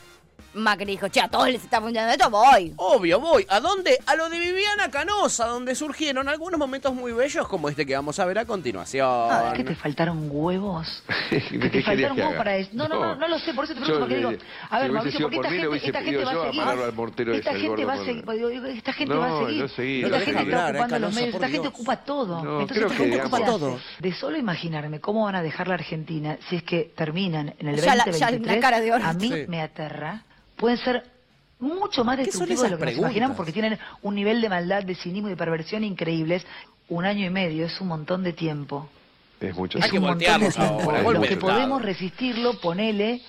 Macri 0.55 0.85
dijo, 0.87 1.09
che, 1.09 1.21
a 1.21 1.29
todos 1.29 1.49
les 1.49 1.63
está 1.65 1.81
funcionando 1.81 2.13
esto, 2.13 2.29
voy. 2.31 2.73
Obvio, 2.77 3.19
voy. 3.21 3.47
¿A 3.49 3.59
dónde? 3.61 3.99
A 4.07 4.15
lo 4.17 4.29
de 4.29 4.39
Viviana 4.39 4.91
Canosa, 4.91 5.47
donde 5.47 5.75
surgieron 5.75 6.29
algunos 6.29 6.59
momentos 6.59 6.95
muy 6.95 7.13
bellos 7.13 7.49
como 7.49 7.69
este 7.69 7.87
que 7.87 7.95
vamos 7.95 8.19
a 8.19 8.25
ver 8.27 8.39
a 8.39 8.45
continuación. 8.45 9.09
Ah, 9.09 9.49
es 9.53 9.55
que 9.59 9.65
te 9.65 9.75
faltaron 9.75 10.29
huevos. 10.31 11.03
¿Qué 11.31 11.41
te 11.59 11.83
faltaron 11.83 12.17
huevos 12.19 12.33
haga? 12.33 12.39
para 12.39 12.57
eso. 12.57 12.71
No, 12.75 12.87
no, 12.89 13.01
no, 13.01 13.17
no 13.17 13.29
lo 13.29 13.39
sé, 13.39 13.55
por 13.55 13.65
eso 13.65 13.75
te 13.75 13.81
pregunto, 13.81 14.01
porque 14.01 14.17
digo, 14.17 14.31
a 14.71 14.79
ver, 14.79 14.89
si 14.89 14.93
Mauricio, 14.93 15.21
porque 15.23 15.37
por 15.37 15.45
esta 15.47 15.51
mí, 15.51 15.57
gente, 15.57 15.69
hubiese 15.69 15.87
esta 15.87 15.99
gente 16.01 16.11
pedido 16.19 16.27
va 16.27 16.33
yo 16.33 16.43
a 16.43 16.43
a 16.43 16.77
seguir. 16.83 16.93
mortero 16.95 17.35
Esta 17.35 17.51
gente 17.53 17.69
gordo 17.69 17.87
va 17.87 17.93
a 17.93 17.97
seguir, 18.05 18.67
esta 18.77 18.93
gente 18.93 19.15
va 19.15 19.25
a 19.25 19.29
No, 19.29 19.47
seguir. 19.47 19.63
no 19.63 19.69
seguí, 19.69 20.03
Esta 20.05 20.19
no 20.19 20.25
gente 20.25 20.43
está 20.43 20.69
ocupando 20.69 20.97
eh, 20.97 21.01
los 21.01 21.15
medios, 21.15 21.35
esta 21.35 21.49
gente 21.49 21.69
ocupa 21.69 21.97
todo. 22.05 22.45
No, 22.45 22.61
Entonces 22.61 22.85
esta 22.85 22.95
gente 22.97 23.21
ocupa 23.21 23.45
todo. 23.45 23.79
De 24.01 24.13
solo 24.13 24.37
imaginarme 24.37 25.01
cómo 25.01 25.25
van 25.25 25.37
a 25.37 25.43
dejar 25.43 25.69
la 25.69 25.75
Argentina 25.75 26.37
si 26.49 26.57
es 26.57 26.63
que 26.63 26.93
terminan 26.97 27.55
en 27.59 27.69
el 27.69 27.77
Ya 27.77 27.95
la- 27.95 28.05
2023, 28.05 28.19
ya 28.47 28.55
la 28.55 28.61
cara 28.61 28.81
de 28.81 28.93
oro. 28.93 29.05
a 29.05 29.13
mí 29.15 29.33
me 29.49 29.63
aterra. 29.63 30.25
Pueden 30.63 30.79
ser 30.79 31.03
mucho 31.59 32.05
más 32.05 32.17
¿Qué 32.19 32.31
son 32.31 32.47
destructivos 32.47 32.63
de 32.63 32.71
lo 32.71 32.79
que 32.79 32.85
nos 32.85 32.99
imaginamos 32.99 33.37
porque 33.37 33.51
tienen 33.51 33.77
un 34.01 34.15
nivel 34.15 34.41
de 34.41 34.49
maldad, 34.49 34.85
de 34.85 34.95
cinismo 34.95 35.27
y 35.27 35.33
de 35.33 35.37
perversión 35.37 35.83
increíbles. 35.83 36.47
Un 36.89 37.05
año 37.05 37.27
y 37.27 37.31
medio 37.31 37.67
es 37.67 37.81
un 37.81 37.89
montón 37.89 38.23
de 38.23 38.33
tiempo. 38.33 38.89
Es 39.41 39.57
mucho. 39.57 39.79
Es 39.79 39.85
Hay 39.85 39.91
que 39.91 39.99
un 39.99 40.05
montón 40.05 40.41
de 40.41 40.53
tiempo. 40.53 40.83
ahora, 40.83 41.03
Lo 41.03 41.21
que 41.23 41.37
podemos 41.37 41.83
resistirlo, 41.83 42.61
ponele. 42.61 43.23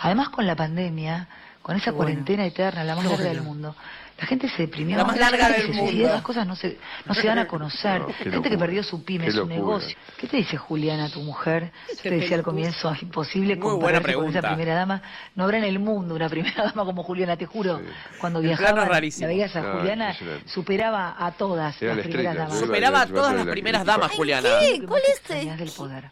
Además 0.00 0.30
con 0.30 0.46
la 0.46 0.56
pandemia, 0.56 1.28
con 1.60 1.76
esa 1.76 1.92
cuarentena 1.92 2.46
eterna, 2.46 2.84
la 2.84 2.96
más 2.96 3.04
larga 3.04 3.18
bueno. 3.18 3.34
del 3.34 3.42
mundo. 3.42 3.76
La 4.18 4.24
gente 4.26 4.48
se 4.48 4.62
deprimió. 4.62 4.96
La 4.96 5.04
más 5.04 5.18
La 5.18 5.30
larga 5.30 5.46
gente 5.48 5.60
del 5.62 5.66
se 5.66 5.76
mundo. 5.76 5.90
suicidó, 5.90 6.08
Las 6.14 6.22
cosas 6.22 6.46
no 6.46 6.56
se, 6.56 6.78
no 7.04 7.12
se 7.14 7.26
dan 7.26 7.38
a 7.38 7.46
conocer. 7.48 8.00
No, 8.00 8.08
gente 8.14 8.48
que 8.48 8.56
perdió 8.56 8.82
su 8.82 9.04
pyme, 9.04 9.30
su 9.30 9.46
negocio. 9.46 9.94
¿Qué 10.16 10.26
te 10.26 10.38
dice 10.38 10.56
Juliana, 10.56 11.10
tu 11.10 11.20
mujer? 11.20 11.70
Yo 11.90 11.96
te 12.02 12.10
decía 12.10 12.36
al 12.38 12.42
comienzo, 12.42 12.90
es 12.92 13.02
imposible 13.02 13.56
Muy 13.56 13.74
buena 13.74 13.98
compararse 13.98 14.14
con 14.14 14.28
esa 14.30 14.40
primera 14.40 14.74
dama. 14.74 15.02
No 15.34 15.44
habrá 15.44 15.58
en 15.58 15.64
el 15.64 15.78
mundo 15.78 16.14
una 16.14 16.30
primera 16.30 16.64
dama 16.64 16.84
como 16.86 17.02
Juliana, 17.02 17.36
te 17.36 17.44
juro. 17.44 17.78
Cuando 18.18 18.40
El 18.40 18.46
plano 18.56 18.74
viajaba, 18.86 18.88
la 18.88 19.26
veías 19.26 19.54
a 19.54 19.60
No, 19.60 19.78
Juliana, 19.80 20.16
superaba 20.46 21.14
a 21.18 21.32
todas 21.32 21.82
Era 21.82 21.94
las 21.94 22.06
la 22.06 22.10
primeras 22.10 22.32
estrella, 22.34 22.48
damas. 22.48 22.58
Superaba 22.58 23.00
a 23.02 23.06
todas 23.06 23.34
las 23.34 23.46
la 23.46 23.52
primeras 23.52 23.84
damas, 23.84 24.12
Juliana. 24.12 24.48
¿Qué? 24.60 24.82
¿Cuál 24.86 25.02
es 25.12 25.58
del 25.58 25.70
poder. 25.70 26.04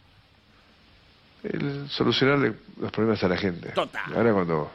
El 1.43 1.89
solucionarle 1.89 2.53
los 2.79 2.91
problemas 2.91 3.23
a 3.23 3.27
la 3.27 3.37
gente. 3.37 3.69
Total. 3.69 4.15
Ahora 4.15 4.33
cuando 4.33 4.71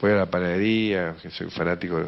voy 0.00 0.12
a 0.12 0.14
la 0.16 0.26
panadería, 0.26 1.14
que 1.20 1.30
soy 1.30 1.48
fanático 1.50 1.98
de 1.98 2.06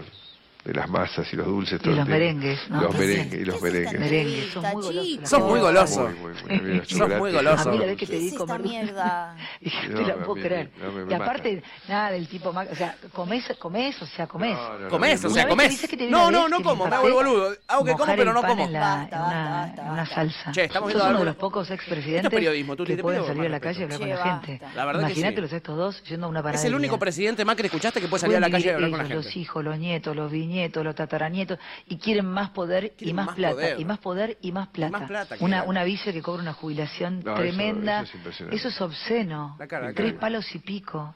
las 0.65 0.89
masas 0.89 1.27
y 1.33 1.37
los 1.37 1.47
dulces. 1.47 1.81
Y 1.81 1.83
todo 1.83 1.93
el 1.93 1.99
los 2.01 2.09
merengues, 2.09 2.59
¿no? 2.69 2.83
Los 2.83 2.93
¿Qué 2.95 2.99
merengues 3.01 3.33
es- 3.35 3.41
y 3.41 3.45
los 3.45 3.57
es 3.57 3.63
merengues. 3.63 4.01
Merengue, 4.01 4.49
sos 4.53 4.63
muy 4.63 4.73
Tachita. 4.73 4.91
goloso. 4.93 5.27
Sos 5.27 5.41
muy 5.51 5.61
goloso. 5.61 6.01
Muy, 6.03 6.15
muy, 6.15 6.33
muy, 6.33 6.61
muy, 6.61 6.77
los 6.77 6.89
Sos 6.89 6.99
muy 6.99 7.09
chocolates. 7.09 7.35
goloso. 7.35 7.69
A 7.69 7.73
mí 7.73 7.79
la 7.79 7.87
vez 7.87 7.97
que 7.97 8.07
¿Qué 8.07 8.13
te 8.13 8.19
es 8.19 8.31
di 8.33 8.37
comer 8.37 8.61
mierda? 8.61 9.37
Y 9.61 9.71
No, 9.89 10.01
la 10.03 10.15
puedo 10.17 10.35
creer. 10.43 10.71
no, 10.83 10.93
me- 10.93 11.05
me 11.05 11.11
y 11.11 11.15
aparte, 11.15 11.63
nada 11.89 12.11
del 12.13 12.29
tipo, 12.29 12.51
o 12.51 12.75
sea, 12.75 12.97
comés, 13.13 13.45
comés, 13.59 14.01
o 14.03 14.07
sea, 14.07 14.27
comés. 14.27 14.53
No, 14.57 14.73
no, 14.75 14.79
no, 14.81 14.89
Comés, 14.89 15.25
o 15.25 15.31
sea, 15.31 15.49
comés. 15.49 15.89
No, 16.09 16.31
no, 16.31 16.49
no 16.49 16.63
como, 16.63 16.87
me 16.87 16.95
hago 16.97 17.07
el 17.09 17.13
boludo. 17.15 17.55
Hago 17.69 17.85
que 17.85 17.93
como, 17.93 18.15
pero 18.17 18.33
no 18.33 18.43
como. 18.43 18.65
En, 18.65 18.71
una, 18.71 20.07
salsa. 20.07 20.53
Che, 20.53 20.65
estamos 20.65 20.89
viendo 20.93 21.09
uno 21.09 21.19
de 21.21 21.25
los 21.27 21.37
pocos 21.37 21.71
expresidentes 21.71 22.33
es 22.33 22.97
que 22.97 23.03
pueden 23.03 23.25
salir 23.25 23.47
a 23.47 23.49
la 23.49 23.59
más 23.59 23.61
calle 23.61 23.81
y 23.81 23.85
hablar 23.85 23.99
con 23.99 24.09
la 24.09 24.17
gente. 24.25 24.61
Imagínate 24.75 25.41
los 25.41 25.53
estos 25.53 25.77
dos 25.77 26.03
yendo 26.05 26.27
a 26.27 26.29
una 26.31 26.41
Es 26.41 26.45
panadería. 26.45 26.69
el 26.69 26.75
único 26.75 26.99
presidente 26.99 27.45
Macri, 27.45 27.67
¿escuchaste 27.67 28.01
que 28.01 28.09
puede 28.09 28.21
salir 28.23 28.37
a 28.37 28.41
la 28.41 28.51
calle 28.51 28.67
y 28.67 28.71
hablar 28.71 28.91
con 28.91 28.99
la 28.99 29.05
gente? 29.05 29.15
Los 29.25 29.37
hijos, 29.37 29.65
los 29.65 29.79
nietos, 29.79 30.17
los 30.17 30.31
bisnietos, 30.61 30.85
los 30.85 30.95
tataranietos, 30.95 31.59
y 31.87 31.97
quieren 31.99 32.27
más 32.27 32.51
poder 32.51 32.85
y 32.85 32.91
Quieren 32.91 33.17
más, 33.17 33.27
más 33.27 33.35
plata, 33.37 33.55
poder. 33.55 33.81
y 33.81 33.85
más 33.85 33.99
poder 33.99 34.39
y 34.43 34.53
más 34.53 34.69
plata. 34.69 34.99
más 34.99 35.09
plata 35.09 35.37
una, 35.41 35.63
una 35.65 35.85
villa 35.85 36.13
que 36.13 36.23
cobra 36.23 36.43
una 36.43 36.53
jubilación 36.53 37.23
No, 37.25 37.33
eso- 37.33 37.41
tremenda. 37.41 38.01
eso 38.01 38.09
es 38.11 38.15
impresionante. 38.17 38.57
Eso 38.57 38.69
es 38.69 38.81
obsceno. 38.81 39.57
La 39.59 39.67
cara, 39.67 39.89
la 39.89 39.95
Tres 39.95 40.11
cara. 40.13 40.21
palos 40.21 40.55
y 40.55 40.59
pico. 40.59 41.15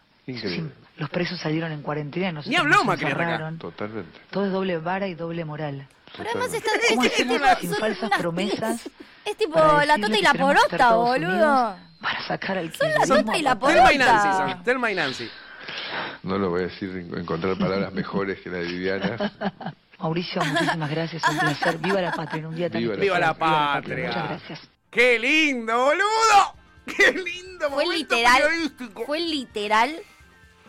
Los 0.96 1.10
presos 1.10 1.38
salieron 1.38 1.70
en 1.72 1.82
cuarentena, 1.82 2.40
Ni 2.46 2.56
habló 2.56 2.82
Macri. 2.84 3.06
Totalmente. 3.58 4.20
Todo 4.30 4.46
es 4.46 4.52
doble 4.52 4.78
vara 4.78 5.06
y 5.06 5.14
doble 5.14 5.44
moral. 5.44 5.86
Pero 6.16 6.30
además 6.30 6.54
están 6.54 6.78
¿Cómo 6.90 7.02
es, 7.02 7.10
es 7.20 7.26
tipo, 7.26 7.34
sin 7.60 7.70
son 7.70 7.78
falsas 7.80 8.10
promesas 8.18 8.88
Es 9.24 9.36
tipo 9.36 9.58
la 9.58 9.98
tota 9.98 10.16
y 10.16 10.22
la 10.22 10.32
porota, 10.34 10.94
boludo. 10.94 11.28
unidos 11.30 11.74
Para 12.00 12.26
sacar 12.28 12.56
al 12.58 12.72
Son 12.72 12.88
la 12.88 13.06
tota 13.06 13.36
y 13.36 13.42
la 13.42 13.50
a 13.52 13.58
patada. 13.58 13.74
Telma 13.74 13.92
y 13.92 13.98
porota. 13.98 14.14
Nancy 14.24 14.52
son. 14.54 14.64
Telma 14.64 14.90
y 14.92 14.94
Nancy. 14.94 15.30
No 16.22 16.38
lo 16.38 16.50
voy 16.50 16.62
a 16.62 16.66
decir, 16.66 16.90
en- 16.90 17.18
encontrar 17.18 17.58
palabras 17.58 17.92
mejores 17.92 18.40
que 18.40 18.50
la 18.50 18.58
de 18.58 18.64
Viviana. 18.66 19.32
Mauricio, 19.98 20.42
muchísimas 20.44 20.90
gracias, 20.90 21.22
un 21.28 21.38
placer. 21.38 21.78
Viva 21.78 22.00
la 22.00 22.12
patria 22.12 22.40
en 22.40 22.46
un 22.46 22.54
día 22.56 22.68
tan 22.70 22.80
Viva 22.80 22.94
la 22.94 23.00
Viva 23.00 23.18
la 23.18 23.34
patria. 23.34 24.06
Muchas 24.08 24.28
gracias. 24.28 24.68
¡Qué 24.90 25.18
lindo, 25.18 25.76
boludo! 25.76 26.54
¡Qué 26.96 27.12
lindo 27.12 27.70
Fue 27.70 27.86
literal, 27.86 28.42
fue 29.06 29.20
literal 29.20 29.94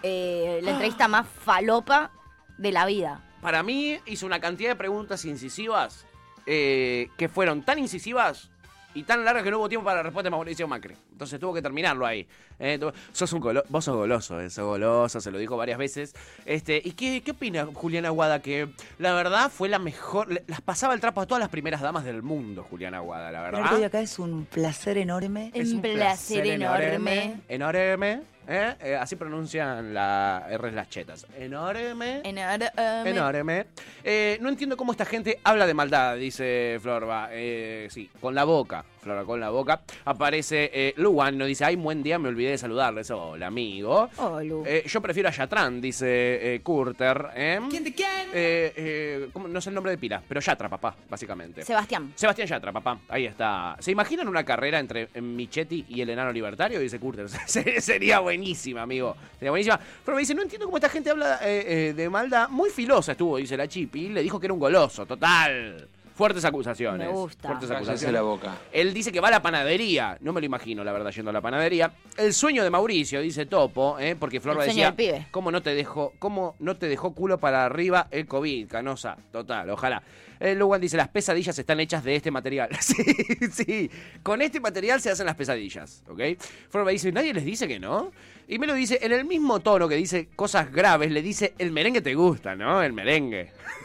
eh, 0.04 0.60
la 0.64 0.72
entrevista 0.72 1.08
más 1.08 1.28
falopa 1.28 2.12
de 2.58 2.72
la 2.72 2.86
vida. 2.86 3.22
Para 3.42 3.62
mí 3.64 4.00
hizo 4.06 4.26
una 4.26 4.40
cantidad 4.40 4.70
de 4.70 4.76
preguntas 4.76 5.26
incisivas 5.26 6.06
eh, 6.46 7.10
que 7.18 7.28
fueron 7.28 7.64
tan 7.64 7.80
incisivas 7.80 8.50
y 8.94 9.04
tan 9.04 9.26
largas 9.26 9.44
que 9.44 9.52
no 9.52 9.58
hubo 9.60 9.68
tiempo 9.68 9.84
para 9.86 9.98
la 9.98 10.04
respuesta 10.04 10.28
de 10.28 10.32
Mauricio 10.32 10.68
Macri. 10.68 10.96
Entonces 11.16 11.40
tuvo 11.40 11.54
que 11.54 11.62
terminarlo 11.62 12.06
ahí. 12.06 12.28
Eh, 12.60 12.78
sos 13.14 13.32
un 13.32 13.40
golo- 13.42 13.64
vos 13.70 13.86
sos 13.86 13.96
goloso, 13.96 14.42
eh, 14.42 14.50
sos 14.50 14.66
goloso, 14.66 15.22
se 15.22 15.32
lo 15.32 15.38
dijo 15.38 15.56
varias 15.56 15.78
veces. 15.78 16.14
Este, 16.46 16.82
¿Y 16.84 16.92
qué, 16.92 17.22
qué 17.24 17.32
opina 17.32 17.66
Juliana 17.74 18.10
Aguada? 18.10 18.42
Que 18.42 18.68
la 19.00 19.14
verdad 19.14 19.50
fue 19.50 19.70
la 19.70 19.80
mejor, 19.80 20.30
le- 20.30 20.44
las 20.48 20.60
pasaba 20.60 20.94
el 20.94 21.00
trapo 21.00 21.22
a 21.22 21.26
todas 21.26 21.40
las 21.40 21.48
primeras 21.50 21.80
damas 21.80 22.04
del 22.04 22.22
mundo, 22.22 22.64
Juliana 22.70 22.98
Aguada, 22.98 23.32
la 23.32 23.42
verdad. 23.44 23.74
Hoy 23.74 23.84
acá 23.84 24.02
es 24.02 24.20
un 24.20 24.44
placer 24.46 24.98
enorme. 24.98 25.52
Es 25.54 25.72
Un 25.72 25.82
placer 25.82 26.46
enorme. 26.48 27.40
Enorme. 27.48 28.22
¿eh? 28.48 28.76
Eh, 28.82 28.96
así 28.96 29.16
pronuncian 29.16 29.94
la 29.94 30.46
R 30.52 30.72
las 30.74 30.90
chetas. 30.90 31.26
Enorme. 31.40 32.22
Enorme. 32.26 32.70
Enorme. 33.10 33.66
Eh, 34.04 34.38
no 34.42 34.50
entiendo 34.50 34.76
cómo 34.78 34.92
esta 34.92 35.06
gente 35.06 35.40
habla 35.46 35.66
de 35.66 35.74
maldad, 35.74 36.18
dice 36.18 36.78
Florba. 36.82 37.30
Eh, 37.32 37.88
sí, 37.90 38.10
con 38.20 38.36
la 38.36 38.44
boca. 38.44 38.84
Florba, 39.06 39.24
con 39.24 39.40
la 39.40 39.52
boca. 39.52 39.82
Aparece 40.06 40.72
eh, 40.74 40.94
Luan, 40.98 41.38
nos 41.38 41.48
dice, 41.48 41.64
ay, 41.64 41.76
buen 41.76 42.02
día, 42.02 42.18
me 42.18 42.28
olvidé 42.28 42.50
de 42.52 42.58
saludarles. 42.58 43.12
Hola, 43.12 43.46
amigo. 43.48 44.10
Oh, 44.18 44.42
Lu. 44.42 44.64
Eh, 44.66 44.84
yo 44.88 45.00
prefiero 45.00 45.30
a 45.30 45.32
Yatran, 45.32 45.80
dice 45.80 46.56
eh, 46.56 46.62
Kurter. 46.64 47.28
¿eh? 47.36 47.60
¿Quién 47.70 47.84
de 47.84 47.94
quién? 47.94 48.10
Eh, 48.34 48.74
eh, 48.76 49.30
¿cómo? 49.32 49.48
No 49.48 49.62
sé 49.62 49.70
el 49.70 49.76
nombre 49.76 49.92
de 49.92 50.00
pila, 50.00 50.24
pero 50.28 50.42
Yatra, 50.42 50.68
papá, 50.70 50.96
básicamente. 51.08 51.62
Sebastián. 51.64 52.14
Sebastián 52.16 52.48
Yatra, 52.48 52.72
papá. 52.72 52.98
Ahí 53.08 53.28
está. 53.28 53.76
¿Se 53.80 53.92
imaginan 53.92 54.28
una 54.28 54.44
carrera 54.44 54.80
entre 54.80 55.08
Michetti 55.22 55.86
y 55.88 56.02
el 56.02 56.10
enano 56.10 56.32
libertario? 56.32 56.80
Dice 56.80 57.00
Curter. 57.00 57.30
Se- 57.46 57.80
Sería 57.82 58.22
buenísima, 58.22 58.82
amigo. 58.82 59.16
Sería 59.38 59.52
buenísima. 59.52 59.80
Pero 60.04 60.16
me 60.16 60.22
dice, 60.22 60.34
no 60.34 60.42
entiendo 60.42 60.66
cómo 60.66 60.78
esta 60.78 60.90
gente 60.90 61.12
habla 61.12 61.38
eh, 61.44 61.90
eh, 61.90 61.94
de 61.94 62.10
maldad. 62.10 62.50
Muy 62.50 62.72
filosa 62.72 63.12
estuvo, 63.12 63.38
dice 63.38 63.56
la 63.56 63.68
Chipi. 63.68 64.10
Le 64.10 64.24
dijo 64.24 64.40
que 64.40 64.48
era 64.48 64.54
un 64.56 64.60
goloso, 64.60 65.06
total. 65.06 65.88
Fuertes 66.16 66.46
acusaciones. 66.46 67.08
Me 67.08 67.14
gusta. 67.14 67.50
Fuertes 67.50 67.70
acusaciones. 67.70 68.14
la 68.14 68.22
boca. 68.22 68.56
Él 68.72 68.94
dice 68.94 69.12
que 69.12 69.20
va 69.20 69.28
a 69.28 69.32
la 69.32 69.42
panadería. 69.42 70.18
No 70.22 70.32
me 70.32 70.40
lo 70.40 70.46
imagino, 70.46 70.82
la 70.82 70.94
verdad, 70.94 71.12
yendo 71.12 71.30
a 71.30 71.34
la 71.34 71.42
panadería. 71.42 71.92
El 72.18 72.34
sueño 72.34 72.64
de 72.64 72.70
Mauricio, 72.70 73.20
dice 73.20 73.46
Topo, 73.46 74.00
¿eh? 74.00 74.16
porque 74.18 74.40
Flor 74.40 74.62
El 74.62 74.68
decía, 74.68 74.96
pibe. 74.96 75.28
¿cómo 75.32 75.52
no 75.52 75.62
te 75.62 75.76
dejó, 75.76 76.14
cómo 76.18 76.56
no 76.60 76.78
te 76.78 76.88
dejó 76.88 77.14
culo 77.14 77.38
para 77.38 77.66
arriba 77.66 78.08
el 78.12 78.28
COVID, 78.28 78.68
Canosa? 78.70 79.18
Total, 79.30 79.70
ojalá. 79.70 80.02
El 80.40 80.58
Lugan 80.58 80.80
dice, 80.80 80.96
las 80.96 81.10
pesadillas 81.10 81.60
están 81.60 81.82
hechas 81.82 82.02
de 82.04 82.16
este 82.16 82.32
material. 82.32 82.70
sí, 82.80 83.04
sí. 83.52 83.92
Con 84.24 84.42
este 84.42 84.62
material 84.62 85.02
se 85.02 85.10
hacen 85.10 85.26
las 85.26 85.36
pesadillas, 85.36 86.02
¿ok? 86.08 86.22
Flor 86.70 86.88
dice, 86.88 87.12
nadie 87.12 87.34
les 87.34 87.44
dice 87.44 87.68
que 87.68 87.78
no. 87.78 88.14
Y 88.48 88.58
me 88.58 88.68
lo 88.68 88.74
dice 88.74 89.00
en 89.02 89.12
el 89.12 89.26
mismo 89.26 89.60
tono 89.60 89.90
que 89.90 89.96
dice 89.96 90.30
cosas 90.34 90.72
graves, 90.72 91.12
le 91.12 91.22
dice, 91.22 91.54
el 91.58 91.72
merengue 91.72 92.02
te 92.02 92.16
gusta, 92.16 92.56
¿no? 92.56 92.82
El 92.82 92.94
merengue. 92.94 93.52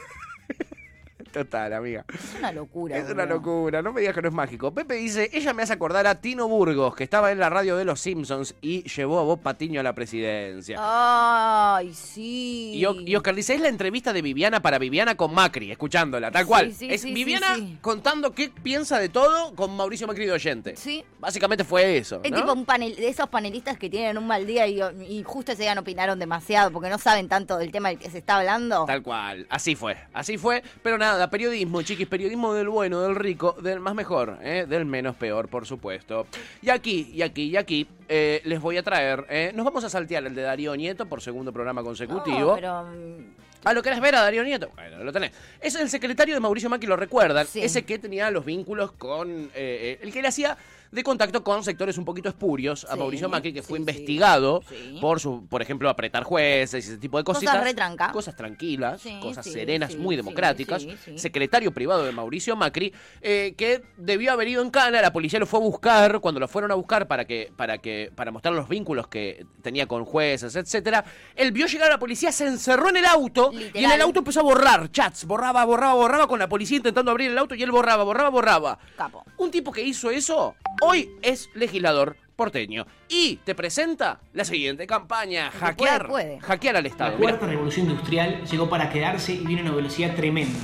Total, 1.33 1.73
amiga. 1.73 2.05
Es 2.13 2.35
una 2.39 2.53
locura. 2.53 2.97
Es 2.97 3.09
una 3.11 3.25
locura, 3.25 3.83
no 3.83 3.93
me 3.93 4.01
digas 4.01 4.15
que 4.17 4.23
no 4.23 4.29
es 4.29 4.35
mágico. 4.35 4.73
Pepe 4.75 4.95
dice, 4.95 5.31
ella 5.33 5.53
me 5.53 5.63
hace 5.63 5.73
acordar 5.73 6.07
a 6.07 6.17
Tino 6.21 6.49
Burgos, 6.49 6.97
que 6.97 7.05
estaba 7.05 7.31
en 7.31 7.39
la 7.39 7.49
radio 7.51 7.77
de 7.77 7.85
los 7.85 8.01
Simpsons 8.01 8.55
y 8.61 8.83
llevó 8.91 9.21
a 9.21 9.23
Bob 9.23 9.41
Patiño 9.41 9.81
a 9.81 9.83
la 9.85 9.95
presidencia. 9.95 10.77
Ay, 10.81 11.95
sí. 11.95 12.73
Y, 12.75 12.85
O- 12.85 13.01
y 13.01 13.15
Oscar 13.15 13.35
dice, 13.35 13.55
es 13.55 13.61
la 13.61 13.69
entrevista 13.69 14.13
de 14.13 14.23
Viviana 14.23 14.61
para 14.61 14.79
Viviana 14.79 15.15
con 15.17 15.33
Macri, 15.33 15.71
escuchándola, 15.71 16.31
tal 16.31 16.47
cual. 16.47 16.73
sí, 16.73 16.89
es 16.91 17.03
sí, 17.03 17.13
Viviana 17.15 17.57
contando 17.81 18.33
qué 18.35 18.51
piensa 18.63 18.99
de 18.99 19.09
todo 19.09 19.55
con 19.55 19.77
Mauricio 19.77 20.07
Macri 20.07 20.27
de 20.27 20.33
oyente. 20.33 20.77
Sí. 20.77 21.05
Básicamente 21.21 21.65
fue 21.65 21.97
eso. 21.99 22.21
Es 22.25 22.33
tipo 22.33 22.53
un 22.53 22.65
panel 22.65 22.97
de 22.97 23.09
esos 23.09 23.29
panelistas 23.29 23.79
que 23.79 23.89
tienen 23.91 24.19
un 24.19 24.27
mal 24.27 24.47
día 24.47 24.67
y, 24.67 24.81
y 25.09 25.23
justo 25.23 25.53
ese 25.53 25.63
día 25.63 25.75
no 25.75 25.83
opinaron 25.83 26.19
demasiado 26.19 26.71
porque 26.73 26.89
no 26.89 26.99
saben 26.99 27.29
tanto 27.29 27.57
del 27.59 27.71
tema 27.71 27.91
del 27.91 27.99
que 27.99 28.11
se 28.11 28.19
está 28.19 28.39
hablando. 28.39 28.85
Tal 28.87 29.03
cual, 29.03 29.47
así 29.51 29.77
fue, 29.77 29.97
así 30.13 30.39
fue. 30.39 30.63
Pero 30.83 30.99
nada, 30.99 31.20
periodismo, 31.29 31.83
chiquis, 31.83 32.07
periodismo 32.07 32.55
del 32.55 32.69
bueno, 32.69 33.01
del 33.03 33.17
rico, 33.17 33.57
del 33.61 33.81
más 33.81 33.95
mejor, 33.95 34.39
¿eh? 34.43 34.65
del 34.69 34.87
menos 34.87 35.17
peor, 35.17 35.49
por 35.49 35.67
supuesto. 35.67 36.27
Y 36.63 36.71
aquí, 36.71 37.11
y 37.13 37.23
aquí, 37.23 37.43
y 37.49 37.57
aquí, 37.57 37.87
eh, 38.09 38.41
les 38.45 38.61
voy 38.61 38.77
a 38.77 38.83
traer, 38.83 39.27
¿eh? 39.29 39.53
nos 39.55 39.65
vamos 39.65 39.83
a 39.85 39.91
saltear 39.91 40.25
el 40.27 40.35
de 40.35 40.43
Darío 40.43 40.75
Nieto 40.77 41.07
por 41.07 41.21
segundo 41.21 41.53
programa 41.53 41.83
consecutivo. 41.83 42.51
No, 42.51 42.55
pero 42.55 42.85
mm, 42.85 43.51
Ah, 43.63 43.75
¿lo 43.75 43.83
querés 43.83 44.01
ver 44.01 44.15
a 44.15 44.23
Darío 44.23 44.43
Nieto? 44.43 44.71
Bueno, 44.75 45.05
lo 45.05 45.13
tenés. 45.13 45.33
Es 45.61 45.75
el 45.75 45.91
secretario 45.91 46.35
de 46.35 46.41
Mauricio 46.41 46.71
Macri, 46.71 46.87
lo 46.87 46.97
recuerdan. 46.97 47.47
Sí. 47.47 47.61
Ese 47.61 47.83
que 47.83 47.99
tenía 47.99 48.31
los 48.31 48.45
vínculos 48.45 48.93
con... 48.93 49.51
eh, 49.55 49.99
el 50.01 50.13
que 50.13 50.23
le 50.23 50.29
hacía 50.29 50.57
de 50.91 51.03
contacto 51.03 51.43
con 51.45 51.63
sectores 51.63 51.97
un 51.99 52.05
poquito 52.05 52.29
espurios 52.29 52.85
a 52.89 52.95
Sí, 52.95 52.99
Mauricio 52.99 53.29
Macri, 53.29 53.53
que 53.53 53.63
fue 53.63 53.79
sí, 53.79 53.83
investigado 53.83 54.63
Sí. 54.69 54.99
por 55.01 55.21
su, 55.21 55.47
por 55.47 55.63
ejemplo, 55.63 55.89
apretar 55.89 56.25
jueces 56.25 56.87
y 56.87 56.91
ese 56.91 56.99
tipo 56.99 57.19
de 57.19 57.25
Cosas 57.25 57.43
cositas. 57.45 57.63
retranca. 57.65 58.11
Cosas 58.13 58.37
tranquilas, 58.37 59.03
cosas 59.21 59.47
serenas, 59.47 59.95
muy 59.97 60.17
democráticas. 60.17 60.87
Secretario 61.17 61.73
privado 61.73 62.05
de 62.05 62.13
Mauricio 62.13 62.57
Macri, 62.57 62.93
eh, 63.21 63.55
que 63.57 63.83
debió 63.97 64.33
haber 64.33 64.49
ido 64.49 64.63
en 64.63 64.71
cana, 64.71 65.01
la 65.01 65.13
policía 65.13 65.39
lo 65.39 65.47
fue 65.47 65.59
a 65.61 65.63
buscar, 65.63 66.21
cuando 66.21 66.41
lo 66.41 66.49
fueron 66.49 66.71
a 66.71 66.75
buscar 66.75 67.07
para 67.07 67.25
que, 67.27 67.53
para 67.57 67.79
que, 67.79 68.11
para 68.15 68.31
mostrar 68.31 68.55
los 68.55 68.69
vínculos 68.69 69.09
que 69.09 69.47
tenía 69.63 69.87
con 69.87 70.05
jueces, 70.05 70.57
etcétera, 70.57 71.05
él 71.37 71.53
vio 71.53 71.67
llegar 71.67 71.89
a 71.89 71.95
la 71.95 71.99
policía, 71.99 72.33
se 72.33 72.47
encerró 72.47 72.89
en 72.89 72.97
el 72.97 73.05
auto 73.05 73.51
y 73.75 73.85
en 73.85 73.91
el 73.91 74.01
auto 74.01 74.21
empezó 74.21 74.41
a 74.41 74.43
borrar 74.45 74.91
chats, 74.91 75.25
borraba, 75.25 75.65
borraba, 75.65 75.95
borraba 75.95 76.27
con 76.27 76.39
la 76.39 76.49
policía 76.49 76.77
intentando 76.79 77.11
abrir 77.11 77.31
el 77.31 77.39
auto 77.39 77.55
y 77.55 77.63
él 77.63 77.71
borraba, 77.71 78.05
borraba, 78.05 78.29
borraba. 78.31 78.79
Capo. 78.97 79.25
Un 79.39 79.51
tipo 79.51 79.71
que 79.73 79.83
hizo 79.83 80.11
eso 80.11 80.55
hoy 80.81 81.11
es 81.23 81.51
legislador 81.55 82.17
porteño 82.37 82.87
y 83.09 83.37
te 83.45 83.55
presenta 83.55 84.21
la 84.33 84.45
siguiente 84.45 84.87
campaña, 84.87 85.51
hackear, 85.51 86.09
puede, 86.09 86.29
puede. 86.37 86.41
hackear 86.41 86.77
al 86.77 86.87
Estado. 86.87 87.11
La 87.13 87.17
Mira. 87.19 87.31
cuarta 87.33 87.47
revolución 87.47 87.87
industrial 87.91 88.43
llegó 88.45 88.69
para 88.69 88.89
quedarse 88.91 89.33
y 89.35 89.45
viene 89.45 89.63
a 89.63 89.65
una 89.67 89.75
velocidad 89.75 90.15
tremenda. 90.15 90.59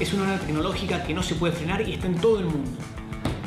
Es 0.00 0.12
una 0.12 0.24
ola 0.24 0.38
tecnológica 0.38 1.02
que 1.04 1.14
no 1.14 1.22
se 1.22 1.34
puede 1.36 1.52
frenar 1.52 1.82
y 1.82 1.92
está 1.94 2.06
en 2.06 2.16
todo 2.20 2.38
el 2.40 2.46
mundo. 2.46 2.70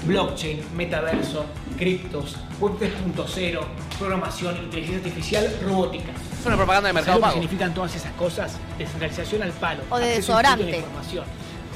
Blockchain, 0.05 0.61
metaverso, 0.75 1.45
criptos, 1.77 2.35
web 2.59 2.73
3.0, 2.79 3.59
programación, 3.97 4.57
inteligencia 4.57 4.97
artificial, 4.97 5.57
robótica. 5.63 6.11
Es 6.39 6.45
una 6.45 6.57
propaganda 6.57 6.89
de 6.89 6.93
¿Sabes 6.93 7.05
Mercado 7.05 7.21
Pago. 7.21 7.33
significan 7.33 7.73
todas 7.73 7.95
esas 7.95 8.11
cosas? 8.13 8.57
Descentralización 8.77 9.43
al 9.43 9.51
palo. 9.53 9.83
O 9.89 9.97
de 9.97 10.07
desodorante. 10.07 10.69
la 10.69 10.77
información, 10.77 11.25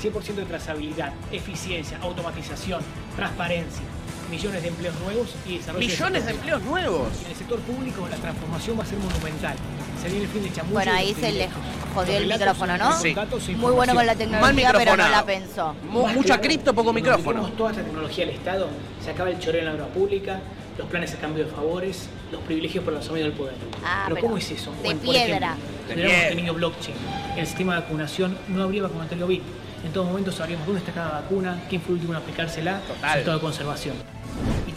100% 0.02 0.36
de 0.36 0.46
trazabilidad, 0.46 1.14
eficiencia, 1.32 1.98
automatización, 2.02 2.82
transparencia, 3.16 3.84
millones 4.30 4.62
de 4.62 4.68
empleos 4.70 4.96
nuevos 5.00 5.36
y 5.46 5.58
desarrollo 5.58 5.88
Millones 5.88 6.26
de 6.26 6.32
empleos 6.32 6.62
nuevos. 6.64 7.08
en 7.26 7.32
el 7.32 7.38
sector 7.38 7.60
público 7.62 8.08
la 8.10 8.18
transformación 8.18 8.80
va 8.80 8.84
a 8.84 8.86
ser 8.86 8.98
monumental. 9.00 9.56
Se 10.02 10.10
viene 10.10 10.26
el 10.26 10.30
fin 10.32 10.44
de 10.44 10.54
chamuyo. 10.54 10.74
Bueno, 10.74 10.92
ahí 10.94 11.14
se 11.14 11.32
le 11.32 11.50
jodió 11.94 12.18
el 12.18 12.28
micrófono, 12.28 12.78
¿no? 12.78 12.90
datos 13.16 13.50
e 13.50 13.56
Muy 13.56 13.72
bueno 13.72 13.94
con 13.96 14.06
la 14.06 14.16
tecnología, 14.16 14.72
pero 14.74 14.96
no 14.98 15.10
la 15.10 15.26
pensó. 15.26 15.74
Más 15.92 16.14
mucha 16.14 16.26
claro, 16.28 16.42
cripto, 16.42 16.74
poco 16.74 16.94
micrófono. 16.94 17.42
metemos 17.42 17.58
toda 17.58 17.72
esta 17.72 17.84
tecnología 17.84 18.24
al 18.26 18.30
Estado, 18.32 18.68
se 19.04 19.12
acaba 19.12 19.30
el 19.30 19.40
choreo 19.40 19.62
en 19.62 19.66
la 19.68 19.74
obra 19.74 19.88
pública, 19.88 20.40
los 20.78 20.88
planes 20.88 21.14
a 21.16 21.18
cambio 21.18 21.46
de 21.46 21.52
favores, 21.52 22.08
los 22.32 22.42
privilegios 22.44 22.84
por 22.84 22.94
los 22.94 23.10
amigos 23.10 23.30
del 23.30 23.38
poder. 23.38 23.56
Ah, 23.84 24.04
pero, 24.06 24.16
pero 24.16 24.28
¿cómo 24.28 24.38
es 24.38 24.52
eso? 24.52 24.72
de 24.72 24.78
Bueno, 24.84 25.00
por 25.02 25.10
piedra. 25.14 25.36
ejemplo, 25.36 25.88
De 25.88 25.94
si 25.96 26.02
piedra. 26.08 26.30
tenido 26.30 26.54
blockchain 26.54 26.98
en 27.34 27.40
el 27.40 27.48
sistema 27.48 27.74
de 27.76 27.82
vacunación, 27.82 28.38
no 28.50 28.64
habría 28.64 28.84
vacunatorio 28.84 29.26
COVID. 29.26 29.42
En 29.86 29.94
todo 29.94 30.04
momento 30.06 30.32
sabríamos 30.32 30.66
dónde 30.68 30.80
está 30.82 30.92
cada 30.92 31.22
vacuna, 31.22 31.64
quién 31.70 31.82
fue 31.82 31.90
el 31.90 31.94
último 31.96 32.14
en 32.14 32.20
aplicársela, 32.20 32.80
Total. 32.82 33.20
estado 33.20 33.38
de 33.38 33.42
conservación. 33.42 33.96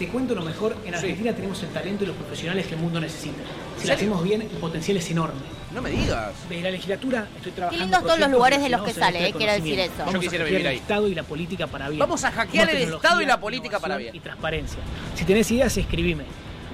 Te 0.00 0.08
cuento 0.08 0.34
lo 0.34 0.40
mejor, 0.40 0.74
en 0.86 0.94
Argentina 0.94 1.30
tenemos 1.34 1.62
el 1.62 1.68
talento 1.68 2.04
y 2.04 2.06
los 2.06 2.16
profesionales 2.16 2.66
que 2.66 2.74
el 2.74 2.80
mundo 2.80 2.98
necesita. 2.98 3.42
Si 3.76 3.86
lo 3.86 3.92
hacemos 3.92 4.24
bien, 4.24 4.40
el 4.40 4.48
potencial 4.48 4.96
es 4.96 5.10
enorme. 5.10 5.40
No 5.74 5.82
me 5.82 5.90
digas. 5.90 6.32
De 6.48 6.62
la 6.62 6.70
legislatura 6.70 7.28
estoy 7.36 7.52
trabajando. 7.52 7.84
lindos 7.84 8.02
todos 8.04 8.18
los 8.18 8.30
lugares 8.30 8.62
de 8.62 8.70
los 8.70 8.80
que 8.80 8.94
sale, 8.94 9.18
al 9.18 9.24
eh, 9.26 9.34
quiero 9.36 9.52
decir 9.52 9.78
eso. 9.78 9.92
Vamos 9.98 10.14
Yo 10.14 10.20
quisiera 10.20 10.44
a 10.44 10.46
hackear 10.46 10.58
vivir 10.58 10.68
ahí. 10.68 10.76
el 10.76 10.80
Estado 10.80 11.06
y 11.06 11.14
la 11.14 11.22
política 11.22 11.66
para 11.66 11.90
bien. 11.90 11.98
Vamos 11.98 12.24
a 12.24 12.32
hackear 12.32 12.70
el 12.70 12.94
Estado 12.94 13.20
y 13.20 13.26
la 13.26 13.38
política 13.38 13.78
para 13.78 13.98
bien. 13.98 14.16
Y 14.16 14.20
transparencia. 14.20 14.78
Si 15.16 15.26
tenés 15.26 15.50
ideas, 15.50 15.76
escribime. 15.76 16.24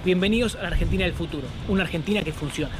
Bienvenidos 0.04 0.54
a 0.54 0.62
la 0.62 0.68
Argentina 0.68 1.04
del 1.04 1.14
futuro. 1.14 1.48
Una 1.66 1.82
Argentina 1.82 2.22
que 2.22 2.32
funciona. 2.32 2.76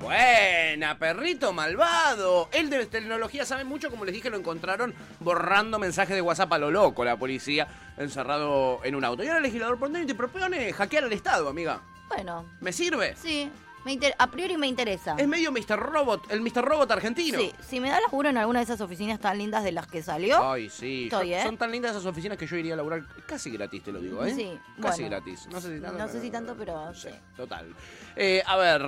Buena, 0.00 0.98
perrito 0.98 1.52
malvado. 1.52 2.48
Él 2.52 2.70
de 2.70 2.86
tecnología 2.86 3.44
sabe 3.44 3.64
mucho, 3.64 3.90
como 3.90 4.04
les 4.06 4.14
dije, 4.14 4.30
lo 4.30 4.38
encontraron 4.38 4.94
borrando 5.20 5.78
mensajes 5.78 6.14
de 6.16 6.22
WhatsApp 6.22 6.52
a 6.54 6.58
lo 6.58 6.70
loco, 6.70 7.04
la 7.04 7.16
policía, 7.16 7.68
encerrado 7.98 8.80
en 8.82 8.94
un 8.94 9.04
auto. 9.04 9.22
Y 9.22 9.26
ahora 9.26 9.38
el 9.38 9.44
legislador 9.44 9.78
porteño 9.78 10.06
te 10.06 10.14
propone 10.14 10.72
hackear 10.72 11.04
al 11.04 11.12
Estado, 11.12 11.48
amiga. 11.48 11.82
Bueno, 12.08 12.46
¿Me 12.60 12.72
sirve? 12.72 13.14
sí, 13.16 13.48
me 13.84 13.92
inter- 13.92 14.14
a 14.18 14.26
priori 14.30 14.56
me 14.56 14.66
interesa. 14.66 15.14
Es 15.16 15.28
medio 15.28 15.52
Mr. 15.52 15.78
Robot, 15.78 16.30
el 16.30 16.40
Mr. 16.40 16.64
Robot 16.64 16.90
argentino. 16.90 17.38
Sí, 17.38 17.52
si 17.66 17.78
me 17.80 17.88
da 17.88 18.00
laburo 18.00 18.28
en 18.28 18.36
alguna 18.36 18.58
de 18.58 18.64
esas 18.64 18.80
oficinas 18.80 19.20
tan 19.20 19.38
lindas 19.38 19.62
de 19.64 19.72
las 19.72 19.86
que 19.86 20.02
salió. 20.02 20.50
Ay, 20.50 20.68
sí. 20.68 21.04
Estoy, 21.04 21.28
Son- 21.30 21.38
¿eh? 21.38 21.42
Son 21.44 21.56
tan 21.56 21.70
lindas 21.70 21.92
esas 21.92 22.04
oficinas 22.06 22.36
que 22.36 22.46
yo 22.46 22.56
iría 22.56 22.74
a 22.74 22.76
laburar 22.78 23.04
casi 23.26 23.50
gratis, 23.50 23.82
te 23.84 23.92
lo 23.92 24.00
digo, 24.00 24.24
¿eh? 24.24 24.34
Sí, 24.34 24.58
Casi 24.82 25.02
bueno. 25.02 25.16
gratis. 25.16 25.46
No 25.52 25.60
sé 25.60 25.76
si 25.76 25.80
tanto. 25.80 25.98
No 25.98 26.06
sé 26.06 26.12
pero- 26.14 26.24
si 26.24 26.30
tanto, 26.30 26.54
pero 26.58 26.94
sí. 26.94 27.08
Total. 27.36 27.74
Eh, 28.22 28.42
a 28.44 28.54
ver, 28.58 28.82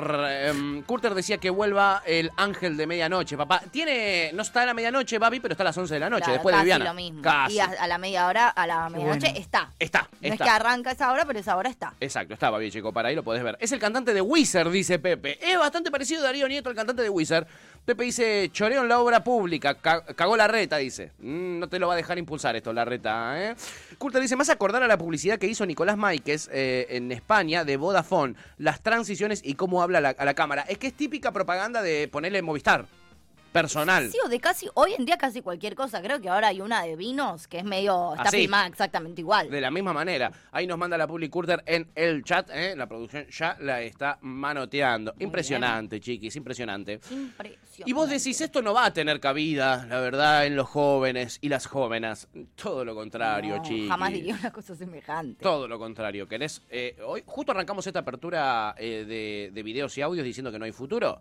em, 0.51 0.83
Curter 0.83 1.15
decía 1.15 1.39
que 1.39 1.49
vuelva 1.49 2.03
el 2.05 2.31
ángel 2.37 2.77
de 2.77 2.87
medianoche, 2.87 3.35
papá. 3.35 3.63
Tiene, 3.71 4.31
no 4.35 4.43
está 4.43 4.61
a 4.61 4.67
la 4.67 4.75
medianoche, 4.75 5.19
papi, 5.19 5.41
pero 5.41 5.53
está 5.53 5.63
a 5.63 5.73
las 5.73 5.79
11 5.79 5.95
de 5.95 6.01
la 6.01 6.11
noche, 6.11 6.25
Claro, 6.25 6.33
después 6.35 6.53
de 6.53 6.57
casi 6.59 6.65
Viviana. 6.65 6.85
lo 6.85 6.93
mismo. 6.95 7.23
Casi. 7.23 7.55
Y 7.55 7.61
a, 7.61 7.65
a 7.65 7.87
la 7.87 7.97
media 7.97 8.27
hora, 8.27 8.49
a 8.51 8.67
la 8.67 8.91
medianoche 8.91 9.29
bueno. 9.29 9.41
está. 9.41 9.71
Está, 9.79 10.01
No 10.11 10.17
es 10.21 10.33
está. 10.33 10.45
que 10.45 10.51
arranca 10.51 10.91
esa 10.91 11.11
hora, 11.11 11.25
pero 11.25 11.39
esa 11.39 11.57
hora 11.57 11.71
está. 11.71 11.95
Exacto, 11.99 12.35
estaba 12.35 12.59
bien, 12.59 12.71
chico, 12.71 12.93
para 12.93 13.09
ahí 13.09 13.15
lo 13.15 13.23
podés 13.23 13.43
ver. 13.43 13.57
Es 13.59 13.73
el 13.73 13.79
cantante 13.79 14.13
de 14.13 14.21
Wizard, 14.21 14.71
dice 14.71 14.99
Pepe. 14.99 15.39
Es 15.41 15.59
bastante 15.59 15.91
parecido 15.91 16.21
a 16.21 16.25
Darío 16.25 16.47
Nieto, 16.47 16.69
el 16.69 16.77
cantante 16.77 17.01
de 17.03 17.09
Wizard. 17.09 17.47
Pepe 17.85 18.05
dice, 18.05 18.49
choreo 18.53 18.83
en 18.83 18.89
la 18.89 19.01
obra 19.01 19.25
pública, 19.25 19.75
ca- 19.75 20.05
cagó 20.05 20.37
la 20.37 20.47
reta, 20.47 20.77
dice. 20.77 21.11
Mm, 21.19 21.59
no 21.59 21.69
te 21.69 21.81
lo 21.81 21.89
va 21.89 21.95
a 21.95 21.97
dejar 21.97 22.17
impulsar 22.17 22.55
esto, 22.55 22.73
la 22.73 22.85
reta, 22.85 23.35
¿eh? 23.51 23.57
Curta 23.99 24.21
dice, 24.21 24.37
más 24.37 24.51
acordar 24.51 24.85
a 24.85 24.87
la 24.87 24.97
publicidad 24.97 25.37
que 25.39 25.49
hizo 25.49 25.67
Nicolás 25.67 25.97
Máiquez 25.97 26.49
eh, 26.53 26.87
en 26.91 27.11
España 27.11 27.65
de 27.65 27.77
Vodafone, 27.77 28.37
las 28.57 28.81
transiciones 28.83 29.41
y 29.45 29.55
cómo 29.55 29.83
habla 29.83 29.99
a 29.99 30.01
la, 30.01 30.09
a 30.11 30.25
la 30.25 30.35
cámara. 30.35 30.63
Es 30.69 30.79
que 30.79 30.87
es 30.87 30.95
típica 30.95 31.33
propaganda 31.33 31.83
de 31.83 32.07
ponerle 32.07 32.41
Movistar, 32.41 32.87
personal. 33.53 34.11
Sí, 34.11 34.19
o 34.25 34.29
de 34.29 34.41
casi, 34.41 34.69
hoy 34.75 34.95
en 34.95 35.05
día 35.05 35.19
casi 35.19 35.43
cualquier 35.43 35.75
cosa. 35.75 36.01
Creo 36.03 36.21
que 36.21 36.29
ahora 36.29 36.49
hay 36.49 36.61
una 36.61 36.83
de 36.83 36.97
vinos 36.97 37.47
que 37.47 37.59
es 37.59 37.65
medio, 37.65 38.13
está 38.15 38.29
Así. 38.29 38.39
filmada 38.39 38.67
exactamente 38.67 39.21
igual. 39.21 39.51
De 39.51 39.61
la 39.61 39.71
misma 39.71 39.93
manera. 39.93 40.33
Ahí 40.51 40.67
nos 40.67 40.79
manda 40.79 40.97
la 40.99 41.07
Public 41.07 41.31
Curter 41.31 41.63
en 41.67 41.89
el 41.95 42.25
chat, 42.25 42.49
¿eh? 42.53 42.75
La 42.77 42.87
producción 42.87 43.27
ya 43.29 43.57
la 43.61 43.83
está 43.83 44.19
manoteando. 44.23 45.15
impresionante, 45.19 46.01
chiquis, 46.01 46.35
impresionante. 46.37 47.01
Impresionante. 47.11 47.59
Y 47.87 47.93
vos 47.93 48.09
decís, 48.09 48.41
esto 48.41 48.63
no 48.63 48.75
va 48.75 48.87
a 48.87 48.93
tener 48.93 49.21
cabida, 49.21 49.87
la 49.87 50.01
verdad, 50.01 50.47
en 50.47 50.57
los 50.57 50.69
jóvenes 50.69 51.39
y 51.41 51.49
las 51.49 51.67
jóvenes. 51.67 52.29
Todo 52.55 52.85
lo 52.85 52.95
contrario, 52.95 53.57
No, 53.59 53.63
chiquis. 53.63 53.89
Jamás 53.89 54.13
diría 54.13 54.35
una 54.39 54.51
cosa 54.51 54.75
semejante. 54.75 55.43
Todo 55.43 55.69
lo 55.69 55.79
contrario. 55.79 56.27
¿Querés? 56.27 56.63
eh, 56.71 56.97
hoy 57.07 57.23
justo 57.27 57.53
arrancamos 57.53 57.87
esta 57.87 58.01
apertura 58.01 58.75
eh, 58.79 59.05
de, 59.07 59.51
de 59.53 59.63
videos 59.63 59.97
y 59.99 60.03
audios 60.03 60.25
diciendo 60.25 60.51
que 60.51 60.59
no 60.59 60.65
hay 60.65 60.73
futuro. 60.73 61.21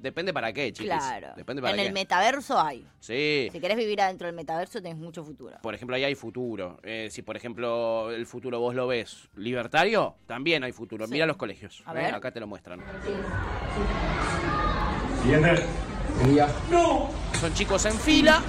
Depende 0.00 0.32
para 0.32 0.52
qué, 0.52 0.72
chiquis. 0.72 0.90
Claro. 0.90 1.28
Depende 1.36 1.60
para 1.60 1.74
En 1.74 1.80
qué. 1.80 1.86
el 1.86 1.92
metaverso 1.92 2.58
hay. 2.60 2.86
Sí. 3.00 3.48
Si 3.52 3.60
querés 3.60 3.76
vivir 3.76 4.00
adentro 4.00 4.26
del 4.26 4.34
metaverso, 4.34 4.80
tenés 4.80 4.96
mucho 4.96 5.22
futuro. 5.24 5.58
Por 5.62 5.74
ejemplo, 5.74 5.94
ahí 5.96 6.04
hay 6.04 6.14
futuro. 6.14 6.80
Eh, 6.82 7.08
si, 7.10 7.22
por 7.22 7.36
ejemplo, 7.36 8.10
el 8.10 8.26
futuro 8.26 8.58
vos 8.60 8.74
lo 8.74 8.86
ves 8.86 9.28
libertario, 9.36 10.16
también 10.26 10.64
hay 10.64 10.72
futuro. 10.72 11.06
Sí. 11.06 11.12
Mira 11.12 11.26
los 11.26 11.36
colegios. 11.36 11.82
A 11.84 11.92
¿eh? 11.92 11.96
ver. 11.96 12.14
Acá 12.14 12.30
te 12.30 12.40
lo 12.40 12.46
muestran. 12.46 12.80
Siguiente. 15.22 15.64
¡No! 16.70 17.10
Son 17.40 17.52
chicos 17.54 17.84
en 17.86 17.94
fila, 17.98 18.42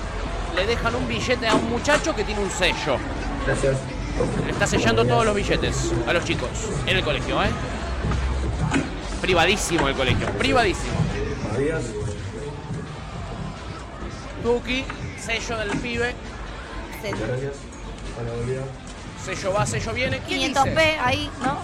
le 0.55 0.65
dejan 0.65 0.95
un 0.95 1.07
billete 1.07 1.47
a 1.47 1.55
un 1.55 1.69
muchacho 1.69 2.15
que 2.15 2.23
tiene 2.23 2.41
un 2.41 2.49
sello. 2.49 2.97
Gracias. 3.45 3.77
Le 4.45 4.51
está 4.51 4.67
sellando 4.67 5.05
todos 5.05 5.25
los 5.25 5.35
billetes 5.35 5.91
a 6.07 6.13
los 6.13 6.23
chicos 6.25 6.49
en 6.85 6.97
el 6.97 7.03
colegio, 7.03 7.41
¿eh? 7.43 7.47
Privadísimo 9.21 9.87
el 9.87 9.95
colegio, 9.95 10.27
privadísimo. 10.31 10.93
Buenos 11.51 11.67
días. 11.67 11.83
Tuki, 14.41 14.85
sello 15.19 15.57
del 15.57 15.69
pibe, 15.79 16.13
Muchas 17.03 17.27
gracias. 17.27 17.53
Hola, 18.19 18.31
buen 18.35 18.47
día. 18.47 18.61
sello 19.25 19.53
va, 19.53 19.65
sello 19.65 19.93
viene. 19.93 20.19
¿Quién 20.25 20.53
500p 20.53 20.69
dice? 20.69 20.97
ahí, 21.01 21.29
¿no? 21.43 21.57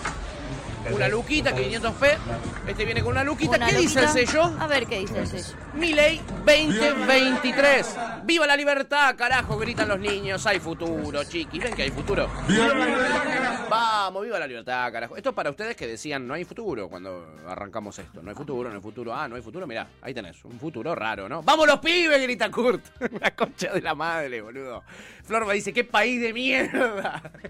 Una 0.91 1.07
luquita, 1.07 1.55
500p. 1.55 2.17
Este 2.67 2.85
viene 2.85 3.01
con 3.01 3.11
una 3.11 3.23
luquita. 3.23 3.57
Una 3.57 3.67
¿Qué 3.67 3.77
dice 3.77 3.99
el 4.01 4.09
sello? 4.09 4.43
A 4.59 4.67
ver 4.67 4.85
qué 4.85 4.99
dice 4.99 5.19
el 5.19 5.27
sello. 5.27 5.57
Mi 5.73 5.93
ley 5.93 6.21
2023. 6.45 7.97
¡Viva 8.23 8.47
la 8.47 8.55
libertad, 8.55 9.15
carajo! 9.15 9.57
Gritan 9.57 9.87
los 9.87 9.99
niños. 9.99 10.45
Hay 10.45 10.59
futuro, 10.59 11.23
chiquis. 11.23 11.63
¿Ven 11.63 11.73
que 11.73 11.83
hay 11.83 11.91
futuro? 11.91 12.29
Vamos, 13.69 14.23
viva 14.23 14.39
la 14.39 14.47
libertad, 14.47 14.91
carajo. 14.91 15.17
Esto 15.17 15.29
es 15.29 15.35
para 15.35 15.49
ustedes 15.49 15.75
que 15.75 15.87
decían 15.87 16.27
no 16.27 16.33
hay 16.33 16.45
futuro 16.45 16.89
cuando 16.89 17.35
arrancamos 17.47 17.97
esto. 17.99 18.21
No 18.21 18.29
hay 18.29 18.35
futuro, 18.35 18.69
no 18.69 18.75
hay 18.75 18.81
futuro. 18.81 19.13
Ah, 19.13 19.27
no 19.27 19.35
hay 19.35 19.41
futuro. 19.41 19.67
Mirá, 19.67 19.87
ahí 20.01 20.13
tenés. 20.13 20.43
Un 20.45 20.59
futuro 20.59 20.95
raro, 20.95 21.27
¿no? 21.27 21.41
¡Vamos 21.43 21.67
los 21.67 21.79
pibes! 21.79 22.21
Grita 22.21 22.49
Kurt. 22.49 22.83
la 23.21 23.35
concha 23.35 23.73
de 23.73 23.81
la 23.81 23.95
madre, 23.95 24.41
boludo. 24.41 24.83
Florba 25.23 25.53
dice, 25.53 25.73
¡qué 25.73 25.83
país 25.83 26.21
de 26.21 26.33
mierda! 26.33 27.21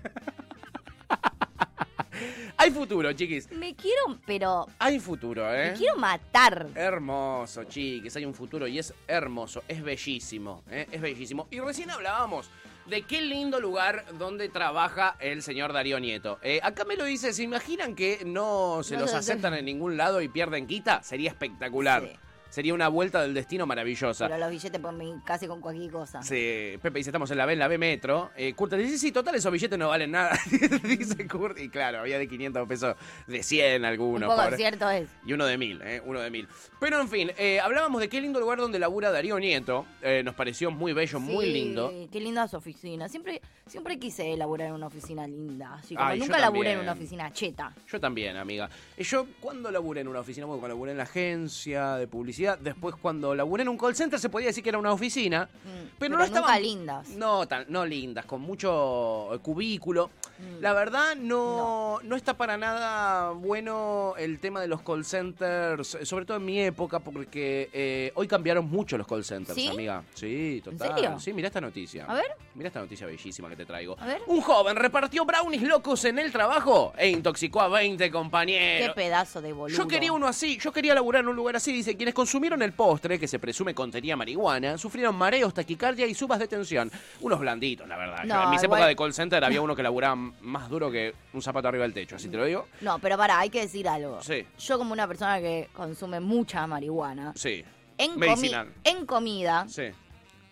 hay 2.57 2.71
futuro, 2.71 3.13
chiquis. 3.13 3.51
Me 3.51 3.75
quiero, 3.75 4.19
pero 4.25 4.67
Hay 4.79 4.99
futuro, 4.99 5.53
¿eh? 5.53 5.71
me 5.71 5.77
quiero 5.77 5.95
matar. 5.97 6.67
Hermoso, 6.75 7.63
chiquis, 7.65 8.15
hay 8.15 8.25
un 8.25 8.33
futuro 8.33 8.67
y 8.67 8.79
es 8.79 8.93
hermoso, 9.07 9.63
es 9.67 9.81
bellísimo, 9.83 10.63
¿eh? 10.69 10.87
es 10.91 10.99
bellísimo. 10.99 11.47
Y 11.51 11.59
recién 11.59 11.91
hablábamos 11.91 12.49
de 12.87 13.03
qué 13.03 13.21
lindo 13.21 13.59
lugar 13.59 14.05
donde 14.17 14.49
trabaja 14.49 15.17
el 15.19 15.43
señor 15.43 15.73
Darío 15.73 15.99
Nieto. 15.99 16.39
Eh, 16.41 16.59
acá 16.63 16.85
me 16.85 16.95
lo 16.95 17.05
dice, 17.05 17.33
¿se 17.33 17.43
imaginan 17.43 17.95
que 17.95 18.23
no 18.25 18.81
se 18.83 18.95
No 18.95 19.01
los 19.01 19.13
aceptan 19.13 19.53
en 19.53 19.65
ningún 19.65 19.97
lado 19.97 20.21
y 20.21 20.27
pierden 20.27 20.67
quita? 20.67 21.03
Sería 21.03 21.29
espectacular. 21.29 22.03
Sí. 22.03 22.19
Sería 22.49 22.73
una 22.73 22.87
vuelta 22.87 23.21
del 23.21 23.33
destino 23.33 23.65
maravillosa. 23.65 24.27
Pero 24.27 24.39
los 24.39 24.49
billetes 24.49 24.79
por 24.79 24.93
mí, 24.93 25.13
casi 25.25 25.47
con 25.47 25.59
cualquier 25.61 25.91
cosa. 25.91 26.21
Sí, 26.23 26.77
Pepe 26.81 26.99
dice, 26.99 27.09
estamos 27.09 27.29
en 27.31 27.37
la 27.37 27.45
B, 27.45 27.53
en 27.53 27.59
la 27.59 27.67
B 27.67 27.77
Metro. 27.77 28.31
Eh, 28.35 28.53
Kurt 28.53 28.73
dice, 28.73 28.97
sí, 28.97 29.11
total, 29.11 29.35
esos 29.35 29.51
billetes 29.51 29.77
no 29.77 29.89
valen 29.89 30.11
nada. 30.11 30.37
dice 30.83 31.27
Kurt. 31.27 31.59
Y 31.59 31.69
claro, 31.69 31.99
había 31.99 32.17
de 32.17 32.27
500 32.27 32.67
pesos, 32.67 32.95
de 33.27 33.43
100 33.43 33.81
Un 33.81 33.85
algunos. 33.85 34.29
poco 34.29 34.41
pobre. 34.43 34.57
cierto 34.57 34.89
es. 34.89 35.09
Y 35.25 35.33
uno 35.33 35.45
de 35.45 35.57
mil, 35.57 35.81
¿eh? 35.83 36.01
Uno 36.05 36.19
de 36.21 36.29
mil. 36.31 36.47
Pero 36.79 37.01
en 37.01 37.09
fin, 37.09 37.31
eh, 37.37 37.59
hablábamos 37.59 37.99
de 38.01 38.09
qué 38.09 38.21
lindo 38.21 38.39
lugar 38.39 38.59
donde 38.59 38.79
labura 38.79 39.11
Darío 39.11 39.37
Nieto. 39.39 39.85
Eh, 40.01 40.21
nos 40.23 40.35
pareció 40.35 40.71
muy 40.71 40.93
bello, 40.93 41.19
muy 41.19 41.45
Sí, 41.47 41.51
lindo. 41.53 41.91
Qué 42.11 42.19
lindas 42.19 42.53
oficinas. 42.53 43.11
Siempre, 43.11 43.41
siempre 43.65 43.99
quise 43.99 44.35
laburar 44.37 44.67
en 44.69 44.73
una 44.73 44.87
oficina 44.87 45.27
linda. 45.27 45.73
Así 45.75 45.95
como 45.95 46.07
Ay, 46.07 46.19
nunca 46.19 46.39
laburé 46.39 46.71
en 46.73 46.79
una 46.79 46.93
oficina 46.93 47.31
cheta. 47.33 47.73
Yo 47.87 47.99
también, 47.99 48.37
amiga. 48.37 48.69
Eh, 48.95 49.03
Yo 49.03 49.27
cuando 49.39 49.69
laburé 49.71 50.01
en 50.01 50.07
una 50.07 50.19
oficina, 50.21 50.45
bueno, 50.45 50.59
cuando 50.59 50.75
laburé 50.75 50.91
en 50.91 50.97
la 50.97 51.03
agencia 51.03 51.95
de 51.95 52.07
publicidad, 52.07 52.36
después 52.59 52.95
cuando 53.01 53.33
laburé 53.35 53.63
en 53.63 53.69
un 53.69 53.77
call 53.77 53.95
center 53.95 54.19
se 54.19 54.29
podía 54.29 54.47
decir 54.47 54.63
que 54.63 54.69
era 54.69 54.77
una 54.77 54.91
oficina, 54.91 55.49
pero, 55.53 55.89
pero 55.97 56.17
no 56.17 56.23
estaban 56.23 56.61
lindas. 56.61 57.09
No, 57.09 57.47
tan, 57.47 57.65
no 57.69 57.85
lindas, 57.85 58.25
con 58.25 58.41
mucho 58.41 59.33
eh, 59.33 59.39
cubículo. 59.39 60.09
Mm. 60.37 60.61
La 60.61 60.73
verdad 60.73 61.15
no, 61.15 61.99
no 62.03 62.15
está 62.15 62.35
para 62.37 62.57
nada 62.57 63.31
bueno 63.31 64.13
el 64.17 64.39
tema 64.39 64.61
de 64.61 64.67
los 64.67 64.81
call 64.81 65.03
centers, 65.03 65.95
eh, 65.95 66.05
sobre 66.05 66.25
todo 66.25 66.37
en 66.37 66.45
mi 66.45 66.59
época, 66.61 66.99
porque 66.99 67.69
eh, 67.73 68.11
hoy 68.15 68.27
cambiaron 68.27 68.69
mucho 68.69 68.97
los 68.97 69.07
call 69.07 69.23
centers, 69.23 69.55
¿Sí? 69.55 69.67
amiga. 69.67 70.03
Sí, 70.13 70.61
¿En 70.65 70.77
total. 70.77 70.95
serio? 70.95 71.19
Sí, 71.19 71.33
mira 71.33 71.47
esta 71.47 71.61
noticia. 71.61 72.05
A 72.05 72.13
ver. 72.13 72.35
Mira 72.53 72.67
esta 72.67 72.79
noticia 72.79 73.07
bellísima 73.07 73.49
que 73.49 73.55
te 73.55 73.65
traigo. 73.65 73.95
A 73.99 74.05
ver. 74.05 74.21
Un 74.27 74.41
joven 74.41 74.75
repartió 74.75 75.25
brownies 75.25 75.63
locos 75.63 76.05
en 76.05 76.19
el 76.19 76.31
trabajo 76.31 76.93
e 76.97 77.09
intoxicó 77.09 77.61
a 77.61 77.67
20 77.67 78.03
Qué 78.03 78.11
compañeros. 78.11 78.95
pedazo 78.95 79.41
de 79.41 79.53
boludo. 79.53 79.77
Yo 79.77 79.87
quería 79.87 80.11
uno 80.11 80.27
así, 80.27 80.57
yo 80.59 80.71
quería 80.71 80.93
laburar 80.93 81.23
en 81.23 81.29
un 81.29 81.35
lugar 81.35 81.55
así. 81.55 81.71
Dice, 81.71 81.95
quienes 81.95 82.13
consumieron 82.27 82.61
el 82.61 82.73
postre, 82.73 83.17
que 83.17 83.25
se 83.25 83.39
presume 83.39 83.73
contenía 83.73 84.17
marihuana, 84.17 84.77
sufrieron 84.77 85.15
mareos, 85.15 85.53
taquicardia 85.53 86.05
y 86.07 86.13
subas 86.13 86.39
de 86.39 86.49
tensión. 86.49 86.91
Unos 87.21 87.39
blanditos, 87.39 87.87
la 87.87 87.95
verdad. 87.95 88.25
No, 88.25 88.43
en 88.43 88.49
mis 88.49 88.61
épocas 88.61 88.85
de 88.85 88.97
call 88.97 89.13
center 89.13 89.41
había 89.45 89.61
uno 89.61 89.73
que 89.73 89.81
laburaba 89.81 90.15
más 90.41 90.69
duro 90.69 90.91
que 90.91 91.13
un 91.31 91.41
zapato 91.41 91.69
arriba 91.69 91.83
del 91.83 91.93
techo, 91.93 92.17
así 92.17 92.27
te 92.27 92.35
lo 92.35 92.43
digo. 92.43 92.67
No, 92.81 92.99
pero 92.99 93.15
para, 93.15 93.39
hay 93.39 93.49
que 93.49 93.61
decir 93.61 93.87
algo. 93.87 94.21
Sí, 94.21 94.45
Yo 94.59 94.77
como 94.77 94.91
una 94.91 95.07
persona 95.07 95.39
que 95.39 95.69
consume 95.71 96.19
mucha 96.19 96.67
marihuana, 96.67 97.31
sí. 97.37 97.63
en, 97.97 98.15
comi- 98.19 98.67
en 98.83 99.05
comida, 99.05 99.65
Sí. 99.69 99.83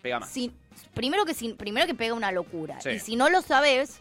Pega 0.00 0.20
más. 0.20 0.30
si- 0.30 0.50
primero, 0.94 1.26
que 1.26 1.34
si- 1.34 1.52
primero 1.52 1.86
que 1.86 1.94
pega 1.94 2.14
una 2.14 2.32
locura. 2.32 2.80
Sí. 2.80 2.88
Y 2.88 3.00
si 3.00 3.16
no 3.16 3.28
lo 3.28 3.42
sabes 3.42 4.00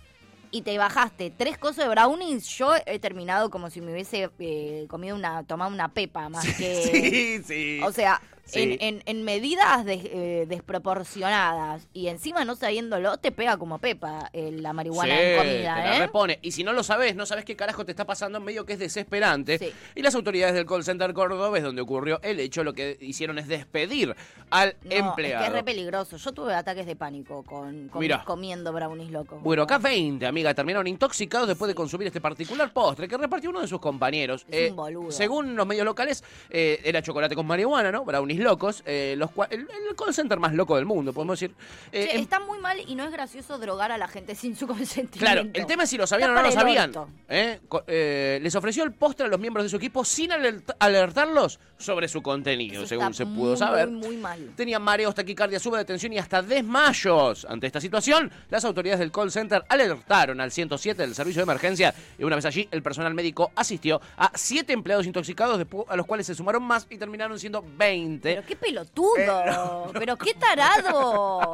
y 0.55 0.61
te 0.61 0.77
bajaste 0.77 1.33
tres 1.35 1.57
cosas 1.57 1.83
de 1.83 1.89
brownies, 1.89 2.47
yo 2.47 2.71
he 2.85 2.97
terminado 2.97 3.49
como 3.49 3.69
si 3.69 3.81
me 3.81 3.91
hubiese 3.91 4.29
eh, 4.39 4.85
comido 4.87 5.13
una, 5.13 5.43
tomado 5.43 5.69
una 5.69 5.89
pepa 5.89 6.29
más 6.29 6.45
que... 6.57 6.81
Sí, 6.81 7.43
sí. 7.43 7.79
O 7.83 7.91
sea, 7.91 8.21
Sí. 8.45 8.61
en, 8.61 8.77
en- 8.97 9.03
en 9.05 9.23
medidas 9.23 9.83
des- 9.85 10.05
eh, 10.05 10.45
desproporcionadas 10.47 11.87
y 11.93 12.07
encima 12.07 12.45
no 12.45 12.55
sabiéndolo, 12.55 13.17
te 13.17 13.31
pega 13.31 13.57
como 13.57 13.79
pepa 13.79 14.29
eh, 14.33 14.51
la 14.51 14.73
marihuana 14.73 15.15
Sí, 15.15 15.21
en 15.21 15.27
te 15.31 15.37
comida, 15.37 15.75
la 15.77 15.95
¿eh? 15.95 15.99
repone. 15.99 16.39
Y 16.41 16.51
si 16.51 16.63
no 16.63 16.73
lo 16.73 16.83
sabes, 16.83 17.15
no 17.15 17.25
sabes 17.25 17.45
qué 17.45 17.55
carajo 17.55 17.85
te 17.85 17.91
está 17.91 18.05
pasando 18.05 18.37
en 18.37 18.43
medio 18.43 18.65
que 18.65 18.73
es 18.73 18.79
desesperante. 18.79 19.57
Sí. 19.57 19.71
Y 19.95 20.01
las 20.01 20.15
autoridades 20.15 20.55
del 20.55 20.65
call 20.65 20.83
center 20.83 21.13
cordobés, 21.13 21.63
donde 21.63 21.81
ocurrió 21.81 22.19
el 22.23 22.39
hecho, 22.39 22.63
lo 22.63 22.73
que 22.73 22.97
hicieron 23.01 23.37
es 23.39 23.47
despedir 23.47 24.15
al 24.49 24.75
No, 24.83 24.91
empleado. 24.95 25.35
Es 25.35 25.41
que 25.41 25.47
es 25.47 25.53
re 25.53 25.63
peligroso. 25.63 26.17
Yo 26.17 26.31
tuve 26.33 26.53
ataques 26.53 26.85
de 26.85 26.95
pánico 26.95 27.43
con, 27.43 27.89
comiendo 28.25 28.71
brownies 28.73 29.11
locos. 29.11 29.41
Bueno, 29.41 29.63
acá 29.63 29.77
20, 29.77 30.25
amiga, 30.25 30.53
terminaron 30.53 30.87
intoxicados 30.87 31.47
después 31.47 31.67
de 31.67 31.75
consumir 31.75 32.07
este 32.07 32.21
particular 32.21 32.71
postre 32.71 33.07
que 33.07 33.17
repartió 33.17 33.49
uno 33.49 33.61
de 33.61 33.67
sus 33.67 33.79
compañeros. 33.79 34.45
Es 34.49 34.69
un 34.71 34.75
boludo. 34.77 35.11
Según 35.11 35.55
los 35.55 35.65
medios 35.67 35.85
locales, 35.85 36.23
eh, 36.49 36.79
era 36.83 37.01
chocolate 37.01 37.35
con 37.35 37.45
marihuana, 37.45 37.91
¿no? 37.91 38.05
Brownies 38.05 38.34
locos. 38.39 38.83
eh, 38.85 39.15
los 39.17 39.31
cua- 39.31 39.47
el, 39.49 39.61
el 39.61 39.95
call 39.97 40.13
center 40.13 40.39
más 40.39 40.53
loco 40.53 40.75
del 40.75 40.85
mundo, 40.85 41.13
podemos 41.13 41.39
decir. 41.39 41.55
Eh, 41.91 42.07
Che, 42.09 42.15
em- 42.15 42.21
está 42.21 42.39
muy 42.39 42.59
mal 42.59 42.79
y 42.85 42.95
no 42.95 43.03
es 43.05 43.11
gracioso 43.11 43.57
drogar 43.57 43.91
a 43.91 43.97
la 43.97 44.07
gente 44.07 44.35
sin 44.35 44.55
su 44.55 44.67
consentimiento. 44.67 45.19
Claro, 45.19 45.49
el 45.53 45.65
tema 45.65 45.83
es 45.83 45.89
si 45.89 45.97
lo 45.97 46.07
sabían 46.07 46.31
o 46.31 46.33
no 46.33 46.41
lo 46.41 46.47
para 46.49 46.53
el 46.53 46.59
sabían. 46.59 46.89
orto. 46.89 47.09
¿eh? 47.29 47.59
Co- 47.67 47.83
eh, 47.87 48.39
les 48.41 48.55
ofreció 48.55 48.83
el 48.83 48.91
postre 48.93 49.25
a 49.25 49.29
los 49.29 49.39
miembros 49.39 49.63
de 49.65 49.69
su 49.69 49.75
equipo 49.77 50.03
sin 50.05 50.31
alert- 50.31 50.75
alertarlos 50.79 51.59
sobre 51.77 52.07
su 52.07 52.21
contenido, 52.21 52.79
Eso 52.81 52.87
según 52.87 53.11
está 53.11 53.17
se 53.17 53.25
pudo 53.25 53.49
muy, 53.49 53.57
saber. 53.57 53.87
Muy, 53.89 54.07
muy 54.07 54.17
mal. 54.17 54.51
Tenían 54.55 54.81
mareos, 54.81 55.13
taquicardia, 55.13 55.59
sube 55.59 55.77
de 55.77 55.85
tensión 55.85 56.13
y 56.13 56.17
hasta 56.17 56.41
desmayos. 56.41 57.45
Ante 57.49 57.67
esta 57.67 57.81
situación, 57.81 58.31
las 58.49 58.63
autoridades 58.65 58.99
del 58.99 59.11
call 59.11 59.31
center 59.31 59.63
alertaron 59.69 60.39
al 60.41 60.51
107 60.51 61.01
del 61.01 61.15
servicio 61.15 61.39
de 61.41 61.43
emergencia 61.43 61.93
y 62.17 62.23
una 62.23 62.35
vez 62.35 62.45
allí, 62.45 62.67
el 62.71 62.81
personal 62.81 63.13
médico 63.13 63.51
asistió 63.55 64.01
a 64.17 64.31
siete 64.35 64.73
empleados 64.73 65.05
intoxicados, 65.05 65.59
despu- 65.59 65.85
a 65.87 65.95
los 65.95 66.05
cuales 66.05 66.25
se 66.27 66.35
sumaron 66.35 66.63
más 66.63 66.87
y 66.89 66.97
terminaron 66.97 67.37
siendo 67.39 67.63
20. 67.77 68.24
Pero 68.25 68.43
qué 68.43 68.55
pelotudo. 68.55 69.91
Pero 69.93 70.17
qué 70.17 70.33
tarado. 70.33 71.53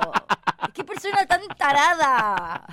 qué 0.74 0.84
persona 0.84 1.26
tan 1.26 1.42
tarada. 1.58 2.66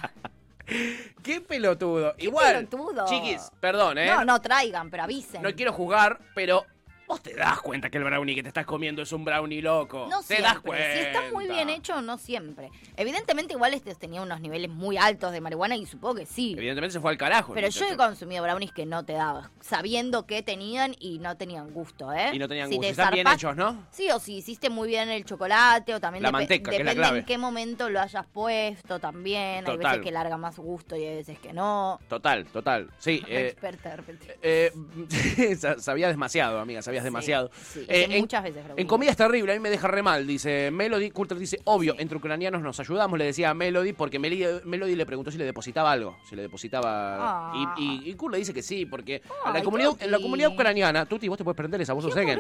¡Qué 1.22 1.40
pelotudo! 1.40 2.14
Igual, 2.18 2.68
pelotudo. 2.68 3.06
chiquis, 3.06 3.50
perdón, 3.58 3.98
¿eh? 3.98 4.06
No, 4.06 4.24
no 4.24 4.40
traigan, 4.40 4.90
pero 4.90 5.04
avisen. 5.04 5.42
No 5.42 5.52
quiero 5.54 5.72
jugar, 5.72 6.20
pero 6.34 6.64
vos 7.08 7.22
te 7.22 7.34
das 7.34 7.60
cuenta 7.60 7.90
que 7.90 7.98
el 7.98 8.04
brownie 8.04 8.34
que 8.34 8.42
te 8.42 8.48
estás 8.48 8.66
comiendo 8.66 9.02
es 9.02 9.10
un 9.12 9.24
brownie 9.24 9.62
loco. 9.62 10.06
No 10.10 10.20
te 10.20 10.26
siempre. 10.36 10.42
das 10.44 10.60
cuenta. 10.60 10.92
Si 10.92 10.98
está 11.00 11.22
muy 11.32 11.46
bien 11.48 11.68
hecho, 11.70 12.00
no 12.02 12.18
siempre. 12.18 12.70
Evidentemente, 12.96 13.54
igual 13.54 13.74
este 13.74 13.94
tenía 13.94 14.20
unos 14.22 14.40
niveles 14.40 14.70
muy 14.70 14.96
altos 14.98 15.32
de 15.32 15.40
marihuana 15.40 15.74
y 15.76 15.86
supongo 15.86 16.16
que 16.16 16.26
sí. 16.26 16.52
Evidentemente 16.56 16.92
se 16.92 17.00
fue 17.00 17.10
al 17.10 17.18
carajo. 17.18 17.54
Pero 17.54 17.68
yo 17.68 17.86
he 17.86 17.96
consumido 17.96 18.42
brownies 18.42 18.72
que 18.72 18.86
no 18.86 19.04
te 19.04 19.14
daba, 19.14 19.50
sabiendo 19.60 20.26
que 20.26 20.42
tenían 20.42 20.94
y 21.00 21.18
no 21.18 21.36
tenían 21.36 21.70
gusto, 21.72 22.12
¿eh? 22.12 22.30
Y 22.32 22.38
no 22.38 22.46
tenían 22.46 22.68
Si 22.68 22.76
gusto. 22.76 22.86
te 22.86 22.90
Están 22.90 23.14
bien 23.14 23.26
hechos, 23.26 23.56
¿no? 23.56 23.86
Sí, 23.90 24.10
o 24.10 24.18
si 24.20 24.36
hiciste 24.36 24.68
muy 24.70 24.88
bien 24.88 25.08
el 25.08 25.24
chocolate, 25.24 25.94
o 25.94 26.00
también 26.00 26.22
La 26.22 26.30
manteca, 26.30 26.70
que 26.70 26.76
es 26.76 26.84
la 26.84 26.90
depende 26.90 27.02
clave. 27.08 27.18
en 27.20 27.24
qué 27.24 27.38
momento 27.38 27.88
lo 27.88 28.00
hayas 28.00 28.26
puesto 28.26 28.98
también. 28.98 29.58
Hay 29.58 29.64
Total. 29.64 29.78
veces 29.92 30.00
que 30.04 30.12
larga 30.12 30.36
más 30.36 30.58
gusto 30.58 30.94
y 30.96 31.04
hay 31.04 31.16
veces 31.16 31.38
que 31.38 31.52
no. 31.52 31.98
Total, 32.08 32.44
total. 32.46 32.90
Sí. 32.98 33.22
eh, 33.28 33.48
Experta 33.48 33.90
de 33.90 33.96
repente. 33.96 34.38
eh, 34.42 34.72
sa- 35.58 35.78
sabías 35.78 36.10
demasiado, 36.10 36.60
amiga, 36.60 36.82
demasiado. 37.04 37.50
sí, 37.62 37.84
Eh, 37.88 38.06
en, 38.10 38.20
muchas 38.20 38.42
veces 38.42 38.64
en 38.76 38.86
comida 38.86 39.10
es 39.10 39.16
terrible, 39.16 39.52
a 39.52 39.54
mí 39.56 39.60
me 39.60 39.70
deja 39.70 39.88
re 39.88 40.02
mal, 40.02 40.26
dice 40.26 40.70
Melody. 40.70 41.10
Coulter 41.10 41.38
dice, 41.38 41.60
obvio, 41.64 41.94
entre 41.98 42.18
ucranianos 42.18 42.62
nos 42.62 42.78
ayudamos, 42.80 43.18
le 43.18 43.26
decía 43.26 43.50
a 43.50 43.54
Melody, 43.54 43.92
porque 43.92 44.18
Melody, 44.18 44.60
Melody 44.64 44.94
le 44.94 45.06
preguntó 45.06 45.30
si 45.30 45.38
le 45.38 45.44
depositaba 45.44 45.92
algo, 45.92 46.18
si 46.28 46.36
le 46.36 46.42
depositaba... 46.42 47.16
Ah. 47.20 47.74
Y, 47.78 48.06
y, 48.06 48.10
y 48.10 48.14
Kurt 48.14 48.32
le 48.32 48.38
dice 48.38 48.54
que 48.54 48.62
sí, 48.62 48.86
porque 48.86 49.22
la 49.52 49.62
comunidad, 49.62 49.92
en 50.00 50.10
la 50.10 50.18
comunidad 50.18 50.52
ucraniana, 50.52 51.06
Tuti, 51.06 51.28
vos 51.28 51.38
te 51.38 51.44
puedes 51.44 51.56
prender 51.56 51.80
esa, 51.80 51.92
vos 51.92 52.04
sos 52.04 52.14
Qué. 52.14 52.38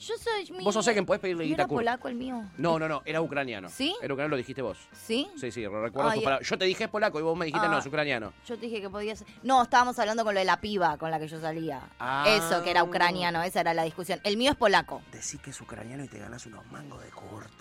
Yo 0.00 0.14
soy 0.16 0.50
mi... 0.56 0.64
Vos 0.64 0.72
sos 0.72 0.86
Egen, 0.88 1.04
podés 1.04 1.20
pedirle 1.20 1.44
¿No 1.44 1.48
guita 1.48 1.62
a 1.64 1.66
Kurt. 1.66 1.78
polaco 1.80 2.08
el 2.08 2.14
mío? 2.14 2.42
No, 2.56 2.78
no, 2.78 2.88
no, 2.88 3.02
era 3.04 3.20
ucraniano. 3.20 3.68
¿Sí? 3.68 3.94
Era 4.00 4.14
ucraniano, 4.14 4.30
lo 4.30 4.36
dijiste 4.38 4.62
vos. 4.62 4.78
¿Sí? 4.92 5.28
Sí, 5.36 5.50
sí, 5.52 5.66
recuerdo 5.66 6.08
Ay, 6.10 6.18
tus 6.18 6.24
palabras. 6.24 6.48
Yo 6.48 6.56
te 6.58 6.64
dije 6.64 6.84
es 6.84 6.90
polaco 6.90 7.18
y 7.18 7.22
vos 7.22 7.36
me 7.36 7.44
dijiste 7.44 7.68
no, 7.68 7.74
Ah. 7.76 7.78
es 7.80 7.86
ucraniano. 7.86 8.32
Yo 8.46 8.56
te 8.58 8.66
dije 8.66 8.80
que 8.80 8.88
podía 8.88 9.14
ser... 9.14 9.26
No, 9.42 9.62
estábamos 9.62 9.98
hablando 9.98 10.24
con 10.24 10.32
lo 10.34 10.40
de 10.40 10.46
la 10.46 10.60
piba 10.60 10.96
con 10.96 11.10
la 11.10 11.18
que 11.20 11.28
yo 11.28 11.38
salía. 11.38 11.82
Ah. 11.98 12.24
Eso, 12.28 12.62
que 12.64 12.70
era 12.70 12.82
ucraniano, 12.82 13.42
esa 13.42 13.60
era 13.60 13.74
la 13.74 13.82
discusión. 13.84 14.20
El 14.24 14.38
mío 14.38 14.52
es 14.52 14.56
polaco. 14.56 15.02
Decí 15.12 15.36
que 15.38 15.50
es 15.50 15.60
ucraniano 15.60 16.02
y 16.02 16.08
te 16.08 16.18
ganas 16.18 16.46
unos 16.46 16.64
mangos 16.72 17.02
de 17.04 17.10
Kurt. 17.10 17.52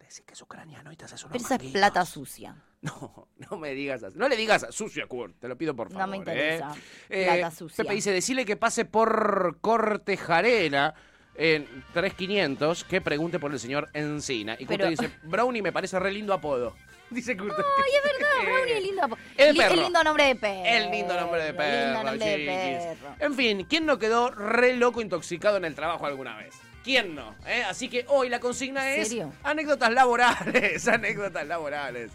Decí 0.00 0.22
que 0.24 0.32
es 0.34 0.42
ucraniano 0.42 0.90
y 0.90 0.96
te 0.96 1.04
haces 1.04 1.22
unos 1.22 1.32
Pero 1.32 1.44
esa 1.44 1.54
es 1.54 1.60
manguitos. 1.60 1.80
plata 1.80 2.04
sucia. 2.06 2.56
No, 2.80 3.28
no 3.50 3.56
me 3.56 3.70
digas 3.74 4.02
así. 4.02 4.18
No 4.18 4.28
le 4.28 4.36
digas 4.36 4.66
sucio 4.70 5.04
a 5.04 5.06
Kurt, 5.06 5.38
te 5.38 5.46
lo 5.46 5.56
pido 5.56 5.76
por 5.76 5.90
No 5.92 5.98
favor. 5.98 6.10
me 6.10 6.16
interesa. 6.16 6.74
¿eh? 7.08 7.24
Plata 7.26 7.50
sucia. 7.54 7.84
Pepe 7.84 7.94
dice, 7.94 8.10
decile 8.10 8.44
que 8.44 8.56
pase 8.56 8.84
por 8.84 9.58
Cortejarena 9.60 10.94
en 11.38 11.66
3500, 11.94 12.84
que 12.84 13.00
pregunte 13.00 13.38
por 13.38 13.52
el 13.52 13.58
señor 13.60 13.88
Encina. 13.94 14.56
Y 14.58 14.66
Pero- 14.66 14.88
dice, 14.88 15.10
Brownie 15.22 15.62
me 15.62 15.72
parece 15.72 15.98
re 15.98 16.10
lindo 16.12 16.34
apodo. 16.34 16.74
Dice 17.10 17.34
Kurt. 17.38 17.54
Ay, 17.58 17.92
es 17.96 18.02
verdad, 18.04 18.28
Brownie 18.44 18.72
es 18.76 18.82
lindo. 18.82 19.18
El 19.38 19.52
Li- 19.54 19.58
perro. 19.60 19.74
el 19.74 19.80
lindo 19.80 20.04
nombre 20.04 20.24
de 20.26 20.34
perro. 20.34 20.62
El 20.66 20.90
lindo 20.90 21.14
nombre 21.20 21.42
de 21.44 21.54
perro, 21.54 21.84
Lindo 21.86 22.02
nombre 22.10 22.26
de 22.28 22.36
chiquis. 22.36 22.98
perro. 23.00 23.14
En 23.18 23.34
fin, 23.34 23.66
¿quién 23.68 23.86
no 23.86 23.98
quedó 23.98 24.30
re 24.30 24.76
loco 24.76 25.00
intoxicado 25.00 25.56
en 25.56 25.64
el 25.64 25.74
trabajo 25.74 26.04
alguna 26.04 26.36
vez? 26.36 26.54
¿Quién 26.84 27.14
no? 27.14 27.34
¿Eh? 27.46 27.62
Así 27.66 27.88
que 27.88 28.04
hoy 28.08 28.28
la 28.28 28.40
consigna 28.40 28.90
es 28.90 29.08
¿Serio? 29.08 29.32
anécdotas 29.42 29.90
laborales, 29.92 30.86
anécdotas 30.88 31.46
laborales. 31.46 32.10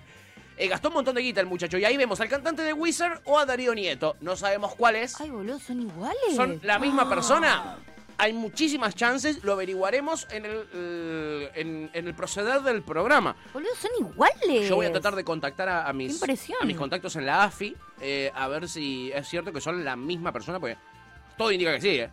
Eh, 0.57 0.67
gastó 0.67 0.89
un 0.89 0.95
montón 0.95 1.15
de 1.15 1.21
guita 1.23 1.41
el 1.41 1.47
muchacho 1.47 1.79
y 1.79 1.85
ahí 1.85 1.97
vemos 1.97 2.19
al 2.21 2.29
cantante 2.29 2.61
de 2.61 2.73
Wizard 2.73 3.21
o 3.25 3.39
a 3.39 3.45
Darío 3.47 3.73
Nieto. 3.73 4.15
No 4.21 4.35
sabemos 4.35 4.75
cuál 4.75 4.95
es. 4.97 5.19
Ay, 5.19 5.31
boludo, 5.31 5.59
son 5.59 5.81
iguales. 5.81 6.35
¿Son 6.35 6.59
la 6.61 6.77
misma 6.77 7.03
Ah. 7.03 7.09
persona? 7.09 7.77
Hay 8.23 8.31
muchísimas 8.31 8.95
chances, 8.95 9.43
lo 9.43 9.51
averiguaremos 9.51 10.29
en 10.31 10.45
el, 10.45 10.65
eh, 10.73 11.51
en, 11.55 11.89
en 11.91 12.07
el 12.07 12.13
proceder 12.13 12.61
del 12.61 12.81
programa. 12.81 13.35
Boludo, 13.51 13.75
son 13.75 13.91
iguales. 13.99 14.69
Yo 14.69 14.77
voy 14.77 14.85
a 14.85 14.93
tratar 14.93 15.13
de 15.13 15.25
contactar 15.25 15.67
a, 15.67 15.89
a 15.89 15.91
mis, 15.91 16.13
impresión. 16.13 16.57
a 16.61 16.65
mis 16.65 16.77
contactos 16.77 17.17
en 17.17 17.25
la 17.25 17.43
AFI 17.43 17.75
eh, 17.99 18.31
a 18.33 18.47
ver 18.47 18.69
si 18.69 19.11
es 19.13 19.27
cierto 19.27 19.51
que 19.51 19.59
son 19.59 19.83
la 19.83 19.97
misma 19.97 20.31
persona, 20.31 20.57
porque 20.57 20.77
todo 21.37 21.51
indica 21.51 21.73
que 21.73 21.81
sí, 21.81 21.89
¿eh? 21.99 22.09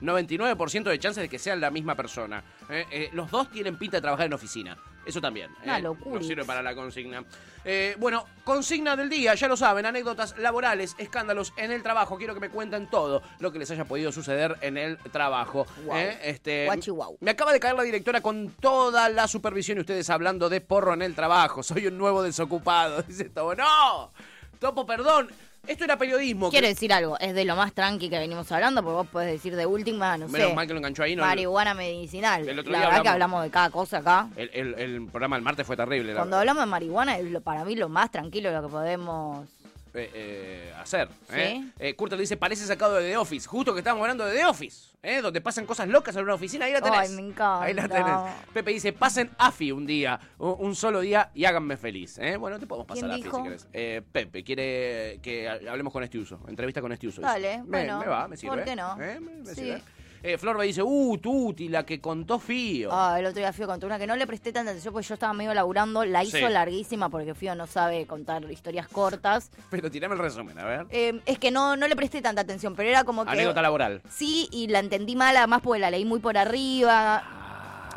99% 0.00 0.84
de 0.84 0.98
chances 0.98 1.22
de 1.22 1.28
que 1.28 1.38
sean 1.38 1.60
la 1.60 1.70
misma 1.70 1.94
persona. 1.94 2.42
Eh, 2.70 2.86
eh, 2.90 3.10
los 3.12 3.30
dos 3.30 3.50
tienen 3.50 3.76
pinta 3.76 3.98
de 3.98 4.00
trabajar 4.00 4.26
en 4.26 4.32
oficina. 4.32 4.78
Eso 5.04 5.20
también. 5.20 5.50
Una 5.64 5.78
¿eh? 5.78 5.82
locura. 5.82 6.20
No 6.20 6.26
sirve 6.26 6.44
para 6.44 6.62
la 6.62 6.74
consigna. 6.74 7.24
Eh, 7.64 7.94
bueno, 7.98 8.26
consigna 8.44 8.96
del 8.96 9.08
día, 9.08 9.34
ya 9.34 9.48
lo 9.48 9.56
saben, 9.56 9.84
anécdotas 9.84 10.36
laborales, 10.38 10.94
escándalos 10.98 11.52
en 11.56 11.72
el 11.72 11.82
trabajo. 11.82 12.16
Quiero 12.16 12.34
que 12.34 12.40
me 12.40 12.50
cuenten 12.50 12.88
todo 12.88 13.22
lo 13.38 13.52
que 13.52 13.58
les 13.58 13.70
haya 13.70 13.84
podido 13.84 14.12
suceder 14.12 14.56
en 14.60 14.76
el 14.76 14.98
trabajo. 14.98 15.66
Guau. 15.84 15.98
¿eh? 15.98 16.18
Este, 16.22 16.66
Guachi 16.66 16.90
guau. 16.90 17.18
Me 17.20 17.32
acaba 17.32 17.52
de 17.52 17.60
caer 17.60 17.74
la 17.74 17.82
directora 17.82 18.20
con 18.20 18.50
toda 18.60 19.08
la 19.08 19.28
supervisión 19.28 19.78
y 19.78 19.80
ustedes 19.82 20.08
hablando 20.10 20.48
de 20.48 20.60
porro 20.60 20.94
en 20.94 21.02
el 21.02 21.14
trabajo. 21.14 21.62
Soy 21.62 21.86
un 21.86 21.98
nuevo 21.98 22.22
desocupado. 22.22 23.02
Dice 23.08 23.24
Topo. 23.24 23.54
¡No! 23.54 24.10
Topo, 24.58 24.86
perdón. 24.86 25.30
Esto 25.66 25.84
era 25.84 25.96
periodismo. 25.96 26.50
Quiero 26.50 26.64
que- 26.64 26.70
decir 26.74 26.92
algo, 26.92 27.18
es 27.20 27.34
de 27.34 27.44
lo 27.44 27.54
más 27.54 27.72
tranqui 27.72 28.08
que 28.10 28.18
venimos 28.18 28.50
hablando, 28.50 28.82
porque 28.82 28.94
vos 28.96 29.06
podés 29.08 29.30
decir 29.32 29.54
de 29.54 29.66
última, 29.66 30.16
no 30.16 30.26
Menos 30.26 30.48
sé, 30.48 30.54
mal 30.54 30.66
que 30.66 30.72
lo 30.72 30.78
enganchó 30.78 31.02
ahí. 31.02 31.14
No, 31.14 31.22
marihuana 31.22 31.74
medicinal. 31.74 32.48
El 32.48 32.58
otro 32.58 32.72
la 32.72 32.78
día 32.78 32.88
verdad 32.88 33.02
que 33.02 33.08
hablamos- 33.10 33.42
de 33.44 33.50
cada 33.50 33.70
cosa 33.70 33.98
acá. 33.98 34.28
el, 34.36 34.50
el- 34.52 34.74
el 34.78 35.06
programa 35.06 35.36
del 35.36 35.44
martes 35.44 35.66
fue 35.66 35.76
terrible. 35.76 36.14
Cuando 36.14 36.38
hablamos 36.38 36.62
de 36.62 36.66
marihuana 36.66 37.18
es 37.18 37.30
lo- 37.30 37.40
para 37.40 37.64
mí 37.64 37.76
lo 37.76 37.88
más 37.88 38.10
tranquilo 38.10 38.48
de 38.50 38.56
lo 38.56 38.62
que 38.62 38.68
podemos... 38.68 39.46
eh, 39.94 40.10
eh, 40.14 40.72
hacer. 40.78 41.08
Sí. 41.28 41.36
¿eh? 41.36 41.64
Eh, 41.78 41.94
Curter 41.94 42.18
dice, 42.18 42.36
parece 42.36 42.64
sacado 42.66 42.94
de 42.96 43.08
The 43.10 43.16
Office. 43.16 43.48
Justo 43.48 43.72
que 43.72 43.80
estamos 43.80 44.00
hablando 44.02 44.24
de 44.24 44.34
The 44.36 44.44
Office. 44.46 44.90
¿eh? 45.02 45.20
Donde 45.20 45.40
pasan 45.40 45.66
cosas 45.66 45.88
locas 45.88 46.14
en 46.16 46.22
una 46.24 46.34
oficina. 46.34 46.66
Ahí 46.66 46.72
la 46.72 46.80
tenés. 46.80 46.98
Ay, 47.00 47.08
me 47.10 47.22
encanta. 47.22 47.62
Ahí 47.62 47.74
la 47.74 47.88
tenés. 47.88 48.14
Pepe 48.52 48.70
dice, 48.72 48.92
pasen 48.92 49.30
AFI 49.38 49.72
un 49.72 49.86
día, 49.86 50.18
un, 50.38 50.74
solo 50.74 51.00
día 51.00 51.30
y 51.34 51.44
háganme 51.44 51.76
feliz. 51.76 52.18
¿eh? 52.18 52.36
Bueno, 52.36 52.58
te 52.58 52.66
podemos 52.66 52.86
pasar 52.86 53.08
¿Quién 53.10 53.20
AFI 53.28 53.36
si 53.36 53.42
querés. 53.42 53.68
Eh, 53.72 54.02
Pepe 54.12 54.44
quiere 54.44 55.18
que 55.22 55.48
hablemos 55.48 55.92
con 55.92 56.02
este 56.04 56.18
uso. 56.18 56.40
Entrevista 56.48 56.80
con 56.80 56.92
este 56.92 57.06
uso. 57.08 57.20
Dale, 57.22 57.58
Me- 57.58 57.64
bueno, 57.64 57.98
Me, 58.00 58.06
va, 58.06 58.28
me 58.28 58.36
sirve. 58.36 58.56
¿por 58.56 58.64
qué 58.64 58.76
no? 58.76 59.00
¿eh? 59.00 59.18
Me, 59.20 59.30
me 59.36 59.46
Sí. 59.46 59.54
sirve. 59.54 59.82
Eh, 60.22 60.36
Florba 60.36 60.64
dice, 60.64 60.82
uh, 60.82 61.16
Tuti, 61.18 61.68
la 61.68 61.84
que 61.86 62.00
contó 62.00 62.38
Fío. 62.38 62.90
Ah, 62.92 63.16
el 63.18 63.24
otro 63.26 63.38
día 63.40 63.52
Fío 63.52 63.66
contó 63.66 63.86
una 63.86 63.98
que 63.98 64.06
no 64.06 64.16
le 64.16 64.26
presté 64.26 64.52
tanta 64.52 64.70
atención 64.70 64.92
porque 64.92 65.06
yo 65.08 65.14
estaba 65.14 65.32
medio 65.32 65.54
laburando, 65.54 66.04
la 66.04 66.22
hizo 66.22 66.36
Sí. 66.36 66.44
larguísima 66.48 67.08
porque 67.08 67.34
Fío 67.34 67.54
no 67.54 67.66
sabe 67.66 68.06
contar 68.06 68.42
historias 68.50 68.86
cortas. 68.88 69.50
Pero 69.70 69.90
tirame 69.90 70.14
el 70.14 70.20
resumen, 70.20 70.58
a 70.58 70.64
ver. 70.64 70.86
Eh, 70.90 71.20
es 71.24 71.38
que 71.38 71.50
no, 71.50 71.74
no 71.76 71.88
le 71.88 71.96
presté 71.96 72.20
tanta 72.20 72.42
atención, 72.42 72.74
pero 72.74 72.88
era 72.90 73.04
como 73.04 73.24
que... 73.24 73.30
Anécdota 73.30 73.62
laboral. 73.62 74.02
Sí, 74.10 74.48
y 74.52 74.68
la 74.68 74.80
entendí 74.80 75.16
mal, 75.16 75.36
además 75.36 75.62
porque 75.62 75.80
la 75.80 75.90
leí 75.90 76.04
muy 76.04 76.20
por 76.20 76.36
arriba. 76.36 77.22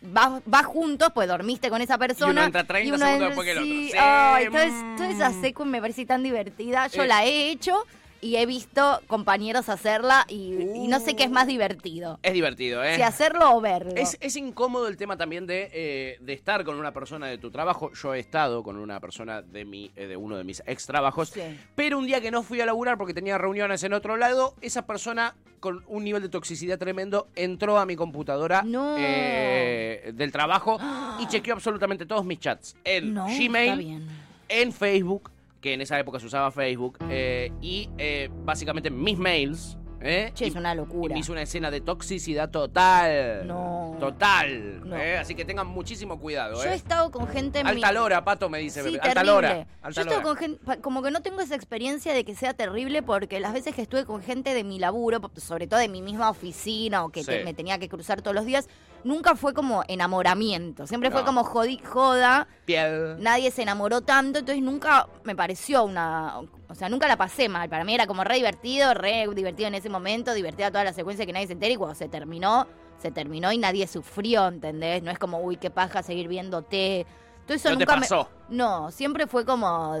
vas, 0.00 0.40
vas 0.46 0.64
juntos, 0.66 1.10
pues 1.14 1.28
dormiste 1.28 1.68
con 1.70 1.82
esa 1.82 1.98
persona. 1.98 2.46
entra 2.46 2.64
30 2.64 2.86
y 2.86 2.88
uno 2.88 2.98
segundos 2.98 3.14
entra- 3.14 3.26
después 3.28 3.44
que 3.44 3.52
el 3.52 3.58
otro. 3.58 3.66
sí, 3.70 3.88
Sí, 3.92 3.98
ay, 4.00 4.46
toda, 4.46 4.64
es- 4.64 4.96
toda 4.96 5.08
esa 5.10 5.40
secu 5.40 5.64
me 5.64 5.80
parece 5.80 6.06
tan 6.06 6.22
divertida. 6.22 6.86
Yo 6.88 7.02
Eh. 7.02 7.06
la 7.06 7.24
he 7.26 7.50
hecho 7.50 7.74
y 8.20 8.36
he 8.36 8.46
visto 8.46 9.00
compañeros 9.06 9.68
hacerla 9.68 10.24
y, 10.28 10.54
y 10.74 10.88
no 10.88 11.00
sé 11.00 11.14
qué 11.16 11.24
es 11.24 11.30
más 11.30 11.46
divertido. 11.46 12.18
Es 12.22 12.32
divertido, 12.32 12.82
¿eh? 12.82 12.96
Si 12.96 13.02
hacerlo 13.02 13.54
o 13.56 13.60
verlo. 13.60 13.92
Es, 13.96 14.16
es 14.20 14.36
incómodo 14.36 14.88
el 14.88 14.96
tema 14.96 15.16
también 15.16 15.46
de, 15.46 15.70
eh, 15.72 16.18
de 16.20 16.32
estar 16.32 16.64
con 16.64 16.76
una 16.76 16.92
persona 16.92 17.26
de 17.26 17.38
tu 17.38 17.50
trabajo. 17.50 17.92
Yo 17.92 18.14
he 18.14 18.18
estado 18.18 18.62
con 18.62 18.76
una 18.76 19.00
persona 19.00 19.42
de 19.42 19.64
mi, 19.64 19.90
eh, 19.96 20.06
de 20.06 20.16
uno 20.16 20.36
de 20.36 20.44
mis 20.44 20.62
ex 20.66 20.86
trabajos. 20.86 21.30
Sí. 21.30 21.40
Pero 21.74 21.98
un 21.98 22.06
día 22.06 22.20
que 22.20 22.30
no 22.30 22.42
fui 22.42 22.60
a 22.60 22.66
laburar 22.66 22.98
porque 22.98 23.14
tenía 23.14 23.38
reuniones 23.38 23.82
en 23.84 23.92
otro 23.92 24.16
lado, 24.16 24.54
esa 24.60 24.86
persona 24.86 25.34
con 25.60 25.84
un 25.88 26.04
nivel 26.04 26.22
de 26.22 26.28
toxicidad 26.28 26.78
tremendo 26.78 27.26
entró 27.34 27.78
a 27.78 27.86
mi 27.86 27.96
computadora 27.96 28.62
eh, 28.98 30.12
del 30.14 30.30
trabajo 30.32 30.78
y 31.18 31.26
chequeó 31.26 31.54
absolutamente 31.54 32.06
todos 32.06 32.24
mis 32.24 32.38
chats. 32.38 32.76
En 32.84 33.14
No, 33.14 33.26
Gmail, 33.26 34.06
en 34.48 34.72
Facebook, 34.72 35.30
que 35.60 35.74
en 35.74 35.80
esa 35.80 35.98
época 35.98 36.20
se 36.20 36.26
usaba 36.26 36.50
Facebook, 36.50 36.98
eh, 37.10 37.50
y 37.60 37.88
eh, 37.98 38.28
básicamente 38.44 38.90
mis 38.90 39.18
mails, 39.18 39.76
¿eh? 40.00 40.30
Che, 40.34 40.46
es 40.46 40.54
una 40.54 40.74
locura. 40.74 41.10
Y 41.12 41.14
me 41.14 41.20
hizo 41.20 41.32
una 41.32 41.42
escena 41.42 41.70
de 41.72 41.80
toxicidad 41.80 42.50
total. 42.50 43.46
No. 43.46 43.96
Total. 43.98 44.88
No. 44.88 44.96
¿eh? 44.96 45.18
Así 45.18 45.34
que 45.34 45.44
tengan 45.44 45.66
muchísimo 45.66 46.20
cuidado. 46.20 46.62
Yo 46.62 46.68
he 46.68 46.72
¿eh? 46.72 46.76
estado 46.76 47.10
con 47.10 47.26
gente 47.26 47.58
en 47.58 47.66
mi- 47.66 47.72
Alta 47.72 47.90
lora, 47.90 48.24
Pato 48.24 48.48
me 48.48 48.58
dice. 48.58 48.82
Sí. 48.84 48.94
Alta 48.94 49.00
terrible. 49.08 49.24
lora. 49.32 49.58
Yo 49.58 49.66
Alta 49.82 50.00
he 50.00 50.04
lora. 50.04 50.22
con 50.22 50.36
gente, 50.36 50.64
pa- 50.64 50.76
como 50.76 51.02
que 51.02 51.10
no 51.10 51.20
tengo 51.22 51.40
esa 51.40 51.56
experiencia 51.56 52.14
de 52.14 52.24
que 52.24 52.36
sea 52.36 52.54
terrible 52.54 53.02
porque 53.02 53.40
las 53.40 53.52
veces 53.52 53.74
que 53.74 53.82
estuve 53.82 54.04
con 54.04 54.22
gente 54.22 54.54
de 54.54 54.62
mi 54.62 54.78
laburo, 54.78 55.20
sobre 55.36 55.66
todo 55.66 55.80
de 55.80 55.88
mi 55.88 56.00
misma 56.02 56.30
oficina 56.30 57.04
o 57.04 57.08
que 57.10 57.24
te- 57.24 57.42
me 57.44 57.52
tenía 57.54 57.78
que 57.80 57.88
cruzar 57.88 58.22
todos 58.22 58.36
los 58.36 58.46
días, 58.46 58.68
nunca 59.04 59.34
fue 59.36 59.54
como 59.54 59.82
enamoramiento, 59.88 60.86
siempre 60.86 61.10
fue 61.10 61.24
como 61.24 61.44
jodi- 61.44 61.82
joda, 61.84 62.46
Piel. 62.64 63.16
nadie 63.20 63.50
se 63.50 63.62
enamoró 63.62 64.00
tanto, 64.00 64.38
entonces 64.40 64.62
nunca 64.62 65.06
me 65.24 65.34
pareció 65.36 65.84
una, 65.84 66.38
o 66.68 66.74
sea, 66.74 66.88
nunca 66.88 67.06
la 67.08 67.16
pasé 67.16 67.48
mal, 67.48 67.68
para 67.68 67.84
mí 67.84 67.94
era 67.94 68.06
como 68.06 68.24
re 68.24 68.36
divertido, 68.36 68.94
re 68.94 69.26
divertido 69.34 69.68
en 69.68 69.74
ese 69.76 69.88
momento, 69.88 70.34
divertida 70.34 70.70
toda 70.70 70.84
la 70.84 70.92
secuencia 70.92 71.24
que 71.26 71.32
nadie 71.32 71.46
se 71.46 71.52
entere 71.54 71.72
y 71.74 71.76
cuando 71.76 71.94
se 71.94 72.08
terminó, 72.08 72.66
se 73.00 73.10
terminó 73.10 73.52
y 73.52 73.58
nadie 73.58 73.86
sufrió, 73.86 74.48
¿entendés? 74.48 75.02
No 75.02 75.10
es 75.10 75.18
como, 75.18 75.38
uy, 75.40 75.56
qué 75.56 75.70
paja 75.70 76.02
seguir 76.02 76.26
viéndote. 76.26 77.06
Todo 77.46 77.54
eso 77.56 77.70
No 77.70 77.76
te 77.78 77.84
nunca 77.84 77.94
me- 77.94 78.00
pasó. 78.02 78.28
No, 78.48 78.90
siempre 78.90 79.26
fue 79.28 79.44
como 79.44 79.94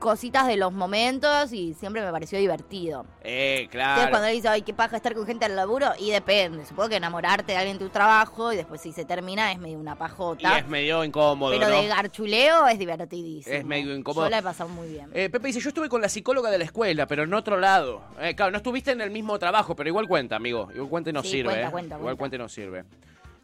cositas 0.00 0.48
de 0.48 0.56
los 0.56 0.72
momentos 0.72 1.52
y 1.52 1.74
siempre 1.74 2.02
me 2.04 2.10
pareció 2.10 2.38
divertido. 2.38 3.04
Eh, 3.22 3.60
Entonces 3.62 3.70
claro. 3.70 4.10
cuando 4.10 4.26
dice, 4.28 4.48
ay, 4.48 4.62
qué 4.62 4.74
paja 4.74 4.96
estar 4.96 5.14
con 5.14 5.24
gente 5.26 5.44
al 5.44 5.54
laburo, 5.54 5.90
y 5.98 6.10
depende. 6.10 6.64
Supongo 6.66 6.88
que 6.88 6.96
enamorarte 6.96 7.52
de 7.52 7.58
alguien 7.58 7.76
en 7.76 7.78
tu 7.78 7.90
trabajo 7.90 8.52
y 8.52 8.56
después 8.56 8.80
si 8.80 8.92
se 8.92 9.04
termina 9.04 9.52
es 9.52 9.58
medio 9.58 9.78
una 9.78 9.92
Y 9.92 9.96
pajota. 9.96 10.58
es 10.58 10.66
medio 10.66 11.04
incómodo, 11.04 11.52
pero 11.56 11.68
¿no? 11.70 11.80
de 11.80 11.86
garchuleo 11.86 12.66
es 12.66 12.78
divertidísimo. 12.78 13.54
Es 13.54 13.64
medio 13.64 13.94
incómodo. 13.94 14.24
Yo 14.26 14.30
la 14.30 14.38
he 14.38 14.42
pasado 14.42 14.68
muy 14.70 14.88
bien. 14.88 15.10
Eh, 15.14 15.28
Pepe 15.30 15.48
dice, 15.48 15.60
yo 15.60 15.68
estuve 15.68 15.88
con 15.88 16.00
la 16.00 16.08
psicóloga 16.08 16.50
de 16.50 16.58
la 16.58 16.64
escuela, 16.64 17.06
pero 17.06 17.22
en 17.22 17.34
otro 17.34 17.58
lado. 17.60 18.02
Eh, 18.20 18.34
claro, 18.34 18.50
no 18.50 18.56
estuviste 18.56 18.90
en 18.92 19.02
el 19.02 19.10
mismo 19.10 19.38
trabajo, 19.38 19.76
pero 19.76 19.88
igual 19.88 20.08
cuenta, 20.08 20.34
amigo. 20.36 20.68
Igual 20.74 20.88
cuente 20.88 21.12
nos 21.12 21.26
Sí, 21.26 21.32
sirve. 21.32 21.50
cuenta, 21.50 21.68
eh. 21.68 21.70
cuenta, 21.70 21.94
igual 21.96 22.00
cuenta. 22.16 22.18
cuente 22.18 22.38
nos 22.38 22.52
sirve. 22.52 22.84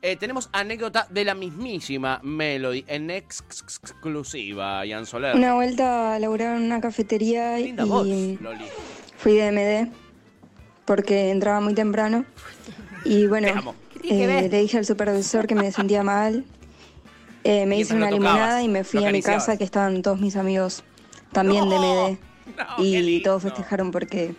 Eh, 0.07 0.15
tenemos 0.15 0.49
anécdota 0.53 1.09
de 1.11 1.25
la 1.25 1.35
mismísima 1.35 2.21
Melody 2.23 2.85
en 2.87 3.11
exclusiva, 3.11 4.87
Ian 4.87 5.05
Soler. 5.05 5.35
Una 5.35 5.55
vuelta 5.55 6.15
a 6.15 6.19
laburar 6.21 6.57
en 6.57 6.63
una 6.63 6.81
cafetería 6.81 7.59
Linda 7.59 7.85
voz, 7.85 8.07
y 8.07 8.39
Loli. 8.41 8.67
fui 9.19 9.33
de 9.33 9.51
MD 9.51 9.93
porque 10.85 11.31
entraba 11.31 11.61
muy 11.61 11.75
temprano. 11.75 12.25
Y 13.05 13.27
bueno, 13.27 13.75
eh, 14.05 14.49
le 14.49 14.61
dije 14.61 14.79
al 14.79 14.87
supervisor 14.87 15.49
que 15.49 15.57
me 15.57 15.73
sentía 15.73 16.05
mal. 16.05 16.45
Eh, 17.43 17.67
me 17.67 17.77
hice 17.77 17.97
una 17.97 18.09
tocabas, 18.09 18.33
limonada 18.35 18.63
y 18.63 18.69
me 18.69 18.85
fui 18.85 19.05
a 19.05 19.11
mi 19.11 19.23
casa 19.23 19.57
que 19.57 19.65
estaban 19.65 20.03
todos 20.03 20.21
mis 20.21 20.37
amigos 20.37 20.85
también 21.33 21.69
de 21.69 21.79
MD. 21.81 22.19
y 22.79 23.23
todos 23.25 23.43
festejaron 23.43 23.91
porque 23.91 24.37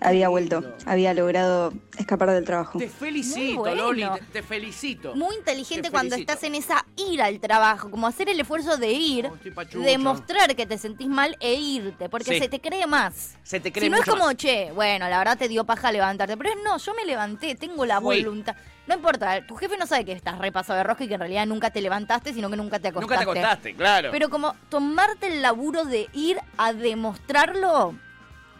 había 0.00 0.28
vuelto, 0.28 0.62
había 0.84 1.14
logrado 1.14 1.72
escapar 1.98 2.30
del 2.30 2.44
trabajo. 2.44 2.78
Te 2.78 2.88
felicito, 2.88 3.60
bueno. 3.60 3.76
Loli, 3.84 4.04
te, 4.18 4.20
te 4.32 4.42
felicito. 4.42 5.14
Muy 5.14 5.34
inteligente 5.36 5.84
Te 5.88 5.90
cuando 5.90 6.16
felicito. 6.16 6.32
estás 6.32 6.44
en 6.48 6.54
esa 6.54 6.84
ir 6.96 7.22
al 7.22 7.40
trabajo, 7.40 7.90
como 7.90 8.06
hacer 8.06 8.28
el 8.28 8.38
esfuerzo 8.40 8.76
de 8.76 8.92
ir, 8.92 9.30
pachucho. 9.54 9.80
demostrar 9.80 10.54
que 10.54 10.66
te 10.66 10.78
sentís 10.78 11.08
mal 11.08 11.36
e 11.40 11.54
irte, 11.54 12.08
porque 12.08 12.32
Sí. 12.34 12.38
se 12.40 12.48
te 12.48 12.60
cree 12.60 12.86
más. 12.86 13.36
Se 13.42 13.60
te 13.60 13.72
cree 13.72 13.84
si 13.84 13.90
no 13.90 13.98
es 13.98 14.04
como, 14.04 14.26
más. 14.26 14.36
che, 14.36 14.70
bueno, 14.72 15.08
la 15.08 15.18
verdad 15.18 15.38
te 15.38 15.48
dio 15.48 15.64
paja 15.64 15.90
levantarte, 15.92 16.36
pero 16.36 16.50
es 16.50 16.56
no, 16.64 16.76
yo 16.78 16.94
me 16.94 17.04
levanté, 17.04 17.54
tengo 17.54 17.84
la 17.86 18.00
Fui. 18.00 18.22
voluntad. 18.22 18.56
No 18.86 18.94
importa, 18.94 19.44
tu 19.46 19.56
jefe 19.56 19.76
no 19.76 19.86
sabe 19.86 20.04
que 20.04 20.12
estás 20.12 20.38
repasado 20.38 20.76
de 20.76 20.84
rosca 20.84 21.02
y 21.02 21.08
que 21.08 21.14
en 21.14 21.20
realidad 21.20 21.44
nunca 21.46 21.70
te 21.70 21.80
levantaste, 21.80 22.32
sino 22.32 22.48
que 22.48 22.56
nunca 22.56 22.78
te 22.78 22.88
acostaste. 22.88 23.24
Nunca 23.24 23.32
te 23.34 23.40
acostaste, 23.40 23.74
claro. 23.74 24.10
Pero 24.12 24.30
como 24.30 24.54
tomarte 24.68 25.26
el 25.26 25.42
laburo 25.42 25.84
de 25.84 26.08
ir 26.12 26.38
a 26.56 26.72
demostrarlo 26.72 27.94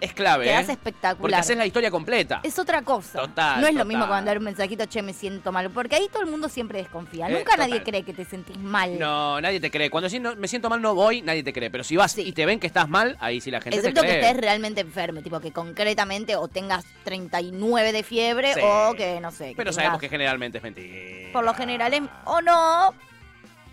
es 0.01 0.12
clave, 0.12 0.44
te 0.44 0.51
¿eh? 0.51 0.55
hace 0.56 0.73
espectacular. 0.73 1.20
Porque 1.20 1.35
haces 1.36 1.56
la 1.56 1.66
historia 1.66 1.90
completa. 1.90 2.40
es 2.43 2.59
otra 2.59 2.82
cosa. 2.82 3.20
Total, 3.20 3.60
no 3.60 3.66
es 3.66 3.74
lo 3.74 3.85
mismo 3.85 4.05
que 4.05 4.10
mandar 4.10 4.39
un 4.39 4.44
mensajito, 4.44 4.85
che, 4.86 5.02
me 5.02 5.12
siento 5.12 5.52
mal. 5.52 5.70
Porque 5.70 5.97
ahí 5.97 6.09
todo 6.12 6.23
el 6.23 6.28
mundo 6.31 6.48
siempre 6.48 6.78
desconfía. 6.78 7.28
Eh, 7.28 7.32
Nunca 7.32 7.52
total. 7.52 7.70
nadie 7.70 7.82
cree 7.82 8.02
que 8.02 8.12
te 8.12 8.24
sentís 8.24 8.59
mal. 8.59 8.98
No, 8.98 9.40
nadie 9.40 9.60
te 9.60 9.70
cree. 9.70 9.89
Cuando 9.90 10.09
me 10.36 10.48
siento 10.48 10.68
mal 10.68 10.81
no 10.82 10.94
voy, 10.94 11.23
nadie 11.23 11.43
te 11.43 11.52
cree. 11.52 11.70
Pero 11.70 11.85
si 11.85 11.97
vas 11.97 12.16
y 12.18 12.32
te 12.32 12.44
ven 12.47 12.60
que 12.60 12.66
estás 12.66 12.89
mal, 12.89 13.16
ahí 13.20 13.40
sí 13.40 13.51
la 13.51 13.60
gente 13.60 13.78
Excepto 13.78 14.01
te 14.02 14.06
que 14.06 14.12
cree. 14.14 14.27
estés 14.28 14.40
realmente 14.40 14.81
enfermo, 14.81 15.23
tipo 15.23 15.40
que 15.40 15.52
concretamente 15.52 16.36
o 16.36 16.48
tengas 16.48 16.85
39 17.05 17.93
de 17.93 18.02
fiebre 18.02 18.55
Sí. 18.55 18.60
o 18.62 18.94
que 18.94 19.20
no 19.20 19.31
sé. 19.31 19.51
que 19.51 19.55
Pero 19.56 19.70
tengas- 19.70 19.74
sabemos 19.77 20.01
que 20.01 20.09
generalmente 20.09 20.59
es 20.59 20.64
mentira. 20.64 21.32
Por 21.32 21.44
lo 21.44 21.55
general 21.55 21.93
es. 21.94 22.02
O 22.24 22.40
no. 22.43 22.94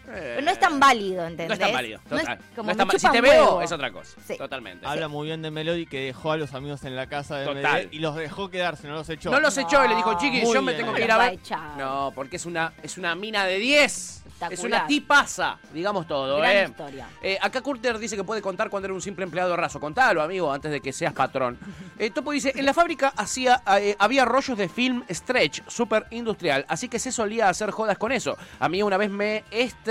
Pero 0.05 0.41
no 0.41 0.51
es 0.51 0.59
tan 0.59 0.80
válido, 0.80 1.25
¿entendés? 1.25 1.47
No 1.47 1.53
es 1.53 1.59
tan 1.59 1.71
válido, 1.73 1.99
No 2.09 2.17
es 2.17 2.21
total. 2.23 2.39
como 2.55 2.65
No 2.67 2.71
está 2.71 2.85
me 2.85 2.88
mal. 2.93 2.99
Si 2.99 3.09
te 3.09 3.21
veo, 3.21 3.45
huevo. 3.45 3.61
es 3.61 3.71
otra 3.71 3.91
cosa. 3.91 4.17
Sí. 4.25 4.38
Totalmente. 4.38 4.85
Habla 4.85 5.07
muy 5.07 5.27
bien 5.27 5.41
de 5.41 5.51
Melody 5.51 5.85
que 5.85 6.05
dejó 6.05 6.31
a 6.31 6.38
los 6.38 6.53
amigos 6.53 6.84
en 6.84 6.95
la 6.95 7.07
casa 7.07 7.38
de 7.38 7.45
Total. 7.45 7.88
Y 7.91 7.99
los 7.99 8.15
dejó 8.15 8.49
quedarse, 8.49 8.88
no 8.88 8.95
los 8.95 9.09
echó. 9.09 9.31
No 9.31 9.39
los 9.39 9.57
echó 9.57 9.84
y 9.85 9.88
le 9.88 9.95
dijo, 9.95 10.17
chiquis, 10.17 10.43
Muy 10.43 10.53
yo 10.53 10.61
me 10.61 10.73
tengo 10.73 10.93
que 10.93 11.03
ir 11.03 11.11
a 11.11 11.17
ver. 11.17 11.39
a. 11.51 11.75
No, 11.77 12.11
porque 12.13 12.35
es 12.35 12.45
una, 12.45 12.73
es 12.84 12.97
una 12.97 13.15
mina 13.15 13.45
de 13.45 13.57
10. 13.57 14.19
Es 14.49 14.59
una 14.59 14.85
tipaza, 14.88 15.57
digamos 15.73 16.05
todo, 16.05 16.38
Gran 16.39 16.51
¿eh? 16.51 16.65
historia. 16.67 17.07
Eh, 17.21 17.38
acá 17.41 17.61
Curter 17.61 17.97
dice 17.97 18.17
que 18.17 18.25
puede 18.25 18.41
contar 18.41 18.69
cuando 18.69 18.88
era 18.88 18.93
un 18.93 19.01
simple 19.01 19.23
empleado 19.23 19.55
raso. 19.55 19.80
Contalo, 19.80 20.21
amigo, 20.21 20.51
antes 20.51 20.69
de 20.69 20.81
que 20.81 20.91
seas 20.91 21.13
patrón. 21.13 21.57
Eh, 21.97 22.09
Topo 22.09 22.31
dice, 22.31 22.51
en 22.53 22.65
la 22.65 22.73
fábrica 22.73 23.13
hacía, 23.15 23.61
eh, 23.80 23.95
había 23.99 24.25
rollos 24.25 24.57
de 24.57 24.67
film 24.67 25.03
stretch, 25.09 25.61
super 25.67 26.07
industrial, 26.09 26.65
así 26.67 26.89
que 26.89 26.99
se 26.99 27.13
solía 27.13 27.47
hacer 27.47 27.71
jodas 27.71 27.97
con 27.97 28.11
eso. 28.11 28.35
A 28.59 28.67
mí 28.67 28.84
una 28.84 28.97
vez 28.97 29.09
me 29.09 29.45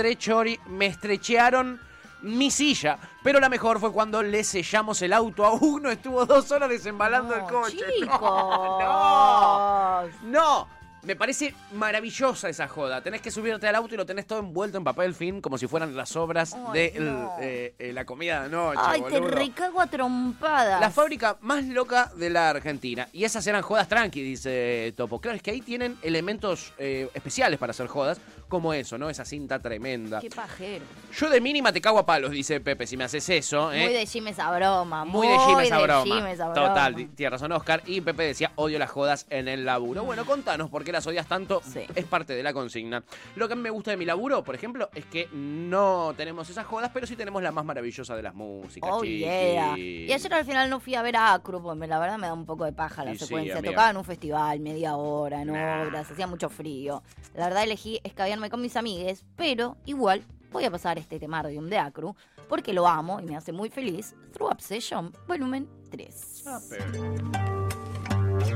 estrechori, 0.07 0.59
me 0.67 0.87
estrechearon 0.87 1.79
mi 2.23 2.49
silla, 2.51 2.97
pero 3.23 3.39
la 3.39 3.49
mejor 3.49 3.79
fue 3.79 3.91
cuando 3.91 4.21
le 4.23 4.43
sellamos 4.43 5.01
el 5.01 5.11
auto 5.13 5.45
a 5.45 5.53
uno, 5.53 5.89
estuvo 5.89 6.25
dos 6.25 6.49
horas 6.51 6.69
desembalando 6.69 7.35
el 7.35 7.43
coche. 7.43 7.77
No, 8.07 8.79
no, 8.79 10.09
no. 10.23 10.67
Me 11.03 11.17
parece 11.17 11.53
maravillosa 11.73 12.47
esa 12.47 12.69
joda. 12.69 13.01
Tenés 13.03 13.19
que 13.19 13.29
subirte 13.29 13.67
al 13.67 13.75
auto 13.75 13.93
y 13.93 13.97
lo 13.97 14.05
tenés 14.05 14.25
todo 14.25 14.39
envuelto 14.39 14.77
en 14.77 14.85
papel 14.85 15.13
film 15.13 15.41
como 15.41 15.57
si 15.57 15.67
fueran 15.67 15.93
las 15.97 16.15
obras 16.15 16.53
Ay, 16.53 16.71
de 16.71 16.85
el- 16.95 17.27
eh, 17.41 17.75
eh, 17.77 17.91
la 17.91 18.05
comida 18.05 18.43
de 18.43 18.49
noche. 18.49 18.79
Ay, 18.81 19.01
te 19.01 19.19
boludo. 19.19 19.35
recago 19.35 19.81
a 19.81 19.87
trompadas. 19.87 20.79
La 20.79 20.89
fábrica 20.91 21.35
más 21.41 21.65
loca 21.65 22.09
de 22.15 22.29
la 22.29 22.51
Argentina. 22.51 23.09
Y 23.11 23.25
esas 23.25 23.45
eran 23.47 23.63
jodas 23.63 23.89
tranqui, 23.89 24.21
dice 24.21 24.93
Topo. 24.95 25.19
Claro, 25.19 25.35
es 25.35 25.43
que 25.43 25.51
ahí 25.51 25.59
tienen 25.59 25.97
elementos 26.03 26.71
eh, 26.77 27.09
especiales 27.13 27.59
para 27.59 27.71
hacer 27.71 27.87
jodas, 27.87 28.21
como 28.53 28.71
eso, 28.71 28.99
¿no? 28.99 29.09
Esa 29.09 29.25
cinta 29.25 29.59
tremenda. 29.59 30.19
Qué 30.19 30.29
pajero. 30.29 30.85
Yo 31.17 31.27
de 31.29 31.41
mínima 31.41 31.73
te 31.73 31.81
cago 31.81 31.97
a 31.97 32.05
palos, 32.05 32.29
dice 32.29 32.59
Pepe, 32.59 32.85
si 32.85 32.95
me 32.95 33.03
haces 33.03 33.27
eso. 33.29 33.73
¿eh? 33.73 33.83
Muy 33.85 33.93
de 33.93 34.05
Jim 34.05 34.27
esa 34.27 34.55
broma. 34.55 35.05
Muy 35.05 35.27
de 35.27 35.39
Jim 35.39 35.59
esa 35.59 35.79
broma. 35.79 36.53
Total, 36.53 37.09
tiene 37.15 37.29
razón 37.31 37.51
Oscar. 37.51 37.81
Y 37.87 38.01
Pepe 38.01 38.23
decía, 38.23 38.51
odio 38.55 38.77
las 38.77 38.91
jodas 38.91 39.25
en 39.31 39.47
el 39.47 39.65
laburo. 39.65 40.03
Bueno, 40.03 40.23
contanos 40.25 40.69
por 40.69 40.83
qué 40.83 40.91
las 40.91 41.07
odias 41.07 41.25
tanto. 41.27 41.63
Es 41.95 42.05
parte 42.05 42.35
de 42.35 42.43
la 42.43 42.53
consigna. 42.53 43.03
Lo 43.35 43.47
que 43.47 43.53
a 43.53 43.55
mí 43.55 43.61
me 43.63 43.71
gusta 43.71 43.89
de 43.89 43.97
mi 43.97 44.05
laburo, 44.05 44.43
por 44.43 44.53
ejemplo, 44.53 44.89
es 44.93 45.05
que 45.05 45.27
no 45.33 46.13
tenemos 46.15 46.47
esas 46.49 46.67
jodas, 46.67 46.91
pero 46.93 47.07
sí 47.07 47.15
tenemos 47.15 47.41
la 47.41 47.51
más 47.51 47.65
maravillosa 47.65 48.15
de 48.15 48.21
las 48.21 48.35
músicas, 48.35 48.89
Oh, 48.93 49.03
yeah. 49.03 49.75
Y 49.77 50.11
ayer 50.13 50.33
al 50.33 50.45
final 50.45 50.69
no 50.69 50.79
fui 50.79 50.93
a 50.93 51.01
ver 51.01 51.15
a 51.15 51.33
Acru, 51.33 51.61
porque 51.63 51.87
la 51.87 51.97
verdad 51.97 52.17
me 52.19 52.27
da 52.27 52.33
un 52.33 52.45
poco 52.45 52.65
de 52.65 52.73
paja 52.73 53.03
la 53.03 53.13
Y 53.13 53.17
sí, 53.17 53.25
secuencia. 53.25 53.55
amiga. 53.57 53.71
Tocaba 53.71 53.89
en 53.89 53.97
un 53.97 54.03
festival, 54.05 54.59
media 54.59 54.95
hora, 54.95 55.41
en 55.41 55.49
obras, 55.49 56.11
hacía 56.11 56.27
mucho 56.27 56.49
frío. 56.49 57.01
La 57.33 57.45
verdad 57.45 57.63
elegí 57.63 57.99
con 58.49 58.61
mis 58.61 58.75
amigues, 58.75 59.25
pero 59.35 59.77
igual 59.85 60.23
voy 60.51 60.65
a 60.65 60.71
pasar 60.71 60.97
este 60.97 61.19
temardium 61.19 61.67
de 61.67 61.79
Acru, 61.79 62.15
porque 62.47 62.73
lo 62.73 62.87
amo 62.87 63.19
y 63.19 63.23
me 63.23 63.35
hace 63.35 63.51
muy 63.51 63.69
feliz. 63.69 64.15
Through 64.33 64.51
Obsession, 64.51 65.11
volumen 65.27 65.67
3. 65.89 66.43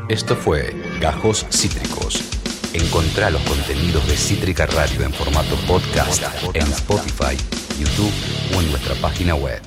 Esto 0.10 0.36
fue 0.36 0.74
Gajos 1.02 1.46
Cítricos. 1.50 2.22
Encontrá 2.74 3.30
los 3.30 3.42
contenidos 3.42 4.08
de 4.08 4.16
Cítrica 4.16 4.66
Radio 4.68 5.04
en 5.04 5.14
formato 5.14 5.56
podcast 5.68 6.24
en 6.54 6.64
Spotify, 6.64 7.36
YouTube 7.80 8.14
o 8.56 8.62
en 8.62 8.70
nuestra 8.72 8.96
página 8.96 9.36
web. 9.36 9.62